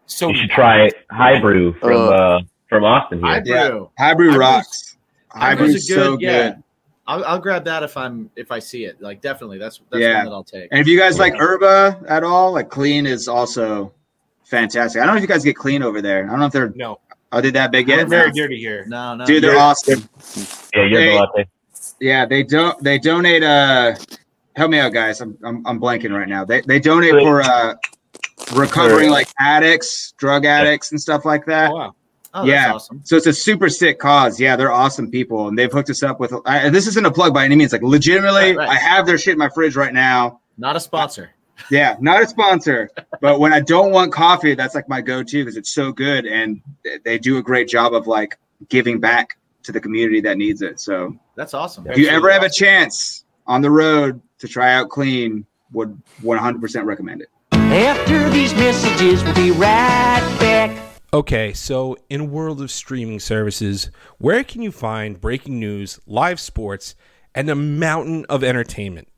So 0.06 0.28
You 0.28 0.36
should 0.36 0.50
try 0.50 0.90
high 1.10 1.40
brew 1.40 1.72
from 1.74 1.92
Ugh. 1.92 2.12
uh 2.12 2.40
from 2.68 2.84
Austin 2.84 3.22
I 3.24 3.40
here. 3.42 3.70
brew. 3.70 3.90
Yeah. 3.98 4.04
High 4.06 4.14
Brew 4.14 4.30
Hybrew's- 4.30 4.36
rocks. 4.38 4.96
High 5.30 5.54
Brew's 5.54 5.68
Hybrew's 5.84 5.90
a 5.90 5.94
good, 5.94 6.04
so 6.04 6.18
yeah. 6.20 6.48
good. 6.50 6.62
I'll, 7.08 7.24
I'll 7.24 7.38
grab 7.38 7.64
that 7.66 7.82
if 7.82 7.96
I'm 7.96 8.30
if 8.36 8.50
I 8.50 8.58
see 8.58 8.84
it. 8.84 9.00
Like 9.00 9.20
definitely, 9.20 9.58
that's 9.58 9.80
that's 9.90 10.00
Yeah. 10.02 10.16
one 10.18 10.24
that 10.26 10.32
I'll 10.32 10.44
take. 10.44 10.68
And 10.70 10.80
if 10.80 10.86
you 10.86 10.98
guys 10.98 11.18
like 11.18 11.34
yerba 11.36 12.00
at 12.08 12.24
all, 12.24 12.52
like 12.52 12.68
clean 12.70 13.06
is 13.06 13.28
also 13.28 13.92
fantastic. 14.44 15.02
I 15.02 15.06
don't 15.06 15.14
know 15.14 15.18
if 15.18 15.22
you 15.22 15.28
guys 15.28 15.44
get 15.44 15.56
clean 15.56 15.82
over 15.82 16.00
there. 16.00 16.26
I 16.26 16.30
don't 16.30 16.40
know 16.40 16.46
if 16.46 16.52
they're 16.52 16.72
no, 16.74 17.00
are 17.32 17.42
they 17.42 17.50
that 17.50 17.70
big 17.70 17.86
they're 17.86 17.98
yet? 17.98 18.08
very 18.08 18.32
dirty 18.32 18.58
here. 18.58 18.84
No, 18.88 19.14
no, 19.14 19.24
Dude, 19.26 19.42
they're 19.42 19.50
You're- 19.52 19.60
awesome. 19.62 20.08
Yeah, 20.74 20.84
you're 20.84 21.00
Hey. 21.00 21.10
the 21.10 21.14
latte. 21.16 21.48
Yeah, 22.00 22.26
they 22.26 22.42
don't. 22.42 22.82
They 22.82 22.98
donate. 22.98 23.42
Uh, 23.42 23.94
help 24.56 24.70
me 24.70 24.78
out, 24.78 24.92
guys. 24.92 25.20
I'm 25.20 25.36
I'm, 25.44 25.64
I'm 25.66 25.80
blanking 25.80 26.10
right 26.16 26.28
now. 26.28 26.44
They 26.44 26.60
they 26.62 26.80
donate 26.80 27.12
Good. 27.12 27.22
for 27.22 27.40
uh 27.42 27.74
recovering 28.54 29.10
like 29.10 29.28
addicts, 29.40 30.12
drug 30.18 30.44
addicts, 30.44 30.90
and 30.92 31.00
stuff 31.00 31.24
like 31.24 31.46
that. 31.46 31.70
Oh, 31.70 31.74
wow. 31.76 31.94
Oh, 32.34 32.44
Yeah. 32.44 32.64
that's 32.64 32.74
awesome. 32.74 33.00
So 33.04 33.16
it's 33.16 33.26
a 33.26 33.32
super 33.32 33.68
sick 33.70 33.98
cause. 33.98 34.38
Yeah, 34.38 34.56
they're 34.56 34.72
awesome 34.72 35.10
people, 35.10 35.48
and 35.48 35.58
they've 35.58 35.72
hooked 35.72 35.88
us 35.90 36.02
up 36.02 36.20
with. 36.20 36.34
I, 36.44 36.68
this 36.68 36.86
isn't 36.86 37.06
a 37.06 37.10
plug 37.10 37.32
by 37.32 37.44
any 37.44 37.56
means. 37.56 37.72
Like 37.72 37.82
legitimately, 37.82 38.56
Right, 38.56 38.58
right. 38.58 38.68
I 38.68 38.74
have 38.74 39.06
their 39.06 39.16
shit 39.18 39.32
in 39.32 39.38
my 39.38 39.48
fridge 39.48 39.74
right 39.76 39.92
now. 39.94 40.40
Not 40.58 40.76
a 40.76 40.80
sponsor. 40.80 41.30
Yeah, 41.70 41.96
not 42.00 42.22
a 42.22 42.26
sponsor, 42.26 42.90
but 43.22 43.40
when 43.40 43.54
I 43.54 43.60
don't 43.60 43.90
want 43.90 44.12
coffee, 44.12 44.54
that's 44.54 44.74
like 44.74 44.86
my 44.90 45.00
go-to 45.00 45.42
because 45.42 45.56
it's 45.56 45.72
so 45.72 45.90
good, 45.90 46.26
and 46.26 46.60
they- 46.84 46.98
they 47.04 47.18
do 47.18 47.38
a 47.38 47.42
great 47.42 47.66
job 47.68 47.94
of 47.94 48.06
like 48.06 48.38
giving 48.68 49.00
back 49.00 49.38
to 49.62 49.72
the 49.72 49.80
community 49.80 50.20
that 50.20 50.36
needs 50.36 50.60
it. 50.60 50.78
So 50.78 51.16
That's 51.34 51.54
awesome. 51.54 51.86
if 51.88 51.96
you 51.96 52.08
ever 52.08 52.30
have 52.30 52.42
a 52.42 52.50
chance 52.50 53.24
on 53.46 53.62
the 53.62 53.70
road 53.70 54.20
to 54.38 54.46
try 54.48 54.74
out 54.74 54.90
clean, 54.90 55.46
would 55.72 56.00
100% 56.22 56.84
recommend 56.84 57.22
it. 57.22 57.28
After 57.76 58.30
these 58.30 58.54
messages, 58.54 59.22
we'll 59.22 59.34
be 59.34 59.50
right 59.50 60.36
back. 60.40 60.74
Okay, 61.12 61.52
so 61.52 61.98
in 62.08 62.22
a 62.22 62.24
world 62.24 62.62
of 62.62 62.70
streaming 62.70 63.20
services, 63.20 63.90
where 64.16 64.42
can 64.44 64.62
you 64.62 64.72
find 64.72 65.20
breaking 65.20 65.60
news, 65.60 66.00
live 66.06 66.40
sports, 66.40 66.94
and 67.34 67.50
a 67.50 67.54
mountain 67.54 68.24
of 68.30 68.42
entertainment? 68.42 69.08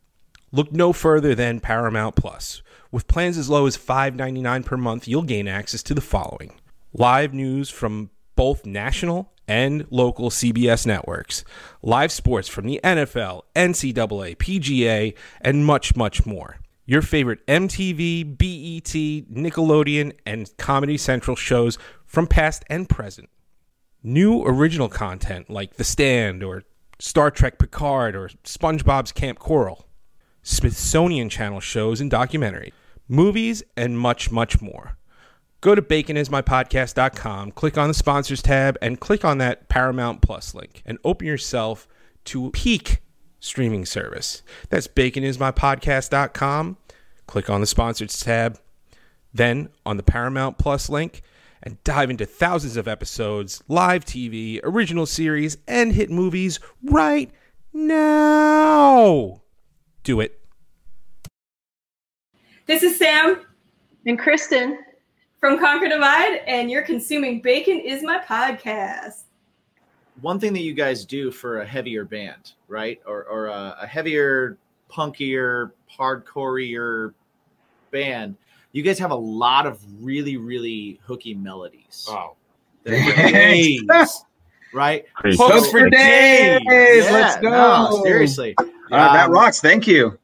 Look 0.51 0.73
no 0.73 0.93
further 0.93 1.37
than 1.37 1.61
Paramount 1.61 2.17
Plus, 2.17 2.61
With 2.91 3.07
plans 3.07 3.39
as 3.39 3.49
low 3.49 3.65
as 3.67 3.79
$5.99 3.79 4.65
per 4.65 4.77
month, 4.77 5.07
you'll 5.07 5.23
gain 5.23 5.47
access 5.47 5.85
to 5.85 5.95
the 5.95 6.01
following 6.01 6.59
live 6.93 7.33
news 7.33 7.71
from 7.71 8.11
both 8.35 8.67
national 8.67 9.33
and 9.47 9.87
local 9.91 10.31
CBS 10.31 10.85
networks, 10.85 11.45
live 11.81 12.11
sports 12.11 12.49
from 12.49 12.67
the 12.67 12.81
NFL, 12.83 13.43
NCAA, 13.55 14.37
PGA, 14.37 15.15
and 15.41 15.65
much, 15.65 15.95
much 15.95 16.27
more. 16.27 16.59
Your 16.89 17.03
favorite 17.03 17.47
MTV, 17.47 18.39
BET, 18.39 19.31
Nickelodeon, 19.31 20.15
and 20.25 20.51
Comedy 20.57 20.97
Central 20.97 21.37
shows 21.37 21.77
from 22.07 22.27
past 22.27 22.65
and 22.71 22.89
present. 22.89 23.29
New 24.03 24.43
original 24.43 24.89
content 24.89 25.51
like 25.51 25.75
The 25.75 25.85
Stand 25.85 26.43
or 26.43 26.63
Star 26.99 27.31
Trek 27.31 27.59
Picard 27.59 28.17
or 28.17 28.31
SpongeBob's 28.43 29.13
Kamp 29.13 29.39
Koral. 29.39 29.83
Smithsonian 30.43 31.29
Channel 31.29 31.61
shows 31.61 32.01
and 32.01 32.11
documentaries, 32.11 32.73
movies, 33.07 33.63
and 33.77 33.99
much, 33.99 34.31
much 34.31 34.63
more. 34.63 34.97
Go 35.61 35.75
to 35.75 35.83
baconismypodcast.com, 35.83 37.51
click 37.51 37.77
on 37.77 37.89
the 37.89 37.95
sponsors 37.95 38.41
tab, 38.41 38.79
and 38.81 38.99
click 38.99 39.27
on 39.27 39.37
that 39.37 39.69
Paramount 39.69 40.23
Plus 40.23 40.55
link 40.55 40.83
and 40.87 40.97
open 41.05 41.27
yourself 41.27 41.87
to 42.25 42.51
peak 42.53 43.03
streaming 43.41 43.87
service. 43.87 44.43
That's 44.69 44.89
baconismypodcast.com. 44.89 46.77
Click 47.27 47.51
on 47.51 47.61
the 47.61 47.67
sponsors 47.67 48.21
tab, 48.21 48.59
then 49.35 49.69
on 49.85 49.97
the 49.97 50.03
Paramount 50.03 50.59
Plus 50.59 50.89
link, 50.89 51.23
and 51.63 51.83
dive 51.85 52.11
into 52.11 52.25
thousands 52.25 52.77
of 52.77 52.89
episodes, 52.89 53.63
live 53.69 54.05
TV, 54.05 54.61
original 54.63 55.07
series, 55.07 55.59
and 55.67 55.93
hit 55.93 56.11
movies 56.11 56.61
right 56.83 57.31
now. 57.73 59.43
Do 60.05 60.21
it. 60.21 60.41
This 62.67 62.83
is 62.83 62.99
Sam 62.99 63.43
and 64.07 64.19
Kristen 64.19 64.79
from 65.41 65.59
Conquer 65.59 65.89
Divide, 65.89 66.41
and 66.47 66.71
you're 66.71 66.83
consuming 66.83 67.41
Bacon 67.41 67.79
is 67.79 68.03
my 68.03 68.19
podcast. 68.19 69.25
One 70.21 70.41
thing 70.41 70.53
that 70.55 70.61
you 70.63 70.75
guys 70.75 71.05
do 71.05 71.31
for 71.31 71.61
a 71.61 71.67
heavier 71.67 72.05
band, 72.05 72.53
right? 72.67 73.01
Or, 73.07 73.25
or 73.25 73.47
a, 73.47 73.77
a 73.83 73.87
heavier, 73.87 74.59
punkier, 74.91 75.71
hardcore 75.99 77.13
band, 77.91 78.37
you 78.73 78.83
guys 78.83 78.99
have 78.99 79.11
a 79.11 79.17
lot 79.17 79.67
of 79.67 79.81
really, 80.01 80.37
really 80.37 81.01
hooky 81.05 81.35
melodies. 81.35 82.07
Oh. 82.09 82.35
That 82.85 82.95
are 82.95 83.13
for 83.13 83.33
days, 83.33 83.83
right? 84.73 85.05
Hooks 85.17 85.37
Hooks 85.39 85.71
for 85.71 85.91
days. 85.91 86.61
Let's 87.11 87.37
go. 87.41 87.51
no, 87.51 88.03
seriously. 88.05 88.55
Uh, 88.59 88.65
that 88.91 89.27
Um, 89.27 89.33
rocks. 89.33 89.61
Thank 89.61 89.87
you. 89.87 90.19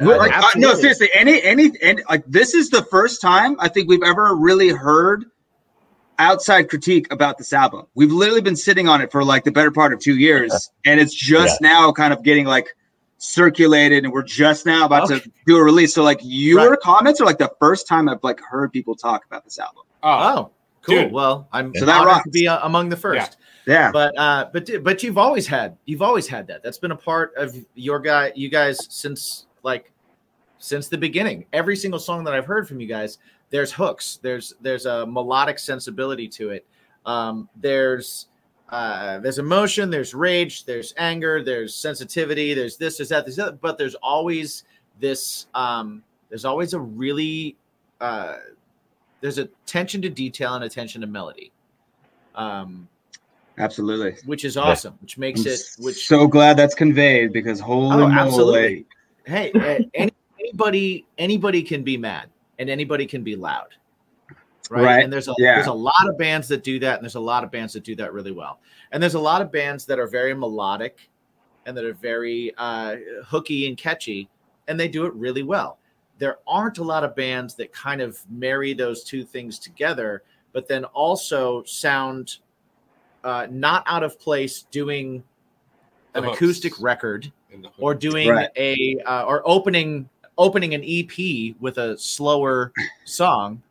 Uh, 0.00 0.16
Like, 0.16 0.36
uh, 0.36 0.46
no, 0.56 0.74
seriously. 0.74 1.08
Any, 1.14 1.42
any, 1.42 1.72
and 1.82 2.02
like 2.08 2.24
this 2.26 2.54
is 2.54 2.70
the 2.70 2.82
first 2.84 3.20
time 3.20 3.56
I 3.60 3.68
think 3.68 3.88
we've 3.88 4.02
ever 4.02 4.34
really 4.36 4.68
heard 4.68 5.24
outside 6.18 6.68
critique 6.68 7.12
about 7.12 7.38
this 7.38 7.52
album. 7.52 7.86
We've 7.94 8.12
literally 8.12 8.40
been 8.40 8.56
sitting 8.56 8.88
on 8.88 9.00
it 9.00 9.10
for 9.12 9.24
like 9.24 9.44
the 9.44 9.52
better 9.52 9.70
part 9.70 9.92
of 9.92 10.00
two 10.00 10.16
years, 10.16 10.70
and 10.84 11.00
it's 11.00 11.14
just 11.14 11.60
now 11.60 11.92
kind 11.92 12.12
of 12.12 12.22
getting 12.22 12.46
like 12.46 12.68
circulated, 13.18 14.04
and 14.04 14.12
we're 14.12 14.22
just 14.22 14.66
now 14.66 14.84
about 14.86 15.08
to 15.08 15.22
do 15.46 15.56
a 15.56 15.62
release. 15.62 15.94
So, 15.94 16.02
like, 16.02 16.20
your 16.22 16.76
comments 16.76 17.20
are 17.20 17.24
like 17.24 17.38
the 17.38 17.52
first 17.58 17.86
time 17.88 18.08
I've 18.08 18.22
like 18.22 18.40
heard 18.40 18.72
people 18.72 18.94
talk 18.94 19.24
about 19.26 19.44
this 19.44 19.58
album. 19.58 19.82
Oh, 20.02 20.50
cool. 20.82 21.02
Dude. 21.04 21.12
Well, 21.12 21.48
I'm 21.52 21.74
So 21.74 21.84
that 21.86 21.96
honored 21.96 22.06
rocks. 22.08 22.24
to 22.24 22.30
be 22.30 22.46
uh, 22.48 22.60
among 22.66 22.88
the 22.88 22.96
first. 22.96 23.36
Yeah. 23.66 23.90
But 23.90 24.16
uh, 24.16 24.48
but 24.52 24.70
but 24.84 25.02
you've 25.02 25.18
always 25.18 25.46
had 25.46 25.76
you've 25.86 26.02
always 26.02 26.28
had 26.28 26.46
that. 26.48 26.62
That's 26.62 26.78
been 26.78 26.92
a 26.92 26.96
part 26.96 27.34
of 27.36 27.54
your 27.74 27.98
guy 27.98 28.32
you 28.36 28.48
guys 28.48 28.78
since 28.90 29.46
like 29.62 29.92
since 30.58 30.88
the 30.88 30.98
beginning. 30.98 31.46
Every 31.52 31.76
single 31.76 31.98
song 31.98 32.24
that 32.24 32.34
I've 32.34 32.46
heard 32.46 32.68
from 32.68 32.80
you 32.80 32.86
guys, 32.86 33.18
there's 33.50 33.72
hooks. 33.72 34.18
There's 34.22 34.54
there's 34.60 34.86
a 34.86 35.06
melodic 35.06 35.58
sensibility 35.58 36.28
to 36.28 36.50
it. 36.50 36.66
Um, 37.04 37.48
there's 37.56 38.26
uh, 38.68 39.20
there's 39.20 39.38
emotion, 39.38 39.90
there's 39.90 40.12
rage, 40.14 40.64
there's 40.64 40.92
anger, 40.96 41.42
there's 41.42 41.74
sensitivity, 41.74 42.52
there's 42.52 42.76
this, 42.76 42.96
there's 42.98 43.10
that, 43.10 43.24
there's 43.24 43.36
that. 43.36 43.60
But 43.60 43.78
there's 43.78 43.94
always 43.96 44.64
this. 45.00 45.46
Um, 45.54 46.02
there's 46.28 46.44
always 46.44 46.74
a 46.74 46.80
really 46.80 47.56
uh, 48.00 48.36
there's 49.20 49.38
attention 49.38 50.02
to 50.02 50.08
detail 50.08 50.54
and 50.54 50.64
attention 50.64 51.00
to 51.02 51.06
melody. 51.06 51.52
Um, 52.34 52.88
Absolutely. 53.58 54.16
which 54.26 54.44
is 54.44 54.56
awesome, 54.56 54.98
which 55.00 55.16
makes 55.16 55.40
I'm 55.40 55.52
it 55.52 55.60
which 55.78 56.06
so 56.06 56.26
glad 56.26 56.58
that's 56.58 56.74
conveyed 56.74 57.32
because 57.32 57.58
holy 57.58 58.02
Oh, 58.02 58.08
moly. 58.08 58.12
absolutely. 58.12 58.86
Hey, 59.24 59.88
any, 59.94 60.12
anybody 60.38 61.06
anybody 61.16 61.62
can 61.62 61.82
be 61.82 61.96
mad 61.96 62.28
and 62.58 62.70
anybody 62.70 63.06
can 63.06 63.22
be 63.22 63.36
loud. 63.36 63.74
Right? 64.68 64.82
Right, 64.82 65.04
And 65.04 65.12
there's 65.12 65.28
a 65.28 65.34
yeah. 65.38 65.54
there's 65.54 65.68
a 65.68 65.72
lot 65.72 66.08
of 66.08 66.18
bands 66.18 66.48
that 66.48 66.64
do 66.64 66.80
that, 66.80 66.96
and 66.96 67.04
there's 67.04 67.14
a 67.14 67.20
lot 67.20 67.44
of 67.44 67.52
bands 67.52 67.72
that 67.74 67.84
do 67.84 67.94
that 67.96 68.12
really 68.12 68.32
well. 68.32 68.58
And 68.90 69.00
there's 69.00 69.14
a 69.14 69.20
lot 69.20 69.40
of 69.40 69.52
bands 69.52 69.86
that 69.86 69.98
are 69.98 70.08
very 70.08 70.34
melodic 70.34 71.08
and 71.66 71.76
that 71.76 71.84
are 71.84 71.94
very 71.94 72.52
uh, 72.58 72.96
hooky 73.24 73.68
and 73.68 73.76
catchy, 73.76 74.28
and 74.66 74.78
they 74.78 74.88
do 74.88 75.04
it 75.06 75.14
really 75.14 75.44
well. 75.44 75.78
There 76.18 76.38
aren't 76.46 76.78
a 76.78 76.84
lot 76.84 77.04
of 77.04 77.14
bands 77.14 77.54
that 77.56 77.72
kind 77.72 78.00
of 78.00 78.18
marry 78.30 78.72
those 78.74 79.04
two 79.04 79.24
things 79.24 79.58
together, 79.58 80.22
but 80.52 80.66
then 80.66 80.84
also 80.86 81.62
sound 81.64 82.38
uh, 83.22 83.46
not 83.50 83.84
out 83.86 84.02
of 84.02 84.18
place 84.18 84.62
doing 84.70 85.22
an 86.14 86.24
acoustic 86.24 86.80
record 86.80 87.30
or 87.78 87.94
doing 87.94 88.28
Right. 88.28 88.48
a 88.56 88.98
uh, 89.04 89.24
or 89.24 89.42
opening 89.44 90.08
opening 90.38 90.74
an 90.74 90.82
EP 90.84 91.54
with 91.60 91.78
a 91.78 91.96
slower 91.98 92.72
song 93.04 93.62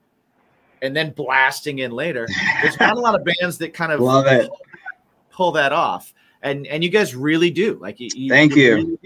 and 0.82 0.95
then 0.95 1.11
blasting 1.11 1.80
in 1.80 1.91
later. 1.91 2.28
There's 2.61 2.80
not 2.80 2.97
a 2.97 2.99
lot 2.99 3.16
of 3.16 3.26
bands 3.26 3.57
that 3.59 3.74
kind 3.74 3.91
of 3.91 3.99
Love 3.99 4.28
it. 4.28 4.49
pull 5.32 5.51
that 5.53 5.72
off, 5.72 6.13
and 6.41 6.68
and 6.68 6.84
you 6.84 6.89
guys 6.89 7.16
really 7.16 7.51
do. 7.51 7.78
Like 7.82 7.99
you, 7.99 8.09
you 8.16 8.30
Thank 8.30 8.55
you. 8.55 8.76
really. 8.76 8.97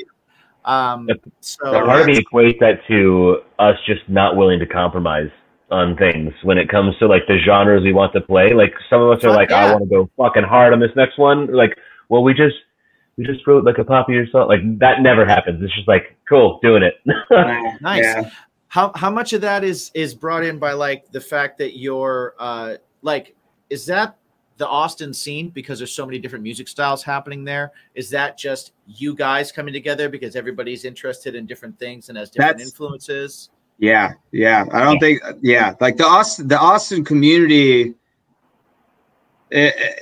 Um, 0.66 1.10
so 1.40 1.58
But 1.64 1.86
part 1.86 2.02
of 2.02 2.08
me 2.08 2.22
equates 2.22 2.60
that 2.60 2.86
to 2.88 3.42
us 3.58 3.78
just 3.86 4.08
not 4.08 4.36
willing 4.36 4.60
to 4.60 4.66
compromise 4.66 5.32
on 5.72 5.96
things 5.96 6.34
when 6.44 6.58
it 6.58 6.68
comes 6.70 6.98
to 6.98 7.08
like 7.08 7.28
the 7.28 7.38
genres 7.40 7.84
we 7.84 7.94
want 7.94 8.14
to 8.14 8.22
play. 8.22 8.54
Like 8.54 8.74
some 8.90 9.02
of 9.02 9.10
us 9.12 9.24
are 9.24 9.30
Fuck 9.30 9.38
like, 9.38 9.52
I 9.52 9.72
want 9.72 9.84
to 9.84 9.90
go 9.90 10.10
fucking 10.18 10.44
hard 10.44 10.74
on 10.74 10.80
this 10.80 10.92
next 10.96 11.18
one. 11.18 11.48
Like, 11.54 11.78
well, 12.10 12.24
we 12.24 12.34
just 12.34 12.56
we 13.20 13.26
just 13.26 13.46
wrote 13.46 13.66
like 13.66 13.78
a 13.78 13.84
popular 13.84 14.26
song. 14.30 14.48
Like 14.48 14.62
that 14.80 15.02
never 15.02 15.26
happens. 15.26 15.62
It's 15.62 15.76
just 15.76 15.90
like 15.90 16.16
cool, 16.30 16.58
doing 16.64 16.84
it. 16.84 16.94
nice. 17.82 18.06
Yeah. 18.06 18.30
How 18.70 18.94
how 18.96 19.10
much 19.10 19.34
of 19.34 19.42
that 19.42 19.66
is 19.66 19.92
is 19.94 20.16
brought 20.16 20.46
in 20.46 20.58
by 20.58 20.72
like 20.72 21.12
the 21.12 21.20
fact 21.20 21.58
that 21.58 21.78
you're 21.78 22.34
uh 22.40 22.76
like 23.02 23.36
is 23.70 23.86
that 23.88 24.16
the 24.56 24.66
Austin 24.66 25.14
scene 25.14 25.50
because 25.50 25.80
there's 25.80 25.92
so 25.92 26.06
many 26.06 26.18
different 26.18 26.44
music 26.44 26.70
styles 26.70 27.04
happening 27.04 27.44
there? 27.44 27.74
Is 27.94 28.10
that 28.12 28.38
just 28.38 28.72
you 28.88 29.14
guys 29.14 29.52
coming 29.52 29.74
together 29.74 30.08
because 30.08 30.38
everybody's 30.38 30.86
interested 30.86 31.36
in 31.36 31.46
different 31.46 31.78
things 31.78 32.08
and 32.08 32.18
has 32.18 32.30
different 32.30 32.58
That's- 32.58 32.70
influences? 32.72 33.50
Yeah, 33.80 34.14
yeah. 34.32 34.66
I 34.72 34.82
don't 34.82 35.00
think. 35.00 35.22
Yeah, 35.42 35.74
like 35.82 35.98
the 35.98 36.06
Austin, 36.06 36.48
the 36.48 36.60
Austin 36.60 37.04
community 37.04 37.96
eh, 39.52 39.72
eh, 39.78 39.94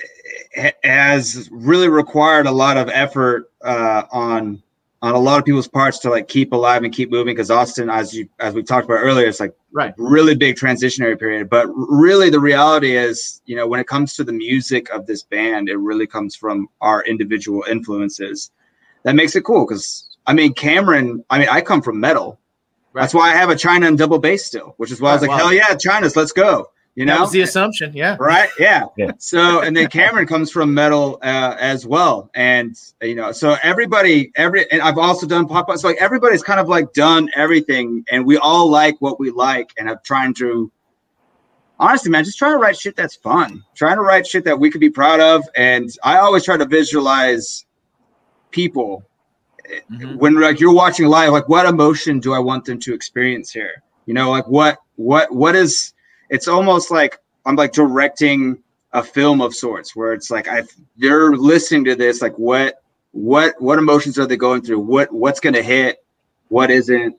has 0.83 1.49
really 1.51 1.89
required 1.89 2.47
a 2.47 2.51
lot 2.51 2.77
of 2.77 2.89
effort 2.89 3.51
uh, 3.61 4.03
on 4.11 4.61
on 5.03 5.13
a 5.13 5.19
lot 5.19 5.37
of 5.37 5.45
people's 5.45 5.67
parts 5.67 5.99
to 5.99 6.09
like 6.09 6.27
keep 6.27 6.53
alive 6.53 6.83
and 6.83 6.91
keep 6.93 7.11
moving. 7.11 7.35
Because 7.35 7.51
Austin, 7.51 7.89
as 7.89 8.13
you 8.13 8.27
as 8.39 8.53
we 8.53 8.63
talked 8.63 8.85
about 8.85 8.95
earlier, 8.95 9.27
it's 9.27 9.39
like 9.39 9.55
Right. 9.71 9.93
really 9.97 10.33
big 10.33 10.55
transitionary 10.55 11.19
period. 11.19 11.49
But 11.49 11.67
really, 11.67 12.31
the 12.31 12.39
reality 12.39 12.95
is, 12.95 13.41
you 13.45 13.55
know, 13.55 13.67
when 13.67 13.79
it 13.79 13.85
comes 13.85 14.15
to 14.15 14.23
the 14.23 14.31
music 14.31 14.89
of 14.89 15.05
this 15.05 15.21
band, 15.21 15.69
it 15.69 15.77
really 15.77 16.07
comes 16.07 16.35
from 16.35 16.67
our 16.81 17.03
individual 17.03 17.63
influences. 17.69 18.49
That 19.03 19.15
makes 19.15 19.35
it 19.35 19.43
cool 19.43 19.67
because 19.67 20.17
I 20.25 20.33
mean, 20.33 20.53
Cameron. 20.53 21.23
I 21.29 21.39
mean, 21.39 21.49
I 21.49 21.61
come 21.61 21.81
from 21.81 21.99
metal. 21.99 22.39
That's 22.93 23.13
why 23.13 23.31
I 23.31 23.35
have 23.35 23.51
a 23.51 23.55
China 23.55 23.85
and 23.85 23.97
double 23.97 24.17
bass 24.17 24.45
still, 24.45 24.73
which 24.77 24.91
is 24.91 24.99
why 24.99 25.11
I 25.11 25.13
was 25.13 25.21
like, 25.21 25.29
wow. 25.29 25.37
hell 25.37 25.53
yeah, 25.53 25.75
China's, 25.75 26.15
let's 26.15 26.31
go. 26.31 26.71
You 26.97 27.05
that 27.05 27.13
know, 27.13 27.21
was 27.21 27.31
the 27.31 27.41
assumption, 27.41 27.93
yeah. 27.93 28.17
right? 28.19 28.49
Yeah. 28.57 28.85
Yeah. 28.97 29.11
So, 29.19 29.61
and 29.61 29.77
then 29.77 29.87
Cameron 29.87 30.25
comes 30.25 30.49
from 30.49 30.73
metal 30.73 31.19
uh, 31.21 31.55
as 31.59 31.85
well, 31.85 32.31
and 32.33 32.75
you 33.03 33.13
know, 33.13 33.31
so 33.31 33.55
everybody, 33.61 34.31
every, 34.35 34.69
and 34.71 34.81
I've 34.81 34.97
also 34.97 35.27
done 35.27 35.47
pop. 35.47 35.69
So 35.77 35.87
like 35.87 35.97
everybody's 36.01 36.41
kind 36.41 36.59
of 36.59 36.69
like 36.69 36.93
done 36.93 37.29
everything, 37.35 38.03
and 38.09 38.25
we 38.25 38.37
all 38.37 38.67
like 38.67 38.95
what 38.97 39.19
we 39.19 39.29
like, 39.29 39.69
and 39.77 39.87
I'm 39.87 39.99
trying 40.03 40.33
to. 40.35 40.71
Honestly, 41.77 42.09
man, 42.09 42.23
just 42.23 42.39
trying 42.39 42.53
to 42.53 42.57
write 42.57 42.75
shit 42.75 42.95
that's 42.95 43.15
fun. 43.15 43.63
Trying 43.75 43.97
to 43.97 44.01
write 44.01 44.25
shit 44.25 44.43
that 44.45 44.59
we 44.59 44.71
could 44.71 44.81
be 44.81 44.89
proud 44.89 45.19
of, 45.19 45.43
and 45.55 45.91
I 46.03 46.17
always 46.17 46.45
try 46.45 46.57
to 46.57 46.65
visualize 46.65 47.67
people 48.49 49.03
when 50.15 50.33
like 50.41 50.59
you're 50.59 50.73
watching 50.73 51.05
live 51.05 51.33
like 51.33 51.49
what 51.49 51.65
emotion 51.65 52.21
do 52.21 52.33
i 52.33 52.39
want 52.39 52.63
them 52.63 52.79
to 52.79 52.93
experience 52.93 53.51
here 53.51 53.83
you 54.05 54.13
know 54.13 54.31
like 54.31 54.47
what 54.47 54.77
what 54.95 55.29
what 55.35 55.57
is 55.57 55.93
it's 56.29 56.47
almost 56.47 56.91
like 56.91 57.17
i'm 57.45 57.55
like 57.55 57.71
directing 57.73 58.57
a 58.93 59.03
film 59.03 59.41
of 59.41 59.53
sorts 59.55 59.95
where 59.95 60.13
it's 60.13 60.29
like 60.31 60.47
i 60.47 60.61
they're 60.97 61.31
listening 61.35 61.83
to 61.85 61.95
this 61.95 62.21
like 62.21 62.37
what 62.37 62.81
what 63.11 63.53
what 63.61 63.77
emotions 63.79 64.17
are 64.19 64.25
they 64.27 64.37
going 64.37 64.61
through 64.61 64.79
what 64.79 65.11
what's 65.11 65.39
going 65.39 65.53
to 65.53 65.63
hit 65.63 65.97
what 66.49 66.69
isn't 66.71 67.15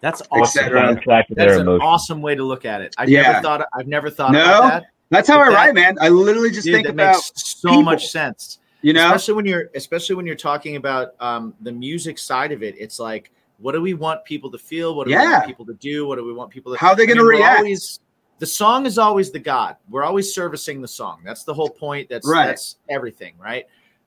That's 0.00 0.22
awesome. 0.30 0.64
soundtrack 0.64 1.26
to 1.28 1.34
their 1.34 1.46
That's 1.46 1.56
an 1.56 1.62
emotions? 1.62 1.80
awesome 1.82 2.22
way 2.22 2.34
to 2.34 2.42
look 2.44 2.64
at 2.64 2.80
it. 2.82 2.94
I've 2.98 3.08
Yeah. 3.08 3.22
never 3.22 3.42
thought. 3.42 3.66
I've 3.74 3.86
never 3.86 4.10
thought 4.10 4.32
No, 4.32 4.40
about 4.42 4.68
that. 4.70 4.84
that's 5.10 5.28
how 5.28 5.36
But 5.38 5.48
I 5.48 5.50
that- 5.50 5.56
write, 5.56 5.74
man. 5.74 5.96
I 6.00 6.08
literally 6.08 6.50
just 6.50 6.64
Dude, 6.66 6.74
think 6.74 6.86
that 6.86 6.92
about 6.94 7.14
makes 7.16 7.32
so 7.34 7.68
people. 7.68 7.82
much 7.82 8.08
sense. 8.08 8.58
You 8.82 8.92
know? 8.94 9.04
especially 9.06 9.34
when 9.34 9.44
you're 9.46 9.70
especially 9.74 10.16
when 10.16 10.26
you're 10.26 10.36
talking 10.36 10.76
about 10.76 11.10
um, 11.20 11.54
the 11.60 11.72
music 11.72 12.18
side 12.18 12.50
of 12.52 12.62
it. 12.62 12.74
It's 12.78 12.98
like, 12.98 13.30
what 13.58 13.72
do 13.72 13.80
we 13.82 13.92
want 13.94 14.24
people 14.24 14.50
to 14.52 14.58
feel? 14.58 14.94
What 14.94 15.06
do 15.06 15.10
we 15.14 15.18
want 15.22 15.46
people 15.46 15.66
to 15.66 15.74
do? 15.74 16.06
What 16.06 16.16
do 16.16 16.24
we 16.24 16.32
want 16.32 16.50
people 16.50 16.72
to? 16.72 16.78
How 16.78 16.88
are 16.90 16.96
they 16.96 17.02
I 17.02 17.06
mean, 17.06 17.16
gonna 17.16 17.26
we're 17.26 17.36
react? 17.36 17.58
Always, 17.58 18.00
the 18.40 18.46
song 18.46 18.86
is 18.86 18.96
always 18.98 19.30
the 19.30 19.38
god. 19.38 19.76
We're 19.90 20.02
always 20.02 20.34
servicing 20.34 20.80
the 20.80 20.88
song. 20.88 21.20
That's 21.24 21.44
the 21.44 21.54
whole 21.54 21.68
point. 21.68 22.08
That's 22.08 22.26
Right. 22.26 22.46
that's 22.46 22.78
everything, 22.88 23.34
right? 23.38 23.66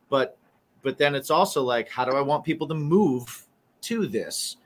But 0.09 0.37
but 0.81 0.97
then 0.97 1.15
it's 1.15 1.29
also 1.29 1.63
like, 1.63 1.87
how 1.87 2.03
do 2.03 2.17
I 2.17 2.21
want 2.21 2.43
people 2.43 2.67
to 2.67 2.73
move 2.73 3.45
to 3.83 4.05
this? 4.07 4.57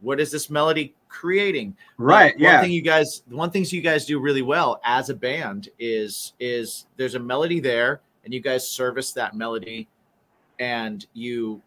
What 0.00 0.18
is 0.18 0.32
this 0.32 0.50
melody 0.50 0.94
creating? 1.08 1.76
Right, 1.98 2.34
One 2.34 2.42
yeah. 2.42 2.60
thing 2.60 2.72
you 2.72 2.82
guys, 2.82 3.22
one 3.28 3.50
things 3.52 3.72
you 3.72 3.82
guys 3.82 4.04
do 4.06 4.18
really 4.18 4.42
well 4.42 4.80
as 4.82 5.10
a 5.10 5.14
band 5.14 5.68
is 5.78 6.32
is 6.40 6.86
there's 6.96 7.14
a 7.14 7.20
melody 7.20 7.60
there, 7.60 8.00
and 8.24 8.32
you 8.34 8.40
guys 8.40 8.66
service 8.68 9.12
that 9.12 9.36
melody, 9.36 9.88
and 10.58 11.06
you 11.12 11.60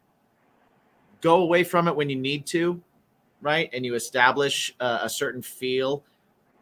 go 1.22 1.44
away 1.44 1.64
from 1.64 1.88
it 1.88 1.96
when 1.96 2.10
you 2.10 2.16
need 2.16 2.46
to, 2.48 2.82
right? 3.42 3.70
And 3.72 3.86
you 3.86 3.94
establish 3.96 4.76
a, 4.80 5.02
a 5.04 5.10
certain 5.10 5.42
feel 5.44 6.04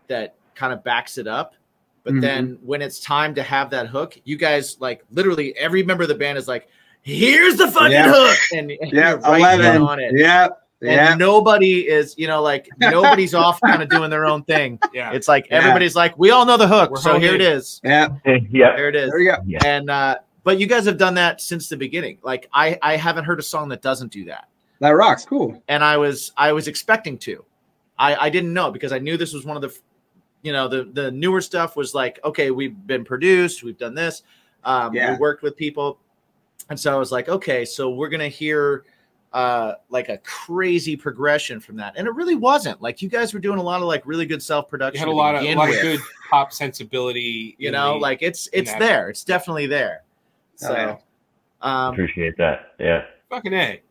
that 0.08 0.36
kind 0.56 0.74
of 0.74 0.84
backs 0.84 1.18
it 1.18 1.28
up. 1.28 1.56
But 2.04 2.16
Mhm. 2.16 2.22
then 2.22 2.58
when 2.64 2.82
it's 2.82 3.00
time 3.00 3.34
to 3.36 3.44
have 3.44 3.70
that 3.70 3.88
hook, 3.88 4.18
you 4.26 4.36
guys 4.38 4.78
like 4.80 5.04
literally 5.12 5.56
every 5.58 5.84
member 5.84 6.04
of 6.04 6.10
the 6.10 6.16
band 6.16 6.38
is 6.38 6.48
like, 6.48 6.68
"Here's 7.02 7.56
the 7.56 7.68
fucking 7.70 7.92
Yeah. 7.92 8.12
hook," 8.14 8.38
and, 8.54 8.72
and 8.72 8.92
Yeah, 8.92 9.12
you're 9.12 9.20
right 9.20 9.60
11. 9.60 9.82
on 9.82 10.00
it. 10.02 10.12
Yeah, 10.16 10.48
And 10.82 10.92
yeah. 10.92 11.16
nobody 11.16 11.88
is, 11.88 12.14
you 12.18 12.28
know, 12.28 12.42
like 12.42 12.68
nobody's 12.80 13.34
off 13.34 13.62
kind 13.62 13.82
of 13.82 13.88
doing 13.88 14.10
their 14.10 14.26
own 14.26 14.44
thing. 14.44 14.80
Yeah. 14.94 15.12
It's 15.14 15.30
like 15.30 15.48
Yeah. 15.50 15.60
everybody's 15.60 15.96
like, 15.96 16.18
we 16.18 16.32
all 16.32 16.46
know 16.46 16.58
the 16.58 16.68
hook, 16.68 16.92
We're 16.92 16.98
so 16.98 17.20
here 17.20 17.36
it 17.36 17.42
is. 17.42 17.80
Yeah. 17.86 18.10
yeah. 18.26 18.76
There 18.76 18.90
it 18.90 18.96
is. 18.98 19.10
There 19.10 19.20
you 19.20 19.32
go. 19.32 19.38
Yeah. 19.46 19.60
And 19.66 19.90
uh, 19.90 20.18
but 20.44 20.60
you 20.60 20.68
guys 20.68 20.86
have 20.86 20.98
done 20.98 21.14
that 21.14 21.40
since 21.40 21.70
the 21.70 21.78
beginning. 21.78 22.18
Like 22.22 22.50
I, 22.54 22.78
I 22.82 22.98
haven't 22.98 23.24
heard 23.24 23.40
a 23.40 23.44
song 23.44 23.70
that 23.70 23.82
doesn't 23.82 24.12
do 24.12 24.26
that. 24.26 24.50
That 24.82 24.90
rocks. 24.90 25.24
Cool. 25.26 25.64
And 25.70 25.82
I 25.86 25.96
was 25.96 26.34
I 26.36 26.52
was 26.52 26.68
expecting 26.68 27.18
to. 27.20 27.46
I, 27.98 28.26
I 28.26 28.30
didn't 28.30 28.52
know 28.54 28.70
because 28.72 28.92
I 28.92 28.98
knew 29.00 29.16
this 29.16 29.32
was 29.34 29.46
one 29.46 29.56
of 29.56 29.62
the 29.62 29.74
you 30.44 30.52
know, 30.52 30.68
the 30.68 30.84
the 30.94 31.10
newer 31.12 31.42
stuff 31.42 31.76
was 31.76 31.96
like, 31.96 32.20
okay, 32.24 32.52
we've 32.52 32.76
been 32.86 33.04
produced, 33.04 33.64
we've 33.64 33.78
done 33.78 33.96
this, 33.96 34.24
um, 34.64 34.94
Yeah. 34.94 35.12
we 35.14 35.18
worked 35.18 35.42
with 35.42 35.56
people. 35.58 35.98
And 36.70 36.80
so 36.80 36.94
I 36.94 36.98
was 36.98 37.12
like, 37.12 37.28
okay, 37.30 37.66
so 37.66 37.90
we're 37.90 38.10
gonna 38.10 38.28
hear 38.30 38.86
uh 39.34 39.74
like 39.90 40.10
a 40.10 40.18
crazy 40.20 40.96
progression 40.96 41.60
from 41.60 41.76
that. 41.78 41.94
And 41.98 42.08
it 42.08 42.14
really 42.14 42.36
wasn't. 42.36 42.82
Like 42.82 43.02
you 43.02 43.10
guys 43.10 43.34
were 43.34 43.40
doing 43.40 43.58
a 43.58 43.64
lot 43.64 43.82
of 43.82 43.88
like 43.88 44.06
really 44.06 44.26
good 44.28 44.44
self 44.44 44.66
You 44.66 44.70
production. 44.70 45.00
had 45.00 45.08
a 45.08 45.12
lot 45.12 45.34
of 45.36 45.42
a 45.44 45.56
lot 45.56 45.70
of 45.70 45.82
good 45.82 46.00
pop 46.30 46.54
sensibility. 46.54 47.56
you 47.58 47.72
know, 47.72 47.94
the- 47.94 48.00
like 48.00 48.22
it's 48.22 48.48
it's 48.54 48.74
there. 48.76 49.10
It's 49.10 49.24
definitely 49.24 49.66
there. 49.66 50.04
Oh, 50.06 50.68
So 50.68 50.74
yeah. 50.74 50.98
um 51.62 51.94
Appreciate 51.94 52.38
that. 52.38 52.74
Yeah. 52.80 53.06
fucking 53.30 53.54
a. 53.54 53.82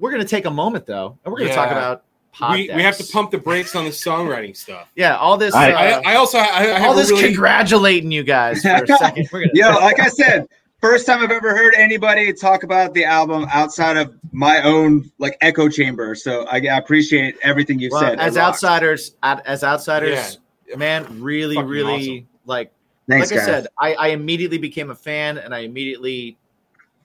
we're 0.00 0.10
gonna 0.10 0.24
take 0.24 0.46
a 0.46 0.50
moment 0.50 0.86
though, 0.86 1.16
and 1.24 1.32
we're 1.32 1.38
gonna 1.40 1.54
talk 1.54 1.70
about 1.70 1.98
pod 1.98 2.04
We, 2.52 2.70
we 2.74 2.82
have 2.82 2.96
to 2.96 3.04
pump 3.04 3.32
the 3.32 3.38
brakes 3.38 3.74
on 3.74 3.84
the 3.84 3.90
songwriting 3.90 4.56
stuff. 4.56 4.88
Yeah, 4.96 5.16
all 5.16 5.36
this. 5.36 5.54
I- 5.54 5.72
uh, 5.72 6.00
I, 6.04 6.12
I 6.12 6.16
also 6.16 6.38
I, 6.38 6.66
I 6.68 6.86
all 6.86 6.94
this 6.94 7.10
really, 7.10 7.24
congratulating 7.24 8.10
you 8.10 8.22
guys 8.22 8.62
for 8.62 8.68
a 8.68 8.86
second. 8.98 9.28
We're 9.32 9.40
gonna, 9.46 9.52
Yo, 9.54 9.70
like 9.80 9.98
I 9.98 10.08
said, 10.08 10.48
first 10.80 11.06
time 11.06 11.22
I've 11.22 11.30
ever 11.30 11.54
heard 11.54 11.74
anybody 11.76 12.32
talk 12.32 12.62
about 12.62 12.94
the 12.94 13.04
album 13.04 13.46
outside 13.52 13.96
of 13.96 14.14
my 14.32 14.62
own 14.62 15.10
like 15.18 15.36
echo 15.40 15.68
chamber. 15.68 16.14
So 16.14 16.46
I, 16.46 16.56
I 16.56 16.78
appreciate 16.78 17.36
everything 17.42 17.78
you've 17.78 17.92
well, 17.92 18.00
said. 18.00 18.20
As 18.20 18.36
outsiders, 18.36 19.16
as 19.22 19.64
outsiders, 19.64 20.38
man, 20.76 21.20
really, 21.20 21.56
Fucking 21.56 21.68
really 21.68 22.10
awesome. 22.18 22.28
like. 22.46 22.72
Thanks, 23.08 23.32
like 23.32 23.40
I 23.40 23.44
said, 23.44 23.66
I, 23.80 23.94
I 23.94 24.08
immediately 24.08 24.58
became 24.58 24.90
a 24.90 24.94
fan, 24.94 25.38
and 25.38 25.52
I 25.52 25.60
immediately 25.60 26.36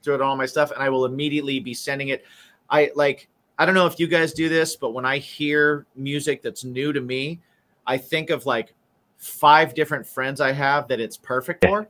threw 0.04 0.14
it 0.14 0.20
on 0.20 0.28
all 0.28 0.36
my 0.36 0.46
stuff, 0.46 0.70
and 0.70 0.80
I 0.80 0.88
will 0.88 1.04
immediately 1.04 1.58
be 1.58 1.74
sending 1.74 2.08
it. 2.08 2.24
I 2.70 2.92
like. 2.94 3.28
I 3.58 3.64
don't 3.66 3.74
know 3.74 3.86
if 3.86 3.98
you 3.98 4.06
guys 4.06 4.32
do 4.32 4.48
this, 4.48 4.76
but 4.76 4.90
when 4.92 5.04
I 5.06 5.18
hear 5.18 5.86
music 5.96 6.42
that's 6.42 6.64
new 6.64 6.92
to 6.92 7.00
me, 7.00 7.40
I 7.86 7.96
think 7.96 8.30
of 8.30 8.44
like 8.46 8.74
five 9.18 9.74
different 9.74 10.06
friends 10.06 10.40
I 10.40 10.52
have 10.52 10.88
that 10.88 11.00
it's 11.00 11.16
perfect 11.16 11.64
for. 11.64 11.88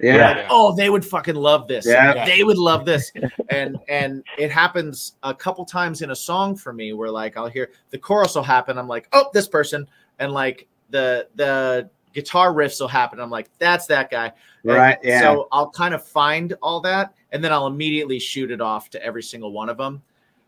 yeah. 0.00 0.14
Yeah. 0.16 0.48
oh 0.50 0.74
they 0.74 0.88
would 0.88 1.04
fucking 1.04 1.34
love 1.34 1.68
this 1.68 1.84
Yeah. 1.86 2.12
and 2.12 2.30
they 2.30 2.44
would 2.44 2.56
love 2.56 2.86
this 2.86 3.12
and 3.50 3.76
and 3.90 4.24
it 4.38 4.50
happens 4.50 5.16
a 5.22 5.34
couple 5.34 5.66
times 5.66 6.00
in 6.00 6.12
a 6.12 6.16
song 6.16 6.56
for 6.56 6.72
me 6.72 6.94
where 6.94 7.10
like 7.10 7.36
i'll 7.36 7.46
hear 7.46 7.68
the 7.90 7.98
chorus 7.98 8.34
will 8.34 8.42
happen 8.42 8.78
i'm 8.78 8.88
like 8.88 9.06
oh 9.12 9.26
this 9.34 9.46
person 9.46 9.86
and 10.18 10.32
like 10.32 10.66
the 10.88 11.28
the 11.34 11.90
guitar 12.14 12.54
riffs 12.54 12.80
will 12.80 12.88
happen 12.88 13.20
i'm 13.20 13.28
like 13.28 13.50
that's 13.58 13.84
that 13.86 14.10
guy 14.10 14.32
And 14.64 14.72
Right, 14.72 14.98
yeah. 15.02 15.20
so 15.20 15.46
i'll 15.52 15.68
kind 15.70 15.92
of 15.92 16.02
find 16.02 16.54
all 16.62 16.80
that 16.80 17.12
and 17.32 17.44
then 17.44 17.52
i'll 17.52 17.66
immediately 17.66 18.18
shoot 18.18 18.50
it 18.50 18.62
off 18.62 18.88
to 18.90 19.04
every 19.04 19.22
single 19.22 19.52
one 19.52 19.68
of 19.68 19.76
them 19.76 20.00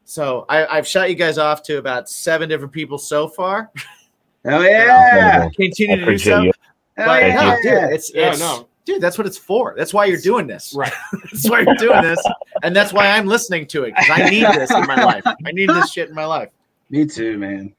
so 0.05 0.45
I, 0.49 0.67
i've 0.67 0.87
shot 0.87 1.09
you 1.11 1.17
guys 1.17 1.39
off 1.39 1.63
to 1.65 1.79
about 1.79 2.09
seven 2.09 2.49
different 2.49 2.73
people 2.73 2.99
so 2.99 3.29
far 3.29 3.71
Oh 4.47 4.61
yeah. 4.61 5.45
Uh, 5.47 5.51
continue 5.57 5.97
to 5.97 6.05
do 6.05 6.19
so 6.19 6.31
Virginia. 6.37 6.53
Hell 6.99 7.07
but 7.07 7.23
yeah. 7.23 7.35
no, 7.35 7.57
dude, 7.63 7.95
it's, 7.95 8.15
Yeah, 8.15 8.31
it's 8.33 8.41
no. 8.41 8.69
dude, 8.85 9.01
that's 9.01 9.17
what 9.17 9.27
it's 9.27 9.39
for. 9.39 9.75
That's 9.75 9.95
why 9.95 10.05
you're 10.05 10.21
doing 10.21 10.47
this. 10.47 10.75
Right. 10.77 10.93
that's 11.33 11.49
why 11.49 11.61
you're 11.61 11.75
doing 11.77 12.03
this, 12.03 12.23
and 12.63 12.77
that's 12.77 12.93
why 12.93 13.07
I'm 13.07 13.27
listening 13.27 13.67
to 13.69 13.85
it 13.85 13.95
because 13.97 14.11
I 14.11 14.29
need 14.29 14.45
this 14.49 14.71
in 14.71 14.87
my 14.87 15.03
life. 15.03 15.23
I 15.27 15.51
need 15.53 15.71
this 15.71 15.91
shit 15.91 16.11
in 16.11 16.15
my 16.15 16.27
life. 16.27 16.51
Me 16.91 17.07
too, 17.07 17.39
man. 17.39 17.75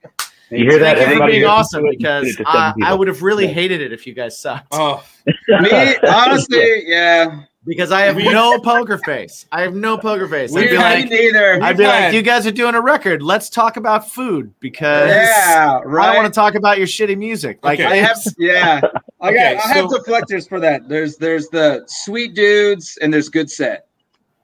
You 0.49 0.67
hear 0.69 0.79
that? 0.79 0.97
Thank 0.97 1.11
you 1.11 1.17
for 1.19 1.27
being 1.27 1.45
awesome 1.45 1.83
to 1.83 1.89
it 1.89 1.91
and 1.91 1.97
because 1.99 2.35
send 2.35 2.39
it 2.39 2.43
to 2.45 2.51
seven 2.51 2.83
I, 2.83 2.89
I 2.89 2.93
would 2.95 3.07
have 3.09 3.21
really 3.21 3.45
Yeah. 3.45 3.51
hated 3.51 3.81
it 3.81 3.93
if 3.93 4.07
you 4.07 4.13
guys 4.15 4.39
sucked. 4.39 4.69
Oh, 4.71 5.03
Me, 5.47 5.97
honestly, 6.07 6.83
yeah. 6.87 7.43
Because 7.65 7.91
I 7.91 8.01
have 8.01 8.15
no 8.17 8.59
poker 8.59 8.97
face. 8.99 9.47
I 9.51 9.61
have 9.61 9.73
no 9.73 9.97
poker 9.97 10.27
face. 10.27 10.55
I'd 10.55 10.61
We 10.61 10.67
be 10.69 10.77
like, 10.77 11.09
neither. 11.09 11.63
I'd 11.63 11.77
be 11.77 11.83
We've 11.83 11.87
like, 11.89 12.13
you 12.13 12.21
guys 12.21 12.45
are 12.45 12.51
doing 12.51 12.75
a 12.75 12.81
record. 12.81 13.23
Let's 13.23 13.49
talk 13.49 13.77
about 13.77 14.09
food 14.11 14.53
because 14.59 15.09
Yeah, 15.09 15.79
I 15.79 15.83
right. 15.83 16.07
don't 16.07 16.15
want 16.17 16.31
to 16.31 16.37
talk 16.37 16.53
about 16.55 16.77
your 16.77 16.85
shitty 16.85 17.17
music. 17.17 17.57
Like 17.63 17.79
Okay. 17.79 17.89
I 17.91 17.95
have, 17.95 18.19
yeah. 18.37 18.81
I 19.21 19.33
got, 19.33 19.33
Okay, 19.33 19.57
I 19.57 19.67
have 19.73 19.89
so- 19.89 19.97
deflectors 19.97 20.47
for 20.47 20.59
that. 20.59 20.87
There's, 20.87 21.17
there's 21.17 21.47
the 21.49 21.83
sweet 21.87 22.35
dudes, 22.35 22.97
and 23.01 23.11
there's 23.11 23.29
good 23.29 23.49
set. 23.49 23.87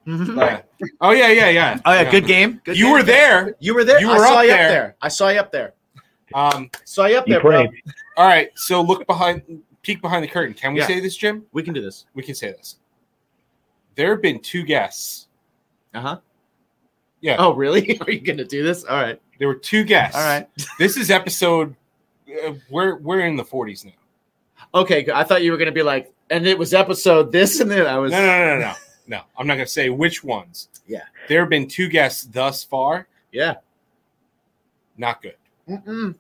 Mhm. 0.07 0.35
Like, 0.35 0.65
oh 1.01 1.11
yeah, 1.11 1.27
yeah, 1.27 1.49
yeah. 1.49 1.79
Oh 1.85 1.93
yeah, 1.93 2.09
good 2.09 2.25
game. 2.25 2.59
Good 2.63 2.75
You 2.75 2.85
game. 2.85 2.93
were 2.93 3.03
there. 3.03 3.55
You 3.59 3.75
were 3.75 3.83
there. 3.83 3.99
You 4.01 4.07
were 4.07 4.13
I 4.15 4.17
saw 4.17 4.37
up 4.39 4.45
you 4.45 4.51
up 4.51 4.57
there. 4.57 4.69
there. 4.69 4.95
I 4.99 5.07
saw 5.09 5.29
you 5.29 5.39
up 5.39 5.51
there. 5.51 5.73
Um, 6.33 6.71
Saw 6.85 7.05
you 7.05 7.17
up 7.17 7.27
You 7.27 7.33
there, 7.35 7.41
bro. 7.43 7.67
all 8.17 8.25
right. 8.27 8.49
So 8.55 8.81
look 8.81 9.05
behind, 9.05 9.43
peek 9.83 10.01
behind 10.01 10.23
the 10.23 10.27
curtain. 10.27 10.55
Can 10.55 10.73
we 10.73 10.79
Yeah. 10.79 10.87
say 10.87 10.99
this, 11.01 11.15
Jim? 11.15 11.43
We 11.51 11.61
can 11.61 11.73
do 11.75 11.81
this. 11.81 12.05
We 12.15 12.23
can 12.23 12.33
say 12.35 12.51
this. 12.51 12.77
There 13.95 14.11
have 14.11 14.21
been 14.21 14.39
two 14.39 14.63
guests. 14.63 15.27
Uh 15.93 16.01
huh. 16.01 16.19
Yeah. 17.21 17.35
Oh, 17.39 17.53
really? 17.53 17.99
Are 18.01 18.11
you 18.11 18.19
going 18.19 18.37
to 18.37 18.45
do 18.45 18.63
this? 18.63 18.83
All 18.83 19.01
right. 19.01 19.21
There 19.39 19.47
were 19.47 19.55
two 19.55 19.83
guests. 19.83 20.17
All 20.17 20.23
right. 20.23 20.47
This 20.79 20.97
is 20.97 21.11
episode. 21.11 21.75
Uh, 22.45 22.53
we're 22.69 22.97
we're 22.97 23.21
in 23.21 23.35
the 23.35 23.43
forties 23.43 23.85
now. 23.85 23.91
Okay. 24.73 25.07
I 25.13 25.23
thought 25.23 25.43
you 25.43 25.51
were 25.51 25.57
going 25.57 25.67
to 25.67 25.71
be 25.73 25.83
like, 25.83 26.13
and 26.29 26.47
it 26.47 26.57
was 26.57 26.73
episode 26.73 27.31
this 27.31 27.59
and 27.59 27.69
then 27.69 27.85
I 27.85 27.97
was. 27.97 28.11
No, 28.11 28.19
no, 28.19 28.25
no, 28.25 28.55
no, 28.55 28.59
no. 28.59 28.73
No, 29.07 29.21
I'm 29.37 29.45
not 29.45 29.55
going 29.55 29.65
to 29.65 29.71
say 29.71 29.89
which 29.89 30.23
ones. 30.23 30.69
Yeah. 30.87 31.03
There 31.27 31.41
have 31.41 31.49
been 31.49 31.67
two 31.67 31.89
guests 31.89 32.23
thus 32.23 32.63
far. 32.63 33.07
Yeah. 33.31 33.55
Not 34.97 35.21
good. 35.21 35.35
Mm-mm. 35.67 36.15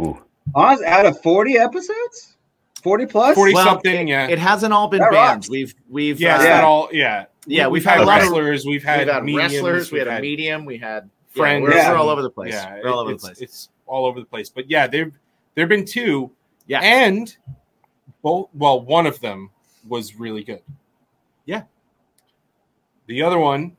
Ooh. 0.00 0.22
honest, 0.54 0.82
out 0.84 1.06
of 1.06 1.20
40 1.22 1.58
episodes, 1.58 2.36
40 2.82 3.06
40 3.06 3.54
Well, 3.54 3.64
something. 3.64 4.08
yeah. 4.08 4.28
It 4.28 4.38
hasn't 4.38 4.72
all 4.72 4.88
been 4.88 5.00
That 5.00 5.10
bands. 5.12 5.46
rocks. 5.46 5.50
We've 5.50 5.74
we've 5.88 6.20
yeah, 6.20 6.38
uh, 6.38 6.42
not 6.44 6.64
all. 6.64 6.88
Yeah. 6.92 7.26
Yeah, 7.46 7.66
We- 7.66 7.74
we've 7.74 7.84
had 7.84 7.98
had 7.98 8.00
a 8.02 8.04
lot 8.04 8.18
of- 8.20 8.26
wrestlers. 8.28 8.66
We've 8.66 8.84
had, 8.84 8.98
we've 9.06 9.14
had 9.14 9.24
mediums, 9.24 9.52
wrestlers. 9.54 9.92
We 9.92 9.98
we've 9.98 10.08
had 10.08 10.18
a 10.18 10.22
medium. 10.22 10.64
We 10.64 10.78
had 10.78 11.04
yeah, 11.34 11.40
friends. 11.40 11.62
we're, 11.62 11.74
Yeah. 11.74 11.92
we're 11.92 11.98
all 11.98 12.08
over 12.10 12.22
the 12.22 12.30
place. 12.30 12.52
Yeah, 12.54 12.78
we're 12.82 12.90
all 12.90 13.00
over 13.00 13.12
it's, 13.12 13.22
the 13.22 13.28
place. 13.28 13.40
It's 13.40 13.68
all 13.86 14.06
over 14.06 14.20
the 14.20 14.26
place. 14.26 14.48
But 14.50 14.70
yeah, 14.70 14.86
there 14.86 15.10
there've 15.54 15.68
been 15.68 15.84
two. 15.84 16.30
Yeah. 16.66 16.80
and 16.80 17.34
both. 18.22 18.48
Well, 18.54 18.80
one 18.82 19.06
of 19.06 19.18
them 19.20 19.50
was 19.88 20.14
really 20.16 20.44
good. 20.44 20.60
Yeah. 21.46 21.62
The 23.06 23.22
other 23.22 23.38
one 23.38 23.74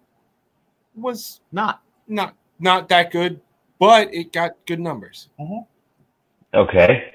was 0.95 1.41
Not. 1.51 1.81
not 2.07 2.33
not 2.59 2.89
that 2.89 3.11
good, 3.11 3.39
but 3.77 4.11
it 4.13 4.33
got 4.33 4.53
good 4.65 4.79
numbers. 4.79 5.29
Okay. 6.53 7.13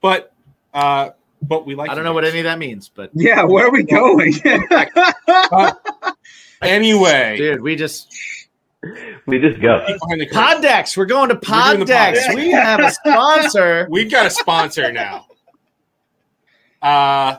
But 0.00 0.32
uh, 0.76 1.10
but 1.42 1.66
we 1.66 1.74
like. 1.74 1.90
I 1.90 1.94
don't 1.96 2.04
know 2.04 2.12
what 2.12 2.24
any 2.24 2.38
of 2.38 2.44
that 2.44 2.58
means, 2.58 2.88
but 2.88 3.10
Yeah, 3.14 3.42
where 3.44 3.66
are 3.66 3.70
we 3.72 3.82
going? 3.82 4.32
Anyway, 6.62 7.36
dude, 7.36 7.60
we 7.60 7.76
just 7.76 8.14
We 9.26 9.38
just 9.38 9.60
go. 9.60 9.84
peek 9.86 9.98
behind 10.00 10.20
the 10.22 10.26
curtain. 10.26 10.62
Poddex. 10.62 10.96
We're 10.96 11.04
going 11.04 11.28
to 11.28 11.34
We're 11.34 11.40
Poddex. 11.40 11.84
Poddex. 12.16 12.34
We 12.34 12.50
have 12.50 12.80
a 12.80 12.90
sponsor. 12.90 13.86
We've 13.90 14.10
got 14.10 14.24
a 14.26 14.30
sponsor 14.30 14.90
now. 14.90 15.26
Uh 16.80 17.38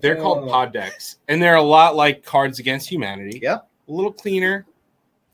they're 0.00 0.16
called 0.16 0.44
Oh. 0.44 0.48
pod 0.48 0.72
decks, 0.72 1.16
and 1.28 1.40
they're 1.42 1.56
a 1.56 1.62
lot 1.62 1.94
like 1.96 2.24
Cards 2.24 2.58
Against 2.60 2.88
Humanity. 2.90 3.40
Yep. 3.42 3.68
A 3.88 3.92
little 3.92 4.12
cleaner, 4.12 4.64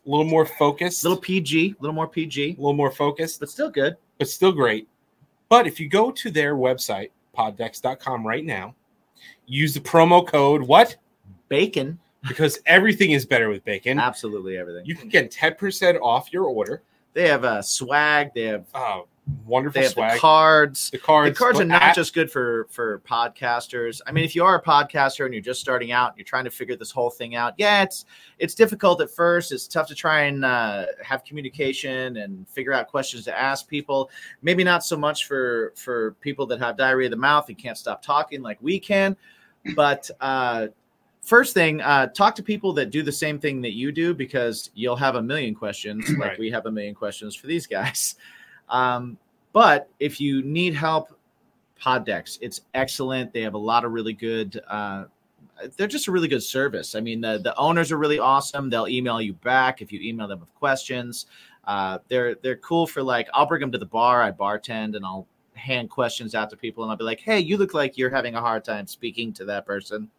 a 0.06 0.10
little 0.10 0.24
more 0.24 0.44
focused, 0.46 1.04
A 1.04 1.08
little 1.08 1.20
PG, 1.22 1.76
a 1.78 1.82
little 1.82 1.94
more 1.94 2.06
PG, 2.08 2.52
a 2.52 2.60
little 2.60 2.72
more 2.74 2.90
focused, 2.90 3.40
but 3.40 3.48
still 3.50 3.70
good. 3.70 3.96
but 4.18 4.28
still 4.28 4.52
great. 4.52 4.88
But 5.54 5.68
if 5.68 5.78
you 5.78 5.88
go 5.88 6.10
to 6.10 6.32
their 6.32 6.56
website, 6.56 7.10
poddex.com 7.38 8.26
right 8.26 8.44
now, 8.44 8.74
use 9.46 9.72
the 9.72 9.78
promo 9.78 10.26
code 10.26 10.62
what? 10.62 10.96
Bacon. 11.48 11.96
Because 12.26 12.58
everything 12.66 13.12
is 13.12 13.24
better 13.24 13.48
with 13.48 13.64
bacon. 13.64 14.00
Absolutely 14.00 14.58
everything. 14.58 14.84
You 14.84 14.96
can 14.96 15.08
get 15.08 15.30
10% 15.30 16.00
off 16.00 16.32
your 16.32 16.46
order. 16.46 16.82
They 17.12 17.28
have 17.28 17.44
uh, 17.44 17.62
swag. 17.62 18.34
They 18.34 18.46
have 18.46 18.64
Oh, 18.74 19.06
wonderful 19.46 19.80
they 19.80 19.84
have 19.84 19.92
swag. 19.92 20.14
the 20.14 20.18
cards. 20.20 20.90
The 20.90 20.98
cards. 20.98 21.30
the 21.38 21.38
cards 21.44 21.60
are 21.60 21.64
not 21.64 21.82
at- 21.82 21.94
just 21.94 22.12
good 22.14 22.30
for 22.30 22.66
for 22.70 23.00
podcasters. 23.00 24.00
I 24.06 24.12
mean, 24.12 24.24
if 24.24 24.34
you 24.34 24.44
are 24.44 24.56
a 24.56 24.62
podcaster 24.62 25.24
and 25.24 25.32
you're 25.32 25.42
just 25.42 25.60
starting 25.60 25.92
out, 25.92 26.10
and 26.10 26.18
you're 26.18 26.24
trying 26.24 26.44
to 26.44 26.50
figure 26.50 26.76
this 26.76 26.90
whole 26.90 27.10
thing 27.10 27.34
out. 27.34 27.54
Yeah, 27.56 27.82
it's 27.82 28.04
it's 28.38 28.54
difficult 28.54 29.00
at 29.00 29.10
first. 29.10 29.50
It's 29.52 29.66
tough 29.66 29.88
to 29.88 29.94
try 29.94 30.22
and 30.24 30.44
uh, 30.44 30.86
have 31.02 31.24
communication 31.24 32.18
and 32.18 32.48
figure 32.48 32.72
out 32.72 32.88
questions 32.88 33.24
to 33.24 33.38
ask 33.38 33.66
people. 33.68 34.10
Maybe 34.42 34.62
not 34.64 34.84
so 34.84 34.96
much 34.96 35.26
for 35.26 35.72
for 35.76 36.12
people 36.20 36.46
that 36.46 36.58
have 36.60 36.76
diarrhea 36.76 37.06
of 37.06 37.10
the 37.12 37.16
mouth 37.16 37.48
and 37.48 37.56
can't 37.56 37.78
stop 37.78 38.02
talking 38.02 38.42
like 38.42 38.58
we 38.60 38.78
can, 38.78 39.16
but. 39.74 40.10
uh 40.20 40.68
First 41.22 41.54
thing, 41.54 41.80
uh, 41.80 42.08
talk 42.08 42.34
to 42.34 42.42
people 42.42 42.74
that 42.74 42.90
do 42.90 43.02
the 43.02 43.10
same 43.10 43.38
thing 43.38 43.62
that 43.62 43.72
you 43.72 43.92
do 43.92 44.12
because 44.12 44.70
you'll 44.74 44.94
have 44.94 45.14
a 45.14 45.22
million 45.22 45.54
questions, 45.54 46.06
like 46.18 46.18
Right. 46.32 46.38
we 46.38 46.50
have 46.50 46.66
a 46.66 46.70
million 46.70 46.94
questions 46.94 47.34
for 47.34 47.46
these 47.46 47.66
guys. 47.66 48.16
Um, 48.68 49.18
but 49.52 49.88
if 50.00 50.20
you 50.20 50.42
need 50.42 50.74
help, 50.74 51.16
Poddex, 51.80 52.38
it's 52.40 52.62
excellent. 52.74 53.32
They 53.32 53.42
have 53.42 53.54
a 53.54 53.58
lot 53.58 53.84
of 53.84 53.92
really 53.92 54.12
good. 54.12 54.60
Uh, 54.68 55.04
they're 55.76 55.86
just 55.86 56.08
a 56.08 56.12
really 56.12 56.28
good 56.28 56.42
service. 56.42 56.94
I 56.94 57.00
mean, 57.00 57.20
the 57.20 57.38
the 57.38 57.56
owners 57.56 57.92
are 57.92 57.98
really 57.98 58.18
awesome. 58.18 58.70
They'll 58.70 58.88
email 58.88 59.20
you 59.20 59.34
back 59.34 59.82
if 59.82 59.92
you 59.92 60.00
email 60.00 60.26
them 60.26 60.40
with 60.40 60.54
questions. 60.54 61.26
Uh, 61.66 61.98
they're 62.08 62.34
they're 62.36 62.56
cool 62.56 62.86
for 62.86 63.02
like 63.02 63.28
I'll 63.32 63.46
bring 63.46 63.60
them 63.60 63.72
to 63.72 63.78
the 63.78 63.86
bar. 63.86 64.22
I 64.22 64.32
bartend 64.32 64.96
and 64.96 65.04
I'll 65.04 65.26
hand 65.54 65.88
questions 65.88 66.34
out 66.34 66.50
to 66.50 66.56
people 66.56 66.82
and 66.82 66.90
I'll 66.90 66.96
be 66.96 67.04
like, 67.04 67.20
"Hey, 67.20 67.38
you 67.38 67.56
look 67.56 67.74
like 67.74 67.96
you're 67.96 68.10
having 68.10 68.34
a 68.34 68.40
hard 68.40 68.64
time 68.64 68.86
speaking 68.86 69.32
to 69.34 69.44
that 69.46 69.66
person. 69.66 70.10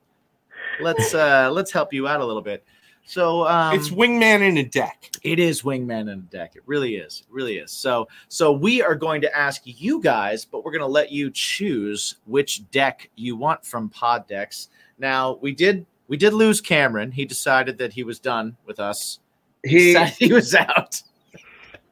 Let's 0.81 1.13
uh 1.13 1.49
let's 1.51 1.71
help 1.71 1.93
you 1.93 2.07
out 2.07 2.21
a 2.21 2.25
little 2.25 2.41
bit." 2.41 2.63
So 3.05 3.47
um, 3.47 3.75
it's 3.75 3.89
wingman 3.89 4.41
in 4.41 4.57
a 4.57 4.63
deck. 4.63 5.11
it 5.23 5.39
is 5.39 5.61
wingman 5.61 6.01
in 6.01 6.09
a 6.09 6.15
deck. 6.17 6.55
It 6.55 6.63
really 6.65 6.95
is. 6.95 7.23
It 7.27 7.33
really 7.33 7.57
is. 7.57 7.71
So 7.71 8.07
so 8.29 8.51
we 8.51 8.81
are 8.81 8.95
going 8.95 9.21
to 9.21 9.37
ask 9.37 9.61
you 9.63 10.01
guys, 10.01 10.43
but 10.43 10.65
we're 10.65 10.71
going 10.71 10.81
to 10.81 10.87
let 10.87 11.11
you 11.11 11.29
choose 11.31 12.15
which 12.25 12.69
deck 12.71 13.09
you 13.15 13.35
want 13.35 13.63
from 13.63 13.89
Pod 13.89 14.27
Decks. 14.27 14.69
Now 14.97 15.37
we 15.41 15.53
did 15.53 15.85
we 16.07 16.17
did 16.17 16.33
lose 16.33 16.61
Cameron. 16.61 17.11
He 17.11 17.25
decided 17.25 17.77
that 17.77 17.93
he 17.93 18.03
was 18.03 18.19
done 18.19 18.57
with 18.65 18.79
us. 18.79 19.19
He- 19.63 19.93
said 19.93 20.09
he 20.09 20.33
was 20.33 20.53
out. 20.55 21.01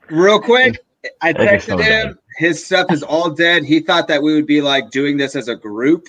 Real 0.10 0.40
quick, 0.40 0.84
I 1.22 1.32
That 1.34 1.42
is 1.42 1.64
texted 1.64 1.66
so 1.66 1.78
him. 1.78 2.20
His 2.38 2.66
stuff 2.66 2.92
is 2.92 3.04
all 3.04 3.30
dead. 3.30 3.64
He 3.64 3.80
thought 3.80 4.08
that 4.08 4.22
we 4.22 4.34
would 4.34 4.48
be 4.48 4.62
like 4.62 4.90
doing 4.90 5.18
this 5.18 5.36
as 5.36 5.48
a 5.48 5.56
group. 5.56 6.08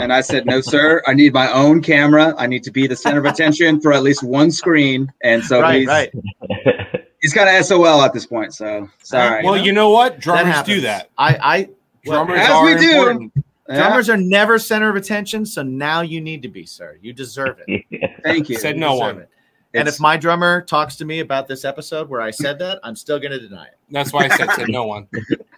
And 0.00 0.12
I 0.12 0.20
said, 0.20 0.46
no, 0.46 0.60
sir. 0.60 1.02
I 1.06 1.14
need 1.14 1.32
my 1.32 1.50
own 1.52 1.82
camera. 1.82 2.34
I 2.38 2.46
need 2.46 2.62
to 2.64 2.70
be 2.70 2.86
the 2.86 2.94
center 2.96 3.18
of 3.18 3.24
attention 3.24 3.80
for 3.80 3.92
at 3.92 4.02
least 4.02 4.22
one 4.22 4.50
screen. 4.52 5.12
And 5.22 5.42
so 5.44 5.60
right, 5.60 5.78
he's, 5.80 5.88
right. 5.88 6.12
he's 7.20 7.32
kind 7.34 7.48
of 7.48 7.64
SOL 7.64 8.02
at 8.02 8.12
this 8.12 8.24
point. 8.26 8.54
So 8.54 8.88
sorry. 9.02 9.44
Well, 9.44 9.56
you 9.56 9.72
know 9.72 9.90
what? 9.90 10.20
Drummers 10.20 10.62
do 10.62 10.80
that. 10.82 11.10
I 11.18 11.36
I 11.42 11.68
well, 12.06 12.24
Drummers 12.24 12.40
as 12.46 12.50
are 12.50 12.64
we 12.64 12.76
do. 12.76 12.90
important. 12.92 13.32
Yeah, 13.68 13.76
drummers 13.76 14.08
are 14.08 14.16
never 14.16 14.58
center 14.58 14.88
of 14.88 14.96
attention, 14.96 15.44
so 15.44 15.62
now 15.62 16.00
you 16.00 16.20
need 16.22 16.40
to 16.42 16.48
be, 16.48 16.64
sir. 16.64 16.96
You 17.02 17.12
deserve 17.12 17.58
it. 17.66 18.20
thank 18.22 18.48
you. 18.48 18.56
Said 18.56 18.76
You 18.76 18.80
no 18.80 18.94
one. 18.94 19.18
it. 19.18 19.28
And 19.74 19.82
It's- 19.82 19.96
if 19.96 20.00
my 20.00 20.16
drummer 20.16 20.62
talks 20.62 20.96
to 20.96 21.04
me 21.04 21.20
about 21.20 21.48
this 21.48 21.64
episode 21.66 22.08
where 22.08 22.22
I 22.22 22.30
said 22.30 22.58
that, 22.60 22.80
I'm 22.82 22.96
still 22.96 23.18
going 23.18 23.32
to 23.32 23.38
deny 23.40 23.64
it. 23.66 23.76
That's 23.90 24.12
why 24.12 24.24
I 24.24 24.28
said 24.36 24.50
said 24.52 24.68
no 24.70 24.84
one. 24.86 25.08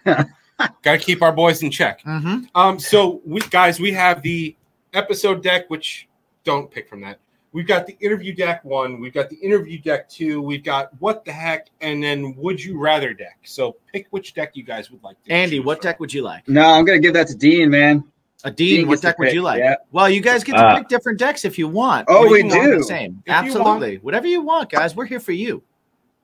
Got 0.81 0.91
to 0.93 0.97
keep 0.97 1.21
our 1.21 1.31
boys 1.31 1.63
in 1.63 1.71
check. 1.71 2.01
Mm-hmm. 2.03 2.45
Um, 2.55 2.79
so 2.79 3.21
we 3.25 3.41
guys, 3.41 3.79
we 3.79 3.91
have 3.91 4.21
the 4.21 4.55
episode 4.93 5.43
deck, 5.43 5.69
which 5.69 6.07
don't 6.43 6.69
pick 6.71 6.89
from 6.89 7.01
that. 7.01 7.19
We've 7.53 7.67
got 7.67 7.85
the 7.85 7.97
interview 7.99 8.33
deck 8.33 8.63
one, 8.63 9.01
we've 9.01 9.13
got 9.13 9.29
the 9.29 9.35
interview 9.37 9.77
deck 9.77 10.07
two, 10.09 10.41
we've 10.41 10.63
got 10.63 10.89
what 10.99 11.25
the 11.25 11.33
heck, 11.33 11.67
and 11.81 12.01
then 12.01 12.33
would 12.37 12.63
you 12.63 12.79
rather 12.79 13.13
deck. 13.13 13.39
So 13.43 13.75
pick 13.91 14.07
which 14.11 14.33
deck 14.33 14.51
you 14.55 14.63
guys 14.63 14.89
would 14.89 15.03
like 15.03 15.21
to 15.23 15.31
Andy, 15.33 15.59
what 15.59 15.79
from. 15.79 15.89
deck 15.89 15.99
would 15.99 16.13
you 16.13 16.21
like? 16.23 16.47
No, 16.47 16.61
I'm 16.63 16.85
going 16.85 17.01
to 17.01 17.05
give 17.05 17.13
that 17.15 17.27
to 17.27 17.35
Dean, 17.35 17.69
man. 17.69 18.05
A 18.45 18.51
Dean, 18.51 18.79
Dean 18.79 18.87
what 18.87 19.01
deck 19.01 19.19
would 19.19 19.25
pick, 19.25 19.33
you 19.33 19.41
like? 19.41 19.59
yeah. 19.59 19.75
Well, 19.91 20.09
you 20.09 20.21
guys 20.21 20.43
get 20.45 20.53
to 20.53 20.65
Uh, 20.65 20.77
pick 20.77 20.87
different 20.87 21.19
decks 21.19 21.43
if 21.43 21.59
you 21.59 21.67
want. 21.67 22.05
Oh, 22.09 22.23
you 22.23 22.31
we 22.31 22.41
can 22.41 22.49
do. 22.49 22.77
The 22.77 22.83
same. 22.85 23.21
If 23.25 23.31
you. 23.45 23.49
Absolutely. 23.49 23.97
Whatever 23.97 24.27
you 24.27 24.41
want, 24.41 24.69
guys. 24.69 24.95
We're 24.95 25.05
here 25.05 25.19
for 25.19 25.33
you. 25.33 25.61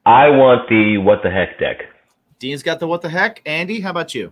I 0.06 0.30
want 0.30 0.70
the 0.70 0.98
what 0.98 1.22
the 1.24 1.30
heck 1.30 1.60
deck. 1.60 1.82
Dean's 2.40 2.64
got 2.64 2.80
the 2.80 2.88
what 2.88 3.02
the 3.02 3.10
heck. 3.10 3.42
Andy, 3.46 3.80
how 3.80 3.90
about 3.92 4.14
you? 4.14 4.32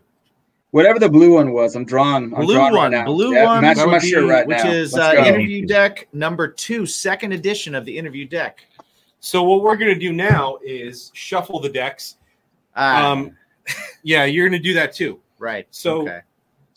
Whatever 0.72 1.00
the 1.00 1.10
blue 1.10 1.34
one 1.36 1.54
was, 1.54 1.76
I'm 1.76 1.86
drawn. 1.86 2.34
I'm 2.36 2.42
Blue 2.46 2.56
drawn 2.56 2.74
one, 2.74 2.92
right 2.92 3.00
now. 3.00 3.06
blue 3.06 3.34
Yeah, 3.34 3.46
one, 3.46 3.62
Matching 3.62 3.84
that 3.84 3.88
my 3.88 3.94
would 3.94 4.04
shirt 4.04 4.24
be- 4.26 4.30
right 4.30 4.46
which 4.48 4.58
now. 4.64 4.70
is 4.70 4.94
uh, 4.96 5.14
interview 5.18 5.66
deck 5.66 6.08
number 6.12 6.48
two, 6.50 6.86
second 6.86 7.32
edition 7.32 7.74
of 7.76 7.86
the 7.86 7.98
interview 7.98 8.26
deck. 8.26 8.66
So 9.22 9.44
what 9.44 9.64
we're 9.64 9.78
gonna 9.78 9.96
do 9.98 10.12
now 10.12 10.58
is 10.64 11.12
shuffle 11.14 11.60
the 11.62 11.70
decks. 11.70 12.18
Ah, 12.76 13.12
Um, 13.12 13.36
yeah, 14.04 14.26
you're 14.26 14.48
gonna 14.48 14.60
do 14.62 14.74
that 14.74 14.94
too. 14.94 15.20
right. 15.40 15.66
so- 15.72 16.02
okay. 16.02 16.20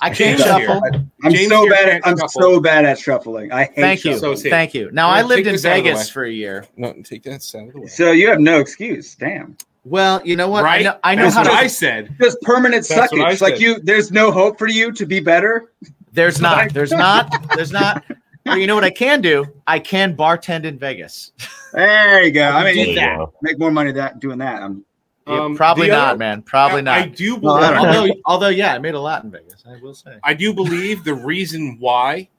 I 0.01 0.11
can't 0.11 0.39
here. 0.39 0.47
shuffle. 0.47 0.81
I'm 1.25 1.33
James 1.33 1.49
so 1.51 1.69
bad. 1.69 1.89
At, 1.89 2.07
I'm 2.07 2.17
shuffle. 2.17 2.41
so 2.41 2.61
bad 2.61 2.85
at 2.85 3.01
shuffling. 3.01 3.51
I 3.51 3.65
hate 3.65 3.75
Thank 3.75 4.05
you. 4.05 4.13
So 4.13 4.19
shuffling. 4.19 4.35
is. 4.35 4.43
Thank 4.45 4.73
you. 4.75 4.91
Now 4.93 5.09
Yeah, 5.09 5.15
I 5.15 5.23
lived 5.23 5.45
in 5.49 5.55
this 5.55 5.65
out 5.65 5.77
of 5.77 5.83
the 5.85 5.91
Vegas 5.91 6.09
for 6.09 6.23
a 6.23 6.31
year. 6.31 6.65
No, 6.77 6.93
take 7.03 7.25
that 7.25 7.33
out 7.57 7.67
of 7.67 7.73
the 7.73 7.81
way. 7.81 7.87
So 7.89 8.13
you 8.13 8.29
have 8.29 8.39
no 8.39 8.61
excuse. 8.61 9.17
Damn. 9.17 9.57
Well, 9.89 10.21
you 10.25 10.37
know 10.37 10.49
what? 10.49 10.65
right? 10.65 10.81
I 10.81 10.83
know, 10.83 10.99
I 11.05 11.15
know 11.15 11.23
That's 11.25 11.35
how 11.35 11.43
what 11.43 11.51
to. 11.51 11.57
I 11.57 11.67
said. 11.67 12.15
Just 12.21 12.41
permanent 12.43 12.87
That's 12.87 13.11
what 13.13 13.21
I 13.23 13.33
suckage. 13.35 13.41
Like 13.41 13.61
you, 13.61 13.81
there's 13.81 14.11
no 14.13 14.31
hope 14.31 14.59
for 14.59 14.67
you 14.69 14.93
to 14.93 15.07
be 15.07 15.21
better. 15.21 15.73
There's 16.13 16.41
not. 16.49 16.73
There's 16.73 16.93
not. 16.93 17.33
There's 17.57 17.73
not. 17.73 18.05
Well, 18.47 18.59
you 18.59 18.67
know 18.67 18.75
what 18.75 18.85
I 18.85 18.91
can 18.91 19.21
do? 19.21 19.45
I 19.67 19.79
can 19.79 20.17
bartend 20.17 20.65
in 20.65 20.79
Vegas. 20.79 21.33
There 21.75 22.23
you 22.25 22.31
go. 22.33 22.49
I 22.49 22.65
mean, 22.65 22.89
you 22.89 22.95
go. 22.95 23.35
make 23.43 23.59
more 23.59 23.71
money 23.71 23.93
that 23.93 24.21
doing 24.21 24.39
that. 24.39 24.63
I'm, 24.63 24.87
Yeah, 25.27 25.43
Um, 25.45 25.55
probably 25.55 25.89
not, 25.89 26.09
other- 26.13 26.19
man. 26.19 26.41
Probably 26.41 26.79
I, 26.79 26.81
not. 26.81 26.99
I 26.99 27.07
do 27.09 27.37
Well, 27.37 27.57
I 27.57 27.75
believe. 27.75 27.85
although, 27.85 28.21
although, 28.25 28.49
yeah, 28.49 28.73
I 28.73 28.79
made 28.79 28.95
a 28.95 29.01
lot 29.01 29.23
in 29.23 29.31
Vegas. 29.31 29.65
I 29.69 29.79
will 29.83 29.93
say. 29.93 30.17
I 30.25 30.33
do 30.33 30.55
believe 30.55 31.05
the 31.05 31.13
reason 31.13 31.77
why 31.79 32.31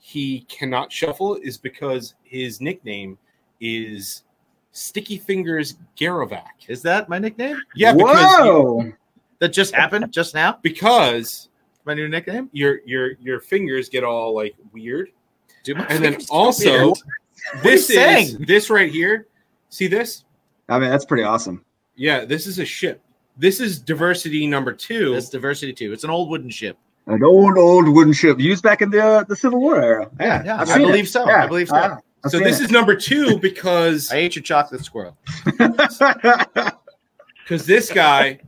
he 0.00 0.40
cannot 0.48 0.90
shuffle 0.90 1.36
is 1.44 1.56
because 1.56 2.14
his 2.24 2.60
nickname 2.60 3.18
is 3.60 4.24
Sticky 4.72 5.18
Fingers 5.18 5.76
Garovac. 5.98 6.68
Is 6.68 6.82
that 6.82 7.08
my 7.08 7.18
nickname? 7.18 7.56
Yeah, 7.76 7.92
because 7.92 8.20
you- 8.38 8.52
Whoa. 8.52 8.92
That 9.38 9.48
just 9.52 9.74
happened 9.74 10.12
just 10.12 10.34
now. 10.34 10.58
because 10.62 11.48
My 11.84 11.94
new 11.94 12.08
nickname. 12.08 12.48
your 12.52 12.78
your 12.86 13.12
your 13.20 13.40
fingers 13.40 13.88
get 13.88 14.04
all 14.04 14.34
like 14.34 14.54
weird, 14.72 15.10
Do 15.64 15.74
my 15.74 15.84
and 15.86 16.04
then 16.04 16.16
also 16.30 16.70
weird? 16.92 16.96
this 17.64 17.88
you 17.90 17.98
is 17.98 18.02
saying? 18.34 18.44
this 18.46 18.70
right 18.70 18.90
here. 18.90 19.26
See 19.68 19.88
this? 19.88 20.24
I 20.68 20.78
mean, 20.78 20.90
that's 20.90 21.04
pretty 21.04 21.24
awesome. 21.24 21.64
Yeah, 21.96 22.24
this 22.24 22.46
is 22.46 22.58
a 22.60 22.64
ship. 22.64 23.02
This 23.36 23.58
is 23.60 23.80
diversity 23.80 24.46
number 24.46 24.72
two. 24.72 25.14
It's 25.14 25.28
diversity 25.28 25.72
too. 25.72 25.92
It's 25.92 26.04
an 26.04 26.10
old 26.10 26.30
wooden 26.30 26.50
ship. 26.50 26.78
An 27.08 27.24
old, 27.24 27.58
old 27.58 27.88
wooden 27.88 28.12
ship 28.12 28.38
used 28.38 28.62
back 28.62 28.80
in 28.80 28.90
the 28.90 29.02
uh, 29.04 29.24
the 29.24 29.34
Civil 29.34 29.60
War 29.60 29.82
era. 29.82 30.08
Yeah, 30.20 30.44
yeah, 30.44 30.60
I've 30.60 30.70
I 30.70 30.78
believe 30.78 31.04
it. 31.06 31.08
so. 31.08 31.26
Yeah, 31.26 31.42
I 31.42 31.46
believe 31.48 31.68
so. 31.68 31.74
I- 31.76 31.98
I've 32.24 32.30
so 32.30 32.38
this 32.38 32.60
it. 32.60 32.64
is 32.64 32.70
number 32.70 32.94
two 32.94 33.38
because 33.40 34.10
I 34.12 34.16
ate 34.16 34.36
your 34.36 34.42
chocolate 34.42 34.84
squirrel. 34.84 35.16
because 35.44 36.72
this 37.66 37.92
guy, 37.92 38.40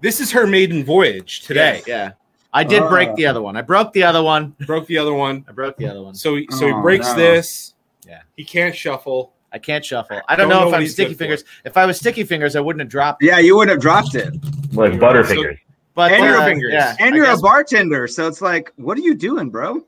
this 0.00 0.20
is 0.20 0.30
her 0.32 0.46
maiden 0.46 0.84
voyage 0.84 1.42
today. 1.42 1.82
Yeah, 1.86 1.94
yeah. 2.06 2.12
I 2.52 2.64
did 2.64 2.88
break 2.88 3.10
Oh. 3.10 3.16
the 3.16 3.26
other 3.26 3.42
one. 3.42 3.56
I 3.56 3.62
broke 3.62 3.92
the 3.92 4.04
other 4.04 4.22
one. 4.22 4.54
Broke 4.66 4.86
the 4.86 4.98
other 4.98 5.12
one. 5.12 5.44
I 5.48 5.52
broke 5.52 5.76
the 5.76 5.86
other 5.88 6.02
one. 6.02 6.14
So 6.14 6.36
he, 6.36 6.46
so 6.50 6.66
he 6.66 6.72
Oh, 6.72 6.82
breaks 6.82 7.06
no. 7.08 7.16
this. 7.16 7.74
Yeah. 8.06 8.22
He 8.36 8.44
can't 8.44 8.74
shuffle. 8.74 9.32
I 9.52 9.58
can't 9.58 9.84
shuffle. 9.84 10.20
I 10.28 10.36
don't, 10.36 10.48
Don't 10.48 10.58
know, 10.58 10.64
know 10.70 10.76
if 10.76 10.82
I'm 10.82 10.86
sticky 10.88 11.10
good 11.10 11.14
for. 11.14 11.18
fingers. 11.24 11.44
If 11.64 11.76
I 11.76 11.86
was 11.86 11.96
sticky 11.98 12.24
fingers, 12.24 12.54
I 12.56 12.60
wouldn't 12.60 12.80
have 12.80 12.88
dropped. 12.88 13.22
It. 13.22 13.26
yeah, 13.26 13.38
you 13.38 13.56
wouldn't 13.56 13.70
have 13.74 13.80
dropped 13.80 14.14
it. 14.14 14.34
Like 14.72 14.92
Butterfingers. 14.94 15.54
So- 15.56 15.60
But 15.94 16.12
And 16.12 16.22
uh, 16.22 16.26
your 16.26 16.42
fingers. 16.44 16.72
Yeah, 16.72 16.96
And 17.00 17.14
I 17.14 17.16
you're 17.16 17.26
guess- 17.26 17.38
a 17.38 17.42
bartender, 17.42 18.06
so 18.08 18.26
it's 18.28 18.40
like, 18.40 18.72
what 18.76 18.98
are 18.98 19.02
you 19.02 19.14
doing, 19.14 19.50
bro? 19.50 19.84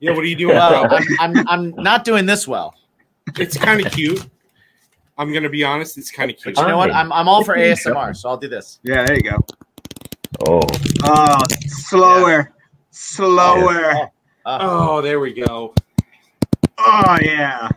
Yeah, 0.00 0.12
what 0.12 0.20
are 0.24 0.28
you 0.28 0.36
doing, 0.36 0.54
Well. 0.56 0.88
I'm, 0.90 1.04
I'm 1.20 1.48
I'm 1.48 1.70
not 1.82 2.04
doing 2.04 2.26
this 2.26 2.46
well. 2.46 2.74
It's 3.38 3.56
kind 3.56 3.84
of 3.84 3.92
cute. 3.92 4.26
I'm 5.18 5.32
gonna 5.32 5.48
be 5.48 5.64
honest. 5.64 5.96
It's 5.96 6.10
kind 6.10 6.30
of 6.30 6.36
cute. 6.36 6.54
But 6.54 6.62
you 6.62 6.68
know 6.68 6.76
what? 6.76 6.92
I'm 6.94 7.12
I'm 7.12 7.28
all 7.28 7.42
for 7.42 7.56
ASMR, 7.56 8.14
so 8.14 8.28
I'll 8.28 8.36
do 8.36 8.48
this. 8.48 8.78
Yeah, 8.82 9.04
there 9.06 9.16
you 9.16 9.22
go. 9.22 9.38
Oh, 10.46 10.60
Oh, 11.04 11.38
slower, 11.66 12.52
slower. 12.90 14.10
Uh, 14.44 14.58
Oh, 14.60 15.00
there 15.00 15.18
we 15.18 15.32
go. 15.32 15.74
Oh 16.78 17.16
yeah, 17.22 17.68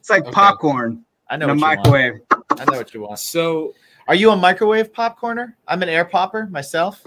it's 0.00 0.08
like 0.08 0.22
Okay. 0.22 0.32
popcorn 0.32 1.04
I 1.28 1.36
know 1.36 1.44
in 1.44 1.50
a 1.50 1.54
what 1.54 1.58
you 1.60 1.66
want. 1.66 1.78
microwave. 1.84 2.20
I 2.58 2.64
know 2.70 2.78
what 2.78 2.94
you 2.94 3.00
want. 3.02 3.18
So 3.18 3.74
Are 4.08 4.14
you 4.14 4.30
a 4.30 4.36
microwave 4.36 4.90
popcorner? 4.92 5.52
I'm 5.68 5.82
an 5.82 5.90
air 5.90 6.06
popper 6.06 6.46
myself. 6.46 7.02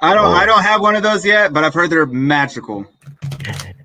I 0.00 0.14
don't, 0.14 0.24
Oh. 0.24 0.32
I 0.32 0.46
don't 0.46 0.62
have 0.62 0.80
one 0.80 0.96
of 0.96 1.02
those 1.02 1.24
yet, 1.26 1.52
but 1.52 1.62
I've 1.62 1.74
heard 1.74 1.90
they're 1.90 2.06
magical. 2.06 2.86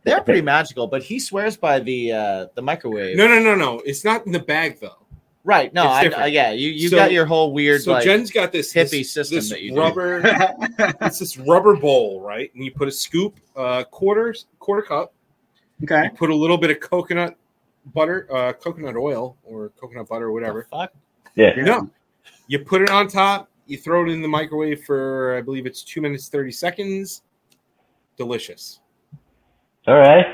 They're 0.04 0.22
pretty 0.22 0.42
magical, 0.42 0.88
but 0.88 1.04
he 1.04 1.20
swears 1.20 1.58
by 1.58 1.80
the 1.80 2.12
uh, 2.12 2.46
the 2.56 2.62
microwave. 2.62 3.16
no, 3.18 3.28
no, 3.28 3.40
no, 3.40 3.56
no. 3.56 3.82
It's 3.86 4.04
not 4.04 4.26
in 4.26 4.32
the 4.32 4.40
bag 4.40 4.80
though. 4.80 4.98
Right. 5.44 5.74
No, 5.74 5.84
I. 5.84 6.12
I- 6.16 6.26
yeah, 6.28 6.52
you 6.52 6.70
you 6.70 6.90
So- 6.90 6.98
got 6.98 7.12
your 7.12 7.26
whole 7.26 7.52
weird 7.54 7.82
So 7.82 7.94
like 7.94 8.04
Jen's 8.04 8.32
got 8.32 8.52
this 8.52 8.74
hippie 8.74 8.90
this, 9.00 9.12
system 9.12 9.36
this 9.38 9.50
that 9.50 9.62
you 9.62 9.76
rubber. 9.76 10.22
it's 11.02 11.20
this 11.20 11.38
rubber 11.38 11.76
bowl, 11.76 12.22
right? 12.22 12.52
And 12.54 12.64
you 12.64 12.72
put 12.72 12.88
a 12.88 12.92
scoop, 12.92 13.40
uh, 13.56 13.84
quarters, 13.86 14.46
quarter 14.60 14.82
cup. 14.84 15.14
Okay. 15.84 16.04
You 16.06 16.10
put 16.12 16.30
a 16.30 16.36
little 16.36 16.58
bit 16.58 16.70
of 16.70 16.80
coconut 16.80 17.36
butter, 17.94 18.28
uh, 18.32 18.54
coconut 18.54 18.96
oil, 18.96 19.36
or 19.44 19.70
coconut 19.70 20.08
butter, 20.08 20.26
or 20.28 20.32
whatever. 20.32 20.68
fuck. 20.70 20.94
Yeah. 21.36 21.54
No. 21.56 21.90
You 22.48 22.60
put 22.60 22.82
it 22.84 22.90
on 22.92 23.08
top. 23.08 23.50
You 23.66 23.78
throw 23.78 24.06
it 24.06 24.10
in 24.10 24.22
the 24.22 24.28
microwave 24.28 24.84
for, 24.84 25.38
I 25.38 25.42
believe 25.42 25.66
it's 25.66 25.82
two 25.82 26.02
minutes 26.02 26.28
thirty 26.28 26.52
seconds. 26.52 27.24
Delicious. 28.18 28.81
All 29.92 29.98
right. 30.00 30.26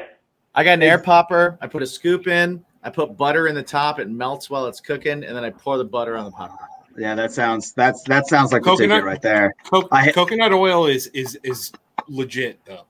I 0.53 0.63
got 0.63 0.73
an 0.73 0.84
air 0.84 0.99
popper. 0.99 1.57
I 1.61 1.65
put 1.67 1.81
a 1.81 1.88
scoop 1.88 2.27
in. 2.27 2.63
I 2.84 2.91
put 2.91 3.17
butter 3.17 3.47
in 3.47 3.55
the 3.55 3.63
top. 3.63 3.99
It 3.99 4.07
melts 4.07 4.51
while 4.51 4.67
it's 4.67 4.79
cooking, 4.79 5.23
and 5.23 5.35
then 5.35 5.43
I 5.43 5.49
pour 5.49 5.77
the 5.79 5.84
butter 5.84 6.15
on 6.15 6.25
the 6.25 6.31
popper. 6.31 6.63
Yeah, 6.95 7.15
that 7.15 7.31
sounds 7.31 7.73
that's 7.73 8.03
that 8.03 8.27
sounds 8.27 8.51
like 8.53 8.61
the 8.61 8.69
Coconut- 8.69 8.97
ticket 8.97 9.03
right 9.05 9.21
there. 9.21 9.53
Co- 9.69 9.88
I- 9.91 10.11
coconut 10.11 10.53
oil 10.53 10.85
is 10.85 11.07
is 11.07 11.39
is 11.43 11.71
legit 12.07 12.59
though. 12.65 12.85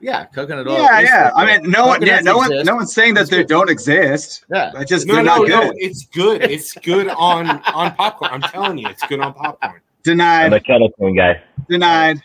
Yeah, 0.00 0.26
coconut 0.26 0.68
oil. 0.68 0.74
Yeah, 0.78 1.00
is 1.00 1.08
yeah. 1.08 1.30
I 1.34 1.44
mean, 1.44 1.68
no 1.68 1.86
one, 1.88 2.00
yeah, 2.02 2.18
Coconuts 2.20 2.24
no 2.24 2.36
one, 2.36 2.52
exist. 2.52 2.66
no 2.66 2.76
one's 2.76 2.94
saying 2.94 3.14
that 3.14 3.22
It's 3.22 3.30
they 3.30 3.38
good. 3.38 3.48
don't 3.48 3.68
exist. 3.70 4.44
Yeah. 4.52 4.70
I 4.76 4.84
just 4.84 5.06
No, 5.08 5.14
no, 5.16 5.22
not 5.22 5.48
no. 5.48 5.72
It's 5.76 6.06
good. 6.06 6.42
It's 6.44 6.72
good 6.74 7.08
on 7.08 7.48
on 7.74 7.92
popcorn. 7.96 8.30
I'm 8.32 8.42
telling 8.42 8.78
you, 8.78 8.86
it's 8.88 9.04
good 9.08 9.18
on 9.20 9.34
popcorn. 9.34 9.74
I'm 9.74 9.80
Denied. 10.04 10.52
a 10.52 10.60
California 10.60 11.20
guy. 11.34 11.42
Denied. 11.68 12.22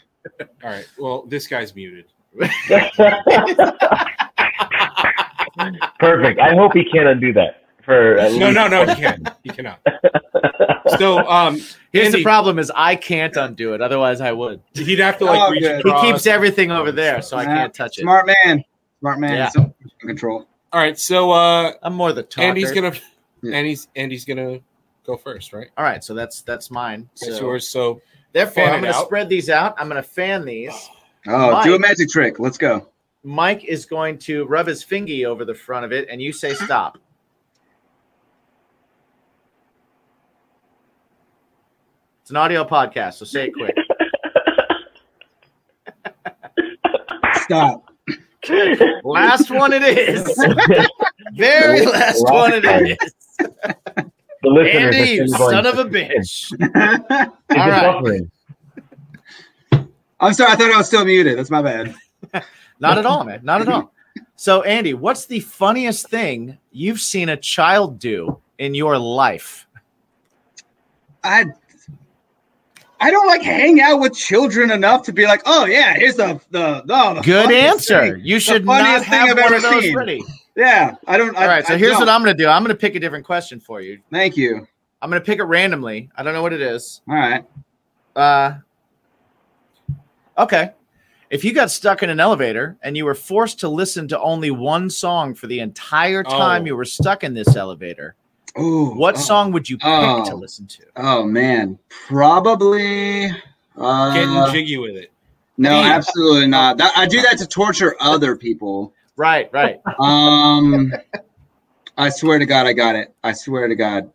All 0.63 0.69
right. 0.69 0.87
Well, 0.99 1.23
this 1.23 1.47
guy's 1.47 1.75
muted. 1.75 2.05
Perfect. 5.99 6.39
I 6.39 6.55
hope 6.55 6.73
he 6.73 6.83
can't 6.85 7.07
undo 7.07 7.33
that. 7.33 7.63
For 7.83 8.15
No, 8.37 8.51
no, 8.51 8.67
no. 8.67 8.85
He 8.85 8.95
can't. 9.01 9.27
He 9.43 9.49
cannot. 9.49 9.79
So, 10.99 11.19
um, 11.29 11.55
Here's 11.93 12.07
Andy, 12.07 12.17
the 12.19 12.23
problem: 12.23 12.59
is 12.59 12.69
I 12.75 12.97
can't 12.97 13.33
undo 13.37 13.73
it. 13.73 13.81
Otherwise, 13.81 14.19
I 14.19 14.33
would. 14.33 14.61
He'd 14.73 14.99
have 14.99 15.17
to 15.19 15.25
like 15.25 15.39
Oh, 15.41 15.49
reach. 15.49 15.63
He 15.63 16.01
keeps 16.01 16.27
everything 16.27 16.71
over 16.71 16.91
there, 16.91 17.21
so 17.21 17.37
I 17.37 17.45
can't 17.45 17.73
touch 17.73 17.97
it. 17.97 18.01
Smart 18.01 18.27
man. 18.43 18.63
Smart 18.99 19.19
man. 19.19 19.37
Yeah. 19.37 19.49
Self 19.49 19.71
control. 20.01 20.45
All 20.73 20.81
right. 20.81 20.99
So, 20.99 21.31
uh, 21.31 21.71
I'm 21.81 21.93
more 21.93 22.11
the 22.11 22.23
talker. 22.23 22.45
Andy's 22.47 22.71
gonna, 22.73 22.91
Yeah. 23.41 23.55
Andy's 23.55 23.87
Andy's 23.95 24.25
gonna 24.25 24.59
go 25.05 25.15
first, 25.15 25.53
right? 25.53 25.69
All 25.77 25.85
right, 25.85 26.03
so 26.03 26.13
that's 26.13 26.41
that's 26.41 26.69
mine. 26.69 27.09
That's 27.21 27.37
So, 27.37 27.41
yours. 27.45 27.67
So, 27.67 28.01
therefore, 28.33 28.65
fan 28.65 28.73
I'm 28.75 28.81
going 28.81 28.93
to 28.93 28.99
out. 28.99 29.05
spread 29.05 29.29
these 29.29 29.49
out. 29.49 29.73
I'm 29.79 29.87
going 29.87 30.01
to 30.01 30.07
fan 30.07 30.43
these. 30.45 30.89
Oh, 31.27 31.63
do 31.63 31.75
a 31.75 31.79
magic 31.79 32.09
trick. 32.09 32.39
Let's 32.39 32.57
go. 32.57 32.89
Mike 33.23 33.63
is 33.63 33.85
going 33.85 34.17
to 34.19 34.45
rub 34.45 34.67
his 34.67 34.83
fingy 34.83 35.25
over 35.25 35.45
the 35.45 35.53
front 35.53 35.85
of 35.85 35.91
it, 35.93 36.07
and 36.09 36.21
you 36.21 36.33
say 36.33 36.53
stop. 36.53 36.97
It's 42.21 42.29
an 42.29 42.37
audio 42.37 42.63
podcast, 42.65 43.15
so 43.15 43.25
say 43.25 43.47
it 43.47 43.53
quick. 43.53 43.75
Stop. 47.43 47.89
last 49.03 49.49
one 49.49 49.73
it 49.73 49.83
is. 49.83 50.23
Very 51.35 51.85
last 51.85 52.23
one 52.23 52.53
it 52.53 52.65
is. 52.65 52.97
The 53.37 54.49
listeners 54.49 54.95
Andy, 54.95 54.97
are 54.97 55.05
you 55.05 55.27
still 55.27 55.37
going, 55.37 55.51
son 55.51 55.65
of 55.65 55.79
a 55.79 55.85
bitch. 55.85 56.19
Is 56.19 56.51
All 56.51 56.59
it 56.59 57.55
right. 57.55 57.95
buffering? 57.95 58.29
I'm 60.23 60.33
sorry. 60.33 60.51
I 60.51 60.55
thought 60.55 60.71
I 60.71 60.77
was 60.77 60.87
still 60.87 61.05
muted. 61.05 61.37
That's 61.37 61.49
my 61.49 61.61
bad. 61.61 61.95
Not 62.79 62.97
at 62.97 63.05
all, 63.05 63.23
man. 63.23 63.41
Not 63.43 63.61
at 63.61 63.67
all. 63.69 63.91
So, 64.35 64.61
Andy, 64.63 64.93
what's 64.93 65.25
the 65.25 65.39
funniest 65.39 66.09
thing 66.09 66.57
you've 66.71 66.99
seen 66.99 67.29
a 67.29 67.37
child 67.37 67.99
do 67.99 68.39
in 68.57 68.73
your 68.75 68.97
life? 68.97 69.67
I 71.23 71.45
I 72.99 73.11
don't 73.11 73.27
like 73.27 73.41
hang 73.41 73.81
out 73.81 73.99
with 73.99 74.15
children 74.15 74.71
enough 74.71 75.03
to 75.03 75.13
be 75.13 75.25
like, 75.25 75.41
oh 75.45 75.65
yeah, 75.65 75.93
here's 75.95 76.15
the 76.15 76.39
the, 76.51 76.81
the, 76.85 77.13
the 77.15 77.21
Good 77.21 77.51
answer. 77.51 78.13
thing. 78.15 78.21
You 78.25 78.35
The 78.35 78.39
should 78.39 78.65
not 78.65 78.81
funniest 78.81 79.09
thing 79.09 79.19
have 79.19 79.37
I've 79.37 79.43
one 79.43 79.53
ever 79.65 79.81
seen. 79.81 79.95
ready. 79.95 80.23
Yeah, 80.55 80.95
I 81.07 81.17
don't. 81.17 81.35
All 81.35 81.47
right, 81.47 81.65
so 81.65 81.73
I 81.73 81.77
here's 81.77 81.93
what 81.93 82.01
don't. 82.05 82.09
I'm 82.09 82.23
going 82.23 82.35
to 82.37 82.43
do. 82.43 82.47
I'm 82.47 82.63
going 82.63 82.73
to 82.75 82.79
pick 82.79 82.95
a 82.95 82.99
different 82.99 83.25
question 83.25 83.59
for 83.59 83.81
you. 83.81 83.99
Thank 84.11 84.37
you. 84.37 84.67
I'm 85.01 85.09
going 85.09 85.21
to 85.21 85.25
pick 85.25 85.39
it 85.39 85.43
randomly. 85.43 86.09
I 86.15 86.23
don't 86.23 86.33
know 86.33 86.41
what 86.41 86.53
it 86.53 86.61
is. 86.61 87.01
All 87.09 87.15
right. 87.15 87.43
Uh, 88.15 88.55
okay. 90.37 90.71
If 91.29 91.43
you 91.43 91.51
got 91.53 91.71
stuck 91.71 92.03
in 92.03 92.09
an 92.11 92.19
elevator 92.19 92.77
and 92.83 92.95
you 92.95 93.05
were 93.05 93.15
forced 93.15 93.59
to 93.61 93.67
listen 93.69 94.07
to 94.09 94.19
only 94.19 94.51
one 94.51 94.89
song 94.89 95.33
for 95.33 95.47
the 95.47 95.59
entire 95.61 96.21
time 96.23 96.61
Oh. 96.61 96.65
you 96.65 96.75
were 96.75 96.85
stuck 96.85 97.23
in 97.23 97.33
this 97.33 97.55
elevator, 97.55 98.15
Ooh, 98.59 98.93
what 98.93 99.15
oh, 99.15 99.19
song 99.19 99.51
would 99.51 99.67
you 99.67 99.77
pick 99.77 99.87
Oh. 99.87 100.23
to 100.25 100.35
listen 100.35 100.67
to? 100.67 100.83
Oh 100.95 101.23
man, 101.25 101.79
probably. 102.07 103.31
Uh, 103.75 104.13
getting 104.13 104.51
jiggy 104.53 104.77
with 104.77 104.95
it. 104.95 105.11
no, 105.57 105.81
Me. 105.81 105.89
absolutely 105.89 106.45
not. 106.47 106.77
That, 106.77 106.93
I 106.95 107.07
do 107.07 107.19
that 107.23 107.39
to 107.39 107.47
torture 107.47 107.95
other 107.99 108.35
people. 108.35 108.93
Right, 109.15 109.49
right. 109.51 109.81
Um, 109.99 110.93
I 111.97 112.09
swear 112.09 112.37
to 112.37 112.45
God, 112.45 112.67
I 112.67 112.73
got 112.73 112.95
it. 112.95 113.13
I 113.23 113.33
swear 113.33 113.67
to 113.67 113.75
God, 113.75 114.11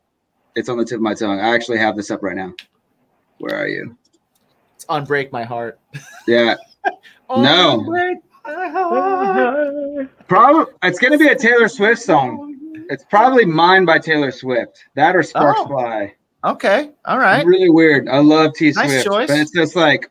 it's 0.55 0.69
on 0.69 0.79
the 0.79 0.85
tip 0.85 0.97
of 0.97 1.03
my 1.03 1.15
tongue. 1.15 1.41
I 1.41 1.55
actually 1.55 1.79
have 1.79 1.97
this 1.97 2.11
up 2.13 2.23
right 2.23 2.37
now. 2.37 2.53
Where 3.39 3.57
are 3.57 3.67
you? 3.69 3.97
It's 4.89 5.09
Unbreak 5.09 5.33
My 5.33 5.45
Heart. 5.45 5.79
Yeah. 6.27 6.57
No. 7.31 7.81
Unbreak 7.81 8.17
My 8.47 8.69
Heart. 8.71 10.27
Probably 10.29 10.73
it's 10.83 10.99
gonna 10.99 11.19
be 11.19 11.29
a 11.29 11.37
Taylor 11.37 11.69
Swift 11.69 12.01
song. 12.01 12.57
It's 12.89 13.05
probably 13.05 13.45
"Mine" 13.45 13.85
by 13.85 13.99
Taylor 13.99 14.31
Swift. 14.31 14.87
That 14.95 15.15
or 15.15 15.23
"Sparks 15.23 15.61
Oh. 15.63 15.67
Fly." 15.67 16.15
Okay, 16.45 16.91
all 17.05 17.19
right. 17.19 17.45
Really 17.45 17.69
weird. 17.69 18.09
I 18.09 18.21
love 18.21 18.55
T 18.55 18.71
Nice 18.71 18.89
Swift, 19.03 19.07
choice. 19.07 19.29
but 19.29 19.39
it's 19.39 19.51
just 19.51 19.77
like 19.77 20.09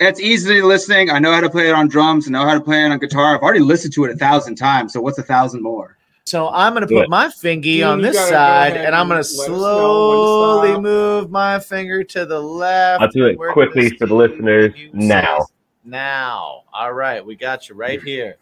it's 0.00 0.18
easily 0.18 0.62
listening. 0.62 1.10
I 1.10 1.20
know 1.20 1.32
how 1.32 1.40
to 1.40 1.50
play 1.50 1.68
it 1.68 1.74
on 1.76 1.86
drums. 1.86 2.26
I 2.26 2.32
know 2.32 2.44
how 2.44 2.54
to 2.54 2.60
play 2.60 2.84
it 2.84 2.90
on 2.90 2.98
guitar. 2.98 3.36
I've 3.36 3.42
already 3.42 3.60
listened 3.60 3.92
to 3.94 4.04
it 4.06 4.10
a 4.10 4.16
thousand 4.16 4.56
times. 4.56 4.92
So 4.94 5.00
what's 5.00 5.18
a 5.18 5.22
thousand 5.22 5.62
more? 5.62 5.95
So 6.26 6.48
I'm 6.48 6.74
going 6.74 6.86
to 6.86 6.92
Yeah. 6.92 7.02
put 7.02 7.08
my 7.10 7.30
fingy 7.30 7.80
Then 7.80 7.88
on 7.88 8.02
this 8.02 8.16
side, 8.16 8.76
and 8.76 8.96
I'm 8.96 9.06
going 9.06 9.18
and 9.18 9.26
to 9.28 9.36
let 9.38 9.44
us 9.44 9.48
know 9.48 9.52
when 9.52 10.18
to 10.18 10.74
slowly 10.74 10.80
move 10.80 11.30
my 11.30 11.60
finger 11.60 12.02
to 12.02 12.26
the 12.26 12.40
left. 12.40 13.00
I'll 13.00 13.08
do 13.08 13.26
it 13.26 13.38
quickly 13.38 13.90
for 13.96 14.06
the 14.06 14.14
listeners 14.14 14.74
now. 14.92 15.38
say- 15.40 15.52
Now, 15.84 16.64
all 16.72 16.92
right, 16.92 17.24
we 17.24 17.36
got 17.36 17.68
you 17.68 17.76
right 17.76 18.02
here. 18.02 18.38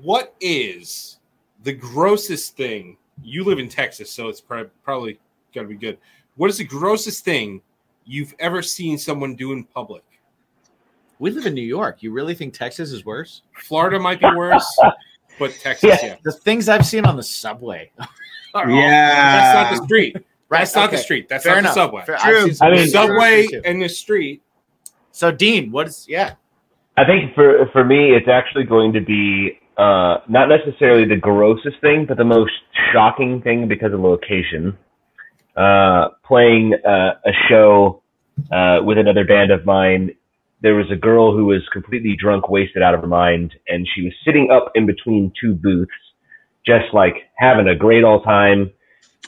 What 0.00 0.32
is 0.40 1.18
the 1.64 1.72
grossest 1.72 2.56
thing? 2.56 2.96
You 3.24 3.42
live 3.42 3.58
in 3.58 3.68
Texas, 3.68 4.12
so 4.12 4.28
it's 4.28 4.40
prob- 4.40 4.70
probably 4.84 5.18
got 5.52 5.62
to 5.62 5.66
be 5.68 5.74
good. 5.74 5.98
What 6.36 6.50
is 6.50 6.58
the 6.58 6.64
grossest 6.64 7.24
thing 7.24 7.60
you've 8.06 8.32
ever 8.38 8.62
seen 8.62 8.96
someone 8.96 9.34
do 9.34 9.50
in 9.50 9.64
public? 9.64 10.04
We 11.18 11.30
live 11.30 11.46
in 11.46 11.54
New 11.54 11.62
York. 11.62 12.02
You 12.02 12.12
really 12.12 12.34
think 12.34 12.54
Texas 12.54 12.92
is 12.92 13.04
worse? 13.04 13.42
Florida 13.64 13.98
might 13.98 14.20
be 14.20 14.26
worse, 14.36 14.64
but 15.38 15.52
Texas, 15.60 15.98
Yeah. 16.02 16.06
yeah. 16.06 16.16
The 16.22 16.32
things 16.32 16.68
I've 16.68 16.86
seen 16.86 17.04
on 17.06 17.16
the 17.16 17.22
subway. 17.22 17.90
are 18.54 18.62
awful. 18.62 18.74
Yeah, 18.74 19.36
That's 19.36 19.70
not 19.72 19.78
the 19.78 19.84
street. 19.84 20.16
Right, 20.50 20.60
That's 20.60 20.74
not 20.74 20.90
the 20.90 20.96
street. 20.98 21.28
That's 21.28 21.44
Fair 21.44 21.54
not 21.56 21.58
enough. 21.60 21.74
the 21.74 21.80
subway. 21.82 22.04
Fair- 22.06 22.16
I've 22.16 22.22
True. 22.24 22.52
seen 22.52 22.56
I 22.66 22.70
mean- 22.70 22.78
really 22.78 22.90
subway 22.90 23.46
gross 23.48 23.62
and 23.64 23.82
the 23.82 23.88
street. 23.88 24.42
So, 25.12 25.30
Dean, 25.32 25.70
what 25.72 25.88
is? 25.88 26.06
Yeah, 26.08 26.34
I 26.96 27.04
think 27.04 27.34
for 27.34 27.68
for 27.72 27.84
me, 27.84 28.14
it's 28.14 28.28
actually 28.28 28.64
going 28.64 28.92
to 28.92 29.00
be 29.00 29.58
uh, 29.76 30.18
not 30.28 30.48
necessarily 30.48 31.04
the 31.04 31.16
grossest 31.16 31.80
thing, 31.80 32.06
but 32.06 32.16
the 32.16 32.24
most 32.24 32.52
shocking 32.92 33.42
thing 33.42 33.66
because 33.68 33.92
of 33.92 34.00
location. 34.00 34.78
Uh, 35.56 36.10
playing 36.24 36.72
uh, 36.86 37.14
a 37.26 37.32
show 37.48 38.00
uh, 38.52 38.78
with 38.84 38.96
another 38.96 39.24
band 39.24 39.50
of 39.50 39.66
mine, 39.66 40.12
there 40.60 40.74
was 40.74 40.86
a 40.90 40.96
girl 40.96 41.36
who 41.36 41.46
was 41.46 41.62
completely 41.72 42.16
drunk, 42.16 42.48
wasted 42.48 42.82
out 42.82 42.94
of 42.94 43.00
her 43.00 43.06
mind, 43.06 43.54
and 43.68 43.86
she 43.94 44.02
was 44.02 44.12
sitting 44.24 44.50
up 44.50 44.72
in 44.74 44.86
between 44.86 45.32
two 45.40 45.54
booths, 45.54 45.92
just 46.66 46.86
like 46.92 47.14
having 47.36 47.68
a 47.68 47.76
great 47.76 48.04
old 48.04 48.24
time. 48.24 48.70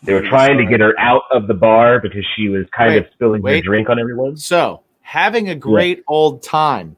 They 0.03 0.15
were 0.15 0.23
trying 0.23 0.57
to 0.59 0.65
get 0.65 0.81
her 0.81 0.99
out 0.99 1.23
of 1.31 1.47
the 1.47 1.55
bar 1.55 2.01
because 2.01 2.25
she 2.37 2.49
was 2.49 2.67
kind 2.77 2.97
of 2.97 3.05
Wait, 3.05 3.13
spilling 3.13 3.43
her 3.45 3.61
drink 3.61 3.91
on 3.91 3.99
everyone. 3.99 4.37
So, 4.37 4.83
having 5.03 5.49
a 5.49 5.55
great 5.55 6.03
old 6.09 6.43
time. 6.43 6.97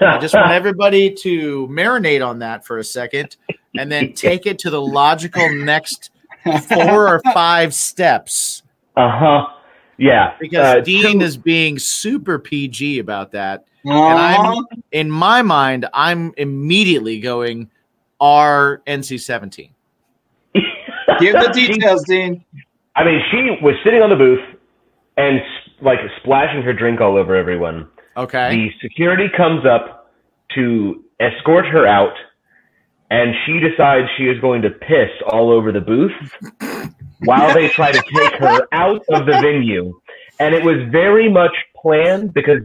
I 0.00 0.18
just 0.18 0.34
want 0.34 0.50
everybody 0.52 1.12
to 1.22 1.66
marinate 1.68 2.26
on 2.26 2.40
that 2.40 2.64
for 2.64 2.78
a 2.78 2.84
second 2.84 3.36
and 3.76 3.90
then 3.90 4.12
take 4.12 4.46
it 4.46 4.60
to 4.60 4.70
the 4.70 4.80
logical 4.80 5.52
next 5.52 6.10
four 6.68 7.08
or 7.08 7.20
five 7.32 7.74
steps 7.74 8.62
Uh 8.96 9.10
huh. 9.10 9.46
Yeah. 9.98 10.34
because 10.40 10.76
Uh, 10.76 10.80
Dean 10.80 11.18
two- 11.20 11.24
is 11.24 11.36
being 11.36 11.78
super 11.78 12.38
PG 12.38 12.98
about 12.98 13.32
that. 13.32 13.64
And 13.84 13.92
Uh-huh. 13.94 14.54
I'm 14.72 14.82
in 14.92 15.10
my 15.10 15.42
mind, 15.42 15.86
I'm 15.94 16.32
immediately 16.36 17.20
going 17.20 17.70
R 18.20 18.82
NC 18.86 19.18
17. 19.20 19.70
Give 21.20 21.32
the 21.34 21.50
details, 21.54 22.04
Dean. 22.06 22.44
I 22.96 23.04
mean, 23.04 23.20
she 23.30 23.56
was 23.62 23.74
sitting 23.84 24.02
on 24.02 24.10
the 24.10 24.16
booth 24.16 24.40
and 25.16 25.40
like 25.82 25.98
splashing 26.22 26.62
her 26.62 26.72
drink 26.72 27.00
all 27.00 27.16
over 27.16 27.34
everyone. 27.36 27.86
Okay. 28.16 28.48
The 28.50 28.70
security 28.80 29.28
comes 29.36 29.64
up 29.66 30.10
to 30.54 31.04
escort 31.20 31.66
her 31.66 31.86
out, 31.86 32.14
and 33.10 33.34
she 33.44 33.60
decides 33.60 34.08
she 34.16 34.24
is 34.24 34.40
going 34.40 34.62
to 34.62 34.70
piss 34.70 35.10
all 35.30 35.50
over 35.52 35.70
the 35.72 35.80
booth 35.80 36.12
while 37.24 37.52
they 37.54 37.68
try 37.68 37.92
to 37.92 38.02
take 38.14 38.34
her 38.34 38.66
out 38.72 39.02
of 39.08 39.26
the 39.26 39.32
venue. 39.32 39.98
And 40.38 40.54
it 40.54 40.64
was 40.64 40.76
very 40.90 41.30
much 41.30 41.52
planned 41.80 42.34
because 42.34 42.60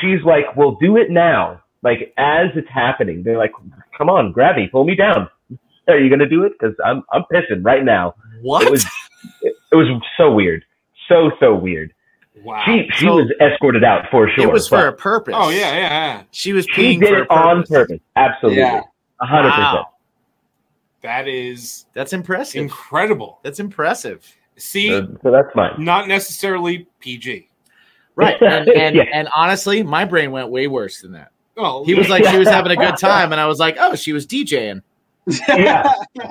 she's 0.00 0.22
like, 0.24 0.54
"We'll 0.56 0.76
do 0.76 0.96
it 0.96 1.10
now." 1.10 1.62
Like 1.82 2.12
as 2.16 2.48
it's 2.54 2.68
happening, 2.68 3.22
they're 3.22 3.38
like, 3.38 3.52
"Come 3.96 4.10
on, 4.10 4.32
grab 4.32 4.56
me, 4.56 4.68
pull 4.70 4.84
me 4.84 4.94
down." 4.94 5.28
Are 5.88 5.98
you 5.98 6.08
gonna 6.10 6.28
do 6.28 6.44
it? 6.44 6.52
Because 6.58 6.74
I'm 6.84 7.02
I'm 7.12 7.24
pissing 7.32 7.62
right 7.64 7.84
now. 7.84 8.14
What? 8.42 8.62
It 8.66 8.70
was 8.70 8.84
it, 9.42 9.54
it 9.72 9.76
was 9.76 9.88
so 10.16 10.32
weird, 10.32 10.64
so 11.08 11.30
so 11.40 11.54
weird. 11.54 11.92
Wow. 12.42 12.62
She 12.66 12.88
she 12.92 13.06
So- 13.06 13.16
was 13.16 13.32
escorted 13.40 13.84
out 13.84 14.06
for 14.10 14.28
sure. 14.30 14.44
it 14.44 14.52
was 14.52 14.66
for 14.68 14.86
a 14.88 14.92
purpose. 14.92 15.34
Oh 15.36 15.48
yeah, 15.50 15.58
yeah, 15.72 15.78
yeah. 15.78 16.22
She 16.30 16.52
was 16.52 16.66
She 16.72 16.96
peeing 16.96 17.00
did 17.00 17.08
for 17.10 17.16
a 17.16 17.22
it 17.22 17.30
on 17.30 17.56
purpose. 17.62 17.70
purpose. 17.70 18.00
Absolutely, 18.16 18.60
Yeah. 18.62 18.80
a 19.20 19.26
hundred 19.26 19.50
percent. 19.52 19.86
Wow. 21.04 21.10
That 21.10 21.28
is 21.28 21.86
That's 21.92 22.12
impressive. 22.12 22.60
incredible. 22.62 23.38
That's 23.42 23.60
impressive. 23.60 24.26
See, 24.56 24.88
So, 24.88 25.06
so 25.22 25.30
that's 25.30 25.54
mine. 25.54 25.74
not 25.78 26.08
necessarily 26.08 26.86
PG. 27.00 27.48
Right. 28.16 28.36
And 28.42 28.68
and, 28.68 28.96
Yeah. 28.96 29.04
and 29.12 29.28
honestly, 29.36 29.82
my 29.82 30.04
brain 30.04 30.30
went 30.30 30.48
way 30.50 30.66
worse 30.66 31.00
than 31.00 31.12
that. 31.12 31.30
Oh, 31.56 31.84
He 31.84 31.94
was 31.94 32.08
like, 32.08 32.24
she 32.26 32.36
was 32.38 32.48
having 32.48 32.72
a 32.72 32.76
good 32.76 32.96
time, 32.98 33.30
and 33.32 33.40
I 33.40 33.46
was 33.46 33.58
like, 33.60 33.76
oh, 33.78 33.94
she 33.94 34.12
was 34.12 34.26
DJing. 34.26 34.82
Yeah, 35.48 35.92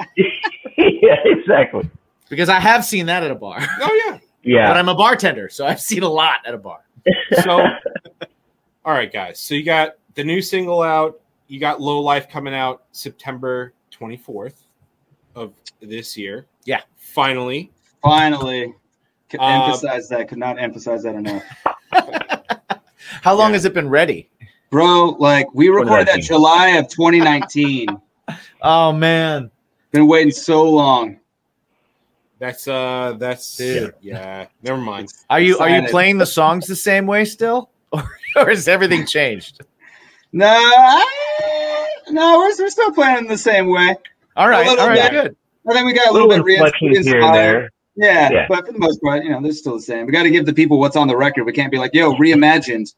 yeah, 0.78 1.16
exactly. 1.26 1.90
Because 2.30 2.50
I 2.50 2.60
have 2.60 2.84
seen 2.86 3.06
that 3.08 3.24
at 3.24 3.32
a 3.32 3.36
bar. 3.36 3.58
oh 3.62 4.02
yeah. 4.06 4.20
Yeah. 4.45 4.68
But 4.68 4.74
Yeah, 4.74 4.74
I'm 4.74 4.90
a 4.90 4.95
bartender, 4.95 5.50
so 5.50 5.66
I've 5.66 5.80
seen 5.82 6.04
a 6.04 6.10
lot 6.10 6.40
at 6.45 6.54
a 6.54 6.58
bar. 6.58 6.80
So, 7.44 7.60
all 8.86 8.94
right, 8.94 9.12
guys. 9.12 9.40
So 9.40 9.56
you 9.56 9.64
got 9.64 9.94
the 10.16 10.24
new 10.24 10.41
single 10.41 10.82
out. 10.82 11.20
You 11.48 11.60
got 11.60 11.80
Low 11.82 12.00
Life 12.02 12.30
coming 12.30 12.54
out 12.54 12.84
September 12.91 13.74
24th 13.98 14.62
of 15.35 15.53
this 15.81 16.18
year. 16.18 16.45
Yeah. 16.65 16.81
Finally. 16.97 17.72
Finally, 18.01 18.73
could 19.30 19.39
Uh, 19.39 19.65
emphasize 19.65 20.10
that. 20.10 20.27
Could 20.27 20.38
not 20.38 20.60
emphasize 20.60 21.03
that 21.03 21.15
enough, 21.15 21.43
How 23.22 23.34
long 23.35 23.49
Yeah. 23.51 23.53
has 23.55 23.65
it 23.65 23.73
been 23.73 23.89
ready? 23.89 24.30
bro. 24.69 25.10
Like 25.19 25.53
we 25.53 25.69
recorded 25.69 26.07
that 26.07 26.22
July 26.22 26.69
of 26.77 26.88
2019. 26.89 27.88
Oh 28.61 28.93
man. 28.93 29.51
Been 29.91 30.07
waiting 30.07 30.31
so 30.31 30.64
long. 30.69 31.19
That's 32.39 32.65
uh 32.68 33.15
that's 33.19 33.57
Dude. 33.57 33.93
yeah. 34.01 34.47
Never 34.64 34.77
mind. 34.80 35.10
Are 35.30 35.39
you 35.41 35.57
are 35.60 35.69
you 35.69 35.88
playing 35.89 36.18
the 36.18 36.26
songs 36.26 36.65
the 36.65 36.76
same 36.76 37.05
way 37.05 37.26
still? 37.26 37.69
Or, 37.91 38.03
or 38.38 38.49
has 38.49 38.68
everything 38.68 39.05
changed? 39.05 39.61
No, 40.31 40.47
I- 40.47 41.88
no, 42.10 42.39
we're, 42.39 42.55
we're 42.57 42.69
still 42.69 42.91
playing 42.93 43.27
the 43.27 43.38
same 43.38 43.68
way. 43.68 43.95
All 44.35 44.49
right, 44.49 44.65
little 44.68 44.81
all 44.84 44.89
right, 44.89 45.11
bit. 45.11 45.23
good. 45.23 45.35
I 45.69 45.73
think 45.73 45.85
we 45.85 45.93
got 45.93 46.07
a 46.07 46.11
little, 46.11 46.27
little 46.27 46.45
bit 46.45 46.60
re- 46.61 46.72
here 47.05 47.22
and 47.22 47.35
there. 47.35 47.72
Yeah, 47.95 48.31
Yeah. 48.31 48.45
but 48.49 48.65
for 48.65 48.73
the 48.73 48.80
most 48.80 49.01
part, 49.01 49.23
you 49.23 49.30
know, 49.30 49.41
they're 49.41 49.51
still 49.51 49.76
the 49.76 49.81
same. 49.81 50.05
We 50.07 50.11
got 50.11 50.23
to 50.23 50.31
give 50.31 50.45
the 50.45 50.53
people 50.53 50.80
what's 50.80 50.95
on 50.95 51.07
the 51.07 51.15
record. 51.15 51.43
We 51.43 51.53
can't 51.53 51.72
be 51.72 51.77
like, 51.77 51.93
"Yo, 51.93 52.14
reimagined." 52.15 52.93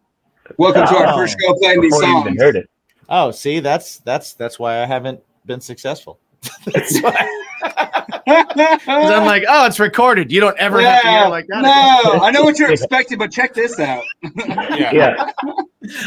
Welcome 0.57 0.88
to 0.88 0.95
our 0.98 1.07
Oh. 1.14 1.18
first 1.18 1.36
show 1.41 1.53
playing 1.56 1.82
these 1.82 1.91
Before 1.94 2.07
you 2.07 2.20
even 2.20 2.34
songs. 2.34 2.41
heard 2.41 2.56
it. 2.56 2.70
Oh, 3.10 3.32
see, 3.32 3.60
that's 3.60 3.98
that's 3.99 4.34
that's 4.34 4.57
why 4.57 4.82
I 4.82 4.86
haven't 4.86 5.20
been 5.45 5.60
successful. 5.60 6.20
that's 6.74 7.02
why. 7.02 7.41
'Cause 8.26 9.12
I'm 9.12 9.26
like, 9.26 9.44
oh, 9.48 9.66
it's 9.66 9.80
recorded. 9.80 10.32
You 10.32 10.40
don't 10.40 10.57
ever 10.57 10.82
have 10.82 11.02
to 11.02 11.10
hear 11.10 11.26
like 11.28 11.45
that. 11.48 11.62
no, 11.62 12.12
again. 12.12 12.22
I 12.24 12.32
know 12.32 12.44
what 12.44 12.57
you're 12.57 12.72
expecting, 12.78 13.18
but 13.18 13.32
check 13.32 13.53
this 13.53 13.80
out. 13.80 14.03
Yeah. 14.38 14.94
Yeah, 14.94 15.32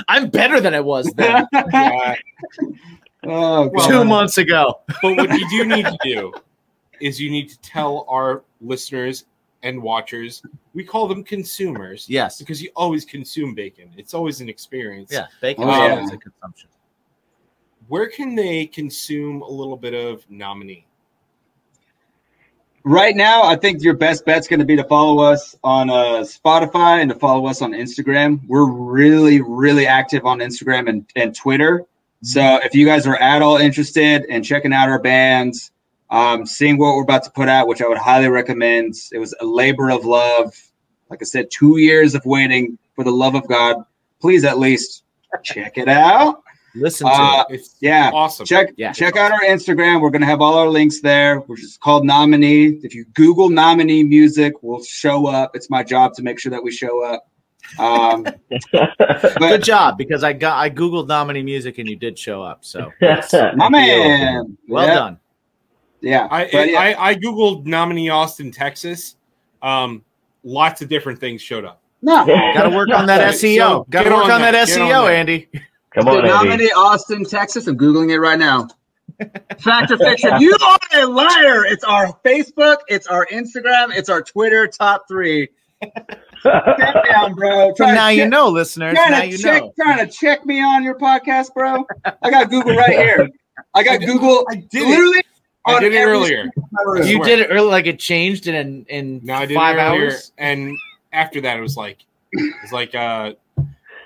I'm 0.09 0.29
better 0.31 0.61
than 0.61 0.75
I 0.75 0.81
was 0.81 1.07
then. 1.17 1.47
Uh, 1.53 2.15
Oh, 3.25 3.69
Well, 3.73 3.89
Two 3.89 4.05
months 4.05 4.39
ago. 4.39 4.81
but 5.03 5.17
what 5.17 5.31
you 5.39 5.49
do 5.51 5.65
need 5.67 5.85
to 5.87 5.99
do 6.03 6.33
is 7.01 7.21
you 7.21 7.31
need 7.31 7.49
to 7.49 7.59
tell 7.61 8.05
our 8.09 8.43
listeners 8.61 9.25
and 9.63 9.83
watchers, 9.83 10.43
we 10.75 10.85
call 10.85 11.09
them 11.09 11.25
consumers. 11.25 12.07
Yes. 12.09 12.39
Because 12.39 12.63
you 12.63 12.71
always 12.77 13.05
consume 13.05 13.55
bacon. 13.55 13.91
It's 13.97 14.15
always 14.15 14.41
an 14.41 14.49
experience. 14.49 15.11
Yeah, 15.13 15.27
bacon 15.41 15.65
Oh, 15.65 15.71
is 15.71 15.77
yeah. 15.77 15.95
always 15.97 16.13
a 16.13 16.17
consumption. 16.17 16.69
Where 17.89 18.09
can 18.09 18.35
they 18.35 18.67
consume 18.67 19.43
a 19.43 19.49
little 19.51 19.77
bit 19.77 19.95
of 19.95 20.25
nominee? 20.31 20.87
Right 22.85 23.17
now, 23.17 23.43
I 23.43 23.57
think 23.57 23.83
your 23.83 23.95
best 23.95 24.25
bet's 24.25 24.47
going 24.47 24.61
to 24.61 24.65
be 24.67 24.77
to 24.77 24.85
follow 24.85 25.19
us 25.23 25.57
on 25.65 25.91
uh, 25.91 26.23
Spotify 26.23 27.01
and 27.03 27.11
to 27.11 27.17
follow 27.19 27.47
us 27.47 27.61
on 27.61 27.73
Instagram. 27.73 28.41
We're 28.47 28.71
really, 28.71 29.41
really 29.41 29.87
active 29.87 30.25
on 30.25 30.39
Instagram 30.39 30.89
and, 30.89 31.05
and 31.17 31.35
Twitter. 31.35 31.85
So 32.23 32.59
if 32.65 32.75
you 32.75 32.85
guys 32.85 33.07
are 33.07 33.17
at 33.17 33.43
all 33.43 33.57
interested 33.59 34.25
in 34.25 34.43
checking 34.43 34.73
out 34.73 34.89
our 34.89 34.99
bands, 34.99 35.71
um, 36.11 36.45
seeing 36.47 36.79
what 36.79 36.97
we're 36.97 37.03
about 37.03 37.23
to 37.25 37.31
put 37.31 37.49
out, 37.49 37.69
which 37.69 37.81
I 37.83 37.87
would 37.89 37.99
highly 37.99 38.29
recommend, 38.29 38.95
it 39.13 39.19
was 39.19 39.35
a 39.41 39.45
labor 39.45 39.91
of 39.91 40.05
love. 40.05 40.53
Like 41.11 41.23
I 41.23 41.25
said, 41.25 41.51
two 41.51 41.79
years 41.79 42.15
of 42.15 42.25
waiting 42.25 42.77
for 42.95 43.05
the 43.05 43.11
love 43.13 43.35
of 43.35 43.47
God. 43.47 43.77
Please 44.21 44.45
at 44.45 44.59
least 44.59 45.05
check 45.45 45.79
it 45.79 45.89
out. 45.89 46.43
Listen 46.75 47.07
to 47.07 47.13
Uh, 47.13 47.45
it. 47.49 47.55
It's 47.55 47.77
Yeah, 47.81 48.11
awesome. 48.13 48.47
check 48.47 48.71
Yeah. 48.77 48.93
check 48.93 49.17
out 49.17 49.33
our 49.33 49.41
Instagram. 49.43 50.01
We're 50.01 50.11
gonna 50.11 50.27
have 50.27 50.41
all 50.41 50.55
our 50.55 50.69
links 50.69 51.01
there, 51.01 51.39
which 51.41 51.63
is 51.63 51.79
called 51.81 52.05
Nominee. 52.05 52.79
If 52.83 52.95
you 52.95 53.05
Google 53.15 53.49
Nominee 53.49 54.03
Music, 54.03 54.55
we'll 54.63 54.83
show 54.83 55.27
up. 55.29 55.55
It's 55.55 55.71
my 55.71 55.83
job 55.83 56.15
to 56.15 56.23
make 56.23 56.39
sure 56.39 56.51
that 56.51 56.63
we 56.63 56.71
show 56.71 57.03
up. 57.05 57.27
Um, 57.79 58.27
Good 59.39 59.63
job 59.63 59.99
because 59.99 60.25
I 60.25 60.33
got 60.33 60.59
I 60.59 60.71
googled 60.71 61.09
nominee 61.09 61.43
music 61.43 61.79
and 61.79 61.89
you 61.89 61.97
did 61.97 62.19
show 62.19 62.43
up. 62.43 62.65
So 62.65 62.93
my 63.01 63.69
man, 63.69 64.57
well 64.69 64.87
yeah, 64.87 64.95
done. 64.95 65.21
Yeah, 66.01 66.29
I, 66.31 66.49
but 66.51 66.71
yeah. 66.71 66.81
I 66.81 67.11
I 67.11 67.15
googled 67.15 67.67
nominee 67.67 68.09
Austin, 68.09 68.51
Texas. 68.51 69.17
Um, 69.63 70.05
lots 70.45 70.83
of 70.83 70.89
different 70.89 71.19
things 71.19 71.43
showed 71.43 71.65
up. 71.65 71.83
no. 72.03 72.25
Got 72.27 72.71
to 72.71 72.77
work 72.77 72.91
on 72.91 73.07
that 73.07 73.35
So 73.35 73.47
SEO. 73.47 73.91
Got 73.91 74.05
to 74.05 74.11
work 74.11 74.25
on 74.25 74.31
on 74.31 74.41
that, 74.41 74.53
that. 74.53 74.69
Get 74.69 74.81
on 74.81 74.89
SEO. 74.89 75.11
Andy. 75.11 75.49
come 75.91 76.09
on, 76.09 76.19
Andy. 76.19 76.29
nominee 76.29 76.73
Austin, 76.73 77.25
Texas. 77.25 77.67
I'm 77.67 77.77
googling 77.77 78.11
it 78.11 78.21
right 78.21 78.39
now. 78.39 78.69
Fact 79.59 79.91
or 79.91 79.99
fiction? 79.99 80.41
You 80.41 80.57
are 80.65 80.79
a 80.95 81.07
liar. 81.07 81.65
It's 81.65 81.83
our 81.85 82.19
Facebook, 82.25 82.79
it's 82.89 83.07
our 83.07 83.27
Instagram, 83.27 83.95
it's 83.97 84.09
our 84.09 84.23
Twitter 84.23 84.67
top 84.69 85.07
three. 85.09 85.49
Calm 86.43 87.05
down, 87.11 87.35
bro. 87.35 87.69
So 87.77 87.85
Try 87.85 87.87
to 87.89 87.95
now 87.95 88.09
you 88.09 88.23
check- 88.23 88.31
know, 88.31 88.49
listeners. 88.49 88.95
trying 88.95 89.11
Now 89.13 89.21
to 89.23 89.27
you 89.29 89.39
check, 89.39 89.63
know. 89.63 89.73
trying 89.81 90.07
to 90.07 90.13
check 90.13 90.45
me 90.47 90.61
on 90.63 90.83
your 90.83 90.97
podcast, 90.99 91.53
bro. 91.55 91.85
I 92.23 92.31
got 92.31 92.51
Google 92.51 92.77
right 92.77 92.91
here. 92.99 93.29
I 93.75 93.83
got 93.83 94.01
Google 94.01 94.47
I 94.51 94.57
did 94.57 94.83
it. 94.83 94.89
literally. 94.89 95.21
I 95.67 95.81
did 95.81 95.93
it 95.93 95.99
earlier. 96.05 96.47
screen 96.49 96.53
in 96.57 96.63
my 96.73 96.83
room. 96.85 97.07
You 97.07 97.17
swear. 97.17 97.29
did 97.29 97.39
it 97.41 97.49
early, 97.51 97.69
like 97.69 97.87
it 97.87 97.99
changed 97.99 98.47
in 98.47 98.85
in 98.87 99.21
No, 99.23 99.35
I 99.35 99.47
did 99.47 99.55
five 99.55 99.77
it 99.77 99.81
earlier, 99.81 100.05
hours. 100.07 100.33
and 100.39 100.77
after 101.13 101.41
that, 101.43 101.59
it 101.59 101.61
was 101.61 101.77
like 101.77 101.99
it's 102.33 102.73
like 102.73 102.95
uh 102.95 103.33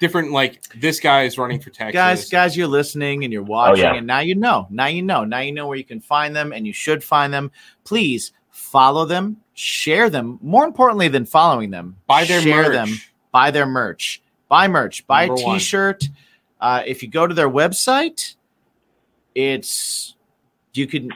different. 0.01 0.33
Like 0.33 0.61
this 0.75 0.99
guy 0.99 1.23
is 1.25 1.39
running 1.39 1.61
for 1.61 1.71
Texas. 1.71 1.93
Guys, 1.95 2.31
guys, 2.31 2.57
you're 2.57 2.67
listening 2.67 3.23
and 3.23 3.33
you're 3.33 3.43
watching, 3.45 3.85
yeah. 3.85 3.95
and 3.95 4.07
now 4.07 4.21
you 4.21 4.35
know. 4.35 4.67
Now 4.71 4.87
you 4.87 5.03
know. 5.03 5.25
Now 5.25 5.39
you 5.41 5.53
know 5.53 5.69
where 5.69 5.77
you 5.77 5.85
can 5.85 6.01
find 6.01 6.35
them, 6.35 6.53
and 6.53 6.67
you 6.67 6.73
should 6.73 7.05
find 7.05 7.33
them. 7.33 7.53
Please 7.85 8.33
follow 8.51 9.05
them, 9.05 9.37
share 9.55 10.09
them. 10.11 10.39
More 10.43 10.65
importantly 10.65 11.09
than 11.09 11.25
following 11.27 11.71
them, 11.71 11.97
buy 12.07 12.25
their 12.25 12.41
share 12.41 12.65
merch. 12.65 12.73
them. 12.73 12.89
Buy 13.33 13.51
their 13.51 13.67
merch. 13.67 14.23
Buy 14.49 14.69
merch. 14.69 15.07
Buy 15.07 15.27
Number 15.27 15.41
a 15.43 15.45
one. 15.45 15.59
T-shirt. 15.59 16.09
Uh, 16.61 16.83
if 16.87 17.03
you 17.03 17.09
go 17.09 17.27
to 17.27 17.35
their 17.35 17.49
website, 17.51 18.35
it's 19.35 20.15
you 20.75 20.87
can 20.87 21.11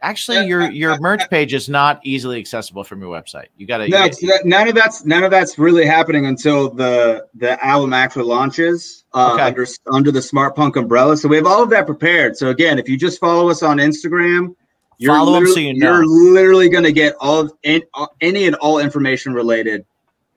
actually 0.00 0.46
your 0.46 0.70
your 0.70 0.98
merch 0.98 1.28
page 1.30 1.54
is 1.54 1.68
not 1.68 2.00
easily 2.02 2.38
accessible 2.38 2.82
from 2.84 3.00
your 3.00 3.10
website. 3.10 3.46
You 3.56 3.66
got 3.66 3.78
to 3.78 3.88
No, 3.88 4.04
it's 4.04 4.22
not- 4.22 4.44
none 4.44 4.68
of 4.68 4.74
that's 4.74 5.04
none 5.04 5.22
of 5.24 5.30
that's 5.30 5.58
really 5.58 5.84
happening 5.86 6.26
until 6.26 6.70
the 6.70 7.26
the 7.34 7.62
album 7.64 7.92
actually 7.92 8.24
launches 8.24 9.04
uh, 9.14 9.32
Okay. 9.34 9.42
under 9.42 9.66
under 9.92 10.10
the 10.10 10.22
Smart 10.22 10.56
Punk 10.56 10.76
umbrella. 10.76 11.16
So 11.16 11.28
we 11.28 11.36
have 11.36 11.46
all 11.46 11.62
of 11.62 11.70
that 11.70 11.86
prepared. 11.86 12.36
So 12.36 12.48
again, 12.48 12.78
if 12.78 12.88
you 12.88 12.96
just 12.96 13.20
follow 13.20 13.48
us 13.50 13.62
on 13.62 13.78
Instagram, 13.78 14.54
you're 14.98 15.14
Follow 15.14 15.34
'em 15.36 15.46
so 15.46 15.50
literally, 15.54 15.68
you 15.68 15.74
know. 15.78 15.92
are 15.92 16.04
literally 16.06 16.68
going 16.68 16.84
to 16.84 16.92
get 16.92 17.14
all 17.20 17.40
of, 17.40 17.52
an- 17.64 17.82
any 18.20 18.46
and 18.46 18.54
all 18.56 18.78
information 18.78 19.32
related 19.32 19.84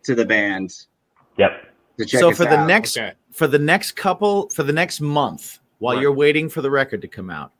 to 0.04 0.16
the 0.16 0.26
band. 0.26 0.74
Yep. 1.38 1.74
To 1.98 2.06
check 2.06 2.20
so 2.20 2.30
us 2.32 2.38
for 2.38 2.44
the 2.46 2.58
out. 2.58 2.68
next 2.68 2.98
Okay. 2.98 3.14
for 3.32 3.48
the 3.48 3.60
next 3.60 3.94
couple 3.94 4.50
for 4.50 4.64
the 4.64 4.74
next 4.74 5.00
month 5.02 5.60
while 5.80 5.96
Right. 5.96 6.02
you're 6.02 6.12
waiting 6.14 6.50
for 6.50 6.62
the 6.62 6.70
record 6.72 7.02
to 7.02 7.08
come 7.08 7.30
out 7.30 7.52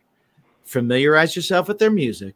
familiarize 0.64 1.36
yourself 1.36 1.68
with 1.68 1.78
their 1.80 1.92
music 1.92 2.34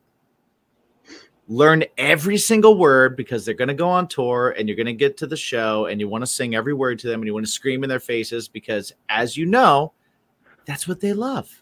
learn 1.48 1.84
every 1.98 2.38
single 2.38 2.78
word 2.78 3.18
because 3.18 3.44
they're 3.44 3.56
going 3.56 3.68
to 3.70 3.74
go 3.74 3.90
on 3.90 4.08
tour 4.08 4.54
and 4.58 4.70
you're 4.70 4.76
going 4.76 4.86
to 4.86 4.94
get 4.94 5.18
to 5.18 5.26
the 5.28 5.36
show 5.36 5.88
and 5.88 6.00
you 6.00 6.08
want 6.08 6.22
to 6.22 6.28
sing 6.28 6.54
every 6.56 6.74
word 6.74 7.00
to 7.00 7.08
them 7.08 7.22
and 7.22 7.28
you 7.28 7.34
want 7.34 7.46
to 7.46 7.52
scream 7.52 7.84
in 7.84 7.90
their 7.90 8.00
faces 8.00 8.48
because 8.48 8.94
as 9.10 9.36
you 9.36 9.46
know 9.46 9.92
that's 10.66 10.88
what 10.88 11.00
they 11.00 11.12
love 11.14 11.59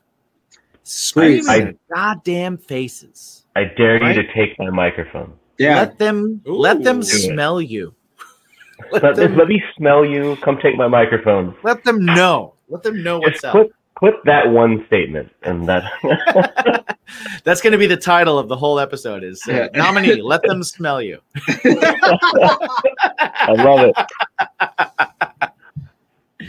scream 0.87 1.43
Please. 1.45 1.49
in 1.49 1.63
their 1.65 1.73
goddamn 1.93 2.57
faces 2.57 3.45
I 3.55 3.65
dare 3.77 3.99
Right? 3.99 4.15
you 4.15 4.23
to 4.23 4.33
take 4.33 4.57
my 4.59 4.69
microphone. 4.69 5.33
yeah, 5.57 5.75
let 5.75 5.97
them 5.99 6.41
let 6.45 6.83
them 6.83 7.01
smell 7.03 7.61
you 7.61 7.93
Let, 8.91 9.03
let 9.03 9.15
them, 9.15 9.35
let 9.35 9.47
me 9.47 9.61
smell 9.75 10.05
you. 10.05 10.37
Come 10.45 10.59
take 10.61 10.77
my 10.77 10.87
microphone. 10.87 11.55
let 11.63 11.83
them 11.83 12.05
know 12.05 12.53
let 12.69 12.83
them 12.83 13.01
know 13.03 13.19
what's 13.19 13.41
Just 13.41 13.45
up 13.45 13.53
put 13.53 13.71
clip 13.97 14.15
that 14.25 14.49
one 14.51 14.83
statement, 14.87 15.29
and 15.43 15.67
that 15.67 15.83
That's 17.43 17.61
going 17.61 17.71
to 17.71 17.77
be 17.79 17.87
the 17.87 17.97
title 17.97 18.37
of 18.37 18.47
the 18.49 18.55
whole 18.55 18.79
episode. 18.79 19.23
Is 19.23 19.41
uh, 19.47 19.53
Yeah. 19.53 19.67
nominee? 19.73 20.21
Let 20.21 20.43
them 20.43 20.61
smell 20.63 21.01
you. 21.01 21.19
I 21.65 23.53
love 23.57 23.81
it. 23.81 23.95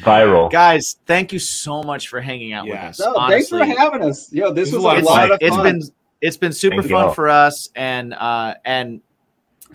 Viral. 0.02 0.50
Guys, 0.50 0.96
thank 1.06 1.32
you 1.32 1.38
so 1.38 1.82
much 1.82 2.08
for 2.08 2.20
hanging 2.20 2.52
out 2.52 2.66
with 2.66 2.76
us. 2.78 3.00
No, 3.00 3.14
thanks 3.28 3.48
for 3.48 3.64
having 3.64 4.02
us. 4.02 4.32
Yo, 4.32 4.52
this 4.52 4.72
was 4.72 4.84
a 4.84 4.88
It's- 4.88 5.04
lot 5.04 5.30
of 5.30 5.38
It's 5.40 5.54
fun. 5.56 5.64
been 5.64 5.82
it's 6.20 6.36
been 6.36 6.52
super 6.52 6.76
Thank 6.78 6.90
you 6.90 6.96
fun 6.96 7.04
all. 7.06 7.14
for 7.14 7.28
us, 7.28 7.68
and 7.76 8.12
uh, 8.14 8.54
and 8.64 9.00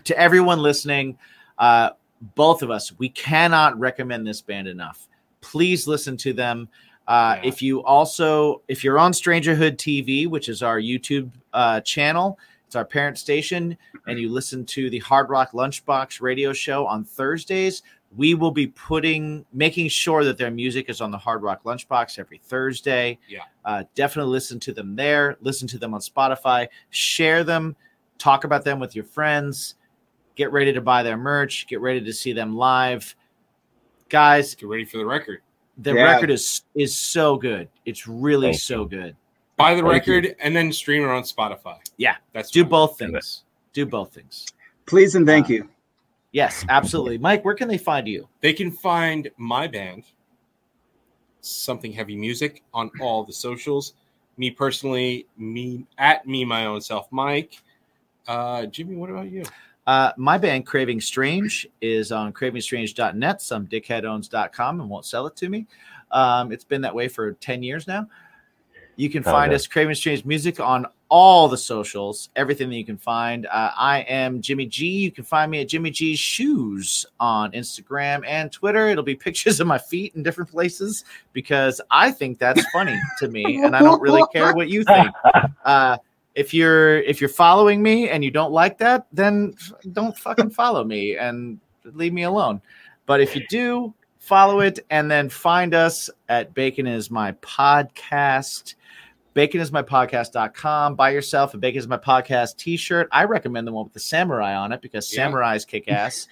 to 0.04 0.18
everyone 0.20 0.60
listening, 0.60 1.18
uh, 1.58 1.92
both 2.36 2.62
of 2.64 2.70
us, 2.70 2.92
we 3.00 3.08
cannot 3.10 3.80
recommend 3.80 4.28
this 4.28 4.42
band 4.42 4.68
enough. 4.68 5.08
Please 5.42 5.88
listen 5.88 6.18
to 6.18 6.34
them. 6.34 6.68
Uh, 7.08 7.38
If 7.44 7.62
you 7.62 7.84
also, 7.84 8.62
if 8.68 8.84
you're 8.84 8.98
on 9.00 9.12
Strangerhood 9.14 9.78
TV, 9.78 10.28
which 10.28 10.50
is 10.50 10.62
our 10.64 10.80
YouTube 10.80 11.30
uh, 11.54 11.80
channel, 11.82 12.38
it's 12.66 12.76
our 12.76 12.86
parent 12.86 13.18
station, 13.18 13.78
and 14.08 14.20
you 14.20 14.30
listen 14.30 14.66
to 14.66 14.90
the 14.90 15.00
Hard 15.00 15.30
Rock 15.30 15.52
Lunchbox 15.54 16.22
radio 16.22 16.52
show 16.54 16.86
on 16.86 17.04
Thursdays, 17.06 17.84
we 18.16 18.34
will 18.36 18.52
be 18.52 18.68
putting, 18.68 19.46
making 19.54 19.88
sure 19.90 20.24
that 20.24 20.38
their 20.38 20.52
music 20.52 20.90
is 20.90 21.02
on 21.02 21.12
the 21.12 21.18
Hard 21.18 21.42
Rock 21.42 21.64
Lunchbox 21.64 22.20
every 22.20 22.38
Thursday. 22.38 23.18
Yeah. 23.28 23.40
Uh, 23.66 23.84
definitely 23.96 24.32
listen 24.32 24.60
to 24.62 24.74
them 24.74 24.96
there. 24.96 25.38
Listen 25.42 25.68
to 25.70 25.78
them 25.78 25.94
on 25.94 26.00
Spotify. 26.02 26.68
Share 26.90 27.44
them. 27.44 27.76
Talk 28.18 28.44
about 28.44 28.64
them 28.64 28.80
with 28.80 28.96
your 28.96 29.06
friends. 29.06 29.76
Get 30.36 30.52
ready 30.52 30.74
to 30.74 30.82
buy 30.82 31.04
their 31.04 31.18
merch. 31.18 31.68
Get 31.68 31.80
ready 31.82 32.02
to 32.02 32.14
see 32.14 32.34
them 32.34 32.56
live, 32.56 33.16
guys. 34.10 34.56
Get 34.56 34.68
ready 34.68 34.86
for 34.86 34.98
the 34.98 35.06
record. 35.06 35.42
The 35.80 35.94
Yeah. 35.94 36.04
record 36.04 36.30
is 36.30 36.62
is 36.76 36.96
so 36.96 37.36
good. 37.38 37.68
It's 37.86 38.08
really 38.08 38.50
Thank 38.50 38.62
so 38.62 38.86
good. 38.86 39.16
Buy 39.58 39.76
the 39.76 39.82
Thank 39.82 40.08
you. 40.08 40.14
record 40.16 40.36
and 40.40 40.56
then 40.56 40.72
stream 40.72 41.04
it 41.04 41.10
on 41.10 41.24
Spotify. 41.24 41.78
Yeah, 41.98 42.16
That's 42.32 42.52
do 42.52 42.62
fine. 42.64 42.70
both 42.70 42.98
things. 42.98 43.44
Do 43.74 43.86
both 43.86 44.14
things. 44.14 44.46
Please 44.86 45.16
and 45.16 45.26
thank 45.26 45.50
you. 45.50 45.70
Yes, 46.34 46.66
absolutely, 46.68 47.20
Mike. 47.20 47.46
Where 47.46 47.54
can 47.54 47.68
they 47.68 47.78
find 47.78 48.08
you? 48.08 48.28
They 48.42 48.54
can 48.54 48.72
find 48.72 49.30
my 49.38 49.68
band, 49.68 50.04
Something 51.42 51.94
Heavy 51.94 52.16
Music, 52.16 52.64
on 52.74 52.90
all 53.00 53.24
the 53.24 53.32
socials. 53.32 53.94
Me 54.38 54.50
personally, 54.50 55.28
me 55.38 55.86
at 56.00 56.28
me 56.28 56.44
my 56.44 56.66
own 56.66 56.82
self, 56.82 57.08
Mike. 57.12 57.62
Uh, 58.28 58.66
Jimmy, 58.66 58.96
what 58.96 59.12
about 59.12 59.30
you? 59.30 59.44
Uh, 59.86 60.12
my 60.18 60.40
band 60.40 60.66
Craving 60.66 61.02
Strange 61.02 61.68
is 61.82 62.12
on 62.12 62.34
cravingstrange.net. 62.34 63.42
Some 63.42 63.68
dickhead 63.68 64.04
owns.com 64.04 64.82
and 64.82 64.90
won't 64.90 65.06
sell 65.06 65.28
it 65.28 65.36
to 65.36 65.50
me. 65.50 65.68
Um, 66.12 66.52
it's 66.52 66.64
been 66.64 66.82
that 66.82 66.96
way 66.96 67.10
for 67.10 67.34
10 67.34 67.62
years 67.62 67.86
now. 67.88 68.08
You 68.96 69.10
can 69.10 69.24
find 69.24 69.52
us 69.54 69.66
Craving 69.68 69.96
Strange 69.96 70.24
Music 70.26 70.60
on 70.60 70.86
all 71.10 71.48
the 71.48 71.58
socials, 71.58 72.30
everything 72.36 72.70
that 72.70 72.76
you 72.76 72.86
can 72.86 72.98
find. 72.98 73.46
Uh, 73.48 73.72
I 73.78 74.00
am 74.02 74.42
Jimmy 74.42 74.66
G. 74.66 74.88
You 74.88 75.12
can 75.12 75.24
find 75.24 75.52
me 75.52 75.62
at 75.62 75.68
Jimmy 75.68 75.92
G's 75.92 76.20
Shoes 76.20 77.06
on 77.20 77.52
Instagram 77.52 78.24
and 78.28 78.52
Twitter. 78.52 78.88
It'll 78.90 79.04
be 79.04 79.16
pictures 79.28 79.60
of 79.60 79.68
my 79.68 79.78
feet 79.78 80.16
in 80.16 80.24
different 80.24 80.50
places 80.50 81.06
because 81.32 81.80
I 81.92 82.12
think 82.12 82.40
that's 82.40 82.64
funny 82.72 83.00
to 83.20 83.28
me, 83.28 83.64
and 83.64 83.76
I 83.76 83.80
don't 83.80 84.02
really 84.02 84.24
care 84.34 84.54
what 84.54 84.70
you 84.70 84.84
think. 84.84 85.10
Uh, 85.66 85.96
if 86.36 86.54
you're 86.54 86.98
if 87.04 87.22
you're 87.22 87.30
following 87.30 87.82
me 87.82 88.10
and 88.10 88.22
you 88.22 88.30
don't 88.30 88.52
like 88.52 88.78
that, 88.80 89.08
then 89.14 89.56
don't 89.94 90.18
fucking 90.18 90.50
follow 90.50 90.84
me 90.84 91.16
and 91.16 91.58
leave 91.86 92.12
me 92.12 92.24
alone. 92.24 92.62
But 93.06 93.22
if 93.22 93.34
you 93.34 93.46
do, 93.50 93.94
follow 94.20 94.62
it 94.62 94.80
and 94.90 95.12
then 95.12 95.30
find 95.30 95.74
us 95.74 96.10
at 96.30 96.54
Bacon 96.54 96.88
is 96.88 97.12
my 97.12 97.34
podcast. 97.34 98.76
Baconismypodcast.com. 99.36 100.96
Buy 100.96 101.10
yourself 101.12 101.54
a 101.54 101.58
Bacon 101.58 101.80
is 101.80 101.88
my 101.88 101.98
podcast 101.98 102.58
t-shirt. 102.58 103.08
I 103.12 103.24
recommend 103.26 103.68
the 103.68 103.72
one 103.72 103.86
with 103.86 103.94
the 103.94 104.00
samurai 104.00 104.56
on 104.56 104.72
it 104.72 104.82
because 104.82 105.12
Yeah. 105.14 105.28
samurais 105.30 105.66
kick 105.68 105.88
ass. 105.90 106.28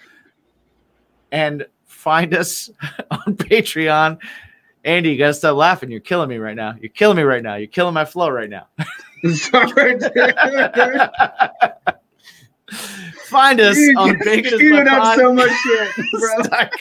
and 1.31 1.65
find 1.85 2.33
us 2.33 2.69
on 3.11 3.35
Patreon. 3.35 4.19
Andy, 4.83 5.11
you 5.11 5.17
gotta 5.17 5.33
stop 5.35 5.55
laughing. 5.55 5.91
You're 5.91 5.99
killing 5.99 6.29
me 6.29 6.37
right 6.37 6.55
now. 6.55 6.75
You're 6.81 6.89
killing 6.89 7.17
me 7.17 7.23
right 7.23 7.43
now. 7.43 7.55
You're 7.55 7.67
killing 7.67 7.93
my 7.93 8.05
flow 8.05 8.29
right 8.29 8.49
now. 8.49 8.67
Sorry, 9.33 9.99
Find 13.25 13.59
us 13.59 13.75
Dude, 13.75 13.97
on 13.97 14.17
Bacon 14.23 14.45
is 14.45 14.59
spewing 14.59 14.87
so 15.15 15.33
much 15.33 15.51
shit, 15.51 15.89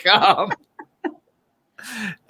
bro. 0.05 0.49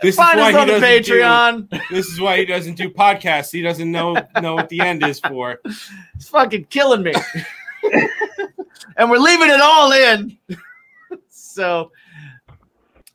This 0.02 0.16
Find 0.16 0.40
is 0.40 0.46
us 0.48 0.54
why 0.54 0.60
on 0.62 0.68
he 0.68 0.74
the 0.74 0.80
doesn't 0.80 1.70
do- 1.70 1.80
this 1.92 2.08
is 2.08 2.20
why 2.20 2.38
he 2.38 2.46
doesn't 2.46 2.76
do 2.76 2.90
podcasts. 2.90 3.52
He 3.52 3.62
doesn't 3.62 3.92
know 3.92 4.16
know 4.42 4.56
what 4.56 4.70
the 4.70 4.80
end 4.82 5.06
is 5.06 5.20
for. 5.20 5.60
It's 6.16 6.28
fucking 6.30 6.66
killing 6.66 7.04
me. 7.04 7.14
and 8.98 9.10
we're 9.10 9.18
leaving 9.18 9.50
it 9.50 9.62
all 9.62 9.92
in. 9.92 10.38
so 11.30 11.92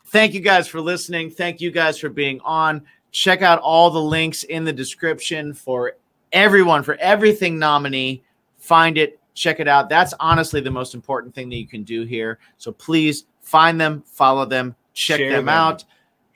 thank 0.07 0.35
you 0.35 0.41
guys 0.41 0.69
for 0.69 0.81
listening. 0.81 1.31
Thank 1.31 1.61
you 1.61 1.71
guys 1.71 1.99
for 1.99 2.09
being 2.09 2.41
on. 2.41 2.83
Check 3.13 3.43
out 3.43 3.61
all 3.61 3.91
the 3.91 4.01
links 4.01 4.45
in 4.45 4.65
the 4.65 4.73
description 4.73 5.55
for 5.55 5.97
everyone, 6.33 6.83
for 6.83 6.95
everything 6.97 7.59
nominee. 7.59 8.23
Find 8.59 8.99
it, 8.99 9.19
check 9.35 9.61
it 9.61 9.69
out. 9.69 9.89
That's 9.89 10.13
honestly 10.21 10.61
the 10.61 10.71
most 10.71 10.95
important 10.95 11.35
thing 11.35 11.49
that 11.51 11.57
you 11.57 11.67
can 11.67 11.83
do 11.83 12.03
here. 12.05 12.39
So 12.59 12.73
please 12.73 13.27
find 13.41 13.81
them, 13.81 14.03
follow 14.07 14.45
them, 14.45 14.75
check 14.93 15.19
them, 15.21 15.31
them. 15.33 15.49
out. 15.49 15.85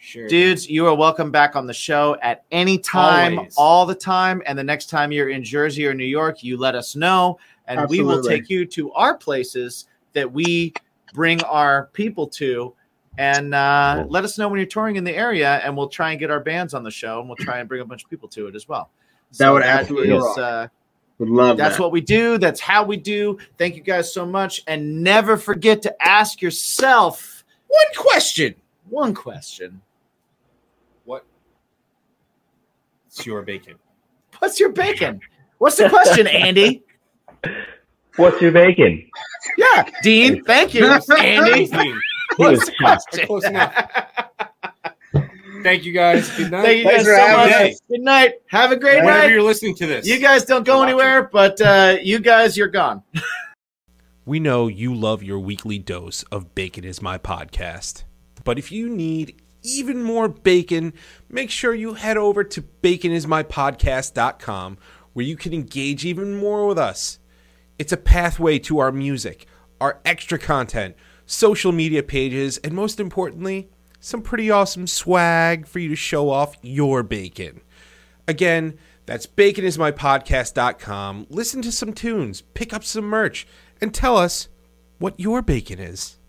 Sure. 0.02 0.26
Dudes, 0.28 0.68
you 0.68 0.86
are 0.86 0.94
welcome 0.94 1.30
back 1.30 1.54
on 1.56 1.66
the 1.66 1.74
show 1.74 2.16
at 2.22 2.44
any 2.50 2.78
time, 2.78 3.38
Always. 3.38 3.54
all 3.56 3.84
the 3.84 3.94
time. 3.94 4.42
And 4.46 4.58
the 4.58 4.64
next 4.64 4.86
time 4.88 5.12
you're 5.12 5.28
in 5.28 5.44
Jersey 5.44 5.86
or 5.86 5.92
New 5.92 6.06
York, 6.06 6.42
you 6.42 6.56
let 6.56 6.74
us 6.74 6.96
know, 6.96 7.38
and 7.66 7.86
we 7.88 8.02
will 8.02 8.22
take 8.22 8.48
you 8.48 8.64
to 8.66 8.90
our 8.92 9.16
places 9.16 9.86
that 10.14 10.30
we 10.30 10.72
bring 11.12 11.42
our 11.44 11.90
people 11.92 12.26
to. 12.28 12.74
And 13.18 13.54
uh, 13.54 14.06
let 14.08 14.24
us 14.24 14.38
know 14.38 14.48
when 14.48 14.58
you're 14.58 14.66
touring 14.66 14.96
in 14.96 15.04
the 15.04 15.14
area, 15.14 15.60
and 15.62 15.76
we'll 15.76 15.88
try 15.88 16.12
and 16.12 16.18
get 16.18 16.30
our 16.30 16.40
bands 16.40 16.72
on 16.72 16.82
the 16.82 16.90
show, 16.90 17.20
and 17.20 17.28
we'll 17.28 17.36
try 17.36 17.58
and 17.58 17.68
bring 17.68 17.82
a 17.82 17.84
bunch 17.84 18.02
of 18.02 18.08
people 18.08 18.28
to 18.30 18.46
it 18.46 18.54
as 18.54 18.66
well. 18.66 18.90
That 19.36 19.50
would 19.50 19.62
absolutely 19.62 20.16
is, 20.16 20.24
uh, 20.38 20.68
Would 21.18 21.28
love 21.28 21.58
that's 21.58 21.76
that. 21.76 21.82
what 21.82 21.92
we 21.92 22.00
do. 22.00 22.38
That's 22.38 22.60
how 22.60 22.84
we 22.84 22.96
do. 22.96 23.38
Thank 23.58 23.76
you 23.76 23.82
guys 23.82 24.12
so 24.14 24.24
much. 24.24 24.62
And 24.66 25.02
never 25.04 25.36
forget 25.36 25.82
to 25.82 26.02
ask 26.02 26.40
yourself 26.40 27.44
one 27.68 27.86
question. 27.96 28.54
One 28.88 29.14
question. 29.14 29.82
What? 31.04 31.24
It's 33.20 33.26
your 33.26 33.42
bacon. 33.42 33.74
What's 34.38 34.58
your 34.58 34.70
bacon? 34.70 35.20
What's 35.58 35.76
the 35.76 35.90
question, 35.90 36.26
Andy? 36.26 36.82
What's 38.16 38.40
your 38.40 38.50
bacon? 38.50 39.10
Yeah, 39.58 39.90
Dean. 40.02 40.42
Thank 40.44 40.72
you, 40.72 40.86
Andy. 40.86 41.66
Dean. 41.66 42.00
He 42.38 42.44
was 42.46 42.60
What's 42.60 42.64
the 42.64 42.72
question? 42.78 43.26
Close 43.26 43.44
enough. 43.44 43.90
Thank 45.62 45.84
you 45.84 45.92
guys. 45.92 46.34
Good 46.34 46.50
night. 46.50 46.62
Thank 46.62 46.78
you 46.78 46.84
guys 46.84 47.04
so 47.04 47.36
much. 47.36 47.74
Good 47.90 48.00
night. 48.00 48.34
Have 48.46 48.72
a 48.72 48.76
great 48.76 49.00
Whenever 49.04 49.18
night. 49.18 49.30
you're 49.30 49.42
listening 49.42 49.74
to 49.74 49.86
this. 49.86 50.06
You 50.06 50.18
guys 50.18 50.46
don't 50.46 50.64
go 50.64 50.82
anywhere, 50.82 51.28
but 51.30 51.60
uh, 51.60 51.98
you 52.00 52.20
guys, 52.20 52.56
you're 52.56 52.68
gone. 52.68 53.02
We 54.24 54.40
know 54.40 54.66
you 54.66 54.94
love 54.94 55.22
your 55.22 55.40
weekly 55.40 55.78
dose 55.78 56.22
of 56.24 56.54
Bacon 56.54 56.84
is 56.84 57.02
My 57.02 57.18
Podcast. 57.18 58.04
But 58.44 58.58
if 58.58 58.72
you 58.72 58.88
need 58.88 59.39
even 59.62 60.02
more 60.02 60.28
bacon, 60.28 60.92
make 61.28 61.50
sure 61.50 61.74
you 61.74 61.94
head 61.94 62.16
over 62.16 62.44
to 62.44 62.62
baconismypodcast.com 62.82 64.78
where 65.12 65.26
you 65.26 65.36
can 65.36 65.52
engage 65.52 66.04
even 66.04 66.36
more 66.36 66.66
with 66.66 66.78
us. 66.78 67.18
It's 67.78 67.92
a 67.92 67.96
pathway 67.96 68.58
to 68.60 68.78
our 68.78 68.92
music, 68.92 69.46
our 69.80 70.00
extra 70.04 70.38
content, 70.38 70.96
social 71.26 71.72
media 71.72 72.02
pages, 72.02 72.58
and 72.58 72.74
most 72.74 73.00
importantly, 73.00 73.68
some 73.98 74.22
pretty 74.22 74.50
awesome 74.50 74.86
swag 74.86 75.66
for 75.66 75.78
you 75.78 75.88
to 75.88 75.96
show 75.96 76.30
off 76.30 76.56
your 76.62 77.02
bacon. 77.02 77.60
Again, 78.26 78.78
that's 79.06 79.26
baconismypodcast.com. 79.26 81.26
Listen 81.30 81.62
to 81.62 81.72
some 81.72 81.92
tunes, 81.92 82.42
pick 82.42 82.72
up 82.72 82.84
some 82.84 83.04
merch, 83.04 83.46
and 83.80 83.92
tell 83.92 84.16
us 84.16 84.48
what 84.98 85.18
your 85.18 85.42
bacon 85.42 85.78
is. 85.78 86.19